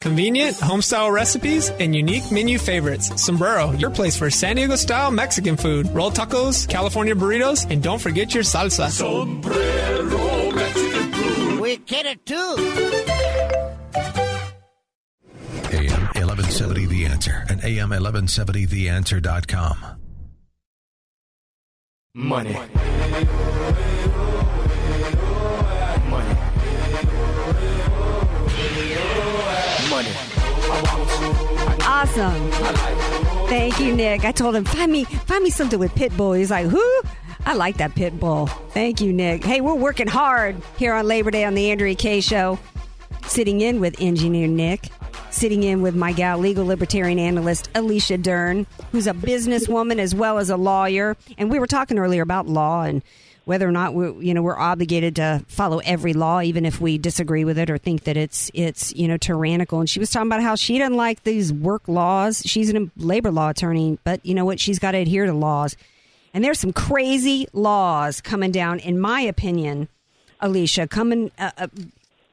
Convenient, 0.00 0.56
home-style 0.58 1.10
recipes, 1.10 1.68
and 1.68 1.94
unique 1.94 2.32
menu 2.32 2.58
favorites. 2.58 3.22
Sombrero, 3.22 3.72
your 3.72 3.90
place 3.90 4.16
for 4.16 4.30
San 4.30 4.56
Diego-style 4.56 5.10
Mexican 5.10 5.58
food. 5.58 5.94
Roll 5.94 6.10
tacos, 6.10 6.66
California 6.66 7.14
burritos, 7.14 7.70
and 7.70 7.82
don't 7.82 8.00
forget 8.00 8.32
your 8.32 8.42
salsa. 8.42 8.88
Sombrero 8.88 10.52
Mexican 10.52 11.12
food. 11.12 11.60
We 11.60 11.76
get 11.76 12.06
it 12.06 12.24
too. 12.24 12.56
AM 15.70 16.02
1170 16.16 16.86
The 16.86 17.04
Answer 17.04 17.44
and 17.50 17.62
AM 17.62 17.90
1170TheAnswer.com. 17.90 19.76
Money. 22.14 22.54
Money. 22.54 24.29
Awesome. 32.00 32.50
Thank 33.50 33.78
you, 33.78 33.94
Nick. 33.94 34.24
I 34.24 34.32
told 34.32 34.56
him 34.56 34.64
find 34.64 34.90
me 34.90 35.04
find 35.04 35.44
me 35.44 35.50
something 35.50 35.78
with 35.78 35.94
Pitbull. 35.94 36.38
He's 36.38 36.50
like, 36.50 36.66
who? 36.66 37.02
I 37.44 37.52
like 37.52 37.76
that 37.76 37.90
Pitbull. 37.94 38.48
Thank 38.70 39.02
you, 39.02 39.12
Nick. 39.12 39.44
Hey, 39.44 39.60
we're 39.60 39.74
working 39.74 40.06
hard 40.06 40.56
here 40.78 40.94
on 40.94 41.06
Labor 41.06 41.30
Day 41.30 41.44
on 41.44 41.52
the 41.52 41.70
Andrea 41.70 41.94
Kay 41.94 42.22
Show. 42.22 42.58
Sitting 43.26 43.60
in 43.60 43.80
with 43.80 44.00
engineer 44.00 44.46
Nick. 44.48 44.88
sitting 45.30 45.62
in 45.62 45.82
with 45.82 45.94
my 45.94 46.12
gal, 46.12 46.38
legal 46.38 46.66
libertarian 46.66 47.18
analyst 47.18 47.68
Alicia 47.74 48.18
Dern, 48.18 48.66
who's 48.92 49.06
a 49.06 49.12
businesswoman 49.12 49.98
as 49.98 50.14
well 50.14 50.38
as 50.38 50.50
a 50.50 50.56
lawyer. 50.56 51.16
And 51.38 51.50
we 51.50 51.58
were 51.58 51.66
talking 51.66 51.98
earlier 51.98 52.22
about 52.22 52.48
law 52.48 52.82
and 52.82 53.02
whether 53.44 53.68
or 53.68 53.72
not 53.72 53.94
we 53.94 54.26
you 54.26 54.34
know 54.34 54.42
we're 54.42 54.58
obligated 54.58 55.16
to 55.16 55.44
follow 55.48 55.78
every 55.78 56.12
law 56.12 56.40
even 56.40 56.64
if 56.64 56.80
we 56.80 56.98
disagree 56.98 57.44
with 57.44 57.58
it 57.58 57.70
or 57.70 57.78
think 57.78 58.04
that 58.04 58.16
it's 58.16 58.50
it's 58.54 58.94
you 58.94 59.08
know 59.08 59.16
tyrannical. 59.16 59.80
And 59.80 59.88
she 59.88 60.00
was 60.00 60.10
talking 60.10 60.28
about 60.28 60.42
how 60.42 60.54
she 60.54 60.78
doesn't 60.78 60.96
like 60.96 61.22
these 61.24 61.52
work 61.52 61.88
laws. 61.88 62.42
She's 62.44 62.72
a 62.72 62.90
labor 62.96 63.30
law 63.30 63.50
attorney 63.50 63.98
but 64.04 64.24
you 64.24 64.34
know 64.34 64.44
what? 64.44 64.60
She's 64.60 64.78
got 64.78 64.92
to 64.92 64.98
adhere 64.98 65.26
to 65.26 65.32
laws. 65.32 65.76
And 66.32 66.44
there's 66.44 66.60
some 66.60 66.72
crazy 66.72 67.48
laws 67.52 68.20
coming 68.20 68.52
down 68.52 68.78
in 68.78 68.98
my 68.98 69.20
opinion 69.20 69.88
alicia 70.40 70.86
coming 70.86 71.30
uh, 71.38 71.50
uh, 71.58 71.66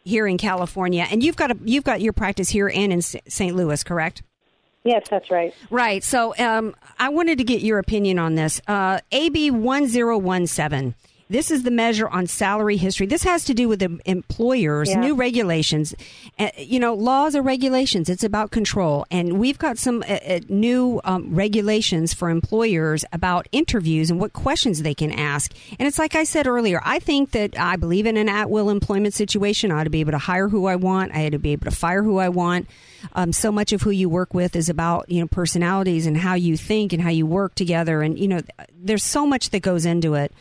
here 0.03 0.27
in 0.27 0.37
california. 0.37 1.07
And 1.09 1.23
you've 1.23 1.35
got 1.35 1.51
a 1.51 1.57
you've 1.63 1.83
got 1.83 2.01
your 2.01 2.13
practice 2.13 2.49
here 2.49 2.71
and 2.73 2.93
in 2.93 3.01
st 3.01 3.55
louis 3.55 3.83
correct 3.83 4.21
Yes, 4.87 5.07
that's 5.09 5.29
right. 5.29 5.53
Right. 5.69 6.01
So 6.01 6.33
um, 6.37 6.73
I 6.97 7.09
wanted 7.09 7.39
to 7.39 7.43
get 7.43 7.61
your 7.61 7.77
opinion 7.77 8.19
on 8.19 8.35
this. 8.35 8.61
Uh, 8.67 9.01
AB 9.11 9.51
1017. 9.51 10.95
This 11.29 11.51
is 11.51 11.63
the 11.63 11.71
measure 11.71 12.07
on 12.07 12.25
salary 12.27 12.77
history. 12.77 13.05
This 13.05 13.23
has 13.23 13.43
to 13.45 13.53
do 13.53 13.67
with 13.67 13.79
the 13.79 13.99
employers, 14.05 14.89
Yeah. 14.89 15.01
new 15.01 15.13
regulations. 15.15 15.93
Uh, 16.39 16.49
you 16.57 16.79
know, 16.79 16.93
laws 16.93 17.35
are 17.35 17.41
regulations. 17.41 18.07
It's 18.09 18.23
about 18.23 18.51
control. 18.51 19.05
And 19.11 19.37
we've 19.37 19.57
got 19.57 19.77
some 19.77 20.03
uh, 20.07 20.13
uh, 20.13 20.39
new 20.47 21.01
um, 21.03 21.35
regulations 21.35 22.13
for 22.13 22.29
employers 22.29 23.03
about 23.11 23.47
interviews 23.51 24.09
and 24.09 24.19
what 24.21 24.31
questions 24.31 24.83
they 24.83 24.93
can 24.93 25.11
ask. 25.11 25.51
And 25.77 25.85
it's 25.85 25.99
like 25.99 26.15
I 26.15 26.23
said 26.23 26.47
earlier, 26.47 26.81
I 26.85 26.99
think 26.99 27.31
that 27.31 27.59
I 27.59 27.75
believe 27.75 28.05
in 28.05 28.15
an 28.15 28.29
at 28.29 28.49
will 28.49 28.69
employment 28.69 29.13
situation. 29.13 29.69
I 29.71 29.81
ought 29.81 29.83
to 29.83 29.89
be 29.89 29.99
able 29.99 30.13
to 30.13 30.17
hire 30.17 30.47
who 30.47 30.65
I 30.67 30.77
want, 30.77 31.13
I 31.13 31.25
ought 31.27 31.31
to 31.31 31.39
be 31.39 31.51
able 31.51 31.65
to 31.69 31.75
fire 31.75 32.03
who 32.03 32.19
I 32.19 32.29
want. 32.29 32.67
Um, 33.13 33.33
so 33.33 33.51
much 33.51 33.73
of 33.73 33.81
who 33.81 33.91
you 33.91 34.07
work 34.09 34.33
with 34.33 34.55
is 34.55 34.69
about 34.69 35.09
you 35.09 35.19
know 35.21 35.27
personalities 35.27 36.05
and 36.05 36.17
how 36.17 36.33
you 36.35 36.55
think 36.57 36.93
and 36.93 37.01
how 37.01 37.09
you 37.09 37.25
work 37.25 37.53
together 37.53 38.01
and 38.01 38.17
you 38.17 38.27
know 38.27 38.39
there's 38.75 39.03
so 39.03 39.25
much 39.25 39.51
that 39.51 39.61
goes 39.61 39.85
into 39.85 40.15
it 40.15 40.31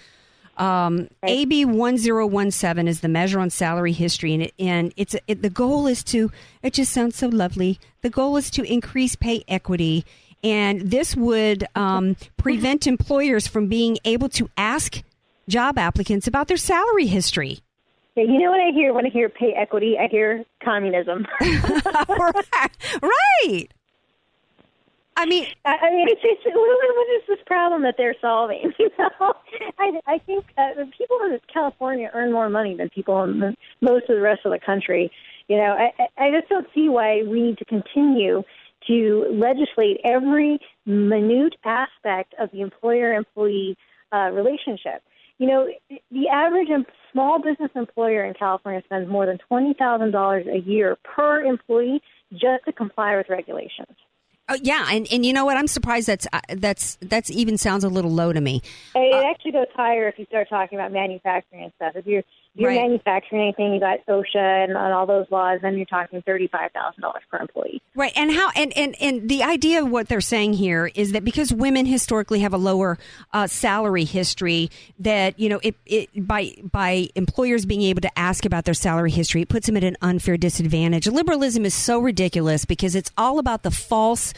um, 0.57 1.09
AB 1.23 1.65
1017 1.65 2.89
is 2.89 3.01
the 3.01 3.09
measure 3.09 3.41
on 3.41 3.51
salary 3.51 3.93
history, 3.93 4.35
and, 4.35 4.43
it, 4.45 4.55
and 4.59 4.93
it's 4.97 5.15
it, 5.27 5.43
the 5.43 5.51
goal 5.51 5.87
is 5.87 6.03
to. 6.05 6.31
It 6.63 6.73
just 6.73 6.93
sounds 6.93 7.17
so 7.17 7.29
lovely. 7.29 7.79
The 8.03 8.11
goal 8.11 8.37
is 8.37 8.51
to 8.53 8.63
increase 8.63 9.17
pay 9.17 9.45
equity, 9.49 10.05
and 10.43 10.81
this 10.83 11.17
would 11.17 11.65
um, 11.75 12.17
prevent 12.37 12.87
employers 12.87 13.47
from 13.47 13.69
being 13.69 13.99
able 14.05 14.29
to 14.31 14.49
ask 14.57 15.03
job 15.49 15.79
applicants 15.79 16.27
about 16.27 16.49
their 16.49 16.57
salary 16.57 17.07
history. 17.07 17.61
Yeah, 18.17 18.25
you 18.25 18.39
know 18.39 18.51
what 18.51 18.61
I 18.61 18.71
hear 18.73 18.95
when 18.95 19.05
I 19.05 19.11
hear 19.11 19.29
pay 19.29 19.53
equity? 19.53 19.97
I 20.01 20.09
hear 20.09 20.45
communism. 20.65 21.27
right. 23.03 23.69
I 25.19 25.25
mean, 25.25 25.47
I, 25.65 25.91
mean, 25.91 26.09
it's, 26.09 26.21
it's 26.23 26.43
what, 26.45 27.17
is 27.17 27.23
this 27.27 27.39
problem 27.47 27.83
that 27.83 27.95
they're 27.97 28.17
solving? 28.21 28.73
You 28.79 28.91
know, 28.99 29.35
I, 29.79 30.01
I 30.07 30.19
think 30.19 30.45
uh, 30.59 30.85
people 30.97 31.19
in 31.25 31.39
California 31.53 32.11
earn 32.13 32.33
more 32.33 32.51
money 32.51 32.77
than 32.77 32.91
people 32.91 33.23
in 33.25 33.41
the, 33.41 33.55
most 33.81 34.09
of 34.11 34.17
the 34.17 34.21
rest 34.21 34.43
of 34.45 34.53
the 34.53 34.59
country. 34.59 35.11
You 35.49 35.57
know, 35.57 35.77
I, 35.79 35.93
I 35.99 36.27
I 36.27 36.31
just 36.31 36.49
don't 36.49 36.67
see 36.75 36.89
why 36.89 37.23
we 37.23 37.41
need 37.41 37.59
to 37.59 37.65
continue 37.65 38.43
to 38.87 39.27
legislate 39.33 40.01
every 40.05 40.59
minute 40.85 41.55
aspect 41.65 42.35
of 42.39 42.51
the 42.53 42.61
employer-employee 42.61 43.77
uh, 44.13 44.31
relationship. 44.33 45.03
You 45.39 45.49
know, 45.49 45.69
the 46.11 46.29
average 46.29 46.69
small 47.13 47.41
business 47.41 47.71
employer 47.75 48.25
in 48.25 48.35
California 48.35 48.83
spends 48.85 49.09
more 49.09 49.27
than 49.27 49.39
twenty 49.49 49.75
thousand 49.75 50.11
dollars 50.11 50.47
a 50.47 50.59
year 50.59 50.97
per 51.03 51.43
employee 51.43 52.03
just 52.33 52.65
to 52.67 52.73
comply 52.73 53.17
with 53.17 53.29
regulations. 53.29 53.97
Oh, 54.49 54.57
yeah, 54.63 54.87
and, 54.91 55.09
and 55.11 55.27
you 55.27 55.33
know 55.33 55.45
what? 55.45 55.57
I'm 55.57 55.67
surprised 55.67 56.07
that's 56.07 56.27
uh, 56.33 56.41
that's 56.57 56.99
that's 57.01 57.31
even 57.31 57.59
sounds 57.59 57.83
a 57.83 57.89
little 57.89 58.13
low 58.13 58.33
to 58.33 58.41
me. 58.41 58.63
It 58.95 59.25
actually 59.25 59.53
goes 59.53 59.67
higher 59.75 60.07
if 60.09 60.19
you 60.19 60.25
start 60.27 60.49
talking 60.49 60.79
about 60.79 60.93
manufacturing 60.93 61.65
and 61.65 61.73
stuff. 61.77 61.97
If 61.97 62.07
you're 62.07 62.23
you're 62.57 62.71
Right. 62.71 62.81
manufacturing 62.81 63.43
anything, 63.43 63.75
you 63.75 63.81
got 63.81 64.05
OSHA 64.07 64.65
and, 64.65 64.73
and 64.73 64.93
all 64.93 65.07
those 65.07 65.27
laws, 65.31 65.61
then 65.63 65.77
you're 65.77 65.87
talking 65.87 66.23
thirty 66.23 66.49
five 66.49 66.73
thousand 66.73 67.03
dollars 67.03 67.23
per 67.31 67.39
employee. 67.39 67.83
Right, 67.95 68.13
and 68.17 68.33
how 68.33 68.51
and, 68.57 68.77
and 68.77 68.95
and 69.01 69.29
the 69.29 69.43
idea 69.43 69.83
of 69.83 69.91
what 69.91 70.09
they're 70.09 70.21
saying 70.21 70.55
here 70.55 70.91
is 70.95 71.13
that 71.13 71.25
because 71.25 71.53
women 71.53 71.87
historically 71.87 72.41
have 72.41 72.55
a 72.55 72.59
lower 72.59 72.99
uh, 73.33 73.47
salary 73.47 74.05
history, 74.05 74.71
that 74.99 75.39
you 75.39 75.49
know 75.49 75.61
it, 75.63 75.75
it 75.85 76.27
by 76.27 76.55
by 76.63 77.09
employers 77.15 77.67
being 77.67 77.83
able 77.83 78.01
to 78.01 78.19
ask 78.19 78.45
about 78.45 78.65
their 78.65 78.75
salary 78.75 79.11
history, 79.11 79.43
it 79.43 79.49
puts 79.49 79.67
them 79.67 79.77
at 79.77 79.85
an 79.85 79.97
unfair 80.01 80.37
disadvantage. 80.37 81.07
Liberalism 81.07 81.65
is 81.65 81.75
so 81.75 81.99
ridiculous 81.99 82.65
because 82.65 82.95
it's 82.95 83.11
all 83.19 83.39
about 83.39 83.63
the 83.63 83.71
false 83.71 84.33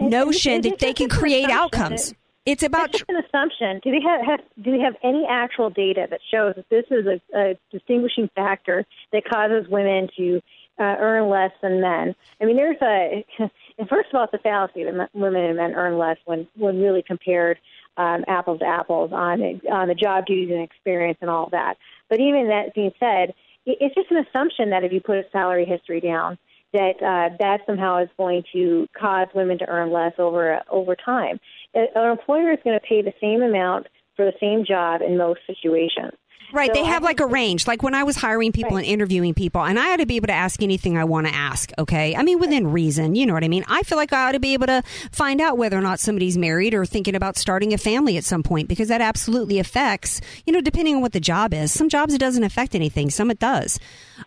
notion 0.00 0.52
it's 0.54 0.68
that 0.68 0.78
they 0.78 0.92
can 0.92 1.08
create 1.08 1.48
outcomes. 1.48 2.12
It's 2.46 2.62
about 2.62 2.90
It's 2.90 2.98
just 3.00 3.10
an 3.10 3.16
assumption. 3.16 3.80
Do 3.82 3.90
they 3.90 4.00
have, 4.00 4.24
have 4.24 4.40
do 4.62 4.70
they 4.70 4.78
have 4.78 4.94
any 5.02 5.26
actual 5.28 5.68
data 5.68 6.06
that 6.08 6.20
shows 6.30 6.54
that 6.54 6.68
this 6.70 6.84
is 6.92 7.04
a, 7.04 7.20
a 7.36 7.58
distinguishing 7.72 8.30
factor 8.36 8.86
that 9.12 9.24
causes 9.28 9.68
women 9.68 10.08
to 10.16 10.40
uh, 10.78 10.94
earn 11.00 11.28
less 11.28 11.50
than 11.60 11.80
men? 11.80 12.14
I 12.40 12.44
mean, 12.44 12.56
there's 12.56 12.80
a 12.80 13.26
first 13.88 14.10
of 14.10 14.14
all, 14.14 14.24
it's 14.24 14.34
a 14.34 14.38
fallacy 14.38 14.84
that 14.84 15.10
women 15.12 15.44
and 15.44 15.56
men 15.56 15.74
earn 15.74 15.98
less 15.98 16.18
when 16.24 16.46
when 16.54 16.80
really 16.80 17.02
compared 17.02 17.58
um, 17.96 18.24
apples 18.28 18.60
to 18.60 18.64
apples 18.64 19.10
on 19.12 19.42
on 19.70 19.88
the 19.88 19.94
job 19.94 20.26
duties 20.26 20.50
and 20.50 20.62
experience 20.62 21.18
and 21.20 21.28
all 21.28 21.48
that. 21.50 21.76
But 22.08 22.20
even 22.20 22.46
that 22.48 22.74
being 22.76 22.92
said, 23.00 23.34
it, 23.66 23.78
it's 23.80 23.94
just 23.96 24.12
an 24.12 24.24
assumption 24.24 24.70
that 24.70 24.84
if 24.84 24.92
you 24.92 25.00
put 25.00 25.16
a 25.16 25.24
salary 25.32 25.64
history 25.64 26.00
down, 26.00 26.38
that 26.72 27.02
uh, 27.02 27.34
that 27.38 27.60
somehow 27.66 27.98
is 28.02 28.08
going 28.16 28.44
to 28.52 28.86
cause 28.98 29.28
women 29.34 29.58
to 29.58 29.66
earn 29.66 29.90
less 29.90 30.12
over 30.18 30.60
over 30.70 30.94
time. 30.94 31.40
An 31.76 32.10
employer 32.10 32.52
is 32.52 32.58
going 32.64 32.78
to 32.78 32.86
pay 32.86 33.02
the 33.02 33.12
same 33.20 33.42
amount 33.42 33.86
for 34.16 34.24
the 34.24 34.32
same 34.40 34.64
job 34.64 35.02
in 35.02 35.16
most 35.18 35.40
situations. 35.46 36.12
Right, 36.52 36.68
So 36.68 36.74
they 36.74 36.84
have 36.84 37.02
like 37.02 37.18
a 37.18 37.26
range. 37.26 37.66
Like 37.66 37.82
when 37.82 37.92
I 37.94 38.04
was 38.04 38.14
hiring 38.16 38.52
people 38.52 38.76
and 38.76 38.86
interviewing 38.86 39.34
people, 39.34 39.64
and 39.64 39.78
I 39.80 39.92
ought 39.92 39.96
to 39.96 40.06
be 40.06 40.14
able 40.14 40.28
to 40.28 40.32
ask 40.32 40.62
anything 40.62 40.96
I 40.96 41.02
want 41.02 41.26
to 41.26 41.34
ask. 41.34 41.72
Okay, 41.76 42.14
I 42.14 42.22
mean 42.22 42.38
within 42.38 42.68
reason. 42.70 43.16
You 43.16 43.26
know 43.26 43.34
what 43.34 43.42
I 43.42 43.48
mean? 43.48 43.64
I 43.66 43.82
feel 43.82 43.98
like 43.98 44.12
I 44.12 44.28
ought 44.28 44.32
to 44.32 44.38
be 44.40 44.52
able 44.54 44.68
to 44.68 44.82
find 45.10 45.40
out 45.40 45.58
whether 45.58 45.76
or 45.76 45.80
not 45.80 45.98
somebody's 45.98 46.38
married 46.38 46.72
or 46.72 46.86
thinking 46.86 47.16
about 47.16 47.36
starting 47.36 47.74
a 47.74 47.78
family 47.78 48.16
at 48.16 48.24
some 48.24 48.44
point 48.44 48.68
because 48.68 48.88
that 48.88 49.00
absolutely 49.00 49.58
affects. 49.58 50.20
You 50.46 50.52
know, 50.52 50.60
depending 50.60 50.94
on 50.94 51.02
what 51.02 51.12
the 51.12 51.20
job 51.20 51.52
is. 51.52 51.72
Some 51.72 51.88
jobs 51.88 52.14
it 52.14 52.18
doesn't 52.18 52.44
affect 52.44 52.76
anything. 52.76 53.10
Some 53.10 53.30
it 53.32 53.40
does. 53.40 53.80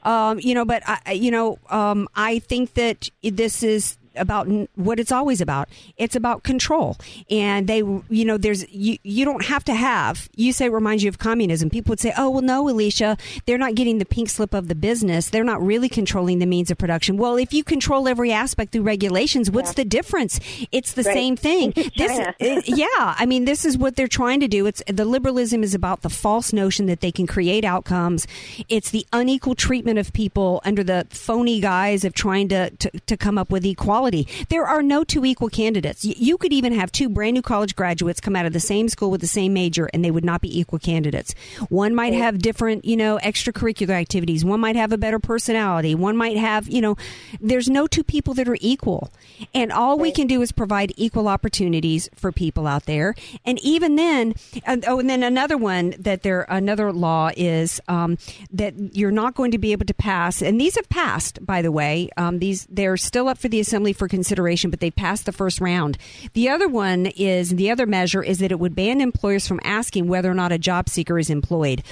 Um, 0.04 0.40
you 0.42 0.54
know, 0.54 0.66
but 0.66 0.84
I- 0.86 1.14
you 1.14 1.32
know, 1.32 1.58
um, 1.70 2.10
I 2.16 2.40
think 2.40 2.74
that 2.74 3.10
this 3.24 3.64
is 3.64 3.98
about 4.20 4.48
what 4.76 5.00
it's 5.00 5.12
always 5.12 5.42
about. 5.42 5.70
It's 5.98 6.16
about 6.16 6.44
control. 6.44 6.98
And 7.30 7.68
they, 7.68 7.78
you 7.78 8.26
know, 8.26 8.38
there's, 8.38 8.70
you, 8.72 8.98
you 9.04 9.26
don't 9.26 9.46
have 9.46 9.64
to 9.66 9.74
have, 9.74 10.30
you 10.36 10.54
say 10.54 10.66
it 10.66 10.72
reminds 10.72 11.04
you 11.04 11.10
of 11.10 11.18
communism. 11.20 11.70
People 11.70 11.92
would 11.94 12.00
say, 12.00 12.14
oh, 12.18 12.30
well, 12.30 12.42
no, 12.42 12.68
Alicia, 12.70 13.18
they're 13.46 13.58
not 13.58 13.76
getting 13.76 13.98
the 13.98 14.06
pink 14.06 14.30
slip 14.30 14.54
of 14.54 14.68
the 14.68 14.76
business. 14.76 15.30
They're 15.30 15.44
not 15.44 15.62
really 15.62 15.90
controlling 15.90 16.40
the 16.40 16.46
means 16.46 16.72
of 16.72 16.78
production. 16.78 17.18
Well, 17.18 17.38
if 17.38 17.54
you 17.54 17.64
control 17.64 18.08
every 18.08 18.32
aspect 18.32 18.72
through 18.72 18.84
regulations, 18.84 19.50
what's 19.52 19.74
the 19.74 19.86
difference? 19.86 20.40
It's 20.72 20.94
the 20.94 21.04
Right. 21.04 21.14
same 21.14 21.36
thing. 21.38 21.72
this, 21.98 22.68
yeah. 22.68 22.88
I 23.18 23.26
mean, 23.26 23.46
this 23.46 23.64
is 23.66 23.78
what 23.78 23.96
they're 23.96 24.08
trying 24.08 24.40
to 24.42 24.48
do. 24.48 24.66
It's 24.66 24.84
the 24.88 25.06
liberalism 25.06 25.64
is 25.64 25.74
about 25.74 26.02
the 26.02 26.10
false 26.10 26.52
notion 26.54 26.86
that 26.88 27.02
they 27.02 27.12
can 27.12 27.26
create 27.28 27.64
outcomes. 27.64 28.28
It's 28.68 28.90
the 28.92 29.06
unequal 29.14 29.56
treatment 29.56 29.98
of 30.00 30.12
people 30.14 30.62
under 30.66 30.84
the 30.84 31.08
phony 31.10 31.60
guise 31.60 32.04
of 32.04 32.14
trying 32.14 32.48
to, 32.50 32.70
to, 32.72 32.92
to 33.08 33.18
come 33.18 33.38
up 33.38 33.52
with 33.52 33.66
equality. 33.66 34.09
There 34.50 34.66
are 34.66 34.82
no 34.82 35.04
two 35.04 35.26
equal 35.26 35.50
candidates. 35.50 36.04
You 36.04 36.38
could 36.38 36.54
even 36.54 36.74
have 36.74 36.92
two 36.92 37.10
brand 37.10 37.36
new 37.36 37.42
college 37.42 37.76
graduates 37.76 38.20
come 38.20 38.36
out 38.36 38.46
of 38.46 38.54
the 38.54 38.60
same 38.60 38.90
school 38.90 39.12
with 39.12 39.22
the 39.22 39.28
same 39.28 39.54
major 39.54 39.90
and 39.94 40.04
they 40.04 40.12
would 40.12 40.26
not 40.26 40.42
be 40.42 40.60
equal 40.60 40.80
candidates. 40.80 41.34
One 41.70 41.96
might 41.96 42.14
have 42.14 42.40
different, 42.40 42.86
you 42.86 42.98
know, 42.98 43.20
extracurricular 43.24 43.92
activities. 43.92 44.44
One 44.44 44.60
might 44.60 44.76
have 44.76 44.92
a 44.92 44.98
better 44.98 45.20
personality. 45.20 45.96
One 45.96 46.18
might 46.18 46.38
have, 46.38 46.68
you 46.68 46.82
know, 46.82 46.98
there's 47.40 47.70
no 47.70 47.88
two 47.88 48.04
people 48.04 48.34
that 48.36 48.48
are 48.48 48.58
equal. 48.60 49.12
And 49.54 49.72
all 49.72 49.98
we 49.98 50.12
can 50.12 50.28
do 50.28 50.42
is 50.42 50.52
provide 50.52 50.94
equal 50.98 51.28
opportunities 51.28 52.10
for 52.16 52.32
people 52.32 52.68
out 52.68 52.86
there. 52.86 53.16
And 53.46 53.60
even 53.60 53.96
then, 53.96 54.34
and, 54.66 54.84
oh, 54.88 55.00
and 55.00 55.10
then 55.10 55.24
another 55.24 55.58
one 55.58 55.96
that 56.00 56.24
there, 56.24 56.46
another 56.50 56.92
law 56.92 57.32
is 57.36 57.80
um, 57.88 58.18
that 58.52 58.74
you're 58.96 59.12
not 59.12 59.36
going 59.36 59.52
to 59.52 59.58
be 59.58 59.72
able 59.72 59.86
to 59.86 59.94
pass, 59.94 60.42
and 60.42 60.60
these 60.60 60.76
have 60.76 60.90
passed, 60.90 61.46
by 61.46 61.62
the 61.62 61.72
way. 61.72 62.10
Um, 62.18 62.40
these 62.40 62.68
they're 62.70 62.98
still 62.98 63.28
up 63.28 63.38
for 63.38 63.48
the 63.48 63.60
assembly 63.60 63.89
for 63.94 64.08
consideration, 64.08 64.70
but 64.70 64.80
they 64.80 64.92
passed 64.92 65.26
the 65.26 65.32
first 65.32 65.60
round. 65.62 65.98
The 66.34 66.50
other 66.50 66.68
one 66.68 67.08
is 67.08 67.52
the 67.52 67.70
other 67.72 67.86
measure 67.86 68.24
is 68.24 68.40
that 68.40 68.52
it 68.52 68.60
would 68.60 68.76
ban 68.76 69.02
employers 69.02 69.48
from 69.48 69.60
asking 69.64 70.08
whether 70.08 70.30
or 70.30 70.34
not 70.36 70.52
a 70.52 70.58
job 70.58 70.90
seeker 70.90 71.18
is 71.20 71.30
employed. 71.30 71.84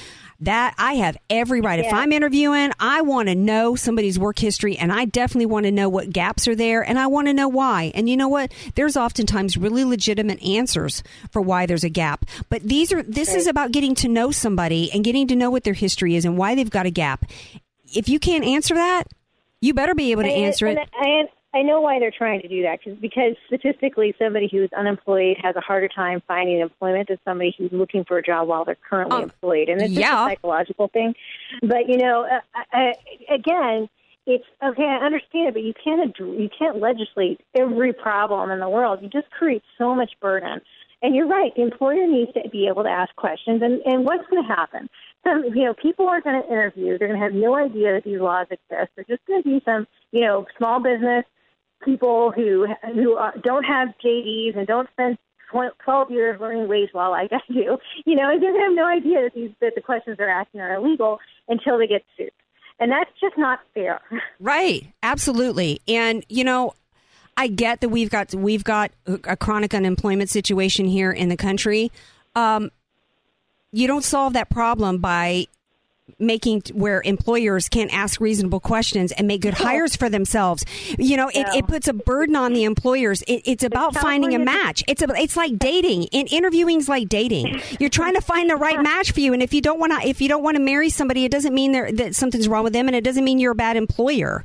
That 0.42 0.76
I 0.78 0.94
have 0.98 1.18
every 1.32 1.62
right. 1.62 1.80
If 1.80 1.92
I'm 1.92 2.12
interviewing, 2.12 2.72
I 2.80 3.02
want 3.02 3.28
to 3.28 3.34
know 3.34 3.74
somebody's 3.76 4.20
work 4.20 4.38
history 4.38 4.78
and 4.78 4.92
I 4.92 5.06
definitely 5.06 5.48
want 5.48 5.66
to 5.66 5.72
know 5.72 5.90
what 5.90 6.12
gaps 6.14 6.48
are 6.48 6.54
there 6.56 6.84
and 6.88 7.00
I 7.00 7.08
want 7.08 7.26
to 7.28 7.34
know 7.34 7.48
why. 7.48 7.92
And 7.96 8.08
you 8.08 8.16
know 8.16 8.28
what? 8.28 8.54
There's 8.76 8.96
oftentimes 8.96 9.58
really 9.58 9.84
legitimate 9.84 10.40
answers 10.44 11.02
for 11.32 11.42
why 11.42 11.66
there's 11.66 11.84
a 11.84 11.90
gap. 11.90 12.26
But 12.50 12.62
these 12.62 12.94
are 12.94 13.02
this 13.02 13.34
is 13.34 13.48
about 13.48 13.72
getting 13.72 13.96
to 13.96 14.08
know 14.08 14.30
somebody 14.30 14.92
and 14.92 15.04
getting 15.04 15.28
to 15.30 15.36
know 15.36 15.50
what 15.50 15.64
their 15.64 15.74
history 15.74 16.16
is 16.16 16.24
and 16.24 16.38
why 16.38 16.54
they've 16.54 16.70
got 16.70 16.86
a 16.86 16.92
gap. 16.92 17.26
If 17.96 18.08
you 18.08 18.20
can't 18.20 18.44
answer 18.46 18.76
that, 18.76 19.06
You 19.60 19.74
better 19.74 19.96
be 19.96 20.12
able 20.12 20.22
to 20.22 20.30
And- 20.30 20.46
answer 20.46 20.68
and 20.68 20.78
it. 20.78 20.90
I, 20.94 21.24
I 21.54 21.62
know 21.62 21.82
why 21.82 22.00
they're 22.00 22.12
trying 22.12 22.42
to 22.42 22.48
do 22.48 22.64
that 22.64 22.84
cause, 22.84 22.98
because 23.00 23.36
statistically, 23.48 24.14
somebody 24.20 24.50
who's 24.52 24.70
unemployed 24.78 25.38
has 25.42 25.56
a 25.56 25.62
harder 25.62 25.88
time 25.88 26.22
finding 26.28 26.60
employment 26.60 27.08
than 27.08 27.20
somebody 27.26 27.56
who's 27.58 27.72
looking 27.72 28.04
for 28.04 28.18
a 28.18 28.24
job 28.24 28.48
while 28.48 28.66
they're 28.66 28.78
currently 28.90 29.24
employed, 29.24 29.70
and 29.70 29.82
it's 29.82 29.94
just 29.94 30.06
a 30.06 30.32
psychological 30.32 30.90
thing. 30.90 31.16
But 31.62 31.88
you 31.88 31.98
know, 31.98 32.28
uh, 32.30 32.42
I, 32.74 32.94
again, 33.34 33.90
it's 34.26 34.46
okay. 34.62 34.84
I 34.84 35.06
understand 35.06 35.48
it, 35.48 35.54
but 35.54 35.64
you 35.64 35.74
can't 35.82 36.10
ad- 36.10 36.20
you 36.20 36.50
can't 36.58 36.80
legislate 36.80 37.40
every 37.56 37.94
problem 37.94 38.52
in 38.52 38.60
the 38.60 38.70
world. 38.70 39.00
You 39.02 39.10
just 39.10 39.30
create 39.32 39.64
so 39.78 39.96
much 39.96 40.12
burden. 40.22 40.62
And 41.00 41.16
you're 41.16 41.28
right. 41.28 41.54
The 41.56 41.62
employer 41.62 42.08
needs 42.08 42.34
to 42.34 42.50
be 42.50 42.68
able 42.68 42.82
to 42.82 42.90
ask 42.90 43.16
questions. 43.18 43.62
And, 43.62 43.82
and 43.86 44.04
what's 44.04 44.28
going 44.32 44.42
to 44.42 44.48
happen? 44.48 44.90
Some, 45.24 45.44
you 45.54 45.66
know, 45.66 45.76
people 45.76 46.08
are 46.10 46.22
going 46.22 46.42
to 46.42 46.48
interview. 46.48 46.98
They're 46.98 47.08
going 47.08 47.20
to 47.20 47.24
have 47.24 47.36
no 47.36 47.56
idea 47.56 47.94
that 47.94 48.04
these 48.04 48.20
laws 48.20 48.48
exist. 48.50 48.92
They're 48.96 49.06
just 49.08 49.24
going 49.28 49.44
to 49.44 49.48
be 49.48 49.62
some, 49.64 49.86
you 50.12 50.22
know, 50.22 50.48
small 50.58 50.80
business 50.80 51.24
people 51.84 52.32
who 52.32 52.68
who 52.94 53.18
don't 53.44 53.64
have 53.64 53.90
JDs 54.04 54.58
and 54.58 54.68
don't 54.68 54.90
spend 54.92 55.18
12 55.50 56.12
years 56.12 56.40
learning 56.40 56.68
wage 56.68 56.90
law 56.94 57.08
like 57.08 57.32
I 57.32 57.40
do. 57.52 57.78
You 58.06 58.16
know, 58.16 58.30
and 58.30 58.42
to 58.42 58.48
have 58.48 58.74
no 58.74 58.86
idea 58.86 59.24
that 59.24 59.34
these 59.34 59.52
that 59.62 59.74
the 59.76 59.82
questions 59.82 60.18
they're 60.18 60.30
asking 60.30 60.62
are 60.62 60.76
illegal 60.76 61.20
until 61.48 61.78
they 61.78 61.88
get 61.88 62.04
sued. 62.18 62.32
And 62.80 62.92
that's 62.92 63.10
just 63.20 63.38
not 63.38 63.60
fair. 63.74 64.02
Right. 64.40 64.94
Absolutely. 65.02 65.82
And 65.88 66.24
you 66.30 66.44
know, 66.44 66.74
I 67.36 67.48
get 67.48 67.82
that 67.82 67.90
we've 67.90 68.10
got 68.10 68.34
we've 68.34 68.64
got 68.64 68.92
a 69.06 69.38
chronic 69.38 69.74
unemployment 69.74 70.30
situation 70.30 70.86
here 70.86 71.12
in 71.12 71.30
the 71.30 71.38
country. 71.38 71.92
Um, 72.36 72.72
you 73.72 73.88
don't 73.88 74.04
solve 74.04 74.34
that 74.34 74.50
problem 74.50 75.00
by 75.00 75.48
making 76.20 76.64
where 76.74 77.02
employers 77.04 77.70
can't 77.70 77.94
ask 77.94 78.20
reasonable 78.20 78.60
questions 78.60 79.12
and 79.12 79.28
make 79.28 79.42
good 79.42 79.54
hires 79.54 79.96
for 79.96 80.10
themselves. 80.10 80.66
You 80.98 81.18
know, 81.18 81.30
it, 81.30 81.46
it 81.56 81.68
puts 81.68 81.88
a 81.88 81.94
burden 81.94 82.36
on 82.36 82.54
the 82.54 82.64
employers. 82.64 83.22
It, 83.24 83.42
it's 83.46 83.64
about 83.64 83.96
finding 83.96 84.34
a 84.34 84.40
match. 84.40 84.84
It's 84.88 85.02
a, 85.02 85.08
it's 85.16 85.38
like 85.38 85.58
dating. 85.58 86.08
And 86.14 86.28
interviewing's 86.32 86.90
like 86.90 87.10
dating. 87.10 87.62
You're 87.80 87.90
trying 87.90 88.16
to 88.16 88.22
find 88.22 88.50
the 88.50 88.56
right 88.56 88.82
match 88.82 89.12
for 89.12 89.20
you. 89.20 89.34
And 89.34 89.44
if 89.44 89.54
you 89.54 89.62
don't 89.62 89.80
want 89.80 89.94
to, 89.94 90.08
if 90.08 90.22
you 90.22 90.28
don't 90.28 90.44
want 90.44 90.58
to 90.58 90.64
marry 90.64 90.90
somebody, 90.90 91.26
it 91.26 91.32
doesn't 91.32 91.54
mean 91.54 91.72
there, 91.72 91.92
that 91.92 92.16
something's 92.16 92.48
wrong 92.48 92.64
with 92.64 92.74
them, 92.74 92.88
and 92.88 92.96
it 92.96 93.04
doesn't 93.04 93.24
mean 93.24 93.40
you're 93.40 93.52
a 93.52 93.56
bad 93.56 93.78
employer. 93.78 94.44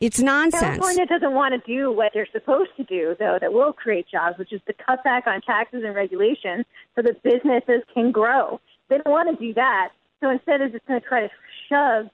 It's 0.00 0.18
nonsense. 0.18 0.78
California 0.78 1.06
doesn't 1.06 1.32
want 1.32 1.54
to 1.54 1.60
do 1.64 1.92
what 1.92 2.10
they're 2.12 2.26
supposed 2.32 2.70
to 2.76 2.82
do, 2.82 3.14
though, 3.20 3.38
that 3.40 3.52
will 3.52 3.72
create 3.72 4.06
jobs, 4.10 4.36
which 4.36 4.52
is 4.52 4.60
to 4.66 4.72
cut 4.72 5.04
back 5.04 5.28
on 5.28 5.40
taxes 5.42 5.84
and 5.84 5.94
regulations 5.94 6.64
so 6.96 7.02
that 7.02 7.22
businesses 7.22 7.82
can 7.94 8.10
grow. 8.10 8.60
They 8.88 8.98
don't 8.98 9.12
want 9.12 9.30
to 9.30 9.44
do 9.44 9.54
that. 9.54 9.90
So 10.22 10.30
instead 10.30 10.62
of 10.62 10.72
just 10.72 10.86
going 10.86 11.00
to 11.00 11.06
try 11.06 11.20
to 11.20 11.30
shove 11.68 12.06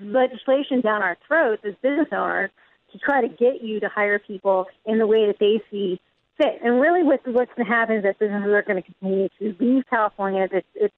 legislation 0.00 0.80
down 0.80 1.02
our 1.02 1.16
throats 1.26 1.62
as 1.66 1.74
business 1.82 2.08
owners 2.12 2.50
to 2.92 2.98
try 2.98 3.20
to 3.22 3.28
get 3.28 3.62
you 3.62 3.80
to 3.80 3.88
hire 3.88 4.18
people 4.18 4.66
in 4.86 4.98
the 4.98 5.06
way 5.06 5.26
that 5.26 5.38
they 5.40 5.60
see 5.70 6.00
fit. 6.36 6.60
And 6.62 6.80
really, 6.80 7.02
what, 7.02 7.20
what's 7.26 7.50
going 7.56 7.66
to 7.66 7.72
happen 7.72 7.96
is 7.96 8.02
that 8.04 8.18
businesses 8.18 8.52
are 8.52 8.62
going 8.62 8.82
to 8.82 8.92
continue 8.92 9.28
to 9.40 9.56
leave 9.58 9.84
California. 9.88 10.46
It's, 10.52 10.66
it's 10.74 10.94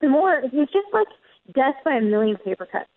the 0.00 0.08
more, 0.08 0.42
it's 0.44 0.72
just 0.72 0.86
like 0.92 1.08
death 1.54 1.76
by 1.84 1.96
a 1.96 2.00
million 2.02 2.36
paper 2.36 2.66
cuts. 2.66 2.88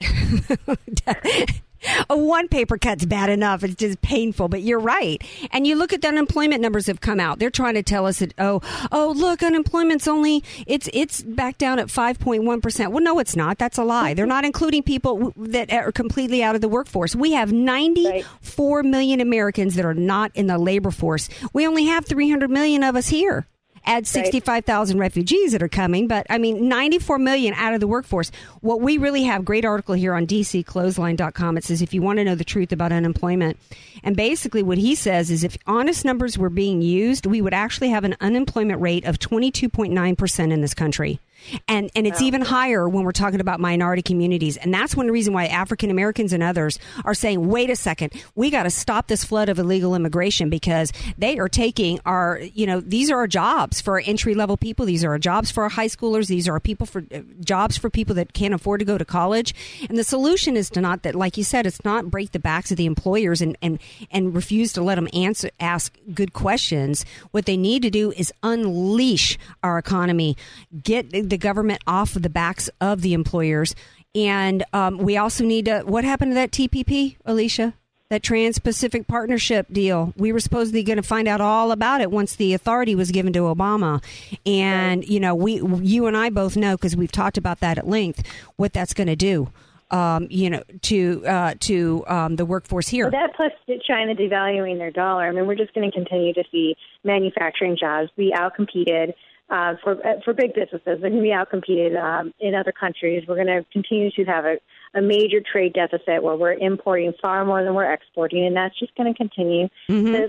one 2.08 2.48
paper 2.48 2.78
cut's 2.78 3.04
bad 3.04 3.30
enough. 3.30 3.62
It's 3.62 3.74
just 3.74 4.00
painful, 4.02 4.48
but 4.48 4.62
you're 4.62 4.80
right. 4.80 5.22
And 5.50 5.66
you 5.66 5.76
look 5.76 5.92
at 5.92 6.02
the 6.02 6.08
unemployment 6.08 6.60
numbers 6.60 6.86
have 6.86 7.00
come 7.00 7.20
out. 7.20 7.38
They're 7.38 7.50
trying 7.50 7.74
to 7.74 7.82
tell 7.82 8.06
us 8.06 8.18
that 8.18 8.34
oh 8.38 8.60
oh 8.92 9.12
look, 9.16 9.42
unemployment's 9.42 10.08
only 10.08 10.42
it's 10.66 10.88
it's 10.92 11.22
back 11.22 11.58
down 11.58 11.78
at 11.78 11.90
five 11.90 12.18
point 12.18 12.44
one 12.44 12.60
percent. 12.60 12.92
Well, 12.92 13.02
no, 13.02 13.18
it's 13.18 13.36
not. 13.36 13.58
That's 13.58 13.78
a 13.78 13.84
lie. 13.84 14.14
They're 14.14 14.26
not 14.26 14.44
including 14.44 14.82
people 14.82 15.32
that 15.36 15.72
are 15.72 15.92
completely 15.92 16.42
out 16.42 16.54
of 16.54 16.60
the 16.60 16.68
workforce. 16.68 17.14
We 17.14 17.32
have 17.32 17.52
ninety 17.52 18.24
four 18.40 18.82
million 18.82 19.20
Americans 19.20 19.74
that 19.76 19.84
are 19.84 19.94
not 19.94 20.30
in 20.34 20.46
the 20.46 20.58
labor 20.58 20.90
force. 20.90 21.28
We 21.52 21.66
only 21.66 21.86
have 21.86 22.06
three 22.06 22.30
hundred 22.30 22.50
million 22.50 22.82
of 22.82 22.96
us 22.96 23.08
here 23.08 23.46
add 23.86 24.06
65,000 24.06 24.98
refugees 24.98 25.52
that 25.52 25.62
are 25.62 25.68
coming, 25.68 26.06
but 26.06 26.26
I 26.30 26.38
mean, 26.38 26.68
94 26.68 27.18
million 27.18 27.54
out 27.54 27.74
of 27.74 27.80
the 27.80 27.86
workforce. 27.86 28.30
What 28.60 28.80
we 28.80 28.98
really 28.98 29.24
have, 29.24 29.44
great 29.44 29.64
article 29.64 29.94
here 29.94 30.14
on 30.14 30.26
dcclothesline.com. 30.26 31.56
It 31.56 31.64
says 31.64 31.82
if 31.82 31.94
you 31.94 32.02
want 32.02 32.18
to 32.18 32.24
know 32.24 32.34
the 32.34 32.44
truth 32.44 32.72
about 32.72 32.92
unemployment. 32.92 33.58
And 34.02 34.16
basically, 34.16 34.62
what 34.62 34.78
he 34.78 34.94
says 34.94 35.30
is 35.30 35.44
if 35.44 35.56
honest 35.66 36.04
numbers 36.04 36.36
were 36.36 36.50
being 36.50 36.82
used, 36.82 37.26
we 37.26 37.40
would 37.40 37.54
actually 37.54 37.90
have 37.90 38.04
an 38.04 38.16
unemployment 38.20 38.80
rate 38.80 39.04
of 39.04 39.18
22.9% 39.18 40.52
in 40.52 40.60
this 40.60 40.74
country. 40.74 41.20
And 41.68 41.90
and 41.94 42.06
it's 42.06 42.22
even 42.22 42.40
higher 42.40 42.88
when 42.88 43.04
we're 43.04 43.12
talking 43.12 43.40
about 43.40 43.60
minority 43.60 44.02
communities. 44.02 44.56
And 44.56 44.72
that's 44.72 44.96
one 44.96 45.08
reason 45.08 45.34
why 45.34 45.46
African 45.46 45.90
Americans 45.90 46.32
and 46.32 46.42
others 46.42 46.78
are 47.04 47.14
saying, 47.14 47.46
wait 47.46 47.70
a 47.70 47.76
second, 47.76 48.12
we 48.34 48.50
got 48.50 48.62
to 48.64 48.70
stop 48.70 49.08
this 49.08 49.24
flood 49.24 49.48
of 49.48 49.58
illegal 49.58 49.94
immigration 49.94 50.48
because 50.48 50.92
they 51.18 51.38
are 51.38 51.48
taking 51.48 52.00
our, 52.06 52.40
you 52.54 52.66
know, 52.66 52.80
these 52.80 53.10
are 53.10 53.18
our 53.18 53.26
jobs 53.26 53.80
for 53.80 53.94
our 53.94 54.02
entry 54.04 54.34
level 54.34 54.56
people. 54.56 54.86
These 54.86 55.04
are 55.04 55.10
our 55.10 55.18
jobs 55.18 55.50
for 55.50 55.64
our 55.64 55.68
high 55.68 55.88
schoolers. 55.88 56.28
These 56.28 56.48
are 56.48 56.52
our 56.52 56.60
people 56.60 56.86
for 56.86 57.04
uh, 57.14 57.20
jobs 57.44 57.76
for 57.76 57.90
people 57.90 58.14
that 58.14 58.32
can't 58.32 58.54
afford 58.54 58.80
to 58.80 58.84
go 58.84 58.98
to 58.98 59.04
college. 59.04 59.54
And 59.88 59.98
the 59.98 60.04
solution 60.04 60.56
is 60.56 60.70
to 60.70 60.80
not 60.80 61.02
that, 61.02 61.14
like 61.14 61.36
you 61.36 61.44
said, 61.44 61.66
it's 61.66 61.84
not 61.84 62.10
break 62.10 62.32
the 62.32 62.38
backs 62.38 62.70
of 62.70 62.76
the 62.76 62.86
employers 62.86 63.40
and, 63.40 63.56
and, 63.60 63.78
and 64.10 64.34
refuse 64.34 64.72
to 64.74 64.82
let 64.82 64.96
them 64.96 65.08
answer, 65.12 65.50
ask 65.60 65.94
good 66.14 66.32
questions. 66.32 67.04
What 67.30 67.46
they 67.46 67.56
need 67.56 67.82
to 67.82 67.90
do 67.90 68.12
is 68.12 68.32
unleash 68.42 69.38
our 69.62 69.78
economy, 69.78 70.36
get 70.82 71.23
the 71.30 71.38
government 71.38 71.82
off 71.86 72.16
of 72.16 72.22
the 72.22 72.30
backs 72.30 72.70
of 72.80 73.02
the 73.02 73.14
employers. 73.14 73.74
And 74.14 74.64
um, 74.72 74.98
we 74.98 75.16
also 75.16 75.44
need 75.44 75.64
to, 75.64 75.80
what 75.80 76.04
happened 76.04 76.32
to 76.32 76.34
that 76.36 76.52
TPP, 76.52 77.16
Alicia? 77.24 77.74
That 78.10 78.22
Trans 78.22 78.58
Pacific 78.58 79.08
Partnership 79.08 79.66
deal. 79.72 80.12
We 80.16 80.30
were 80.30 80.38
supposedly 80.38 80.84
going 80.84 80.98
to 80.98 81.02
find 81.02 81.26
out 81.26 81.40
all 81.40 81.72
about 81.72 82.00
it 82.00 82.10
once 82.10 82.36
the 82.36 82.54
authority 82.54 82.94
was 82.94 83.10
given 83.10 83.32
to 83.32 83.40
Obama. 83.40 84.04
And, 84.46 85.04
you 85.08 85.18
know, 85.18 85.34
we, 85.34 85.60
you 85.82 86.06
and 86.06 86.16
I 86.16 86.30
both 86.30 86.56
know 86.56 86.76
because 86.76 86.94
we've 86.94 87.10
talked 87.10 87.38
about 87.38 87.60
that 87.60 87.78
at 87.78 87.88
length, 87.88 88.22
what 88.56 88.72
that's 88.72 88.94
going 88.94 89.08
to 89.08 89.16
do. 89.16 89.50
Um, 89.90 90.26
you 90.30 90.50
know, 90.50 90.62
to 90.82 91.24
uh, 91.26 91.54
to 91.60 92.04
um, 92.08 92.36
the 92.36 92.44
workforce 92.44 92.88
here. 92.88 93.04
Well, 93.04 93.20
that 93.20 93.36
plus 93.36 93.52
China 93.86 94.14
devaluing 94.14 94.78
their 94.78 94.90
dollar. 94.90 95.28
I 95.28 95.30
mean, 95.30 95.46
we're 95.46 95.54
just 95.54 95.72
going 95.72 95.88
to 95.88 95.94
continue 95.94 96.32
to 96.32 96.42
see 96.50 96.74
manufacturing 97.04 97.76
jobs 97.78 98.10
be 98.16 98.32
outcompeted 98.34 99.12
uh, 99.50 99.74
for 99.82 99.92
uh, 100.06 100.20
for 100.24 100.32
big 100.32 100.54
businesses. 100.54 100.80
They're 100.84 101.10
going 101.10 101.16
to 101.16 101.20
be 101.22 101.28
outcompeted 101.28 102.00
um, 102.02 102.32
in 102.40 102.54
other 102.54 102.72
countries. 102.72 103.24
We're 103.28 103.36
going 103.36 103.46
to 103.48 103.64
continue 103.72 104.10
to 104.12 104.24
have 104.24 104.44
a, 104.44 104.56
a 104.94 105.02
major 105.02 105.40
trade 105.40 105.74
deficit 105.74 106.22
where 106.22 106.36
we're 106.36 106.54
importing 106.54 107.12
far 107.20 107.44
more 107.44 107.62
than 107.62 107.74
we're 107.74 107.92
exporting, 107.92 108.46
and 108.46 108.56
that's 108.56 108.78
just 108.78 108.94
going 108.96 109.12
to 109.12 109.16
continue 109.16 109.68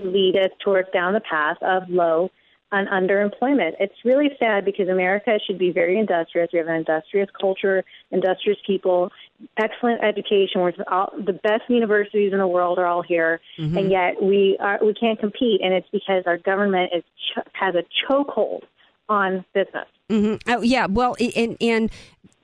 lead 0.04 0.36
us 0.36 0.50
towards 0.62 0.90
down 0.92 1.14
the 1.14 1.20
path 1.20 1.56
of 1.62 1.88
low 1.88 2.30
and 2.72 2.88
underemployment. 2.88 3.74
It's 3.78 3.94
really 4.04 4.28
sad 4.40 4.64
because 4.64 4.88
America 4.88 5.38
should 5.46 5.56
be 5.58 5.70
very 5.70 5.98
industrious. 5.98 6.50
We 6.52 6.58
have 6.58 6.66
an 6.68 6.74
industrious 6.74 7.30
culture, 7.40 7.84
industrious 8.10 8.58
people, 8.66 9.12
excellent 9.56 10.02
education. 10.02 10.60
We're 10.60 10.72
all, 10.88 11.12
the 11.16 11.32
best 11.32 11.62
universities 11.68 12.32
in 12.32 12.38
the 12.38 12.46
world 12.46 12.78
are 12.78 12.86
all 12.86 13.02
here, 13.02 13.40
Mhm. 13.58 13.78
and 13.78 13.90
yet 13.90 14.20
we 14.22 14.56
are 14.60 14.78
we 14.82 14.92
can't 14.94 15.18
compete, 15.18 15.60
and 15.62 15.72
it's 15.72 15.88
because 15.90 16.24
our 16.26 16.38
government 16.38 16.90
is 16.94 17.04
ch- 17.16 17.38
has 17.52 17.74
a 17.76 17.84
chokehold 18.04 18.64
on 19.08 19.44
business. 19.54 19.86
hmm 20.10 20.34
Oh, 20.46 20.62
yeah. 20.62 20.86
Well, 20.86 21.16
and 21.36 21.56
and 21.60 21.90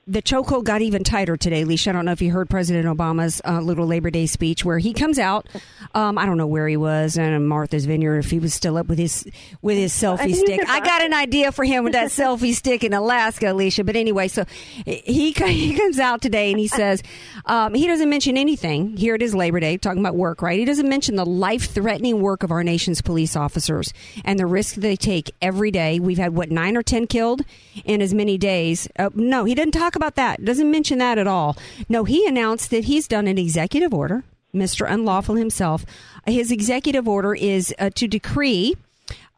the 0.07 0.21
chokehold 0.21 0.65
got 0.65 0.83
even 0.83 1.05
tighter 1.05 1.37
today, 1.37 1.65
Leisha. 1.65 1.89
I 1.89 1.93
don't 1.93 2.05
know 2.05 2.13
if 2.13 2.21
you 2.21 2.33
heard 2.33 2.51
President 2.51 2.87
Obama's 2.87 3.41
uh, 3.45 3.61
little 3.61 3.87
Labor 3.87 4.11
Day 4.11 4.27
speech 4.27 4.65
where 4.65 4.79
he 4.79 4.93
comes 4.93 5.17
out. 5.17 5.47
Um, 5.95 6.19
I 6.19 6.27
don't 6.27 6.37
know 6.37 6.47
where 6.47 6.67
he 6.67 6.77
was 6.77 7.17
in 7.17 7.47
Martha's 7.47 7.85
Vineyard 7.85 8.19
if 8.19 8.31
he 8.31 8.41
was 8.41 8.53
still 8.53 8.77
up 8.77 8.89
with 8.89 8.99
his 8.99 9.25
with 9.61 9.77
his 9.77 9.93
selfie 9.93 10.27
he's 10.27 10.41
stick. 10.41 10.61
I 10.69 10.81
got 10.81 11.03
an 11.03 11.15
idea 11.15 11.53
for 11.53 11.65
him 11.65 11.85
with 11.85 11.93
that 11.93 12.09
selfie 12.11 12.53
stick 12.55 12.83
in 12.83 12.93
Alaska, 12.93 13.53
Alicia. 13.53 13.85
But 13.85 13.95
anyway, 13.95 14.27
so 14.27 14.45
he 14.85 15.33
he 15.33 15.75
comes 15.77 16.01
out 16.01 16.21
today 16.21 16.51
and 16.51 16.59
he 16.59 16.67
says 16.67 17.03
um, 17.47 17.75
he 17.75 17.87
doesn't 17.87 18.11
mention 18.11 18.37
anything. 18.37 18.97
Here 18.97 19.15
it 19.15 19.23
is 19.23 19.37
Labor 19.37 19.61
Day, 19.61 19.77
talking 19.77 20.01
about 20.01 20.17
work, 20.17 20.43
right? 20.43 20.59
He 20.59 20.65
doesn't 20.65 20.89
mention 20.89 21.15
the 21.15 21.27
life 21.27 21.71
threatening 21.71 22.21
work 22.21 22.43
of 22.43 22.51
our 22.51 22.65
nation's 22.65 23.03
police 23.03 23.37
officers 23.37 23.93
and 24.25 24.37
the 24.37 24.47
risk 24.47 24.75
they 24.75 24.97
take 24.97 25.33
every 25.41 25.71
day. 25.71 26.01
We've 26.01 26.19
had 26.19 26.35
what 26.35 26.51
nine 26.51 26.77
or 26.77 26.83
ten 26.83 27.07
killed 27.07 27.43
in 27.85 28.03
as 28.03 28.13
many 28.13 28.37
days. 28.37 28.89
Uh, 28.99 29.11
no, 29.15 29.45
he 29.45 29.55
didn't 29.55 29.75
talk 29.75 29.92
about 29.97 30.15
that. 30.17 30.45
Doesn't 30.45 30.71
mention 30.71 30.99
that 30.99 31.19
at 31.19 31.27
all. 31.27 31.57
No, 31.89 32.05
he 32.05 32.27
announced 32.27 32.71
that 32.71 32.85
he's 32.85 33.09
done 33.09 33.27
an 33.27 33.39
executive 33.39 33.93
order. 33.93 34.25
Mr. 34.55 34.91
Unlawful 34.91 35.37
himself. 35.37 35.87
His 36.27 36.51
executive 36.53 37.09
order 37.09 37.35
is 37.35 37.75
uh, 37.79 37.91
to 37.95 38.07
decree 38.07 38.77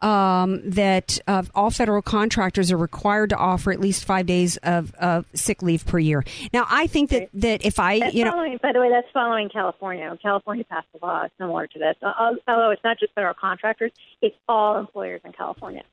um, 0.01 0.61
that 0.69 1.19
uh, 1.27 1.43
all 1.55 1.71
federal 1.71 2.01
contractors 2.01 2.71
are 2.71 2.77
required 2.77 3.29
to 3.29 3.37
offer 3.37 3.71
at 3.71 3.79
least 3.79 4.05
five 4.05 4.25
days 4.25 4.57
of, 4.57 4.93
of 4.95 5.25
sick 5.33 5.61
leave 5.61 5.85
per 5.85 5.97
year. 5.99 6.23
Now, 6.53 6.65
I 6.69 6.87
think 6.87 7.09
that, 7.11 7.29
that 7.33 7.65
if 7.65 7.79
I, 7.79 7.99
That's 7.99 8.13
you 8.13 8.25
know, 8.25 8.31
following, 8.31 8.59
by 8.61 8.73
the 8.73 8.79
way, 8.79 8.89
that's 8.89 9.07
following 9.13 9.49
California. 9.49 10.15
California 10.21 10.65
passed 10.65 10.87
a 11.01 11.05
law 11.05 11.27
similar 11.37 11.67
to 11.67 11.79
this. 11.79 11.95
Al- 12.03 12.37
Although 12.47 12.71
it's 12.71 12.83
not 12.83 12.99
just 12.99 13.13
federal 13.13 13.33
contractors, 13.33 13.91
it's 14.21 14.35
all 14.47 14.77
employers 14.77 15.21
in 15.23 15.31
California. 15.31 15.83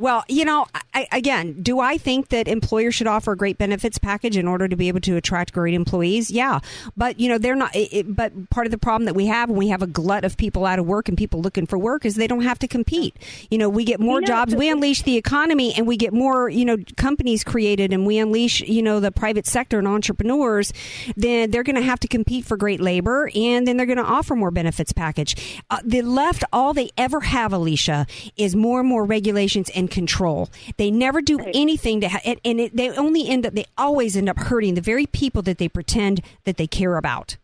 Well, 0.00 0.24
you 0.28 0.44
know, 0.44 0.66
I, 0.94 1.08
again, 1.10 1.60
do 1.60 1.80
I 1.80 1.98
think 1.98 2.28
that 2.28 2.46
employers 2.46 2.94
should 2.94 3.08
offer 3.08 3.32
a 3.32 3.36
great 3.36 3.58
benefits 3.58 3.98
package 3.98 4.36
in 4.36 4.46
order 4.46 4.68
to 4.68 4.76
be 4.76 4.86
able 4.86 5.00
to 5.00 5.16
attract 5.16 5.52
great 5.52 5.74
employees? 5.74 6.30
Yeah, 6.30 6.60
but 6.96 7.18
you 7.18 7.28
know, 7.28 7.36
they're 7.36 7.56
not. 7.56 7.74
It, 7.74 8.14
but 8.14 8.48
part 8.50 8.66
of 8.66 8.70
the 8.70 8.78
problem 8.78 9.06
that 9.06 9.16
we 9.16 9.26
have 9.26 9.48
when 9.48 9.58
we 9.58 9.68
have 9.68 9.82
a 9.82 9.88
glut 9.88 10.24
of 10.24 10.36
people 10.36 10.64
out 10.66 10.78
of 10.78 10.86
work 10.86 11.08
and 11.08 11.18
people 11.18 11.40
looking 11.40 11.66
for 11.66 11.78
work 11.78 12.04
is 12.04 12.14
they 12.14 12.28
don't 12.28 12.42
have 12.42 12.60
to 12.60 12.68
compete. 12.68 13.16
You 13.50 13.58
know, 13.58 13.68
we 13.68 13.84
get 13.84 13.98
more 13.98 14.20
You 14.20 14.20
know, 14.22 14.26
jobs, 14.28 14.54
we 14.54 14.70
unleash 14.70 15.02
the 15.02 15.16
economy, 15.16 15.74
and 15.76 15.86
we 15.86 15.96
get 15.96 16.12
more 16.12 16.48
you 16.48 16.64
know 16.64 16.76
companies 16.96 17.42
created, 17.42 17.92
and 17.92 18.06
we 18.06 18.18
unleash 18.18 18.60
you 18.60 18.82
know 18.82 19.00
the 19.00 19.10
private 19.10 19.46
sector 19.46 19.80
and 19.80 19.88
entrepreneurs. 19.88 20.72
Then 21.16 21.50
they're 21.50 21.64
going 21.64 21.76
to 21.76 21.82
have 21.82 21.98
to 22.00 22.08
compete 22.08 22.44
for 22.44 22.56
great 22.56 22.80
labor, 22.80 23.30
and 23.34 23.66
then 23.66 23.76
they're 23.76 23.86
going 23.86 23.98
to 23.98 24.04
offer 24.04 24.36
more 24.36 24.52
benefits 24.52 24.92
package. 24.92 25.60
Uh, 25.70 25.78
the 25.84 26.02
left, 26.02 26.44
all 26.52 26.72
they 26.72 26.90
ever 26.96 27.20
have, 27.20 27.52
Alicia, 27.52 28.06
is 28.36 28.54
more 28.54 28.78
and 28.78 28.88
more 28.88 29.04
regulations 29.04 29.70
and 29.74 29.87
control. 29.88 30.48
They 30.76 30.90
never 30.90 31.20
do 31.20 31.38
anything 31.54 32.00
to, 32.02 32.08
ha- 32.08 32.20
and, 32.24 32.40
and 32.44 32.60
it, 32.60 32.76
they 32.76 32.90
only 32.90 33.28
end 33.28 33.46
up, 33.46 33.54
they 33.54 33.66
always 33.76 34.16
end 34.16 34.28
up 34.28 34.38
hurting 34.38 34.74
the 34.74 34.80
very 34.80 35.06
people 35.06 35.42
that 35.42 35.58
they 35.58 35.68
pretend 35.68 36.20
that 36.44 36.56
they 36.56 36.66
care 36.66 36.96
about. 36.96 37.36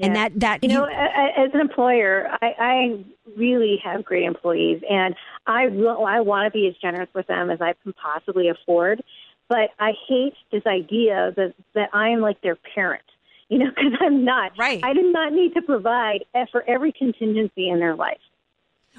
And 0.00 0.16
that, 0.16 0.40
that, 0.40 0.62
you 0.62 0.70
know, 0.70 0.84
a- 0.84 0.88
a- 0.88 1.44
as 1.46 1.50
an 1.54 1.60
employer, 1.60 2.28
I, 2.42 2.54
I 2.58 3.04
really 3.36 3.80
have 3.84 4.04
great 4.04 4.24
employees, 4.24 4.82
and 4.90 5.14
I 5.46 5.68
will, 5.68 6.04
I 6.04 6.20
want 6.20 6.52
to 6.52 6.58
be 6.58 6.66
as 6.66 6.74
generous 6.82 7.08
with 7.14 7.26
them 7.28 7.50
as 7.50 7.60
I 7.60 7.74
can 7.82 7.92
possibly 7.92 8.48
afford. 8.48 9.02
But 9.48 9.70
I 9.78 9.92
hate 10.08 10.34
this 10.50 10.62
idea 10.66 11.32
that 11.36 11.54
that 11.74 11.90
I'm 11.92 12.20
like 12.20 12.40
their 12.40 12.56
parent. 12.56 13.02
You 13.50 13.58
know, 13.58 13.66
because 13.68 13.92
I'm 14.00 14.24
not. 14.24 14.52
Right. 14.58 14.82
I 14.82 14.94
do 14.94 15.12
not 15.12 15.32
need 15.32 15.52
to 15.52 15.60
provide 15.60 16.24
for 16.50 16.64
every 16.66 16.92
contingency 16.92 17.68
in 17.68 17.78
their 17.78 17.94
life. 17.94 18.18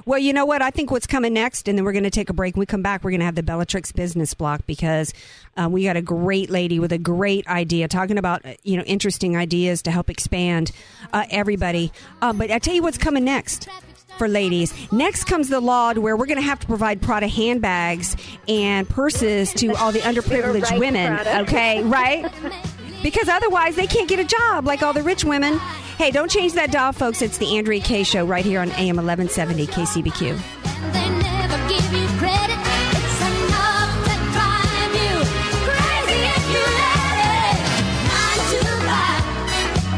Well, 0.04 0.20
you 0.20 0.34
know 0.34 0.46
what? 0.46 0.62
I 0.62 0.72
think 0.72 0.92
what's 0.92 1.08
coming 1.08 1.34
next, 1.34 1.70
and 1.70 1.78
then 1.78 1.86
we're 1.86 1.94
going 1.94 2.04
to 2.04 2.10
take 2.10 2.30
a 2.30 2.34
break. 2.34 2.56
When 2.56 2.60
we 2.60 2.66
come 2.66 2.82
back, 2.82 3.04
we're 3.04 3.12
going 3.12 3.22
to 3.22 3.26
have 3.26 3.36
the 3.36 3.44
Bellatrix 3.44 3.94
business 3.94 4.34
block 4.34 4.66
because 4.66 5.14
um, 5.56 5.72
we 5.72 5.86
got 5.86 5.96
a 5.96 6.02
great 6.02 6.50
lady 6.50 6.80
with 6.80 6.92
a 6.92 6.98
great 6.98 7.48
idea 7.48 7.88
talking 7.88 8.18
about, 8.18 8.46
uh, 8.46 8.56
you 8.64 8.76
know, 8.76 8.84
interesting 8.84 9.38
ideas 9.38 9.82
to 9.84 9.92
help 9.92 10.10
expand 10.10 10.72
uh, 11.14 11.26
everybody. 11.30 11.94
Um, 12.22 12.38
but 12.38 12.52
I 12.52 12.60
tell 12.60 12.74
you 12.74 12.82
what's 12.82 12.98
coming 12.98 13.24
next 13.24 13.70
for 14.18 14.28
ladies. 14.28 14.74
Next 14.92 15.26
comes 15.26 15.50
the 15.50 15.60
law 15.62 15.94
to 15.94 16.02
where 16.02 16.18
we're 16.18 16.26
going 16.26 16.42
to 16.42 16.48
have 16.48 16.60
to 16.60 16.68
provide 16.68 17.02
Prada 17.02 17.28
handbags 17.28 18.16
and 18.48 18.88
purses 18.88 19.54
to 19.54 19.74
all 19.76 19.92
the 19.92 20.00
underprivileged 20.00 20.78
women. 20.78 21.16
Prada. 21.16 21.42
Okay, 21.42 21.84
right? 21.84 22.32
because 23.06 23.30
otherwise 23.30 23.76
they 23.76 23.86
can't 23.86 24.10
get 24.10 24.18
a 24.18 24.24
job 24.24 24.66
like 24.66 24.82
all 24.82 24.92
the 24.92 25.04
rich 25.04 25.24
women. 25.24 25.60
Hey, 26.00 26.10
don't 26.10 26.30
change 26.30 26.54
that 26.54 26.72
dial, 26.72 26.92
folks. 26.92 27.22
It's 27.22 27.38
the 27.38 27.56
Andrea 27.56 27.80
Kay 27.80 28.02
Show 28.02 28.26
right 28.26 28.44
here 28.44 28.60
on 28.60 28.70
AM 28.72 28.96
1170 28.96 29.68
KCBQ. 29.68 30.36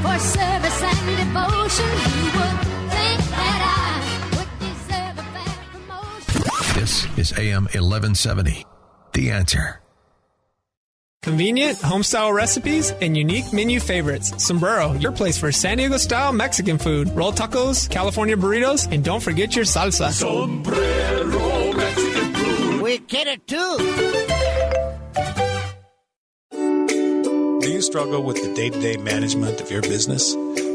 For 0.04 0.20
service 0.20 0.82
and 0.84 1.18
devotion, 1.18 1.90
you 2.12 2.30
would 2.36 2.60
think 2.92 3.20
that 3.32 3.60
I 3.64 4.36
would 4.36 4.52
deserve 4.60 5.16
a 5.16 5.24
better 5.32 5.64
promotion. 5.72 6.78
This 6.78 7.08
is 7.18 7.32
AM 7.40 7.64
1170. 7.72 8.66
The 9.14 9.32
answer. 9.32 9.87
Convenient, 11.28 11.78
homestyle 11.80 12.34
recipes, 12.34 12.92
and 13.02 13.18
unique 13.18 13.52
menu 13.52 13.82
favorites. 13.82 14.32
Sombrero, 14.42 14.94
your 14.94 15.12
place 15.12 15.38
for 15.38 15.52
San 15.52 15.76
Diego 15.76 15.98
style 15.98 16.32
Mexican 16.32 16.78
food. 16.78 17.10
Roll 17.10 17.34
tacos, 17.34 17.90
California 17.90 18.38
burritos, 18.38 18.90
and 18.90 19.04
don't 19.04 19.22
forget 19.22 19.54
your 19.54 19.66
salsa. 19.66 20.10
Sombrero 20.10 21.74
Mexican 21.74 22.34
food. 22.34 22.82
We 22.82 23.00
get 23.00 23.28
it 23.28 23.46
too. 23.46 23.78
Do 27.60 27.72
you 27.74 27.82
struggle 27.82 28.24
with 28.24 28.42
the 28.42 28.54
day 28.56 28.70
to 28.70 28.80
day 28.80 28.96
management 28.96 29.60
of 29.60 29.70
your 29.70 29.82
business? 29.82 30.34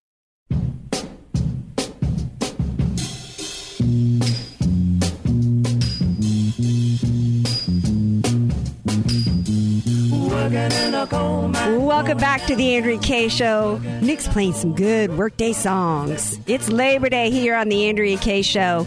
Welcome 10.51 12.17
back 12.17 12.45
to 12.47 12.57
the 12.57 12.75
Andrea 12.75 12.97
Kay 12.97 13.29
Show. 13.29 13.77
Nick's 14.01 14.27
playing 14.27 14.51
some 14.51 14.75
good 14.75 15.17
workday 15.17 15.53
songs. 15.53 16.37
It's 16.45 16.67
Labor 16.67 17.07
Day 17.07 17.31
here 17.31 17.55
on 17.55 17.69
the 17.69 17.87
Andrea 17.87 18.17
Kay 18.17 18.41
Show, 18.41 18.85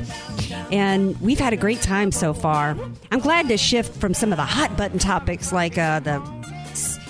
and 0.70 1.18
we've 1.22 1.38
had 1.38 1.54
a 1.54 1.56
great 1.56 1.80
time 1.80 2.12
so 2.12 2.34
far. 2.34 2.76
I'm 3.10 3.20
glad 3.20 3.48
to 3.48 3.56
shift 3.56 3.98
from 3.98 4.12
some 4.12 4.30
of 4.30 4.36
the 4.36 4.44
hot 4.44 4.76
button 4.76 4.98
topics 4.98 5.52
like 5.52 5.78
uh, 5.78 6.00
the 6.00 6.20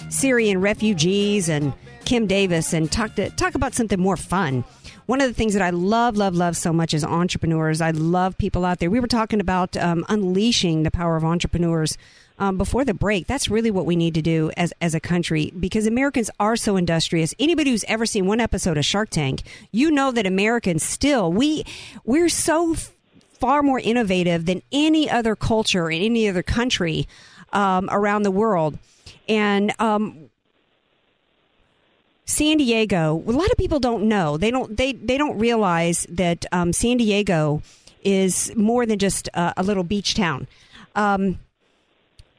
Syrian 0.09 0.61
refugees 0.61 1.49
and 1.49 1.75
Kim 2.05 2.29
Davis, 2.29 2.73
and 2.73 2.93
talk 2.93 3.17
to 3.17 3.31
talk 3.31 3.57
about 3.57 3.75
something 3.75 3.99
more 3.99 4.17
fun. 4.17 4.63
One 5.07 5.21
of 5.21 5.27
the 5.27 5.35
things 5.35 5.55
that 5.55 5.63
I 5.63 5.71
love, 5.71 6.17
love, 6.17 6.37
love 6.37 6.57
so 6.57 6.73
much 6.73 6.95
is 6.95 7.05
entrepreneurs. 7.05 7.81
I 7.81 7.91
love 7.91 8.39
people 8.39 8.65
out 8.65 8.79
there. 8.79 8.89
We 8.89 9.01
were 9.01 9.09
talking 9.09 9.41
about 9.41 9.77
um, 9.77 10.05
unleashing 10.09 10.85
the 10.85 10.93
power 10.93 11.17
of 11.17 11.25
entrepreneurs 11.25 11.99
um, 12.39 12.59
before 12.59 12.85
the 12.85 12.95
break. 12.95 13.27
That's 13.27 13.49
really 13.49 13.71
what 13.71 13.87
we 13.87 13.97
need 13.97 14.15
to 14.15 14.23
do 14.23 14.51
as 14.57 14.73
as 14.81 14.95
a 14.95 15.01
country 15.01 15.53
because 15.59 15.87
Americans 15.87 16.31
are 16.41 16.57
so 16.57 16.77
industrious. 16.77 17.35
Anybody 17.39 17.71
who's 17.71 17.85
ever 17.85 18.07
seen 18.07 18.27
one 18.27 18.41
episode 18.41 18.77
of 18.77 18.85
Shark 18.85 19.11
Tank, 19.11 19.43
you 19.73 19.91
know 19.91 20.11
that 20.13 20.27
Americans 20.27 20.83
still 20.83 21.33
we 21.33 21.65
we're 22.05 22.29
so 22.29 22.75
far 23.35 23.63
more 23.63 23.81
innovative 23.81 24.47
than 24.47 24.63
any 24.73 25.09
other 25.09 25.37
culture 25.37 25.91
in 25.91 26.03
any 26.03 26.29
other 26.29 26.43
country 26.43 27.07
um, 27.53 27.89
around 27.91 28.23
the 28.23 28.31
world, 28.31 28.79
and. 29.29 29.73
Um, 29.81 30.31
San 32.27 32.57
Diego. 32.57 33.23
A 33.27 33.33
lot 33.33 33.51
of 33.51 33.59
people 33.59 33.79
don't 33.81 34.05
know. 34.05 34.39
They 34.39 34.51
don't. 34.51 34.75
They 34.75 34.93
they 34.93 35.19
don't 35.19 35.39
realize 35.39 36.07
that 36.09 36.47
um, 36.53 36.73
San 36.73 36.97
Diego 36.97 37.61
is 38.03 38.51
more 38.57 38.87
than 38.87 38.99
just 38.99 39.29
a, 39.35 39.53
a 39.59 39.63
little 39.63 39.85
beach 39.85 40.15
town. 40.15 40.47
Um, 40.95 41.39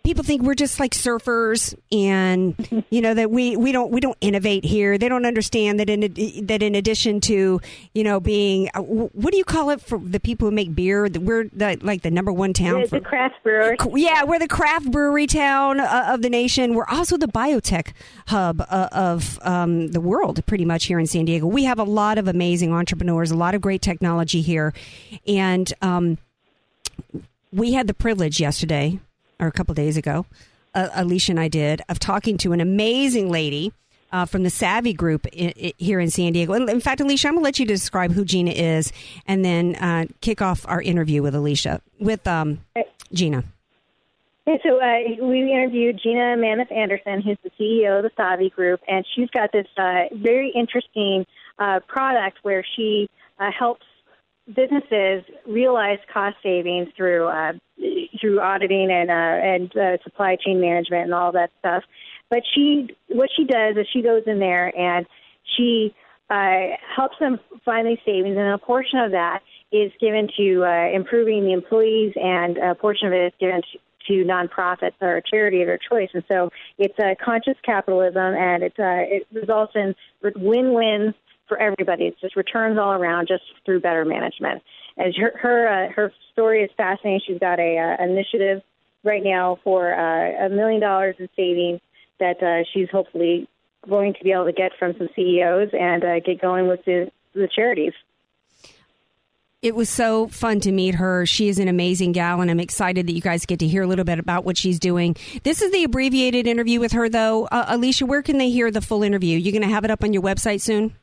people 0.06 0.24
think 0.24 0.44
we're 0.44 0.54
just 0.56 0.80
like 0.80 0.92
surfers, 0.92 1.76
and 1.92 2.86
you 2.90 3.02
know 3.02 3.14
that 3.14 3.30
we, 3.32 3.58
we 3.58 3.72
don't 3.72 3.92
we 3.92 4.00
don't 4.00 4.18
innovate 4.22 4.64
here. 4.64 4.98
They 4.98 5.10
don't 5.10 5.26
understand 5.26 5.80
that 5.80 5.90
in 5.90 6.02
that 6.46 6.64
in 6.64 6.76
addition 6.76 7.20
to 7.22 7.60
you 7.94 8.04
know 8.04 8.20
being 8.20 8.70
uh, 8.74 8.82
what 8.82 9.32
do 9.32 9.38
you 9.38 9.44
call 9.44 9.72
it 9.72 9.82
for 9.82 9.98
the 9.98 10.20
people 10.20 10.48
who 10.50 10.56
make 10.56 10.74
beer? 10.74 11.10
We're 11.10 11.50
the, 11.52 11.78
like 11.82 12.04
the 12.04 12.12
number 12.12 12.32
one 12.32 12.54
town 12.54 12.82
The, 12.82 12.88
for 12.88 13.00
the 13.00 13.06
craft 13.06 13.44
brewer. 13.44 13.76
yeah, 13.96 14.24
we're 14.24 14.40
the 14.40 14.48
craft 14.48 14.92
brewery 14.92 15.28
town 15.28 15.80
uh, 15.80 16.10
of 16.10 16.22
the 16.22 16.30
nation. 16.30 16.76
We're 16.76 16.88
also 16.88 17.18
the 17.18 17.28
biotech 17.28 17.92
hub 18.28 18.62
uh, 18.70 18.90
of 18.92 19.40
um, 19.42 19.88
the 19.90 20.00
world, 20.02 20.46
pretty 20.46 20.66
much 20.66 20.86
here 20.86 21.00
in 21.00 21.08
San 21.08 21.26
Diego. 21.26 21.48
We 21.48 21.64
have 21.66 21.80
a 21.80 21.84
lot 21.84 22.18
of 22.18 22.28
amazing 22.28 22.72
entrepreneurs, 22.72 23.32
a 23.32 23.36
lot 23.36 23.56
of 23.56 23.62
great 23.62 23.82
technology 23.82 24.42
here, 24.42 24.74
and 25.28 25.74
um, 25.82 26.18
we 27.52 27.74
had 27.74 27.88
the 27.88 27.94
privilege 27.94 28.40
yesterday 28.40 29.00
or 29.40 29.48
a 29.48 29.52
couple 29.52 29.74
days 29.76 29.98
ago, 29.98 30.26
uh, 30.74 30.90
Alicia 30.94 31.32
and 31.32 31.40
I 31.40 31.48
did, 31.48 31.82
of 31.90 32.00
talking 32.00 32.38
to 32.40 32.54
an 32.54 32.62
amazing 32.62 33.30
lady. 33.30 33.74
Uh, 34.12 34.24
from 34.24 34.44
the 34.44 34.50
Savvy 34.50 34.94
Group 34.94 35.28
i 35.38 35.52
i 35.58 35.74
here 35.78 36.00
in 36.00 36.10
San 36.10 36.32
Diego. 36.32 36.54
In, 36.54 36.80
fact, 36.80 37.02
Alicia, 37.02 37.28
I'm 37.28 37.34
going 37.34 37.42
to 37.42 37.44
let 37.44 37.60
you 37.60 37.66
describe 37.66 38.14
who 38.14 38.24
Gina 38.24 38.52
is, 38.52 38.94
and 39.28 39.44
then 39.44 39.76
uh, 39.76 40.06
kick 40.22 40.42
off 40.42 40.64
our 40.70 40.82
interview 40.82 41.22
with 41.22 41.36
Alicia 41.36 41.82
with 42.00 42.26
um, 42.26 42.62
Gina. 43.12 43.44
Yeah, 44.48 44.58
so 44.64 44.80
uh, 44.80 45.26
we 45.26 45.52
interviewed 45.52 46.00
Gina 46.02 46.38
Mammoth 46.38 46.72
Anderson, 46.72 47.22
who's 47.22 47.38
the 47.44 47.50
CEO 47.60 47.98
of 47.98 48.04
the 48.04 48.12
Savi 48.12 48.52
Group, 48.52 48.80
and 48.88 49.04
she's 49.16 49.30
got 49.32 49.52
this 49.52 49.68
uh, 49.76 50.04
very 50.14 50.50
interesting 50.56 51.26
uh, 51.58 51.80
product 51.88 52.38
where 52.44 52.64
she 52.76 53.10
uh, 53.40 53.50
helps 53.52 53.86
businesses 54.48 55.24
realize 55.48 56.00
cost 56.14 56.38
savings 56.44 56.90
through 56.96 57.28
uh, 57.28 57.54
through 58.20 58.40
auditing 58.40 58.90
and 58.92 59.10
uh, 59.10 59.14
and 59.14 59.78
uh, 59.78 60.04
supply 60.04 60.38
chain 60.44 60.62
management 60.62 61.04
and 61.04 61.14
all 61.14 61.32
that 61.32 61.52
stuff. 61.60 61.84
But 62.30 62.44
she, 62.54 62.88
what 63.08 63.30
she 63.36 63.46
does 63.46 63.78
is 63.78 63.88
she 63.94 64.02
goes 64.02 64.24
in 64.26 64.40
there 64.40 64.76
and 64.76 65.06
she 65.56 65.94
uh, 66.30 66.76
helps 66.96 67.18
them 67.20 67.40
find 67.64 67.88
these 67.88 68.00
savings, 68.06 68.36
and 68.38 68.48
a 68.48 68.58
portion 68.58 69.00
of 69.00 69.12
that 69.12 69.42
is 69.72 69.92
given 70.00 70.28
to 70.38 70.64
uh, 70.66 70.90
improving 70.94 71.44
the 71.44 71.54
employees, 71.54 72.14
and 72.16 72.58
a 72.58 72.74
portion 72.74 73.08
of 73.08 73.14
it 73.14 73.28
is 73.28 73.34
given 73.40 73.62
to 73.62 73.80
to 74.08 74.24
nonprofits 74.24 74.94
or 75.02 75.18
a 75.18 75.22
charity 75.22 75.62
of 75.62 75.68
their 75.68 75.80
choice. 75.80 76.10
And 76.14 76.24
so 76.28 76.52
it's 76.78 76.98
a 77.00 77.16
conscious 77.24 77.56
capitalism, 77.64 78.36
and 78.36 78.64
it's 78.64 78.78
uh, 78.78 79.02
it 79.02 79.28
results 79.34 79.74
in 79.76 79.96
win-wins 80.36 81.16
for 81.48 81.58
everybody. 81.58 82.06
It's 82.06 82.20
just 82.20 82.36
returns 82.36 82.78
all 82.78 82.92
around, 82.92 83.28
just 83.28 83.44
through 83.66 83.82
better 83.82 84.06
management. 84.06 84.62
And 84.98 85.14
her 85.16 85.38
her, 85.38 85.68
uh, 85.68 85.92
her 85.92 86.12
story 86.32 86.64
is 86.64 86.72
fascinating. 86.78 87.22
She's 87.28 87.40
got 87.40 87.60
a 87.60 87.78
uh, 87.78 88.04
initiative 88.04 88.62
right 89.04 89.24
now 89.24 89.60
for 89.64 89.94
uh, 89.94 90.46
a 90.46 90.50
million 90.50 90.82
dollars 90.82 91.16
in 91.20 91.30
savings 91.36 91.80
that 92.20 92.42
uh, 92.42 92.64
she's 92.74 92.90
hopefully 92.90 93.48
going 93.88 94.14
to 94.14 94.24
be 94.24 94.32
able 94.32 94.46
to 94.46 94.54
get 94.54 94.72
from 94.80 94.96
some 94.98 95.08
CEOs 95.16 95.70
and 95.74 96.04
uh, 96.04 96.20
get 96.20 96.42
going 96.42 96.68
with 96.68 96.84
the, 96.86 97.12
the 97.34 97.48
charities. 97.54 97.94
It 99.62 99.76
was 99.76 99.90
so 99.90 100.28
fun 100.28 100.60
to 100.62 100.72
meet 100.72 100.96
her. 100.96 101.26
She 101.26 101.50
is 101.50 101.58
an 101.58 101.68
amazing 101.68 102.12
gal, 102.12 102.42
and 102.42 102.52
I'm 102.52 102.60
excited 102.60 103.08
that 103.08 103.14
you 103.14 103.22
guys 103.22 103.48
get 103.48 103.60
to 103.60 103.68
hear 103.68 103.82
a 103.82 103.88
little 103.88 104.06
bit 104.06 104.20
about 104.20 104.46
what 104.46 104.58
she's 104.58 104.78
doing. 104.78 105.16
This 105.44 105.62
is 105.62 105.72
the 105.72 105.84
abbreviated 105.84 106.46
interview 106.46 106.80
with 106.80 106.92
her, 106.92 107.10
though. 107.10 107.46
Uh, 107.46 107.66
Alicia, 107.70 108.06
where 108.06 108.22
can 108.22 108.38
they 108.38 108.52
hear 108.52 108.70
the 108.70 108.82
full 108.82 109.02
interview? 109.02 109.40
You're 109.40 109.54
going 109.54 109.68
to 109.68 109.74
have 109.74 109.84
it 109.84 109.90
up 109.90 110.04
on 110.04 110.14
your 110.14 110.22
website 110.22 110.62
soon? 110.62 110.96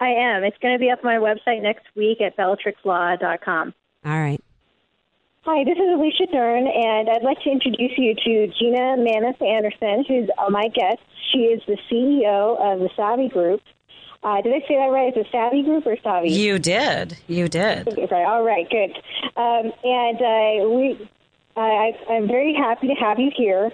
I 0.00 0.08
am. 0.08 0.44
It's 0.44 0.56
going 0.58 0.74
to 0.74 0.78
be 0.78 0.90
up 0.90 1.04
on 1.04 1.10
my 1.10 1.18
website 1.18 1.62
next 1.62 1.86
week 1.96 2.20
at 2.20 2.36
bellatrixlaw.com. 2.36 3.74
All 4.04 4.20
right. 4.20 4.42
Hi, 5.42 5.64
this 5.64 5.78
is 5.78 5.88
Alicia 5.94 6.26
Dern, 6.30 6.66
and 6.66 7.08
I'd 7.08 7.22
like 7.22 7.40
to 7.42 7.50
introduce 7.50 7.92
you 7.96 8.14
to 8.14 8.52
Gina 8.58 8.96
Mammoth 8.98 9.40
Anderson, 9.40 10.04
who's 10.06 10.28
uh, 10.36 10.50
my 10.50 10.68
guest. 10.68 11.00
She 11.32 11.38
is 11.38 11.62
the 11.66 11.78
CEO 11.90 12.60
of 12.60 12.80
the 12.80 12.90
Savvy 12.94 13.28
Group. 13.28 13.62
Uh, 14.22 14.42
did 14.42 14.52
I 14.52 14.60
say 14.68 14.76
that 14.76 14.90
right? 14.92 15.16
Is 15.16 15.24
it 15.24 15.26
Savvy 15.32 15.62
Group 15.62 15.86
or 15.86 15.96
Savvy? 16.02 16.30
You 16.30 16.58
did. 16.58 17.16
You 17.28 17.48
did. 17.48 17.88
Okay, 17.88 18.24
all 18.24 18.42
right, 18.42 18.68
good. 18.68 18.90
Um, 19.36 19.72
and 19.84 20.18
uh, 20.18 20.68
we, 20.68 21.08
I, 21.56 21.92
I'm 22.10 22.26
very 22.26 22.54
happy 22.54 22.88
to 22.88 22.94
have 22.94 23.18
you 23.18 23.30
here. 23.34 23.70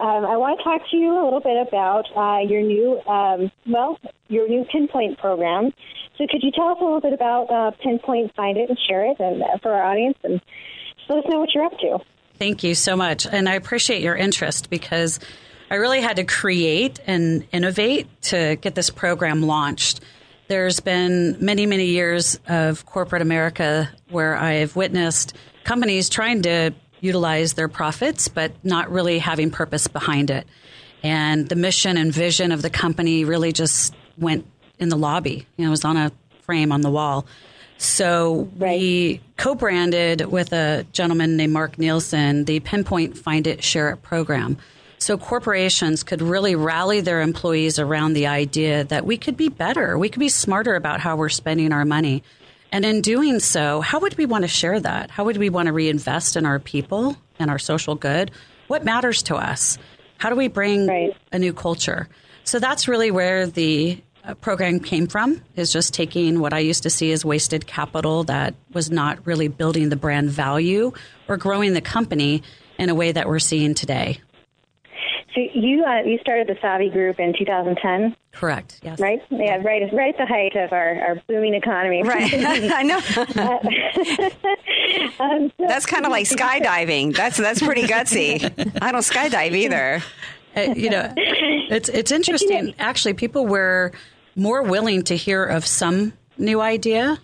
Um, 0.00 0.24
I 0.24 0.36
want 0.36 0.58
to 0.58 0.64
talk 0.64 0.82
to 0.90 0.96
you 0.96 1.12
a 1.12 1.24
little 1.24 1.40
bit 1.40 1.56
about 1.66 2.04
uh, 2.16 2.40
your 2.48 2.62
new, 2.62 3.00
um, 3.06 3.50
well, 3.66 3.98
your 4.28 4.48
new 4.48 4.64
Pinpoint 4.70 5.18
program. 5.18 5.72
So, 6.16 6.26
could 6.30 6.42
you 6.42 6.52
tell 6.52 6.68
us 6.68 6.78
a 6.80 6.84
little 6.84 7.00
bit 7.00 7.12
about 7.12 7.50
uh, 7.50 7.70
Pinpoint, 7.82 8.34
find 8.34 8.56
it, 8.56 8.68
and 8.68 8.78
share 8.88 9.10
it, 9.10 9.18
and 9.18 9.42
uh, 9.42 9.58
for 9.62 9.72
our 9.72 9.82
audience, 9.82 10.16
and 10.22 10.40
just 10.96 11.10
let 11.10 11.18
us 11.18 11.24
know 11.28 11.40
what 11.40 11.52
you're 11.54 11.64
up 11.64 11.78
to. 11.80 11.98
Thank 12.38 12.62
you 12.62 12.76
so 12.76 12.96
much. 12.96 13.26
And 13.26 13.48
I 13.48 13.54
appreciate 13.54 14.00
your 14.00 14.14
interest 14.14 14.70
because 14.70 15.18
I 15.70 15.74
really 15.74 16.00
had 16.00 16.16
to 16.16 16.24
create 16.24 17.00
and 17.06 17.46
innovate 17.50 18.06
to 18.22 18.56
get 18.56 18.76
this 18.76 18.90
program 18.90 19.42
launched. 19.42 20.00
There's 20.46 20.80
been 20.80 21.36
many, 21.40 21.66
many 21.66 21.86
years 21.86 22.38
of 22.48 22.86
corporate 22.86 23.22
America 23.22 23.90
where 24.08 24.36
I've 24.36 24.76
witnessed 24.76 25.34
companies 25.64 26.08
trying 26.08 26.42
to 26.42 26.72
utilize 27.00 27.54
their 27.54 27.68
profits, 27.68 28.28
but 28.28 28.52
not 28.64 28.90
really 28.90 29.18
having 29.18 29.50
purpose 29.50 29.88
behind 29.88 30.30
it. 30.30 30.46
And 31.02 31.48
the 31.48 31.56
mission 31.56 31.96
and 31.96 32.12
vision 32.12 32.52
of 32.52 32.62
the 32.62 32.70
company 32.70 33.24
really 33.24 33.52
just 33.52 33.94
went 34.16 34.46
in 34.78 34.88
the 34.88 34.96
lobby. 34.96 35.46
You 35.56 35.64
know, 35.64 35.68
it 35.68 35.70
was 35.70 35.84
on 35.84 35.96
a 35.96 36.12
frame 36.42 36.72
on 36.72 36.80
the 36.80 36.90
wall. 36.90 37.26
So 37.76 38.50
we 38.56 39.20
co-branded 39.36 40.26
with 40.26 40.52
a 40.52 40.84
gentleman 40.92 41.36
named 41.36 41.52
Mark 41.52 41.78
Nielsen 41.78 42.44
the 42.44 42.58
Pinpoint 42.60 43.16
Find 43.16 43.46
It 43.46 43.62
Share 43.62 43.90
It 43.90 44.02
program. 44.02 44.58
So 44.98 45.16
corporations 45.16 46.02
could 46.02 46.20
really 46.20 46.56
rally 46.56 47.00
their 47.00 47.20
employees 47.20 47.78
around 47.78 48.14
the 48.14 48.26
idea 48.26 48.82
that 48.84 49.06
we 49.06 49.16
could 49.16 49.36
be 49.36 49.48
better, 49.48 49.96
we 49.96 50.08
could 50.08 50.18
be 50.18 50.28
smarter 50.28 50.74
about 50.74 50.98
how 50.98 51.14
we're 51.16 51.28
spending 51.28 51.72
our 51.72 51.84
money. 51.84 52.24
And 52.70 52.84
in 52.84 53.00
doing 53.00 53.40
so, 53.40 53.80
how 53.80 54.00
would 54.00 54.16
we 54.18 54.26
want 54.26 54.42
to 54.42 54.48
share 54.48 54.78
that? 54.78 55.10
How 55.10 55.24
would 55.24 55.38
we 55.38 55.48
want 55.48 55.66
to 55.66 55.72
reinvest 55.72 56.36
in 56.36 56.44
our 56.44 56.58
people 56.58 57.16
and 57.38 57.50
our 57.50 57.58
social 57.58 57.94
good? 57.94 58.30
What 58.66 58.84
matters 58.84 59.22
to 59.24 59.36
us? 59.36 59.78
How 60.18 60.28
do 60.28 60.36
we 60.36 60.48
bring 60.48 61.14
a 61.32 61.38
new 61.38 61.52
culture? 61.52 62.08
So 62.44 62.58
that's 62.58 62.88
really 62.88 63.10
where 63.10 63.46
the 63.46 64.02
uh, 64.24 64.34
program 64.34 64.80
came 64.80 65.06
from 65.06 65.42
is 65.56 65.72
just 65.72 65.94
taking 65.94 66.40
what 66.40 66.52
I 66.52 66.58
used 66.58 66.82
to 66.82 66.90
see 66.90 67.12
as 67.12 67.24
wasted 67.24 67.66
capital 67.66 68.24
that 68.24 68.54
was 68.72 68.90
not 68.90 69.26
really 69.26 69.48
building 69.48 69.88
the 69.88 69.96
brand 69.96 70.30
value 70.30 70.92
or 71.28 71.36
growing 71.36 71.72
the 71.72 71.80
company 71.80 72.42
in 72.78 72.90
a 72.90 72.94
way 72.94 73.12
that 73.12 73.26
we're 73.26 73.38
seeing 73.38 73.74
today. 73.74 74.20
So 75.38 75.44
you 75.58 75.84
uh, 75.84 76.02
you 76.02 76.18
started 76.18 76.48
the 76.48 76.56
Savvy 76.60 76.90
Group 76.90 77.20
in 77.20 77.32
2010, 77.38 78.16
Correct. 78.32 78.80
Yes. 78.82 78.98
right? 78.98 79.22
Yeah, 79.30 79.56
right. 79.62 79.82
Right 79.92 80.14
at 80.14 80.18
the 80.18 80.26
height 80.26 80.56
of 80.56 80.72
our, 80.72 81.00
our 81.00 81.22
booming 81.28 81.54
economy. 81.54 82.02
Right. 82.02 82.32
I 82.34 82.82
know. 82.82 82.96
um, 85.20 85.52
so- 85.56 85.66
That's 85.68 85.86
kind 85.86 86.04
of 86.06 86.10
like 86.10 86.26
skydiving. 86.26 87.14
That's 87.14 87.36
that's 87.36 87.62
pretty 87.62 87.82
gutsy. 87.82 88.42
I 88.82 88.90
don't 88.90 89.02
skydive 89.02 89.52
either. 89.52 90.02
Uh, 90.56 90.60
you 90.74 90.90
know, 90.90 91.12
it's 91.16 91.88
it's 91.88 92.10
interesting. 92.10 92.74
Actually, 92.78 93.14
people 93.14 93.46
were 93.46 93.92
more 94.34 94.62
willing 94.62 95.02
to 95.04 95.16
hear 95.16 95.44
of 95.44 95.64
some 95.64 96.14
new 96.36 96.60
idea, 96.60 97.16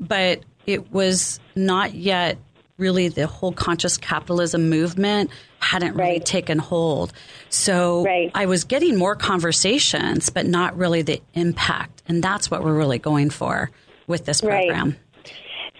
but 0.00 0.40
it 0.64 0.90
was 0.90 1.38
not 1.54 1.94
yet 1.94 2.38
really 2.78 3.08
the 3.08 3.26
whole 3.26 3.52
conscious 3.52 3.98
capitalism 3.98 4.70
movement 4.70 5.30
hadn't 5.62 5.94
really 5.94 6.20
taken 6.20 6.58
hold. 6.58 7.12
So 7.48 8.06
I 8.34 8.46
was 8.46 8.64
getting 8.64 8.96
more 8.98 9.14
conversations, 9.16 10.30
but 10.30 10.46
not 10.46 10.76
really 10.76 11.02
the 11.02 11.20
impact, 11.34 12.02
and 12.08 12.22
that's 12.22 12.50
what 12.50 12.62
we're 12.64 12.76
really 12.76 12.98
going 12.98 13.30
for 13.30 13.70
with 14.06 14.24
this 14.24 14.42
Right. 14.42 14.66
program. 14.68 14.96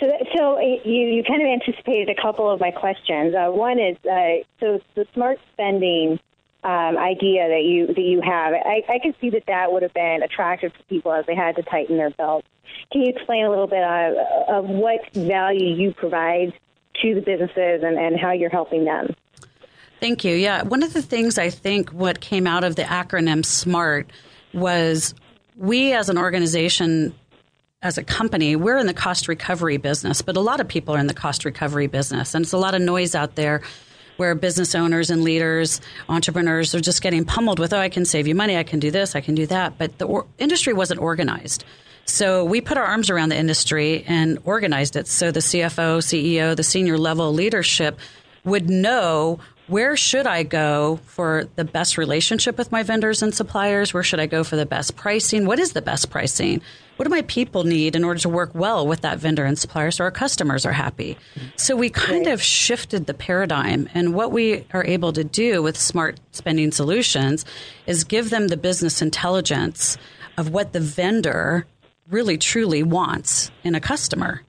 So, 0.01 0.07
that- 0.09 0.27
so 0.37 0.59
you, 0.61 1.07
you 1.07 1.23
kind 1.25 1.43
of 1.43 1.49
anticipated 1.49 2.09
a 2.09 2.21
couple 2.21 2.51
of 2.51 2.61
my 2.61 2.71
questions. 2.71 3.35
Uh, 3.35 3.51
one 3.51 3.79
is 3.79 3.97
uh, 4.05 4.43
so 4.61 4.81
the 4.95 5.07
smart 5.15 5.39
spending 5.53 6.19
um, 6.65 6.97
idea 6.97 7.49
that 7.49 7.63
you 7.65 7.87
that 7.89 7.99
you 8.03 8.21
have. 8.21 8.53
I, 8.55 8.83
I 8.89 8.99
could 9.01 9.15
see 9.21 9.31
that 9.31 9.45
that 9.47 9.73
would 9.73 9.83
have 9.83 9.95
been 9.95 10.23
attractive 10.23 10.73
to 10.77 10.85
people 10.85 11.13
as 11.13 11.27
they 11.27 11.35
had 11.35 11.57
to 11.57 11.63
tighten 11.63 11.97
their 11.97 12.11
belts. 12.11 12.47
Can 12.93 13.03
you 13.03 13.13
explain 13.15 13.45
a 13.45 13.51
little 13.51 13.67
bit 13.67 13.83
uh, 13.83 14.13
of 14.49 14.69
what 14.69 15.01
value 15.13 15.75
you 15.75 15.93
provide 15.93 16.53
to 17.03 17.15
the 17.15 17.21
businesses 17.21 17.83
and, 17.83 17.99
and 17.99 18.19
how 18.19 18.33
you're 18.33 18.51
helping 18.51 18.85
them? 18.85 19.15
Thank 20.03 20.25
you. 20.25 20.35
Yeah, 20.35 20.65
one 20.65 20.83
of 20.83 20.93
the 20.93 21.01
things 21.01 21.39
I 21.39 21.49
think 21.49 21.91
what 21.91 22.21
came 22.21 22.45
out 22.45 22.65
of 22.65 22.75
the 22.75 22.83
acronym 22.83 23.45
SMART 23.45 24.11
was 24.53 25.15
we 25.57 25.93
as 25.93 26.09
an 26.09 26.19
organization, 26.19 27.15
as 27.83 27.99
a 27.99 28.03
company, 28.03 28.57
we're 28.57 28.79
in 28.79 28.89
the 28.89 28.95
cost 28.95 29.29
recovery 29.29 29.77
business, 29.77 30.21
but 30.21 30.37
a 30.37 30.41
lot 30.41 30.59
of 30.59 30.67
people 30.67 30.97
are 30.97 30.99
in 30.99 31.07
the 31.07 31.15
cost 31.15 31.45
recovery 31.45 31.87
business, 31.87 32.35
and 32.35 32.45
it's 32.45 32.53
a 32.53 32.59
lot 32.59 32.75
of 32.75 32.83
noise 32.83 33.15
out 33.15 33.37
there 33.37 33.63
where 34.17 34.35
business 34.35 34.75
owners 34.75 35.09
and 35.09 35.23
leaders, 35.23 35.81
entrepreneurs 36.09 36.75
are 36.75 36.81
just 36.81 37.01
getting 37.01 37.25
pummeled 37.25 37.61
with, 37.61 37.73
oh, 37.73 37.79
I 37.79 37.89
can 37.89 38.05
save 38.05 38.27
you 38.27 38.35
money, 38.35 38.57
I 38.57 38.65
can 38.65 38.81
do 38.81 38.91
this, 38.91 39.15
I 39.15 39.21
can 39.21 39.37
do 39.37 39.47
that, 39.47 39.79
but 39.79 39.99
the 39.99 40.07
or- 40.07 40.27
industry 40.37 40.73
wasn't 40.73 40.99
organized. 40.99 41.63
So 42.07 42.45
we 42.45 42.61
put 42.61 42.77
our 42.77 42.85
arms 42.85 43.09
around 43.09 43.29
the 43.29 43.39
industry 43.39 44.03
and 44.09 44.41
organized 44.45 44.97
it 44.97 45.07
so 45.07 45.31
the 45.31 45.39
CFO, 45.39 45.99
CEO, 45.99 46.57
the 46.57 46.65
senior 46.65 46.99
level 46.99 47.33
leadership 47.33 48.01
would 48.45 48.69
know 48.69 49.39
where 49.73 49.97
should 49.97 50.27
I 50.27 50.43
go 50.43 51.01
for 51.07 51.49
the 51.57 51.65
best 51.65 51.97
relationship 51.97 52.59
with 52.59 52.71
my 52.71 52.83
vendors 52.83 53.23
and 53.23 53.35
suppliers? 53.35 53.95
Where 53.95 54.03
should 54.03 54.21
I 54.21 54.27
go 54.27 54.45
for 54.45 54.55
the 54.55 54.67
best 54.67 54.97
pricing? 54.97 55.47
What 55.47 55.59
is 55.59 55.73
the 55.73 55.81
best 55.81 56.11
pricing? 56.11 56.61
What 56.97 57.05
do 57.05 57.09
my 57.09 57.23
people 57.23 57.65
need 57.65 57.97
in 57.97 58.05
order 58.05 58.21
to 58.21 58.29
work 58.29 58.55
well 58.55 58.87
with 58.87 59.01
that 59.01 59.19
vendor 59.19 59.47
and 59.47 59.59
supplier 59.59 59.91
so 59.91 60.05
our 60.05 60.11
customers 60.11 60.67
are 60.67 60.73
happy? 60.73 61.17
So 61.57 61.75
we 61.75 61.89
kind 61.89 62.27
of 62.27 62.43
shifted 62.43 63.07
the 63.07 63.15
paradigm. 63.15 63.89
And 63.95 64.13
what 64.13 64.31
we 64.31 64.67
are 64.75 64.85
able 64.85 65.15
to 65.15 65.25
do 65.25 65.63
with 65.63 65.79
smart 65.79 66.21
spending 66.33 66.71
solutions 66.71 67.47
is 67.87 68.05
give 68.05 68.29
them 68.29 68.49
the 68.49 68.59
business 68.59 69.01
intelligence 69.01 69.97
of 70.37 70.51
what 70.51 70.75
the 70.75 70.81
vendor 70.81 71.65
really 72.11 72.37
truly 72.37 72.83
wants 72.83 73.51
in 73.65 73.75
a 73.75 73.81
customer 73.81 74.43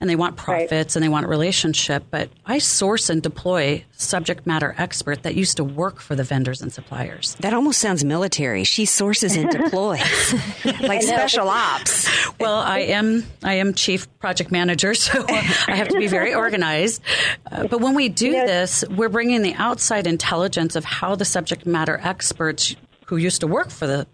and 0.00 0.08
they 0.08 0.16
want 0.16 0.36
profits 0.36 0.96
and 0.96 1.02
they 1.02 1.08
want 1.08 1.26
a 1.26 1.28
relationship. 1.28 2.04
But 2.10 2.30
I 2.46 2.58
source 2.58 3.10
and 3.10 3.22
deploy 3.22 3.84
subject 3.92 4.46
matter 4.46 4.74
expert 4.78 5.22
that 5.24 5.34
used 5.34 5.58
to 5.58 5.64
work 5.64 6.00
for 6.00 6.14
the 6.14 6.24
vendors 6.24 6.62
and 6.62 6.72
suppliers. 6.72 7.36
That 7.40 7.52
almost 7.52 7.80
sounds 7.80 8.02
military. 8.04 8.64
She 8.64 8.86
sources 8.86 9.36
and 9.36 9.50
deploys, 9.62 10.34
like 10.80 11.02
special 11.02 11.48
ops. 11.48 12.08
Well, 12.38 12.58
I 12.58 12.80
am 12.80 13.24
I 13.42 13.54
am 13.54 13.74
chief 13.74 14.06
project 14.18 14.50
manager, 14.50 14.94
so 14.94 15.24
I 15.28 15.76
have 15.76 15.88
to 15.88 15.98
be 15.98 16.06
very 16.06 16.34
organized. 16.34 17.02
Uh, 17.50 17.66
but 17.66 17.80
when 17.80 17.94
we 17.94 18.08
do 18.08 18.32
this, 18.32 18.84
we're 18.88 19.08
bringing 19.10 19.42
the 19.42 19.54
outside 19.54 20.06
intelligence 20.06 20.76
of 20.76 20.84
how 20.84 21.14
the 21.14 21.24
subject 21.24 21.66
matter 21.66 22.00
experts 22.02 22.74
who 23.06 23.16
used 23.16 23.40
to 23.40 23.46
work 23.46 23.70
for 23.70 23.86
the 23.86 24.06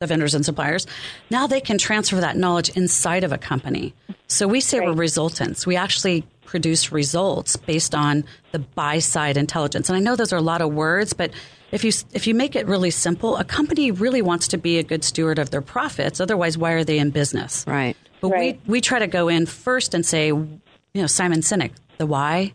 the 0.00 0.06
vendors 0.06 0.34
and 0.34 0.44
suppliers, 0.44 0.86
now 1.28 1.46
they 1.48 1.60
can 1.60 1.76
transfer 1.76 2.20
that 2.20 2.36
knowledge 2.36 2.68
inside 2.70 3.24
of 3.24 3.32
a 3.32 3.38
company. 3.38 3.92
So 4.28 4.46
we 4.46 4.60
say 4.60 4.78
we're 4.78 4.92
resultants. 4.92 5.66
We 5.66 5.74
actually 5.74 6.24
produce 6.44 6.92
results 6.92 7.56
based 7.56 7.94
on 7.96 8.24
the 8.52 8.60
buy 8.60 9.00
side 9.00 9.36
intelligence. 9.36 9.88
And 9.88 9.96
I 9.96 10.00
know 10.00 10.14
those 10.14 10.32
are 10.32 10.36
a 10.36 10.42
lot 10.42 10.62
of 10.62 10.72
words, 10.72 11.14
but 11.14 11.32
if 11.72 11.82
you 11.82 11.90
if 12.12 12.26
you 12.28 12.34
make 12.34 12.54
it 12.54 12.66
really 12.66 12.90
simple, 12.90 13.36
a 13.36 13.44
company 13.44 13.90
really 13.90 14.22
wants 14.22 14.48
to 14.48 14.56
be 14.56 14.78
a 14.78 14.84
good 14.84 15.02
steward 15.02 15.38
of 15.38 15.50
their 15.50 15.60
profits. 15.60 16.20
Otherwise, 16.20 16.56
why 16.56 16.72
are 16.72 16.84
they 16.84 16.98
in 16.98 17.10
business? 17.10 17.64
Right. 17.66 17.96
But 18.20 18.28
we 18.30 18.58
we 18.66 18.80
try 18.80 19.00
to 19.00 19.08
go 19.08 19.26
in 19.28 19.46
first 19.46 19.94
and 19.94 20.06
say, 20.06 20.28
you 20.28 20.60
know, 20.94 21.06
Simon 21.08 21.40
Sinek, 21.40 21.72
the 21.98 22.06
why, 22.06 22.54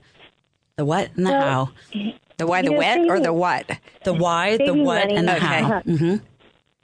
the 0.78 0.86
what, 0.86 1.12
and 1.18 1.26
the 1.26 1.32
Well, 1.32 1.66
how. 1.66 1.72
The 2.38 2.48
why, 2.48 2.64
the 2.64 2.72
what, 2.74 2.98
or 3.10 3.20
the 3.20 3.32
what? 3.32 3.70
The 4.04 4.14
why, 4.14 4.58
the 4.58 4.74
what, 4.74 5.02
money. 5.08 5.16
and 5.16 5.28
the 5.28 5.36
Okay. 5.36 5.62
how. 5.62 5.82
hmm 5.86 6.16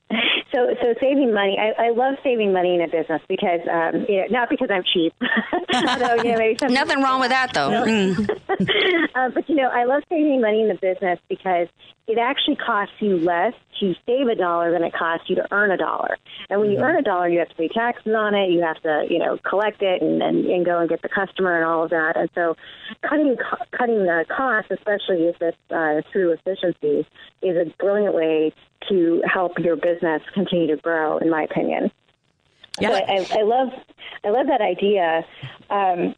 So, 0.52 0.66
so 0.82 0.96
saving 1.00 1.32
money. 1.32 1.58
I, 1.60 1.90
I 1.90 1.90
love 1.92 2.16
saving 2.24 2.52
money 2.52 2.74
in 2.74 2.82
a 2.82 2.88
business 2.88 3.22
because, 3.30 3.60
um, 3.72 4.04
you 4.10 4.18
know, 4.18 4.26
not 4.32 4.50
because 4.50 4.70
I'm 4.72 4.82
cheap. 4.82 5.14
Although, 5.88 6.24
you 6.24 6.32
know, 6.32 6.38
maybe 6.40 6.58
Nothing 6.74 7.04
wrong 7.04 7.20
with 7.20 7.30
that, 7.30 7.54
though. 7.54 7.70
uh, 7.70 9.30
but 9.36 9.48
you 9.48 9.56
know, 9.56 9.70
I 9.70 9.86
love 9.86 10.02
saving 10.10 10.42
money 10.42 10.64
in 10.64 10.70
the 10.70 10.74
business 10.74 11.20
because 11.30 11.68
it 12.08 12.18
actually 12.18 12.56
costs 12.56 12.96
you 13.00 13.20
less 13.20 13.54
to 13.80 13.94
save 14.08 14.28
a 14.28 14.34
dollar 14.34 14.72
than 14.72 14.84
it 14.84 14.92
costs 14.92 15.30
you 15.30 15.36
to 15.36 15.46
earn 15.52 15.70
a 15.70 15.78
dollar. 15.78 16.18
And 16.50 16.60
when 16.60 16.72
you 16.72 16.80
earn 16.80 16.96
a 16.96 17.04
dollar, 17.04 17.30
you 17.30 17.38
have 17.38 17.50
to 17.50 17.56
pay 17.56 17.68
taxes 17.68 18.12
on 18.18 18.34
it. 18.34 18.50
You 18.50 18.62
have 18.64 18.82
to, 18.82 19.06
you 19.08 19.20
know, 19.20 19.38
collect 19.48 19.84
it 19.84 20.02
and, 20.02 20.20
and, 20.24 20.48
and 20.48 20.66
go 20.66 20.80
and 20.80 20.90
get 20.90 21.04
the 21.04 21.10
customer 21.10 21.56
and 21.56 21.66
all 21.66 21.84
of 21.84 21.92
that. 21.92 22.18
And 22.18 22.28
so, 22.34 22.56
cutting 23.08 23.38
co- 23.38 23.78
cutting 23.78 24.04
the 24.06 24.26
costs, 24.36 24.72
especially 24.72 25.28
if 25.28 25.36
it's 25.40 25.58
uh, 25.70 26.02
through 26.12 26.32
efficiency, 26.32 27.08
is 27.44 27.56
a 27.56 27.72
brilliant 27.78 28.16
way 28.16 28.52
to 28.88 29.22
help 29.32 29.60
your 29.60 29.76
business 29.76 30.22
continue 30.34 30.68
to 30.68 30.82
grow. 30.82 31.18
In 31.18 31.30
my 31.30 31.44
opinion. 31.44 31.92
Yeah. 32.80 32.90
So 32.90 33.36
I, 33.36 33.40
I 33.40 33.44
love 33.44 33.70
I 34.24 34.30
love 34.30 34.48
that 34.48 34.62
idea. 34.62 35.26
Um, 35.70 36.16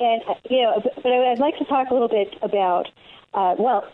and 0.00 0.22
you 0.50 0.62
know, 0.62 0.80
but, 0.82 1.02
but 1.02 1.12
I'd 1.12 1.38
like 1.38 1.58
to 1.58 1.64
talk 1.64 1.90
a 1.90 1.92
little 1.92 2.08
bit 2.08 2.34
about. 2.42 2.88
Uh, 3.34 3.54
well, 3.58 3.84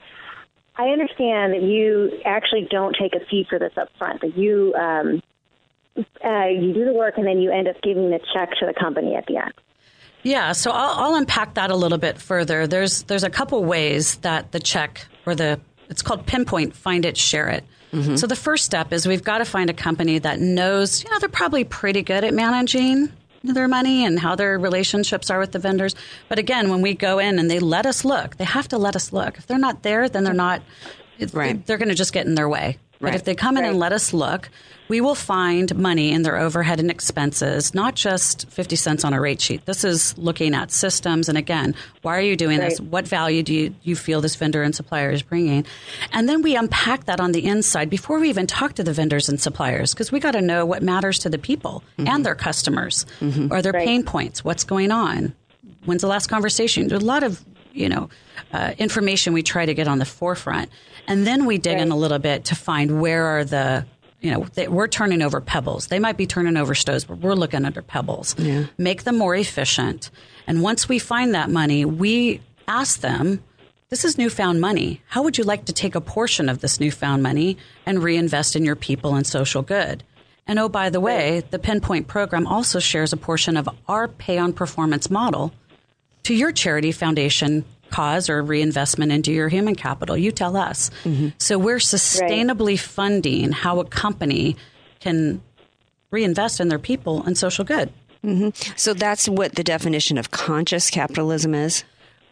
I 0.76 0.88
understand 0.88 1.52
that 1.54 1.62
you 1.62 2.20
actually 2.24 2.66
don't 2.70 2.96
take 2.98 3.14
a 3.14 3.24
fee 3.26 3.46
for 3.48 3.58
this 3.58 3.72
up 3.76 3.88
front. 3.98 4.20
That 4.20 4.36
you 4.36 4.74
um, 4.74 5.22
uh, 6.24 6.46
you 6.46 6.72
do 6.72 6.84
the 6.84 6.92
work 6.92 7.14
and 7.18 7.26
then 7.26 7.40
you 7.40 7.50
end 7.50 7.68
up 7.68 7.76
giving 7.82 8.10
the 8.10 8.20
check 8.32 8.50
to 8.60 8.66
the 8.66 8.74
company 8.74 9.14
at 9.14 9.26
the 9.26 9.36
end. 9.36 9.52
Yeah, 10.22 10.52
so 10.52 10.70
I'll, 10.70 11.04
I'll 11.04 11.14
unpack 11.14 11.54
that 11.54 11.70
a 11.70 11.76
little 11.76 11.98
bit 11.98 12.18
further. 12.18 12.66
There's 12.66 13.02
there's 13.04 13.24
a 13.24 13.30
couple 13.30 13.64
ways 13.64 14.16
that 14.16 14.52
the 14.52 14.60
check 14.60 15.06
or 15.26 15.34
the 15.34 15.60
it's 15.88 16.02
called 16.02 16.26
pinpoint, 16.26 16.74
find 16.74 17.04
it, 17.04 17.16
share 17.16 17.48
it. 17.48 17.64
Mm-hmm. 17.92 18.16
So 18.16 18.26
the 18.26 18.36
first 18.36 18.64
step 18.64 18.92
is 18.92 19.06
we've 19.06 19.24
got 19.24 19.38
to 19.38 19.44
find 19.44 19.70
a 19.70 19.74
company 19.74 20.18
that 20.18 20.40
knows, 20.40 21.02
you 21.02 21.10
know, 21.10 21.18
they're 21.18 21.28
probably 21.28 21.64
pretty 21.64 22.02
good 22.02 22.24
at 22.24 22.34
managing 22.34 23.12
their 23.42 23.68
money 23.68 24.04
and 24.04 24.18
how 24.18 24.34
their 24.34 24.58
relationships 24.58 25.30
are 25.30 25.38
with 25.38 25.52
the 25.52 25.58
vendors. 25.58 25.94
But 26.28 26.38
again, 26.38 26.70
when 26.70 26.82
we 26.82 26.94
go 26.94 27.18
in 27.18 27.38
and 27.38 27.50
they 27.50 27.60
let 27.60 27.86
us 27.86 28.04
look, 28.04 28.36
they 28.36 28.44
have 28.44 28.68
to 28.68 28.78
let 28.78 28.96
us 28.96 29.12
look. 29.12 29.38
If 29.38 29.46
they're 29.46 29.58
not 29.58 29.82
there, 29.82 30.08
then 30.08 30.24
they're 30.24 30.34
not. 30.34 30.62
Right. 31.32 31.64
They're 31.66 31.78
going 31.78 31.88
to 31.88 31.94
just 31.94 32.12
get 32.12 32.26
in 32.26 32.34
their 32.34 32.48
way. 32.48 32.78
But 33.00 33.14
if 33.14 33.24
they 33.24 33.34
come 33.34 33.56
in 33.56 33.64
and 33.64 33.78
let 33.78 33.92
us 33.92 34.12
look, 34.12 34.50
we 34.88 35.00
will 35.00 35.14
find 35.14 35.76
money 35.76 36.12
in 36.12 36.22
their 36.22 36.36
overhead 36.36 36.80
and 36.80 36.90
expenses, 36.90 37.74
not 37.74 37.94
just 37.94 38.48
50 38.50 38.76
cents 38.76 39.04
on 39.04 39.12
a 39.12 39.20
rate 39.20 39.40
sheet. 39.40 39.64
This 39.66 39.84
is 39.84 40.16
looking 40.18 40.54
at 40.54 40.70
systems. 40.70 41.28
And 41.28 41.36
again, 41.36 41.74
why 42.02 42.16
are 42.16 42.22
you 42.22 42.36
doing 42.36 42.58
this? 42.58 42.80
What 42.80 43.06
value 43.06 43.42
do 43.42 43.54
you, 43.54 43.74
you 43.82 43.96
feel 43.96 44.20
this 44.20 44.36
vendor 44.36 44.62
and 44.62 44.74
supplier 44.74 45.10
is 45.10 45.22
bringing? 45.22 45.66
And 46.12 46.28
then 46.28 46.42
we 46.42 46.56
unpack 46.56 47.04
that 47.04 47.20
on 47.20 47.32
the 47.32 47.44
inside 47.46 47.90
before 47.90 48.18
we 48.18 48.28
even 48.30 48.46
talk 48.46 48.74
to 48.74 48.82
the 48.84 48.92
vendors 48.92 49.28
and 49.28 49.40
suppliers 49.40 49.92
because 49.92 50.10
we 50.10 50.20
got 50.20 50.32
to 50.32 50.40
know 50.42 50.64
what 50.64 50.82
matters 50.82 51.18
to 51.20 51.28
the 51.30 51.38
people 51.38 51.82
and 51.98 52.24
their 52.24 52.34
customers. 52.34 53.04
Are 53.50 53.62
there 53.62 53.72
pain 53.72 54.02
points? 54.04 54.44
What's 54.44 54.64
going 54.64 54.90
on? 54.90 55.34
When's 55.84 56.02
the 56.02 56.08
last 56.08 56.28
conversation? 56.28 56.88
There's 56.88 57.02
a 57.02 57.06
lot 57.06 57.22
of 57.22 57.44
you 57.72 57.88
know 57.88 58.08
uh, 58.52 58.72
information 58.78 59.32
we 59.32 59.42
try 59.42 59.66
to 59.66 59.74
get 59.74 59.86
on 59.88 59.98
the 59.98 60.04
forefront, 60.04 60.70
and 61.06 61.26
then 61.26 61.46
we 61.46 61.58
dig 61.58 61.78
in 61.78 61.90
a 61.90 61.96
little 61.96 62.18
bit 62.18 62.46
to 62.46 62.54
find 62.54 63.00
where 63.00 63.24
are 63.26 63.44
the 63.44 63.86
you 64.20 64.30
know 64.30 64.46
they, 64.54 64.68
we're 64.68 64.88
turning 64.88 65.22
over 65.22 65.40
pebbles. 65.40 65.86
They 65.88 65.98
might 65.98 66.16
be 66.16 66.26
turning 66.26 66.56
over 66.56 66.74
stones, 66.74 67.04
but 67.04 67.18
we're 67.18 67.34
looking 67.34 67.64
under 67.64 67.82
pebbles. 67.82 68.34
Make 68.76 69.04
them 69.04 69.16
more 69.18 69.34
efficient, 69.34 70.10
and 70.46 70.62
once 70.62 70.88
we 70.88 70.98
find 70.98 71.34
that 71.34 71.50
money, 71.50 71.84
we 71.84 72.40
ask 72.66 73.00
them. 73.00 73.42
This 73.90 74.04
is 74.04 74.18
newfound 74.18 74.60
money. 74.60 75.00
How 75.08 75.22
would 75.22 75.38
you 75.38 75.44
like 75.44 75.64
to 75.64 75.72
take 75.72 75.94
a 75.94 76.00
portion 76.02 76.50
of 76.50 76.60
this 76.60 76.78
newfound 76.78 77.22
money 77.22 77.56
and 77.86 78.02
reinvest 78.02 78.54
in 78.54 78.62
your 78.62 78.76
people 78.76 79.14
and 79.14 79.26
social 79.26 79.62
good? 79.62 80.04
And 80.46 80.58
oh, 80.58 80.68
by 80.68 80.90
the 80.90 81.00
way, 81.00 81.42
the 81.50 81.58
Pinpoint 81.58 82.06
program 82.06 82.46
also 82.46 82.80
shares 82.80 83.14
a 83.14 83.16
portion 83.16 83.56
of 83.56 83.66
our 83.86 84.06
pay 84.06 84.36
on 84.36 84.52
performance 84.52 85.10
model 85.10 85.54
to 86.24 86.34
your 86.34 86.52
charity 86.52 86.92
foundation 86.92 87.64
cause 87.90 88.28
or 88.28 88.42
reinvestment 88.42 89.12
into 89.12 89.32
your 89.32 89.48
human 89.48 89.74
capital. 89.74 90.16
You 90.16 90.32
tell 90.32 90.56
us. 90.56 90.90
So 91.38 91.58
we're 91.58 91.76
sustainably 91.78 92.78
funding 92.78 93.52
how 93.52 93.80
a 93.80 93.84
company 93.84 94.56
can 95.00 95.40
reinvest 96.10 96.60
in 96.60 96.68
their 96.68 96.78
people 96.78 97.22
and 97.24 97.36
social 97.36 97.64
good. 97.64 97.92
hmm 98.22 98.48
So 98.76 98.94
that's 98.94 99.28
what 99.28 99.54
the 99.54 99.64
definition 99.64 100.18
of 100.18 100.30
conscious 100.30 100.90
capitalism 100.90 101.54
is. 101.54 101.84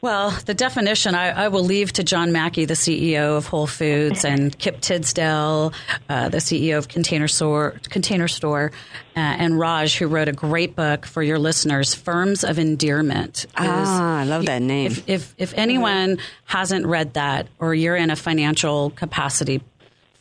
Well, 0.07 0.31
the 0.31 0.55
definition 0.55 1.17
I, 1.17 1.31
I 1.31 1.49
will 1.49 1.65
leave 1.65 1.93
to 1.95 2.05
John 2.05 2.31
Mackey, 2.31 2.65
the 2.65 2.75
CEO 2.75 3.37
of 3.37 3.47
Whole 3.47 3.67
Foods, 3.67 4.25
and 4.25 4.57
Kip 4.57 4.81
Tindell, 4.81 5.73
uh, 6.09 6.29
the 6.29 6.39
CEO 6.39 6.79
of 6.79 6.87
Container 6.87 7.27
Store, 7.27 7.75
Container 7.91 8.29
Store, 8.29 8.71
uh, 9.17 9.19
and 9.19 9.59
Raj, 9.59 9.97
who 9.97 10.07
wrote 10.07 10.29
a 10.29 10.33
great 10.33 10.77
book 10.77 11.07
for 11.07 11.25
your 11.25 11.41
listeners, 11.41 11.93
Firms 11.93 12.45
of 12.45 12.61
Endearment. 12.61 13.47
Ah, 13.57 14.21
I 14.21 14.23
love 14.23 14.47
that 14.47 14.63
name. 14.63 14.93
If, 14.93 15.09
if, 15.09 15.35
if 15.39 15.55
anyone 15.55 16.19
hasn't 16.45 16.87
read 16.87 17.15
that, 17.15 17.49
or 17.59 17.75
you're 17.75 17.97
in 17.97 18.13
a 18.13 18.17
financial 18.17 18.91
capacity, 18.91 19.61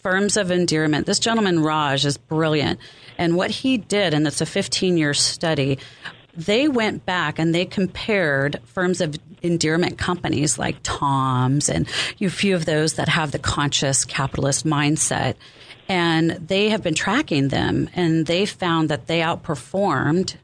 Firms 0.01 0.35
of 0.35 0.49
Endearment. 0.49 1.05
This 1.05 1.19
gentleman, 1.19 1.61
Raj, 1.61 2.07
is 2.07 2.17
brilliant. 2.17 2.79
And 3.19 3.35
what 3.35 3.51
he 3.51 3.77
did, 3.77 4.15
and 4.15 4.25
it's 4.25 4.41
a 4.41 4.47
15 4.47 4.97
year 4.97 5.13
study, 5.13 5.77
they 6.37 6.67
went 6.67 7.05
back 7.05 7.39
and 7.39 7.53
they 7.53 7.65
compared 7.65 8.59
firms 8.65 9.01
of 9.01 9.15
endearment 9.41 9.97
companies 9.97 10.57
like 10.57 10.77
Tom's 10.83 11.69
and 11.69 11.87
a 12.19 12.29
few 12.29 12.55
of 12.55 12.65
those 12.65 12.93
that 12.95 13.09
have 13.09 13.31
the 13.31 13.39
conscious 13.39 14.03
capitalist 14.05 14.65
mindset. 14.65 15.35
And 15.87 16.31
they 16.31 16.69
have 16.69 16.81
been 16.81 16.95
tracking 16.95 17.49
them, 17.49 17.89
and 17.93 18.25
they 18.25 18.47
found 18.47 18.89
that 18.89 19.05
they 19.05 19.19
outperformed 19.19 20.35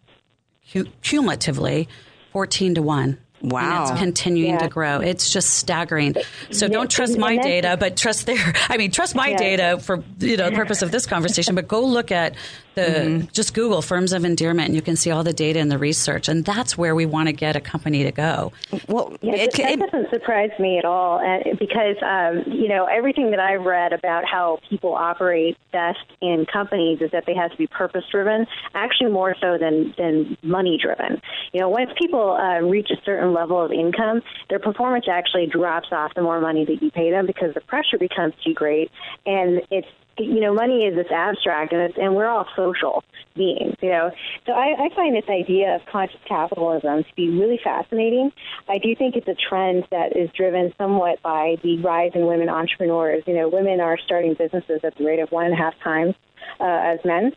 cumulatively 1.02 1.88
14 2.32 2.76
to 2.76 2.82
1. 2.82 3.18
Wow. 3.42 3.60
And 3.60 3.90
it's 3.92 4.00
continuing 4.00 4.54
Yeah. 4.54 4.60
to 4.60 4.68
grow. 4.68 5.00
It's 5.00 5.34
just 5.34 5.56
staggering. 5.56 6.16
So 6.52 6.68
Yeah, 6.68 6.74
don't 6.74 6.92
trust 6.92 7.18
my 7.18 7.38
data, 7.38 7.76
but 7.80 7.98
trust 7.98 8.28
their, 8.28 8.38
I 8.70 8.78
mean, 8.78 8.92
trust 8.92 9.16
my 9.16 9.30
Yeah. 9.30 9.38
data 9.38 9.80
for, 9.82 10.04
you 10.20 10.38
know, 10.38 10.52
the 10.52 10.56
purpose 10.56 10.84
of 10.84 10.92
this 10.92 11.08
conversation, 11.08 11.56
but 11.56 11.68
go 11.68 11.84
look 11.84 12.12
at 12.12 12.36
the, 12.76 12.82
Mm-hmm. 12.82 13.28
just 13.32 13.54
Google 13.54 13.82
firms 13.82 14.12
of 14.12 14.26
endearment 14.26 14.68
and 14.68 14.76
you 14.76 14.82
can 14.82 14.96
see 14.96 15.12
all 15.12 15.24
the 15.24 15.34
data 15.34 15.60
and 15.60 15.72
the 15.72 15.78
research. 15.78 16.28
And 16.28 16.44
that's 16.44 16.78
where 16.78 16.94
we 16.94 17.06
want 17.06 17.28
to 17.28 17.34
get 17.34 17.56
a 17.56 17.62
company 17.62 18.04
to 18.04 18.12
go. 18.12 18.52
Well, 18.88 19.16
Yeah, 19.22 19.36
it, 19.36 19.54
that 19.54 19.72
it, 19.72 19.80
doesn't 19.80 20.10
surprise 20.10 20.52
me 20.60 20.78
at 20.78 20.86
all, 20.86 21.20
uh, 21.20 21.56
because 21.58 21.96
um, 22.02 22.52
you 22.52 22.68
know 22.68 22.86
everything 22.86 23.32
that 23.32 23.40
I've 23.40 23.64
read 23.64 23.94
about 23.94 24.26
how 24.26 24.60
people 24.70 24.94
operate 24.94 25.58
best 25.72 26.00
in 26.22 26.46
companies 26.52 27.02
is 27.02 27.12
that 27.12 27.26
they 27.26 27.34
have 27.34 27.52
to 27.52 27.58
be 27.58 27.68
purpose 27.68 28.04
driven, 28.12 28.46
actually 28.74 29.12
more 29.12 29.36
so 29.40 29.58
than 29.58 29.94
than 29.98 30.38
money 30.44 30.78
driven. 30.82 31.22
You 31.54 31.62
know, 31.62 31.70
once 31.70 31.92
people 32.00 32.32
uh, 32.32 32.60
reach 32.60 32.90
a 32.92 32.96
certain 33.06 33.22
certain 33.22 33.34
level 33.34 33.64
of 33.64 33.72
income, 33.72 34.22
their 34.50 34.60
performance 34.60 35.06
actually 35.10 35.48
drops 35.48 35.90
off 35.92 36.14
the 36.16 36.22
more 36.22 36.42
money 36.42 36.66
that 36.66 36.82
you 36.82 36.92
pay 36.92 37.12
them 37.12 37.26
because 37.26 37.54
the 37.54 37.62
pressure 37.62 37.98
becomes 38.00 38.34
too 38.44 38.54
great, 38.54 38.92
and 39.26 39.62
it's 39.70 39.88
you 40.24 40.40
know, 40.40 40.54
money 40.54 40.86
is 40.86 40.96
this 40.96 41.12
abstract, 41.12 41.74
and 41.74 41.96
and 41.98 42.16
we're 42.16 42.28
all 42.28 42.46
social 42.56 43.04
beings, 43.36 43.76
you 43.82 43.90
know. 43.90 44.12
So 44.46 44.54
I, 44.54 44.86
I 44.86 44.96
find 44.96 45.16
this 45.16 45.30
idea 45.30 45.76
of 45.76 45.82
conscious 45.92 46.20
capitalism 46.28 47.04
to 47.04 47.16
be 47.16 47.30
really 47.30 47.60
fascinating. 47.64 48.32
I 48.68 48.78
do 48.78 48.96
think 48.96 49.16
it's 49.16 49.28
a 49.28 49.36
trend 49.36 49.86
that 49.92 50.16
is 50.16 50.30
driven 50.32 50.74
somewhat 50.78 51.22
by 51.22 51.58
the 51.64 51.80
rise 51.80 52.12
in 52.16 52.26
women 52.26 52.50
entrepreneurs. 52.50 53.24
You 53.28 53.36
know, 53.36 53.50
women 53.50 53.80
are 53.80 53.98
starting 53.98 54.34
businesses 54.34 54.82
at 54.84 54.96
the 54.98 55.06
rate 55.06 55.20
of 55.20 55.32
one 55.32 55.46
and 55.46 55.54
a 55.54 55.58
half 55.58 55.74
times 55.84 56.16
uh, 56.60 56.64
as 56.64 57.00
men. 57.06 57.34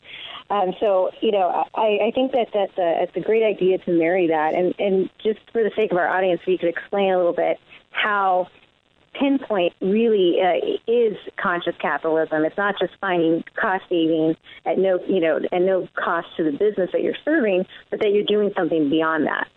Um, 0.51 0.75
so, 0.79 1.11
you 1.21 1.33
know, 1.33 1.65
I, 1.75 1.99
I 2.09 2.11
think 2.15 2.33
that 2.33 2.49
that's 2.53 2.77
a, 2.77 3.03
it's 3.03 3.17
a 3.17 3.21
great 3.21 3.43
idea 3.43 3.79
to 3.79 3.91
marry 3.91 4.29
that. 4.29 4.55
And, 4.55 4.75
and 4.79 5.11
just 5.23 5.41
for 5.53 5.63
the 5.63 5.71
sake 5.75 5.91
of 5.91 5.97
our 5.97 6.09
audience, 6.09 6.41
if 6.43 6.49
you 6.49 6.59
could 6.59 6.69
explain 6.69 7.13
a 7.13 7.17
little 7.17 7.33
bit 7.33 7.59
how 7.91 8.49
pinpoint 9.19 9.73
really 9.81 10.37
uh, 10.41 10.91
is 10.91 11.17
conscious 11.37 11.75
capitalism. 11.81 12.45
It's 12.45 12.57
not 12.57 12.75
just 12.79 12.93
finding 13.01 13.45
cost 13.55 13.85
savings 13.89 14.37
at 14.67 14.79
no, 14.79 14.99
you 15.09 15.21
know, 15.21 15.41
at 15.53 15.63
no 15.63 15.89
cost 15.95 16.29
to 16.37 16.45
the 16.45 16.53
business 16.53 16.91
that 16.93 17.03
you're 17.03 17.17
serving, 17.25 17.67
but 17.91 18.01
that 18.01 18.13
you're 18.13 18.25
doing 18.25 18.53
something 18.57 18.91
beyond 18.91 19.27
that. 19.27 19.49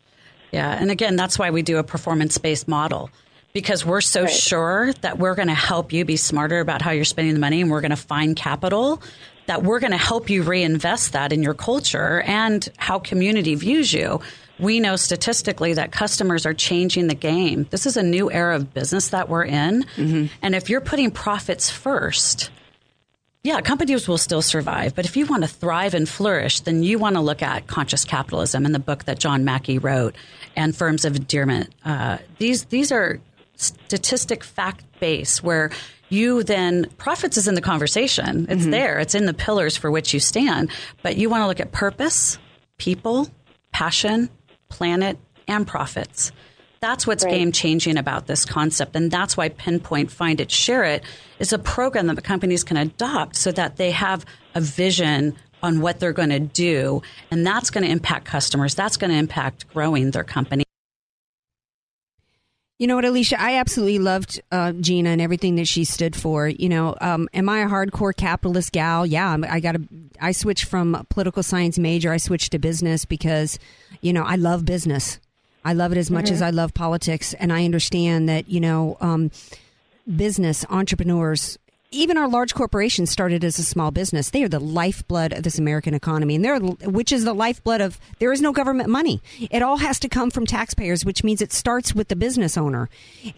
Yeah, 0.52 0.72
and 0.72 0.92
again, 0.92 1.16
that's 1.16 1.38
why 1.38 1.50
we 1.52 1.62
do 1.62 1.78
a 1.78 1.84
performance 1.84 2.38
based 2.38 2.68
model 2.68 3.10
because 3.54 3.86
we're 3.86 4.02
so 4.02 4.24
Right. 4.24 4.32
sure 4.32 4.94
that 5.02 5.18
we're 5.18 5.36
going 5.36 5.48
to 5.48 5.54
help 5.54 5.92
you 5.92 6.06
be 6.06 6.16
smarter 6.16 6.60
about 6.60 6.82
how 6.82 6.92
you're 6.92 7.06
spending 7.06 7.34
the 7.34 7.40
money 7.40 7.62
and 7.62 7.72
we're 7.72 7.82
going 7.82 7.92
to 7.92 7.96
find 7.98 8.36
capital 8.36 9.02
that 9.48 9.64
we're 9.64 9.80
going 9.80 9.92
to 9.92 9.98
help 9.98 10.30
you 10.30 10.44
reinvest 10.44 11.14
that 11.14 11.32
in 11.34 11.42
your 11.42 11.54
culture 11.54 12.22
and 12.22 12.68
how 12.78 13.00
community 13.00 13.56
views 13.56 13.94
you. 13.94 14.20
We 14.60 14.80
know 14.80 14.96
statistically 14.96 15.74
that 15.74 15.92
customers 15.92 16.46
are 16.46 16.54
changing 16.54 17.08
the 17.08 17.16
game. 17.16 17.68
This 17.70 17.86
is 17.86 17.98
a 17.98 18.04
new 18.04 18.32
era 18.32 18.56
of 18.56 18.74
business 18.74 19.10
that 19.10 19.30
we're 19.30 19.46
in. 19.46 19.86
And 20.42 20.56
if 20.56 20.70
you're 20.70 20.82
putting 20.82 21.12
profits 21.12 21.70
first, 21.70 22.50
yeah, 23.44 23.62
companies 23.62 24.08
will 24.08 24.18
still 24.18 24.42
survive. 24.42 24.94
But 24.96 25.06
if 25.06 25.16
you 25.16 25.26
want 25.26 25.44
to 25.44 25.48
thrive 25.48 25.94
and 25.94 26.10
flourish, 26.10 26.62
then 26.62 26.84
you 26.84 27.00
want 27.00 27.16
to 27.16 27.22
look 27.22 27.42
at 27.42 27.68
conscious 27.68 28.04
capitalism 28.04 28.66
in 28.66 28.74
the 28.74 28.80
book 28.80 29.06
that 29.06 29.20
John 29.20 29.46
Mackey 29.46 29.78
wrote 29.78 30.16
and 30.56 30.76
firms 30.76 31.06
of 31.06 31.16
endearment. 31.16 31.74
Uh, 31.86 32.18
these 32.40 32.66
these 32.66 32.92
are 32.92 33.22
statistic 33.56 34.44
fact 34.44 34.84
based 35.00 35.44
where 35.44 35.72
you 36.10 36.44
then 36.44 36.90
profits 36.98 37.38
is 37.38 37.48
in 37.48 37.56
the 37.56 37.62
conversation. 37.62 38.48
It's 38.50 38.66
there. 38.66 39.00
It's 39.00 39.16
in 39.16 39.26
the 39.26 39.34
pillars 39.34 39.78
for 39.78 39.92
which 39.92 40.14
you 40.14 40.20
stand. 40.20 40.70
But 41.02 41.18
you 41.18 41.30
want 41.30 41.44
to 41.44 41.48
look 41.48 41.60
at 41.60 41.72
purpose, 41.72 42.38
people, 42.78 43.30
passion, 43.72 44.30
planet, 44.70 45.18
and 45.48 45.66
profits. 45.66 46.32
That's 46.80 47.08
what's 47.08 47.26
game 47.26 47.52
changing 47.52 47.98
about 47.98 48.28
this 48.28 48.46
concept. 48.46 48.96
And 48.96 49.10
that's 49.10 49.36
why 49.36 49.50
Pinpoint 49.50 50.12
Find 50.12 50.40
It, 50.40 50.52
Share 50.52 50.84
It 50.84 51.04
is 51.40 51.52
a 51.52 51.58
program 51.58 52.08
that 52.08 52.16
the 52.16 52.22
companies 52.22 52.64
can 52.64 52.78
adopt 52.78 53.36
so 53.36 53.52
that 53.54 53.78
they 53.78 53.92
have 53.92 54.26
a 54.54 54.62
vision 54.62 55.36
on 55.64 55.82
what 55.82 56.00
they're 56.00 56.14
going 56.14 56.30
to 56.30 56.40
do. 56.40 57.02
And 57.32 57.46
that's 57.46 57.72
going 57.72 57.84
to 57.84 57.90
impact 57.90 58.26
customers. 58.26 58.76
That's 58.76 58.98
going 58.98 59.10
to 59.10 59.18
impact 59.18 59.68
growing 59.74 60.12
their 60.12 60.24
company. 60.24 60.67
You 62.80 62.86
know 62.86 62.96
what, 62.96 63.06
Alicia? 63.06 63.42
I 63.42 63.56
absolutely 63.56 63.98
loved 63.98 64.40
uh, 64.52 64.72
Gina 64.74 65.10
and 65.10 65.20
everything 65.20 65.56
that 65.56 65.68
she 65.68 65.84
stood 65.84 66.16
for. 66.16 66.48
You 66.48 66.70
know, 66.70 66.96
um, 67.02 67.28
am 67.34 67.50
I 67.50 67.60
a 67.62 67.68
hardcore 67.68 68.16
capitalist 68.16 68.72
gal? 68.72 69.04
Yeah, 69.06 69.32
I'm- 69.32 69.44
I 69.50 69.60
got 69.60 69.72
to. 69.74 69.82
I 70.22 70.32
switched 70.32 70.66
from 70.66 70.94
a 70.94 71.04
political 71.06 71.42
science 71.42 71.80
major. 71.80 72.12
I 72.12 72.18
switched 72.18 72.52
to 72.52 72.60
business 72.60 73.04
because, 73.04 73.58
you 74.02 74.14
know, 74.14 74.24
I 74.24 74.36
love 74.36 74.64
business. 74.64 75.20
I 75.66 75.74
love 75.74 75.92
it 75.92 75.98
as 75.98 76.12
much 76.12 76.26
Mhm. 76.28 76.32
as 76.34 76.42
I 76.44 76.52
love 76.52 76.74
politics, 76.76 77.34
and 77.34 77.52
I 77.52 77.66
understand 77.66 78.30
that 78.30 78.48
you 78.48 78.60
know, 78.60 78.96
um, 79.02 79.32
business 80.16 80.64
entrepreneurs. 80.70 81.58
Even 81.92 82.18
our 82.18 82.28
large 82.28 82.54
corporations 82.54 83.10
started 83.10 83.46
as 83.46 83.58
a 83.60 83.64
small 83.64 83.92
business. 83.92 84.30
They 84.30 84.44
are 84.44 84.50
the 84.50 84.60
lifeblood 84.60 85.32
of 85.32 85.44
this 85.44 85.58
American 85.58 85.94
economy, 85.94 86.36
and 86.36 86.44
they're 86.44 86.60
which 86.60 87.14
is 87.14 87.24
the 87.24 87.34
lifeblood 87.34 87.80
of. 87.80 87.98
There 88.20 88.34
is 88.34 88.42
no 88.42 88.52
government 88.52 88.90
money. 88.90 89.22
It 89.40 89.62
all 89.62 89.78
has 89.78 89.98
to 90.00 90.10
come 90.10 90.30
from 90.30 90.46
taxpayers, 90.46 91.06
which 91.06 91.24
means 91.24 91.42
it 91.42 91.54
starts 91.54 91.96
with 91.96 92.10
the 92.10 92.16
business 92.18 92.58
owner, 92.58 92.90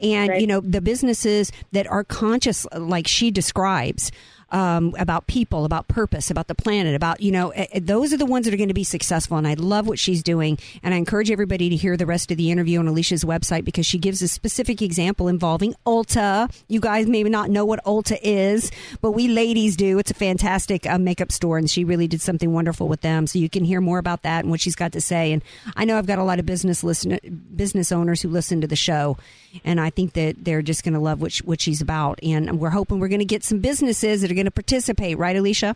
and 0.02 0.42
you 0.42 0.48
know 0.48 0.62
the 0.62 0.82
businesses 0.82 1.52
that 1.74 1.86
are 1.88 2.04
conscious, 2.04 2.66
like 2.76 3.08
she 3.08 3.30
describes. 3.30 4.12
Um, 4.52 4.96
about 4.98 5.28
people, 5.28 5.64
about 5.64 5.88
purpose, 5.88 6.32
about 6.32 6.48
the 6.48 6.56
planet, 6.56 6.96
about, 6.96 7.22
you 7.22 7.32
know, 7.32 7.54
those 7.80 8.12
are 8.14 8.18
the 8.18 8.26
ones 8.26 8.46
that 8.46 8.54
are 8.54 8.58
going 8.58 8.70
to 8.70 8.74
be 8.74 8.84
successful. 8.84 9.38
And 9.38 9.48
I 9.48 9.54
love 9.54 9.88
what 9.88 10.00
she's 10.00 10.24
doing. 10.24 10.58
And 10.82 10.92
I 10.92 10.98
encourage 10.98 11.30
everybody 11.30 11.70
to 11.70 11.76
hear 11.76 11.96
the 11.96 12.08
rest 12.08 12.32
of 12.32 12.38
the 12.38 12.50
interview 12.50 12.80
on 12.80 12.88
Alicia's 12.88 13.24
website 13.24 13.64
because 13.64 13.86
she 13.86 14.00
gives 14.00 14.24
a 14.24 14.28
specific 14.28 14.82
example 14.82 15.28
involving 15.28 15.76
Ulta. 15.86 16.52
You 16.68 16.80
guys 16.80 17.06
maybe 17.06 17.30
not 17.30 17.52
know 17.52 17.64
what 17.64 17.84
Ulta 17.86 18.18
is, 18.24 18.72
but 19.02 19.12
we 19.12 19.28
ladies 19.28 19.76
do. 19.76 20.00
It's 20.00 20.12
a 20.12 20.16
fantastic 20.16 20.88
uh, 20.88 20.98
makeup 20.98 21.32
store, 21.32 21.60
and 21.60 21.70
she 21.70 21.84
really 21.84 22.08
did 22.08 22.22
something 22.22 22.52
wonderful 22.52 22.88
with 22.88 23.02
them. 23.02 23.28
So 23.28 23.38
you 23.38 23.50
can 23.50 23.64
hear 23.64 23.82
more 23.82 24.00
about 24.00 24.24
that 24.24 24.44
and 24.44 24.50
what 24.50 24.62
she's 24.62 24.76
got 24.76 24.94
to 24.94 25.02
say. 25.02 25.32
And 25.32 25.44
I 25.76 25.86
know 25.86 25.98
I've 25.98 26.08
got 26.08 26.18
a 26.18 26.24
lot 26.24 26.40
of 26.40 26.46
business 26.46 26.84
listen, 26.84 27.20
business 27.56 27.92
owners 27.92 28.22
who 28.22 28.30
listen 28.30 28.62
to 28.62 28.68
the 28.68 28.76
show, 28.76 29.18
and 29.64 29.80
I 29.80 29.90
think 29.90 30.14
that 30.14 30.44
they're 30.44 30.62
just 30.62 30.84
going 30.84 30.94
to 30.94 31.00
love 31.00 31.22
what, 31.22 31.32
she, 31.32 31.44
what 31.44 31.62
she's 31.62 31.82
about. 31.82 32.20
And 32.24 32.60
we're 32.60 32.70
hoping 32.70 33.00
we're 33.00 33.08
going 33.08 33.20
to 33.20 33.26
get 33.26 33.44
some 33.44 33.60
businesses 33.60 34.22
that 34.22 34.32
are 34.32 34.36
going 34.36 34.46
to 34.46 34.52
participate, 34.52 35.18
right, 35.18 35.36
Alicia? 35.36 35.76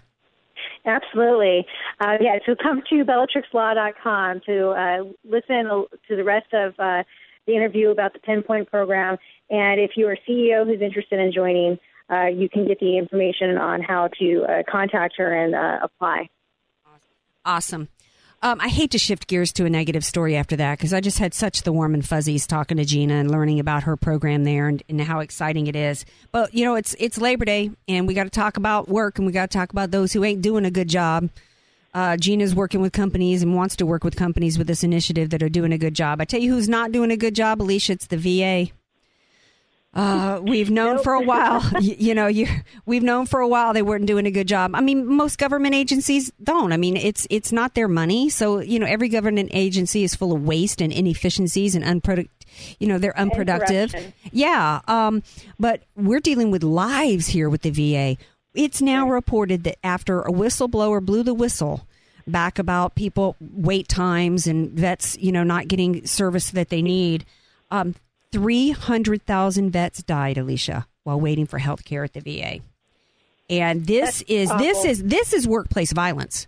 Absolutely. 0.85 1.65
Uh, 1.99 2.17
yeah, 2.19 2.39
so 2.45 2.55
come 2.61 2.81
to 2.89 3.05
bellatrixlaw.com 3.05 4.41
to 4.45 4.69
uh, 4.69 5.03
listen 5.23 5.65
to 6.07 6.15
the 6.15 6.23
rest 6.23 6.53
of 6.53 6.73
uh, 6.77 7.03
the 7.47 7.55
interview 7.55 7.89
about 7.89 8.13
the 8.13 8.19
Pinpoint 8.19 8.69
program. 8.69 9.17
And 9.49 9.79
if 9.79 9.91
you're 9.95 10.13
a 10.13 10.19
CEO 10.29 10.65
who's 10.65 10.81
interested 10.81 11.19
in 11.19 11.31
joining, 11.31 11.79
uh, 12.09 12.25
you 12.25 12.49
can 12.49 12.67
get 12.67 12.79
the 12.79 12.97
information 12.97 13.57
on 13.57 13.81
how 13.81 14.09
to 14.19 14.45
uh, 14.47 14.63
contact 14.69 15.15
her 15.17 15.33
and 15.33 15.55
uh, 15.55 15.79
apply. 15.83 16.29
Awesome. 17.45 17.89
Um, 18.43 18.59
I 18.59 18.67
hate 18.67 18.91
to 18.91 18.99
shift 18.99 19.27
gears 19.27 19.53
to 19.53 19.63
a 19.63 19.69
negative 19.69 20.03
story 20.03 20.35
after 20.35 20.57
that 20.57 20.77
because 20.77 20.93
I 20.93 20.99
just 20.99 21.17
had 21.17 21.33
such 21.33 21.61
the 21.61 21.71
warm 21.71 21.93
and 21.93 22.05
fuzzies 22.05 22.45
talking 22.45 22.75
to 22.75 22.83
Gina 22.83 23.13
and 23.13 23.31
learning 23.31 23.61
about 23.61 23.83
her 23.83 23.95
program 23.95 24.43
there 24.43 24.67
and, 24.67 24.83
and 24.89 24.99
how 24.99 25.21
exciting 25.21 25.67
it 25.67 25.77
is. 25.77 26.03
But 26.33 26.53
you 26.53 26.65
know, 26.65 26.75
it's 26.75 26.93
it's 26.99 27.17
Labor 27.17 27.45
Day 27.45 27.71
and 27.87 28.05
we 28.05 28.13
got 28.13 28.25
to 28.25 28.29
talk 28.29 28.57
about 28.57 28.89
work 28.89 29.17
and 29.17 29.25
we 29.25 29.31
got 29.31 29.49
to 29.49 29.57
talk 29.57 29.71
about 29.71 29.91
those 29.91 30.11
who 30.11 30.25
ain't 30.25 30.41
doing 30.41 30.65
a 30.65 30.71
good 30.71 30.89
job. 30.89 31.29
Uh, 31.93 32.17
Gina's 32.17 32.53
working 32.53 32.81
with 32.81 32.91
companies 32.91 33.43
and 33.43 33.55
wants 33.55 33.77
to 33.77 33.85
work 33.85 34.03
with 34.03 34.17
companies 34.17 34.57
with 34.57 34.67
this 34.67 34.83
initiative 34.83 35.29
that 35.29 35.41
are 35.41 35.47
doing 35.47 35.71
a 35.71 35.77
good 35.77 35.93
job. 35.93 36.19
I 36.19 36.25
tell 36.25 36.41
you 36.41 36.51
who's 36.51 36.67
not 36.67 36.91
doing 36.91 37.11
a 37.11 37.17
good 37.17 37.35
job, 37.35 37.61
Alicia. 37.61 37.93
It's 37.93 38.07
the 38.07 38.17
VA. 38.17 38.73
Uh, 39.93 40.39
we've 40.41 40.71
known 40.71 40.97
for 41.03 41.13
a 41.13 41.21
while, 41.21 41.63
you, 41.79 41.95
you 41.99 42.15
know, 42.15 42.25
you 42.25 42.47
we've 42.85 43.03
known 43.03 43.27
for 43.27 43.41
a 43.41 43.47
while 43.47 43.73
they 43.73 43.83
weren't 43.83 44.07
doing 44.07 44.25
a 44.25 44.31
good 44.31 44.47
job. 44.47 44.71
I 44.73 44.81
mean, 44.81 45.05
most 45.05 45.37
government 45.37 45.75
agencies 45.75 46.31
don't. 46.43 46.73
I 46.73 46.77
mean, 46.77 46.97
it's 46.97 47.27
it's 47.29 47.51
not 47.51 47.75
their 47.75 47.87
money, 47.87 48.29
so 48.29 48.59
you 48.59 48.79
know, 48.79 48.87
every 48.87 49.07
government 49.07 49.51
agency 49.53 50.03
is 50.03 50.15
full 50.15 50.33
of 50.33 50.43
waste 50.43 50.81
and 50.81 50.91
inefficiencies 50.91 51.75
and 51.75 51.83
unproductive. 51.83 52.31
You 52.79 52.87
know, 52.87 52.97
they're 52.97 53.17
unproductive. 53.17 53.93
Yeah, 54.31 54.81
um, 54.87 55.21
but 55.59 55.83
we're 55.95 56.19
dealing 56.19 56.49
with 56.49 56.63
lives 56.63 57.27
here 57.27 57.49
with 57.49 57.61
the 57.61 57.71
VA. 57.71 58.17
It's 58.55 58.81
now 58.81 59.07
reported 59.07 59.63
that 59.63 59.77
after 59.83 60.21
a 60.21 60.31
whistleblower 60.31 61.03
blew 61.03 61.23
the 61.23 61.33
whistle 61.33 61.87
back 62.25 62.57
about 62.57 62.95
people 62.95 63.35
wait 63.39 63.87
times 63.87 64.47
and 64.47 64.71
vets, 64.71 65.17
you 65.19 65.31
know, 65.31 65.43
not 65.43 65.67
getting 65.67 66.05
service 66.05 66.51
that 66.51 66.69
they 66.69 66.81
need. 66.81 67.25
Um, 67.71 67.95
300,000 68.33 69.71
vets 69.71 70.03
died, 70.03 70.37
Alicia, 70.37 70.87
while 71.03 71.19
waiting 71.19 71.45
for 71.45 71.59
health 71.59 71.85
care 71.85 72.03
at 72.03 72.11
the 72.11 72.19
VA. 72.19 72.59
And 73.49 73.85
this 73.85 74.19
That's 74.19 74.29
is 74.29 74.49
this 74.57 74.83
is 74.83 75.03
this 75.03 75.31
is 75.31 75.47
workplace 75.47 75.93
violence. 75.93 76.47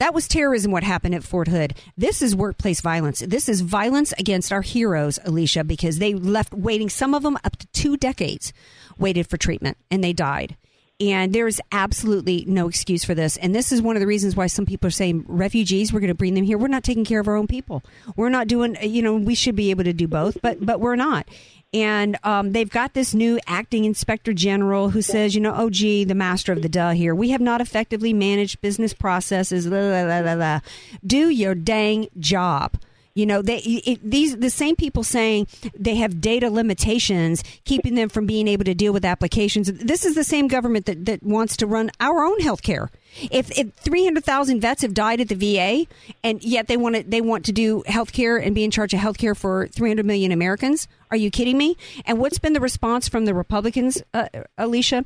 That 0.00 0.14
was 0.14 0.28
terrorism 0.28 0.70
what 0.70 0.84
happened 0.84 1.14
at 1.14 1.24
Fort 1.24 1.48
Hood. 1.48 1.74
This 1.96 2.22
is 2.22 2.36
workplace 2.36 2.80
violence. 2.80 3.20
This 3.20 3.48
is 3.48 3.62
violence 3.62 4.12
against 4.18 4.52
our 4.52 4.62
heroes, 4.62 5.18
Alicia, 5.24 5.64
because 5.64 5.98
they 5.98 6.14
left 6.14 6.54
waiting 6.54 6.88
some 6.88 7.14
of 7.14 7.22
them 7.22 7.36
up 7.44 7.56
to 7.56 7.66
2 7.68 7.96
decades 7.96 8.52
waited 8.96 9.28
for 9.28 9.36
treatment 9.36 9.76
and 9.90 10.04
they 10.04 10.12
died. 10.12 10.56
And 11.00 11.32
there's 11.32 11.60
absolutely 11.70 12.44
no 12.48 12.68
excuse 12.68 13.04
for 13.04 13.14
this. 13.14 13.36
And 13.36 13.54
this 13.54 13.70
is 13.70 13.80
one 13.80 13.94
of 13.94 14.00
the 14.00 14.06
reasons 14.06 14.34
why 14.34 14.48
some 14.48 14.66
people 14.66 14.88
are 14.88 14.90
saying 14.90 15.24
refugees, 15.28 15.92
we're 15.92 16.00
going 16.00 16.08
to 16.08 16.14
bring 16.14 16.34
them 16.34 16.42
here. 16.42 16.58
We're 16.58 16.66
not 16.66 16.82
taking 16.82 17.04
care 17.04 17.20
of 17.20 17.28
our 17.28 17.36
own 17.36 17.46
people. 17.46 17.84
We're 18.16 18.30
not 18.30 18.48
doing, 18.48 18.76
you 18.82 19.00
know, 19.00 19.14
we 19.14 19.36
should 19.36 19.54
be 19.54 19.70
able 19.70 19.84
to 19.84 19.92
do 19.92 20.08
both, 20.08 20.38
but 20.42 20.64
but 20.64 20.80
we're 20.80 20.96
not. 20.96 21.28
And 21.72 22.16
um, 22.24 22.52
they've 22.52 22.68
got 22.68 22.94
this 22.94 23.14
new 23.14 23.38
acting 23.46 23.84
inspector 23.84 24.32
general 24.32 24.90
who 24.90 25.02
says, 25.02 25.34
you 25.34 25.40
know, 25.40 25.54
oh, 25.54 25.68
gee, 25.68 26.02
the 26.02 26.14
master 26.14 26.52
of 26.52 26.62
the 26.62 26.68
duh 26.68 26.92
here. 26.92 27.14
We 27.14 27.30
have 27.30 27.42
not 27.42 27.60
effectively 27.60 28.14
managed 28.14 28.60
business 28.62 28.94
processes. 28.94 29.66
La, 29.66 29.78
la, 29.78 30.32
la. 30.32 30.60
Do 31.06 31.28
your 31.28 31.54
dang 31.54 32.08
job. 32.18 32.72
You 33.18 33.26
know, 33.26 33.42
they 33.42 33.56
it, 33.58 33.98
these 34.08 34.36
the 34.36 34.48
same 34.48 34.76
people 34.76 35.02
saying 35.02 35.48
they 35.76 35.96
have 35.96 36.20
data 36.20 36.50
limitations 36.50 37.42
keeping 37.64 37.96
them 37.96 38.08
from 38.08 38.26
being 38.26 38.46
able 38.46 38.62
to 38.62 38.74
deal 38.74 38.92
with 38.92 39.04
applications. 39.04 39.72
This 39.72 40.04
is 40.04 40.14
the 40.14 40.22
same 40.22 40.46
government 40.46 40.86
that, 40.86 41.04
that 41.06 41.24
wants 41.24 41.56
to 41.56 41.66
run 41.66 41.90
our 41.98 42.24
own 42.24 42.38
health 42.38 42.62
care. 42.62 42.90
If, 43.32 43.50
if 43.58 43.74
300,000 43.74 44.60
vets 44.60 44.82
have 44.82 44.94
died 44.94 45.20
at 45.20 45.28
the 45.28 45.34
VA 45.34 45.86
and 46.22 46.40
yet 46.44 46.68
they 46.68 46.76
want 46.76 46.94
to 46.94 47.02
they 47.02 47.20
want 47.20 47.44
to 47.46 47.52
do 47.52 47.82
health 47.86 48.12
care 48.12 48.36
and 48.36 48.54
be 48.54 48.62
in 48.62 48.70
charge 48.70 48.94
of 48.94 49.00
health 49.00 49.18
care 49.18 49.34
for 49.34 49.66
300 49.66 50.06
million 50.06 50.30
Americans, 50.30 50.86
are 51.10 51.16
you 51.16 51.32
kidding 51.32 51.58
me? 51.58 51.76
And 52.04 52.18
what's 52.18 52.38
been 52.38 52.52
the 52.52 52.60
response 52.60 53.08
from 53.08 53.24
the 53.24 53.34
Republicans, 53.34 54.00
uh, 54.14 54.28
Alicia? 54.56 55.04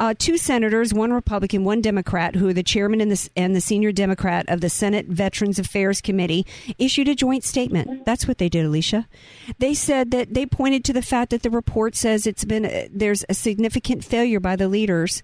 Uh, 0.00 0.14
two 0.18 0.38
senators, 0.38 0.94
one 0.94 1.12
Republican, 1.12 1.62
one 1.62 1.82
Democrat, 1.82 2.34
who 2.34 2.48
are 2.48 2.54
the 2.54 2.62
chairman 2.62 3.02
and 3.02 3.12
the, 3.12 3.28
and 3.36 3.54
the 3.54 3.60
senior 3.60 3.92
Democrat 3.92 4.46
of 4.48 4.62
the 4.62 4.70
Senate 4.70 5.06
Veterans 5.06 5.58
Affairs 5.58 6.00
Committee, 6.00 6.46
issued 6.78 7.06
a 7.06 7.14
joint 7.14 7.44
statement. 7.44 8.06
That's 8.06 8.26
what 8.26 8.38
they 8.38 8.48
did, 8.48 8.64
Alicia. 8.64 9.06
They 9.58 9.74
said 9.74 10.10
that 10.12 10.32
they 10.32 10.46
pointed 10.46 10.84
to 10.86 10.94
the 10.94 11.02
fact 11.02 11.30
that 11.30 11.42
the 11.42 11.50
report 11.50 11.94
says 11.94 12.26
it's 12.26 12.46
been 12.46 12.64
uh, 12.64 12.86
there's 12.90 13.26
a 13.28 13.34
significant 13.34 14.02
failure 14.02 14.40
by 14.40 14.56
the 14.56 14.68
leaders, 14.68 15.22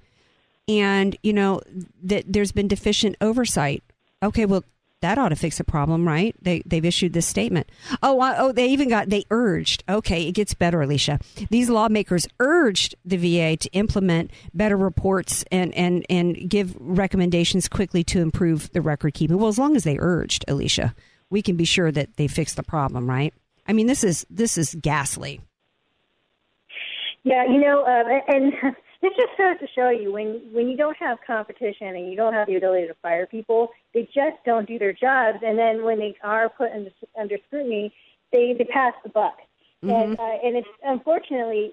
and 0.68 1.16
you 1.22 1.32
know 1.32 1.62
that 2.02 2.24
there's 2.28 2.52
been 2.52 2.68
deficient 2.68 3.16
oversight. 3.22 3.82
Okay, 4.22 4.44
well 4.44 4.62
that 5.06 5.18
ought 5.18 5.28
to 5.28 5.36
fix 5.36 5.58
the 5.58 5.64
problem, 5.64 6.06
right? 6.06 6.34
They 6.42 6.62
they've 6.66 6.84
issued 6.84 7.12
this 7.12 7.26
statement. 7.26 7.70
Oh, 8.02 8.18
oh, 8.38 8.50
they 8.50 8.66
even 8.66 8.88
got 8.88 9.08
they 9.08 9.24
urged. 9.30 9.84
Okay, 9.88 10.26
it 10.26 10.32
gets 10.32 10.52
better, 10.52 10.82
Alicia. 10.82 11.20
These 11.48 11.70
lawmakers 11.70 12.26
urged 12.40 12.96
the 13.04 13.16
VA 13.16 13.56
to 13.56 13.68
implement 13.70 14.32
better 14.52 14.76
reports 14.76 15.44
and 15.52 15.72
and 15.74 16.04
and 16.10 16.50
give 16.50 16.74
recommendations 16.80 17.68
quickly 17.68 18.02
to 18.04 18.20
improve 18.20 18.72
the 18.72 18.80
record 18.80 19.14
keeping. 19.14 19.38
Well, 19.38 19.46
as 19.48 19.60
long 19.60 19.76
as 19.76 19.84
they 19.84 19.96
urged, 20.00 20.44
Alicia, 20.48 20.92
we 21.30 21.40
can 21.40 21.54
be 21.56 21.64
sure 21.64 21.92
that 21.92 22.16
they 22.16 22.26
fixed 22.26 22.56
the 22.56 22.64
problem, 22.64 23.08
right? 23.08 23.32
I 23.68 23.72
mean, 23.72 23.86
this 23.86 24.02
is 24.02 24.26
this 24.28 24.58
is 24.58 24.74
ghastly. 24.74 25.40
Yeah, 27.22 27.44
you 27.44 27.60
know, 27.60 27.84
uh, 27.84 28.34
and 28.34 28.52
this 29.06 29.16
just 29.16 29.38
goes 29.38 29.58
to 29.60 29.66
show 29.74 29.90
you 29.90 30.12
when 30.12 30.40
when 30.52 30.68
you 30.68 30.76
don't 30.76 30.96
have 30.96 31.18
competition 31.26 31.88
and 31.88 32.10
you 32.10 32.16
don't 32.16 32.32
have 32.32 32.46
the 32.46 32.56
ability 32.56 32.86
to 32.88 32.94
fire 33.02 33.26
people, 33.26 33.68
they 33.94 34.02
just 34.02 34.36
don't 34.44 34.66
do 34.66 34.78
their 34.78 34.92
jobs. 34.92 35.38
And 35.42 35.58
then 35.58 35.84
when 35.84 35.98
they 35.98 36.16
are 36.22 36.48
put 36.48 36.72
under, 36.72 36.90
under 37.18 37.38
scrutiny, 37.46 37.92
they 38.32 38.54
they 38.58 38.64
pass 38.64 38.94
the 39.04 39.10
buck. 39.10 39.36
Mm-hmm. 39.84 39.90
And 39.90 40.18
uh, 40.18 40.36
and 40.44 40.56
it's 40.56 40.68
unfortunately 40.84 41.72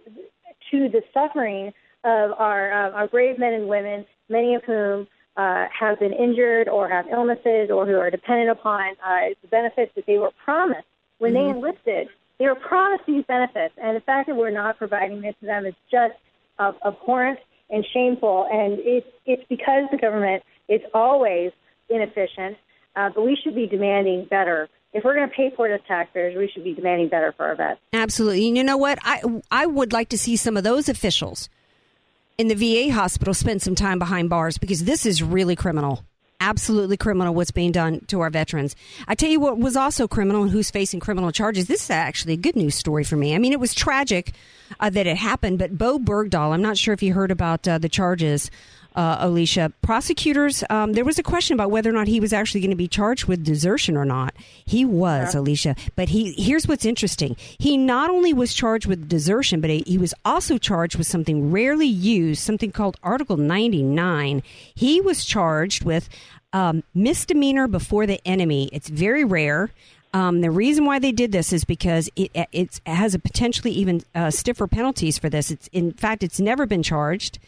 to 0.71 0.89
the 0.89 1.01
suffering 1.13 1.73
of 2.03 2.31
our 2.37 2.71
uh, 2.71 2.91
our 2.91 3.07
brave 3.07 3.39
men 3.39 3.53
and 3.53 3.67
women, 3.67 4.05
many 4.29 4.55
of 4.55 4.63
whom 4.63 5.07
uh, 5.37 5.65
have 5.77 5.99
been 5.99 6.13
injured 6.13 6.69
or 6.69 6.87
have 6.89 7.05
illnesses 7.07 7.69
or 7.71 7.85
who 7.87 7.95
are 7.95 8.11
dependent 8.11 8.51
upon 8.51 8.91
uh, 9.03 9.29
the 9.41 9.47
benefits 9.47 9.91
that 9.95 10.05
they 10.05 10.17
were 10.17 10.31
promised 10.43 10.85
when 11.17 11.33
Mm-hmm. 11.33 11.61
they 11.61 11.67
enlisted. 11.67 12.07
They 12.39 12.47
were 12.47 12.55
promised 12.55 13.05
these 13.07 13.23
benefits, 13.25 13.73
and 13.81 13.95
the 13.95 14.01
fact 14.01 14.27
that 14.27 14.35
we're 14.35 14.49
not 14.49 14.77
providing 14.77 15.21
this 15.21 15.35
to 15.39 15.45
them 15.45 15.65
is 15.65 15.75
just 15.89 16.13
uh, 16.59 16.71
abhorrent 16.85 17.39
and 17.69 17.85
shameful. 17.93 18.47
And 18.51 18.79
it's 18.79 19.07
it's 19.25 19.43
because 19.49 19.83
the 19.91 19.97
government 19.97 20.43
is 20.69 20.81
always 20.93 21.51
inefficient. 21.89 22.57
Uh, 22.95 23.09
but 23.13 23.25
we 23.25 23.37
should 23.43 23.55
be 23.55 23.65
demanding 23.65 24.25
better. 24.29 24.69
If 24.93 25.03
we're 25.03 25.15
going 25.15 25.27
to 25.27 25.35
pay 25.35 25.51
for 25.55 25.67
it 25.67 25.73
as 25.73 25.81
taxpayers, 25.87 26.37
we 26.37 26.47
should 26.53 26.63
be 26.63 26.75
demanding 26.75 27.09
better 27.09 27.33
for 27.35 27.47
our 27.47 27.55
vets. 27.55 27.79
Absolutely. 27.93 28.47
And 28.47 28.57
you 28.57 28.63
know 28.63 28.77
what? 28.77 28.99
I 29.01 29.21
I 29.49 29.65
would 29.65 29.91
like 29.91 30.09
to 30.09 30.17
see 30.17 30.35
some 30.35 30.57
of 30.57 30.63
those 30.63 30.87
officials 30.87 31.49
in 32.37 32.47
the 32.47 32.55
VA 32.55 32.93
hospital 32.93 33.33
spend 33.33 33.61
some 33.61 33.75
time 33.75 33.99
behind 33.99 34.29
bars 34.29 34.57
because 34.57 34.83
this 34.83 35.05
is 35.05 35.23
really 35.23 35.55
criminal. 35.55 36.03
Absolutely 36.39 36.97
criminal 36.97 37.33
what's 37.33 37.51
being 37.51 37.71
done 37.71 38.01
to 38.07 38.19
our 38.19 38.29
veterans. 38.29 38.75
I 39.07 39.15
tell 39.15 39.29
you 39.29 39.39
what 39.39 39.57
was 39.57 39.75
also 39.77 40.07
criminal 40.07 40.43
and 40.43 40.51
who's 40.51 40.69
facing 40.69 40.99
criminal 40.99 41.31
charges. 41.31 41.67
This 41.67 41.83
is 41.83 41.89
actually 41.89 42.33
a 42.33 42.37
good 42.37 42.55
news 42.55 42.75
story 42.75 43.03
for 43.03 43.15
me. 43.15 43.33
I 43.33 43.37
mean, 43.37 43.53
it 43.53 43.59
was 43.59 43.73
tragic 43.73 44.33
uh, 44.79 44.89
that 44.89 45.07
it 45.07 45.17
happened, 45.17 45.59
but 45.59 45.77
Bo 45.77 45.99
Bergdahl, 45.99 46.51
I'm 46.51 46.61
not 46.61 46.77
sure 46.77 46.93
if 46.93 47.01
you 47.01 47.13
heard 47.13 47.31
about 47.31 47.67
uh, 47.67 47.77
the 47.77 47.89
charges 47.89 48.51
uh, 48.95 49.17
Alicia. 49.19 49.71
Prosecutors, 49.81 50.63
um, 50.69 50.93
there 50.93 51.05
was 51.05 51.19
a 51.19 51.23
question 51.23 51.53
about 51.53 51.71
whether 51.71 51.89
or 51.89 51.93
not 51.93 52.07
he 52.07 52.19
was 52.19 52.33
actually 52.33 52.61
going 52.61 52.71
to 52.71 52.75
be 52.75 52.87
charged 52.87 53.25
with 53.25 53.43
desertion 53.43 53.97
or 53.97 54.05
not. 54.05 54.33
He 54.65 54.85
was, 54.85 55.35
Alicia. 55.35 55.75
But 55.95 56.09
he 56.09 56.33
here's 56.33 56.67
what's 56.67 56.85
interesting. 56.85 57.35
He 57.57 57.77
not 57.77 58.09
only 58.09 58.33
was 58.33 58.53
charged 58.53 58.87
with 58.87 59.09
desertion, 59.09 59.61
but 59.61 59.69
he, 59.69 59.83
he 59.85 59.97
was 59.97 60.13
also 60.25 60.57
charged 60.57 60.97
with 60.97 61.07
something 61.07 61.51
rarely 61.51 61.87
used, 61.87 62.41
something 62.41 62.71
called 62.71 62.97
Article 63.03 63.37
99. 63.37 64.43
He 64.73 65.01
was 65.01 65.25
charged 65.25 65.83
with 65.83 66.09
um, 66.53 66.83
misdemeanor 66.93 67.67
before 67.67 68.05
the 68.05 68.25
enemy. 68.27 68.69
It's 68.71 68.89
very 68.89 69.23
rare. 69.23 69.71
Um, 70.13 70.41
the 70.41 70.51
reason 70.51 70.85
why 70.85 70.99
they 70.99 71.11
did 71.11 71.31
this 71.31 71.51
is 71.51 71.65
because 71.65 72.07
it, 72.15 72.31
it's, 72.51 72.79
it 72.85 72.93
has 72.93 73.15
a 73.15 73.19
potentially 73.19 73.71
even 73.71 74.03
uh, 74.13 74.29
stiffer 74.29 74.67
penalties 74.67 75.17
for 75.17 75.27
this. 75.27 75.49
It's 75.49 75.67
in 75.73 75.91
fact, 75.93 76.21
it's 76.21 76.39
never 76.39 76.67
been 76.67 76.83
charged. 76.83 77.39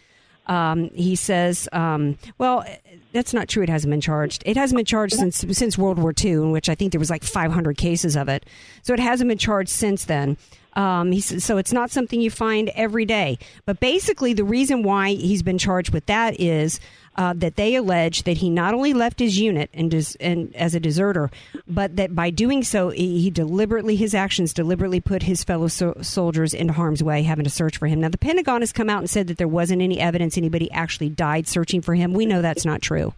Um, 0.48 0.90
he 0.94 1.16
says, 1.16 1.68
um, 1.72 2.18
well, 2.38 2.66
that's 3.12 3.34
not 3.34 3.48
true. 3.48 3.64
It 3.64 3.70
hasn't 3.70 3.92
been 3.92 4.02
charged. 4.02 4.44
It 4.46 4.58
hasn't 4.58 4.78
been 4.78 4.86
charged 4.86 5.16
since 5.16 5.46
since 5.52 5.78
World 5.78 5.98
War 5.98 6.14
II, 6.24 6.32
in 6.32 6.52
which 6.52 6.70
I 6.70 6.76
think 6.76 6.92
there 6.92 7.00
was 7.00 7.10
like 7.10 7.24
500 7.24 7.78
cases 7.78 8.16
of 8.16 8.28
it. 8.28 8.46
So 8.84 8.94
it 8.94 9.00
hasn't 9.00 9.28
been 9.28 9.38
charged 9.38 9.70
since 9.70 10.06
then. 10.06 10.38
Um, 10.74 11.14
he 11.14 11.22
says, 11.22 11.44
so 11.46 11.58
it's 11.58 11.72
not 11.72 11.90
something 11.90 12.20
you 12.20 12.30
find 12.30 12.70
every 12.76 13.06
day. 13.06 13.40
But 13.66 13.80
basically, 13.80 14.34
the 14.34 14.44
reason 14.44 14.84
why 14.84 15.14
he's 15.14 15.42
been 15.42 15.58
charged 15.58 15.94
with 15.94 16.06
that 16.08 16.40
is 16.40 16.82
uh, 17.16 17.34
that 17.34 17.56
they 17.56 17.76
allege 17.76 18.24
that 18.24 18.38
he 18.38 18.50
not 18.50 18.74
only 18.74 18.94
left 18.94 19.20
his 19.20 19.40
unit 19.40 19.70
and, 19.74 19.92
des- 19.92 20.18
and 20.20 20.54
as 20.56 20.76
a 20.76 20.80
deserter, 20.80 21.32
but 21.68 21.96
that 21.96 22.16
by 22.16 22.30
doing 22.30 22.64
so, 22.64 22.90
he, 22.90 23.30
deliberately 23.30 23.96
his 23.96 24.14
actions 24.14 24.54
deliberately 24.54 25.00
put 25.00 25.24
his 25.24 25.44
fellow 25.44 25.68
so- 25.68 25.98
soldiers 26.02 26.54
into 26.54 26.74
harm's 26.74 27.02
way, 27.02 27.24
having 27.24 27.46
to 27.46 27.50
search 27.50 27.78
for 27.78 27.88
him. 27.88 28.02
Now, 28.02 28.10
the 28.10 28.18
Pentagon 28.18 28.62
has 28.62 28.74
come 28.74 28.90
out 28.90 29.00
and 29.00 29.10
said 29.10 29.28
that 29.28 29.38
there 29.38 29.48
wasn't 29.48 29.82
any 29.82 30.00
evidence 30.00 30.38
anybody 30.38 30.70
actually 30.72 31.10
died 31.10 31.48
searching 31.48 31.82
for 31.82 31.96
him. 31.96 32.14
We 32.14 32.26
know 32.26 32.42
that's 32.42 32.66
not 32.66 32.82
true. 32.82 33.14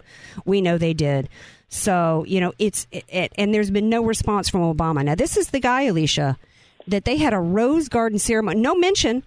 We 0.45 0.61
know 0.61 0.77
they 0.77 0.93
did. 0.93 1.29
So 1.69 2.23
you 2.27 2.39
know 2.39 2.53
it's 2.59 2.87
it, 2.91 3.03
it, 3.09 3.33
and 3.37 3.53
there's 3.53 3.71
been 3.71 3.89
no 3.89 4.01
response 4.03 4.47
from 4.47 4.61
Obama. 4.61 5.03
Now, 5.03 5.15
this 5.15 5.35
is 5.35 5.49
the 5.49 5.59
guy, 5.59 5.83
Alicia, 5.83 6.37
that 6.87 7.03
they 7.03 7.17
had 7.17 7.33
a 7.33 7.39
rose 7.39 7.89
garden 7.89 8.19
ceremony. 8.19 8.61
No 8.61 8.73
mention 8.75 9.23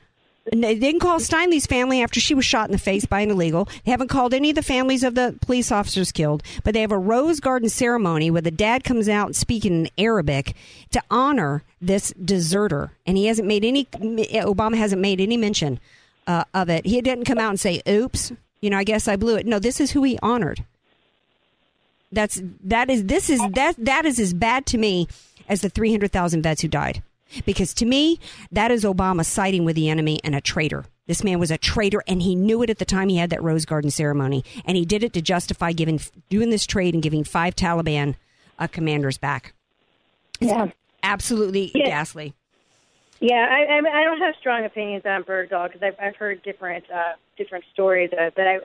they 0.53 0.75
didn't 0.75 1.01
call 1.01 1.21
Steinle's 1.21 1.67
family 1.67 2.03
after 2.03 2.19
she 2.19 2.35
was 2.35 2.45
shot 2.45 2.69
in 2.69 2.73
the 2.73 2.79
face 2.79 3.05
by 3.05 3.21
an 3.21 3.31
illegal. 3.31 3.69
They 3.85 3.91
haven't 3.91 4.09
called 4.09 4.35
any 4.35 4.51
of 4.51 4.57
the 4.57 4.62
families 4.62 5.05
of 5.05 5.15
the 5.15 5.37
police 5.43 5.71
officers 5.71 6.12
killed, 6.12 6.43
but 6.65 6.75
they 6.75 6.81
have 6.81 6.93
a 6.93 6.99
rose 6.99 7.41
garden 7.41 7.69
ceremony 7.69 8.31
where 8.31 8.41
the 8.41 8.51
dad 8.51 8.83
comes 8.83 9.09
out 9.09 9.35
speaking 9.35 9.87
in 9.87 9.91
Arabic 9.99 10.57
to 10.93 11.03
honor 11.11 11.62
this 11.81 12.12
deserter. 12.12 12.93
And 13.07 13.17
he 13.17 13.27
hasn't 13.27 13.47
made 13.47 13.65
any, 13.65 13.85
Obama 13.85 14.77
hasn't 14.77 15.03
made 15.03 15.21
any 15.21 15.37
mention 15.37 15.79
uh, 16.27 16.45
of 16.55 16.71
it. 16.71 16.87
He 16.87 17.01
didn't 17.01 17.27
come 17.27 17.39
out 17.39 17.51
and 17.51 17.61
say, 17.61 17.83
oops, 17.87 18.33
you 18.61 18.71
know, 18.71 18.79
I 18.79 18.85
guess 18.85 19.09
I 19.09 19.17
blew 19.17 19.37
it. 19.37 19.47
No, 19.47 19.59
this 19.59 19.81
is 19.81 19.91
who 19.91 20.03
he 20.03 20.19
honored. 20.23 20.65
That's, 22.12 22.43
that 22.65 22.91
is, 22.91 23.05
this 23.05 23.31
is, 23.31 23.41
that, 23.53 23.77
that 23.79 24.05
is 24.05 24.19
as 24.19 24.35
bad 24.35 24.67
to 24.67 24.79
me 24.79 25.07
as 25.49 25.61
the 25.61 25.69
300,000 25.69 26.43
vets 26.43 26.62
who 26.62 26.69
died. 26.69 27.03
Because 27.44 27.74
to 27.74 27.86
me, 27.86 28.19
that 28.51 28.70
is 28.70 28.85
Obama 28.85 29.24
siding 29.24 29.65
with 29.65 29.77
the 29.77 29.89
enemy 29.89 30.19
and 30.24 30.35
a 30.35 30.40
traitor. 30.40 30.85
This 31.07 31.24
man 31.24 31.39
was 31.39 31.51
a 31.51 31.59
traitor, 31.59 32.02
and 32.07 32.23
he 32.23 32.35
knew 32.35 32.62
it 32.62 32.70
at 32.70 32.78
the 32.78 32.85
time 32.85 33.09
he 33.09 33.16
had 33.16 33.31
that 33.31 33.43
Rose 33.43 33.65
Garden 33.65 33.90
ceremony, 33.90 34.44
and 34.65 34.77
he 34.77 34.85
did 34.85 35.02
it 35.02 35.12
to 35.15 35.23
justify 35.23 35.73
giving 35.73 36.01
doing 36.28 36.51
this 36.51 36.66
trade 36.66 36.94
and 36.94 37.02
giving 37.02 37.24
five 37.24 37.57
Taliban 37.57 38.15
uh, 38.59 38.66
commanders 38.69 39.19
back. 39.19 39.55
It's 40.40 40.51
Yeah. 40.51 40.69
absolutely 41.02 41.73
Yeah. 41.74 41.86
ghastly. 41.86 42.35
Yeah, 43.20 43.47
I, 43.51 43.74
I 43.74 44.01
I 44.01 44.05
don't 44.05 44.20
have 44.20 44.35
strong 44.40 44.65
opinions 44.65 45.05
on 45.05 45.24
Bergdahl 45.24 45.66
because 45.66 45.82
I've 45.82 45.97
I've 46.01 46.16
heard 46.16 46.43
different 46.43 46.85
uh, 46.90 47.15
different 47.36 47.65
stories, 47.73 48.11
uh, 48.12 48.31
but 48.35 48.47
I 48.47 48.59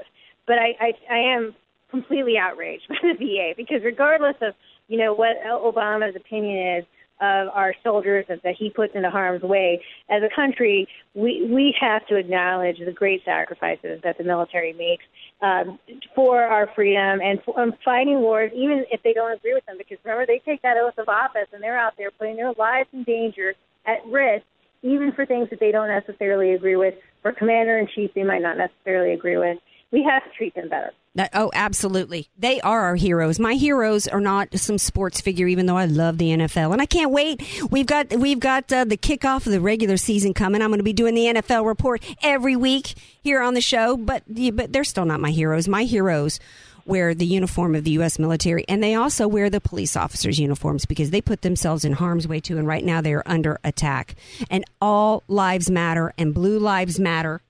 but 0.48 0.58
I, 0.60 0.76
I 0.80 0.94
I 1.10 1.18
am 1.36 1.56
completely 1.92 2.38
outraged 2.38 2.84
by 2.90 2.96
the 3.02 3.14
VA 3.14 3.54
because 3.58 3.84
regardless 3.84 4.36
of 4.42 4.54
you 4.88 4.98
know 4.98 5.14
what 5.14 5.38
Obama's 5.46 6.16
opinion 6.16 6.78
is 6.78 6.86
of 7.22 7.48
our 7.50 7.74
soldiers 7.84 8.26
that, 8.28 8.44
that 8.44 8.56
he 8.56 8.70
puts 8.70 8.94
into 8.96 9.10
harm's 9.10 9.42
way, 9.42 9.82
as 10.10 10.22
a 10.24 10.36
country 10.36 10.88
we 11.14 11.48
we 11.50 11.74
have 11.80 12.06
to 12.08 12.16
acknowledge 12.18 12.78
the 12.80 12.92
great 12.92 13.24
sacrifices 13.24 14.02
that 14.04 14.18
the 14.18 14.24
military 14.24 14.74
makes 14.74 15.04
um, 15.42 15.80
for 16.14 16.42
our 16.44 16.70
freedom 16.76 17.22
and 17.22 17.42
for, 17.44 17.60
um, 17.60 17.74
fighting 17.84 18.20
wars, 18.20 18.52
even 18.54 18.86
if 18.92 19.02
they 19.04 19.14
don't 19.14 19.32
agree 19.32 19.54
with 19.54 19.66
them. 19.66 19.78
Because 19.78 19.98
remember, 20.04 20.26
they 20.26 20.40
take 20.40 20.62
that 20.62 20.78
oath 20.78 20.98
of 20.98 21.08
office 21.08 21.48
and 21.54 21.64
they're 21.64 21.78
out 21.78 21.94
there 21.98 22.12
putting 22.12 22.36
their 22.36 22.54
lives 22.54 22.90
in 22.94 23.04
danger 23.04 23.54
at 23.86 24.06
risk, 24.08 24.46
even 24.82 25.12
for 25.14 25.26
things 25.26 25.50
that 25.50 25.60
they 25.60 25.72
don't 25.72 25.88
necessarily 25.88 26.54
agree 26.54 26.76
with. 26.76 26.96
For 27.22 27.32
commander 27.32 27.78
in 27.78 27.88
chief, 27.88 28.12
they 28.14 28.24
might 28.24 28.42
not 28.42 28.58
necessarily 28.58 29.14
agree 29.14 29.38
with. 29.38 29.58
We 29.92 30.04
have 30.04 30.24
to 30.24 30.30
treat 30.38 30.54
them 30.54 30.70
better. 30.70 30.92
Oh, 31.34 31.50
absolutely. 31.54 32.30
They 32.38 32.60
are 32.62 32.82
our 32.82 32.96
heroes. 32.96 33.40
My 33.40 33.54
heroes 33.54 34.08
are 34.08 34.20
not 34.20 34.58
some 34.60 34.78
sports 34.78 35.22
figure, 35.22 35.48
even 35.48 35.66
though 35.66 35.78
I 35.78 35.86
love 35.86 36.18
the 36.18 36.30
NFL, 36.30 36.74
and 36.74 36.82
I 36.82 36.86
can't 36.86 37.12
wait. 37.12 37.42
We've 37.70 37.86
got 37.86 38.14
we've 38.16 38.40
got 38.40 38.72
uh, 38.72 38.84
the 38.84 38.98
kickoff 38.98 39.46
of 39.46 39.52
the 39.52 39.62
regular 39.62 39.98
season 39.98 40.34
coming. 40.34 40.62
I'm 40.62 40.70
going 40.70 40.80
to 40.80 40.84
be 40.84 40.94
doing 40.94 41.16
the 41.16 41.26
NFL 41.26 41.66
report 41.66 42.04
every 42.22 42.56
week 42.56 42.96
here 43.22 43.42
on 43.42 43.54
the 43.54 43.62
show, 43.62 43.96
but 43.96 44.24
but 44.54 44.74
they're 44.74 44.84
still 44.84 45.06
not 45.06 45.22
my 45.22 45.32
heroes. 45.32 45.68
My 45.68 45.84
heroes 45.84 46.40
wear 46.86 47.16
the 47.16 47.26
uniform 47.26 47.76
of 47.76 47.84
the 47.84 47.92
U.S. 47.92 48.20
military, 48.20 48.66
and 48.68 48.84
they 48.84 48.96
also 48.96 49.28
wear 49.28 49.50
the 49.50 49.62
police 49.62 49.96
officers' 49.96 50.40
uniforms 50.40 50.86
because 50.86 51.10
they 51.10 51.22
put 51.22 51.42
themselves 51.42 51.84
in 51.84 51.94
harm's 51.94 52.28
way 52.28 52.40
too. 52.40 52.58
And 52.58 52.68
right 52.68 52.84
now 52.84 53.02
they 53.02 53.14
are 53.14 53.24
under 53.26 53.60
attack. 53.64 54.16
And 54.50 54.66
all 54.82 55.24
lives 55.28 55.70
matter, 55.70 56.14
and 56.18 56.34
blue 56.34 56.60
lives 56.60 57.00
matter. 57.00 57.42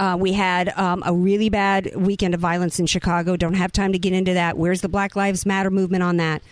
Uh, 0.00 0.16
we 0.16 0.32
had 0.32 0.70
um, 0.78 1.02
a 1.04 1.12
really 1.12 1.50
bad 1.50 1.94
weekend 1.94 2.32
of 2.32 2.40
violence 2.40 2.80
in 2.80 2.86
Chicago. 2.86 3.36
Don't 3.36 3.52
have 3.52 3.70
time 3.70 3.92
to 3.92 3.98
get 3.98 4.14
into 4.14 4.32
that. 4.32 4.56
Where's 4.56 4.80
the 4.80 4.88
Black 4.88 5.14
Lives 5.14 5.44
Matter 5.44 5.70
movement 5.70 6.02
on 6.02 6.16
that? 6.16 6.42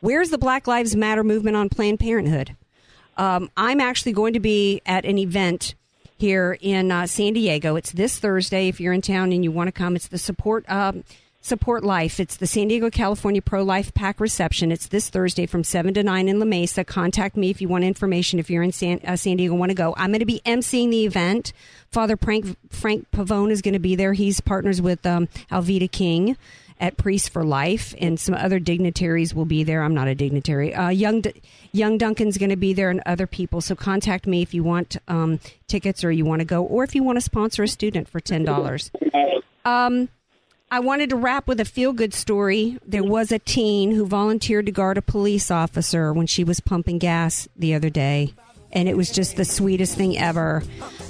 Where's 0.00 0.30
the 0.30 0.38
Black 0.38 0.66
Lives 0.66 0.96
Matter 0.96 1.22
movement 1.22 1.56
on 1.56 1.68
Planned 1.68 2.00
Parenthood? 2.00 2.56
Um, 3.16 3.48
I'm 3.56 3.80
actually 3.80 4.10
going 4.10 4.32
to 4.32 4.40
be 4.40 4.82
at 4.84 5.04
an 5.04 5.18
event 5.18 5.76
here 6.18 6.58
in 6.60 6.90
uh, 6.90 7.06
San 7.06 7.34
Diego. 7.34 7.76
It's 7.76 7.92
this 7.92 8.18
Thursday. 8.18 8.66
If 8.66 8.80
you're 8.80 8.92
in 8.92 9.02
town 9.02 9.30
and 9.30 9.44
you 9.44 9.52
want 9.52 9.68
to 9.68 9.72
come, 9.72 9.94
it's 9.94 10.08
the 10.08 10.18
support. 10.18 10.68
Um, 10.68 11.04
Support 11.46 11.84
Life. 11.84 12.18
It's 12.18 12.38
the 12.38 12.46
San 12.48 12.66
Diego, 12.66 12.90
California 12.90 13.40
Pro 13.40 13.62
Life 13.62 13.94
Pack 13.94 14.18
reception. 14.18 14.72
It's 14.72 14.88
this 14.88 15.08
Thursday 15.08 15.46
from 15.46 15.62
7 15.62 15.94
to 15.94 16.02
9 16.02 16.28
in 16.28 16.40
La 16.40 16.44
Mesa. 16.44 16.82
Contact 16.82 17.36
me 17.36 17.50
if 17.50 17.60
you 17.60 17.68
want 17.68 17.84
information, 17.84 18.40
if 18.40 18.50
you're 18.50 18.64
in 18.64 18.72
San, 18.72 19.00
uh, 19.04 19.14
San 19.14 19.36
Diego 19.36 19.54
want 19.54 19.70
to 19.70 19.76
go. 19.76 19.94
I'm 19.96 20.10
going 20.10 20.18
to 20.18 20.26
be 20.26 20.40
emceeing 20.44 20.90
the 20.90 21.04
event. 21.04 21.52
Father 21.92 22.16
Frank, 22.16 22.56
Frank 22.70 23.08
Pavone 23.12 23.52
is 23.52 23.62
going 23.62 23.74
to 23.74 23.78
be 23.78 23.94
there. 23.94 24.12
He's 24.12 24.40
partners 24.40 24.82
with 24.82 25.06
um, 25.06 25.28
Alveda 25.48 25.88
King 25.88 26.36
at 26.80 26.96
Priest 26.96 27.30
for 27.30 27.44
Life, 27.44 27.94
and 28.00 28.18
some 28.18 28.34
other 28.34 28.58
dignitaries 28.58 29.32
will 29.32 29.44
be 29.44 29.62
there. 29.62 29.84
I'm 29.84 29.94
not 29.94 30.08
a 30.08 30.16
dignitary. 30.16 30.74
Uh, 30.74 30.88
young 30.88 31.20
D- 31.20 31.40
Young 31.70 31.96
Duncan's 31.96 32.38
going 32.38 32.50
to 32.50 32.56
be 32.56 32.72
there, 32.72 32.90
and 32.90 33.00
other 33.06 33.28
people. 33.28 33.60
So 33.60 33.76
contact 33.76 34.26
me 34.26 34.42
if 34.42 34.52
you 34.52 34.64
want 34.64 34.96
um, 35.06 35.38
tickets 35.68 36.02
or 36.02 36.10
you 36.10 36.24
want 36.24 36.40
to 36.40 36.44
go, 36.44 36.64
or 36.64 36.82
if 36.82 36.96
you 36.96 37.04
want 37.04 37.18
to 37.18 37.22
sponsor 37.22 37.62
a 37.62 37.68
student 37.68 38.08
for 38.08 38.18
ten 38.18 38.44
dollars. 38.44 38.90
Um, 39.66 40.08
I 40.68 40.80
wanted 40.80 41.10
to 41.10 41.16
wrap 41.16 41.46
with 41.46 41.60
a 41.60 41.64
feel 41.64 41.92
good 41.92 42.12
story. 42.12 42.78
There 42.84 43.04
was 43.04 43.30
a 43.30 43.38
teen 43.38 43.92
who 43.92 44.04
volunteered 44.04 44.66
to 44.66 44.72
guard 44.72 44.98
a 44.98 45.02
police 45.02 45.48
officer 45.48 46.12
when 46.12 46.26
she 46.26 46.42
was 46.42 46.58
pumping 46.58 46.98
gas 46.98 47.46
the 47.54 47.74
other 47.74 47.88
day, 47.88 48.34
and 48.72 48.88
it 48.88 48.96
was 48.96 49.12
just 49.12 49.36
the 49.36 49.44
sweetest 49.44 49.96
thing 49.96 50.18
ever. 50.18 50.62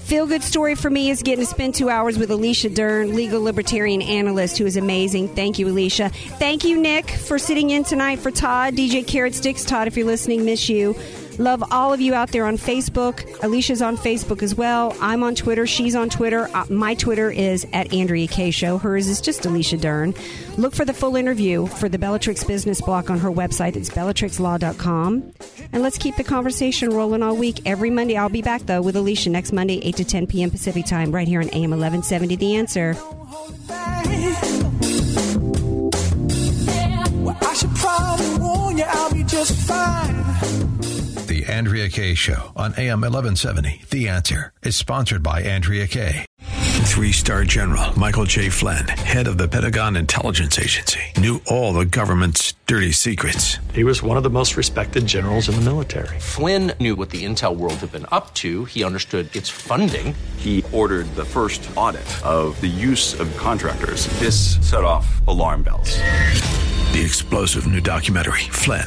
Feel 0.04 0.26
good 0.26 0.42
story 0.42 0.74
for 0.74 0.90
me 0.90 1.08
is 1.08 1.22
getting 1.22 1.42
to 1.42 1.50
spend 1.50 1.74
two 1.74 1.88
hours 1.88 2.18
with 2.18 2.30
Alicia 2.30 2.68
Dern, 2.68 3.16
legal 3.16 3.40
libertarian 3.40 4.02
analyst, 4.02 4.58
who 4.58 4.66
is 4.66 4.76
amazing. 4.76 5.34
Thank 5.34 5.58
you, 5.58 5.68
Alicia. 5.68 6.10
Thank 6.10 6.64
you, 6.64 6.78
Nick, 6.78 7.08
for 7.08 7.38
sitting 7.38 7.70
in 7.70 7.82
tonight 7.82 8.18
for 8.18 8.30
Todd, 8.30 8.74
DJ 8.74 9.06
Carrot 9.06 9.34
Sticks. 9.34 9.64
Todd, 9.64 9.88
if 9.88 9.96
you're 9.96 10.06
listening, 10.06 10.44
miss 10.44 10.68
you. 10.68 10.94
Love 11.38 11.62
all 11.70 11.92
of 11.92 12.00
you 12.00 12.14
out 12.14 12.32
there 12.32 12.46
on 12.46 12.56
Facebook. 12.56 13.42
Alicia's 13.42 13.82
on 13.82 13.96
Facebook 13.96 14.42
as 14.42 14.54
well. 14.54 14.96
I'm 15.00 15.22
on 15.22 15.34
Twitter. 15.34 15.66
She's 15.66 15.94
on 15.94 16.08
Twitter. 16.08 16.48
Uh, 16.54 16.64
my 16.70 16.94
Twitter 16.94 17.30
is 17.30 17.66
at 17.72 17.92
Andrea 17.92 18.26
Kay 18.26 18.50
Show. 18.50 18.78
Hers 18.78 19.06
is 19.06 19.20
just 19.20 19.44
Alicia 19.44 19.76
Dern. 19.76 20.14
Look 20.56 20.74
for 20.74 20.86
the 20.86 20.94
full 20.94 21.14
interview 21.16 21.66
for 21.66 21.88
the 21.88 21.98
Bellatrix 21.98 22.42
Business 22.44 22.80
Block 22.80 23.10
on 23.10 23.18
her 23.18 23.30
website. 23.30 23.76
It's 23.76 23.90
bellatrixlaw.com. 23.90 25.32
And 25.72 25.82
let's 25.82 25.98
keep 25.98 26.16
the 26.16 26.24
conversation 26.24 26.90
rolling 26.90 27.22
all 27.22 27.36
week. 27.36 27.60
Every 27.66 27.90
Monday, 27.90 28.16
I'll 28.16 28.28
be 28.30 28.42
back 28.42 28.62
though 28.62 28.80
with 28.80 28.96
Alicia 28.96 29.28
next 29.30 29.52
Monday, 29.52 29.78
8 29.82 29.96
to 29.96 30.04
10 30.04 30.26
p.m. 30.28 30.50
Pacific 30.50 30.86
time, 30.86 31.12
right 31.12 31.28
here 31.28 31.40
on 31.40 31.48
AM 31.50 31.70
1170. 31.70 32.36
The 32.36 32.56
answer. 32.56 32.96
I 37.38 37.54
should 37.54 37.74
probably 37.74 38.38
warn 38.38 38.78
you, 38.78 38.84
I'll 38.86 39.12
be 39.12 39.24
just 39.24 39.52
fine. 39.66 40.75
The 41.46 41.52
Andrea 41.52 41.88
Kay 41.88 42.14
Show 42.14 42.52
on 42.56 42.74
AM 42.76 43.02
1170. 43.02 43.82
The 43.90 44.08
Answer 44.08 44.52
is 44.62 44.74
sponsored 44.74 45.22
by 45.22 45.42
Andrea 45.42 45.86
Kay. 45.86 46.24
Three 46.86 47.12
star 47.12 47.44
general 47.44 47.96
Michael 47.96 48.24
J. 48.24 48.48
Flynn, 48.48 48.88
head 48.88 49.28
of 49.28 49.38
the 49.38 49.46
Pentagon 49.46 49.94
Intelligence 49.96 50.58
Agency, 50.58 51.00
knew 51.16 51.40
all 51.46 51.72
the 51.72 51.84
government's 51.84 52.54
dirty 52.66 52.90
secrets. 52.90 53.58
He 53.72 53.84
was 53.84 54.02
one 54.02 54.16
of 54.16 54.24
the 54.24 54.30
most 54.30 54.56
respected 54.56 55.06
generals 55.06 55.48
in 55.48 55.54
the 55.54 55.60
military. 55.60 56.18
Flynn 56.18 56.72
knew 56.80 56.96
what 56.96 57.10
the 57.10 57.24
intel 57.24 57.54
world 57.54 57.74
had 57.74 57.92
been 57.92 58.06
up 58.10 58.34
to. 58.34 58.64
He 58.64 58.82
understood 58.82 59.34
its 59.36 59.48
funding. 59.48 60.14
He 60.38 60.64
ordered 60.72 61.06
the 61.14 61.24
first 61.24 61.68
audit 61.76 62.06
of 62.24 62.60
the 62.60 62.66
use 62.66 63.20
of 63.20 63.36
contractors. 63.36 64.06
This 64.18 64.56
set 64.68 64.82
off 64.82 65.06
alarm 65.28 65.62
bells. 65.62 65.98
The 66.92 67.02
explosive 67.04 67.66
new 67.66 67.82
documentary, 67.82 68.48
Flynn, 68.50 68.86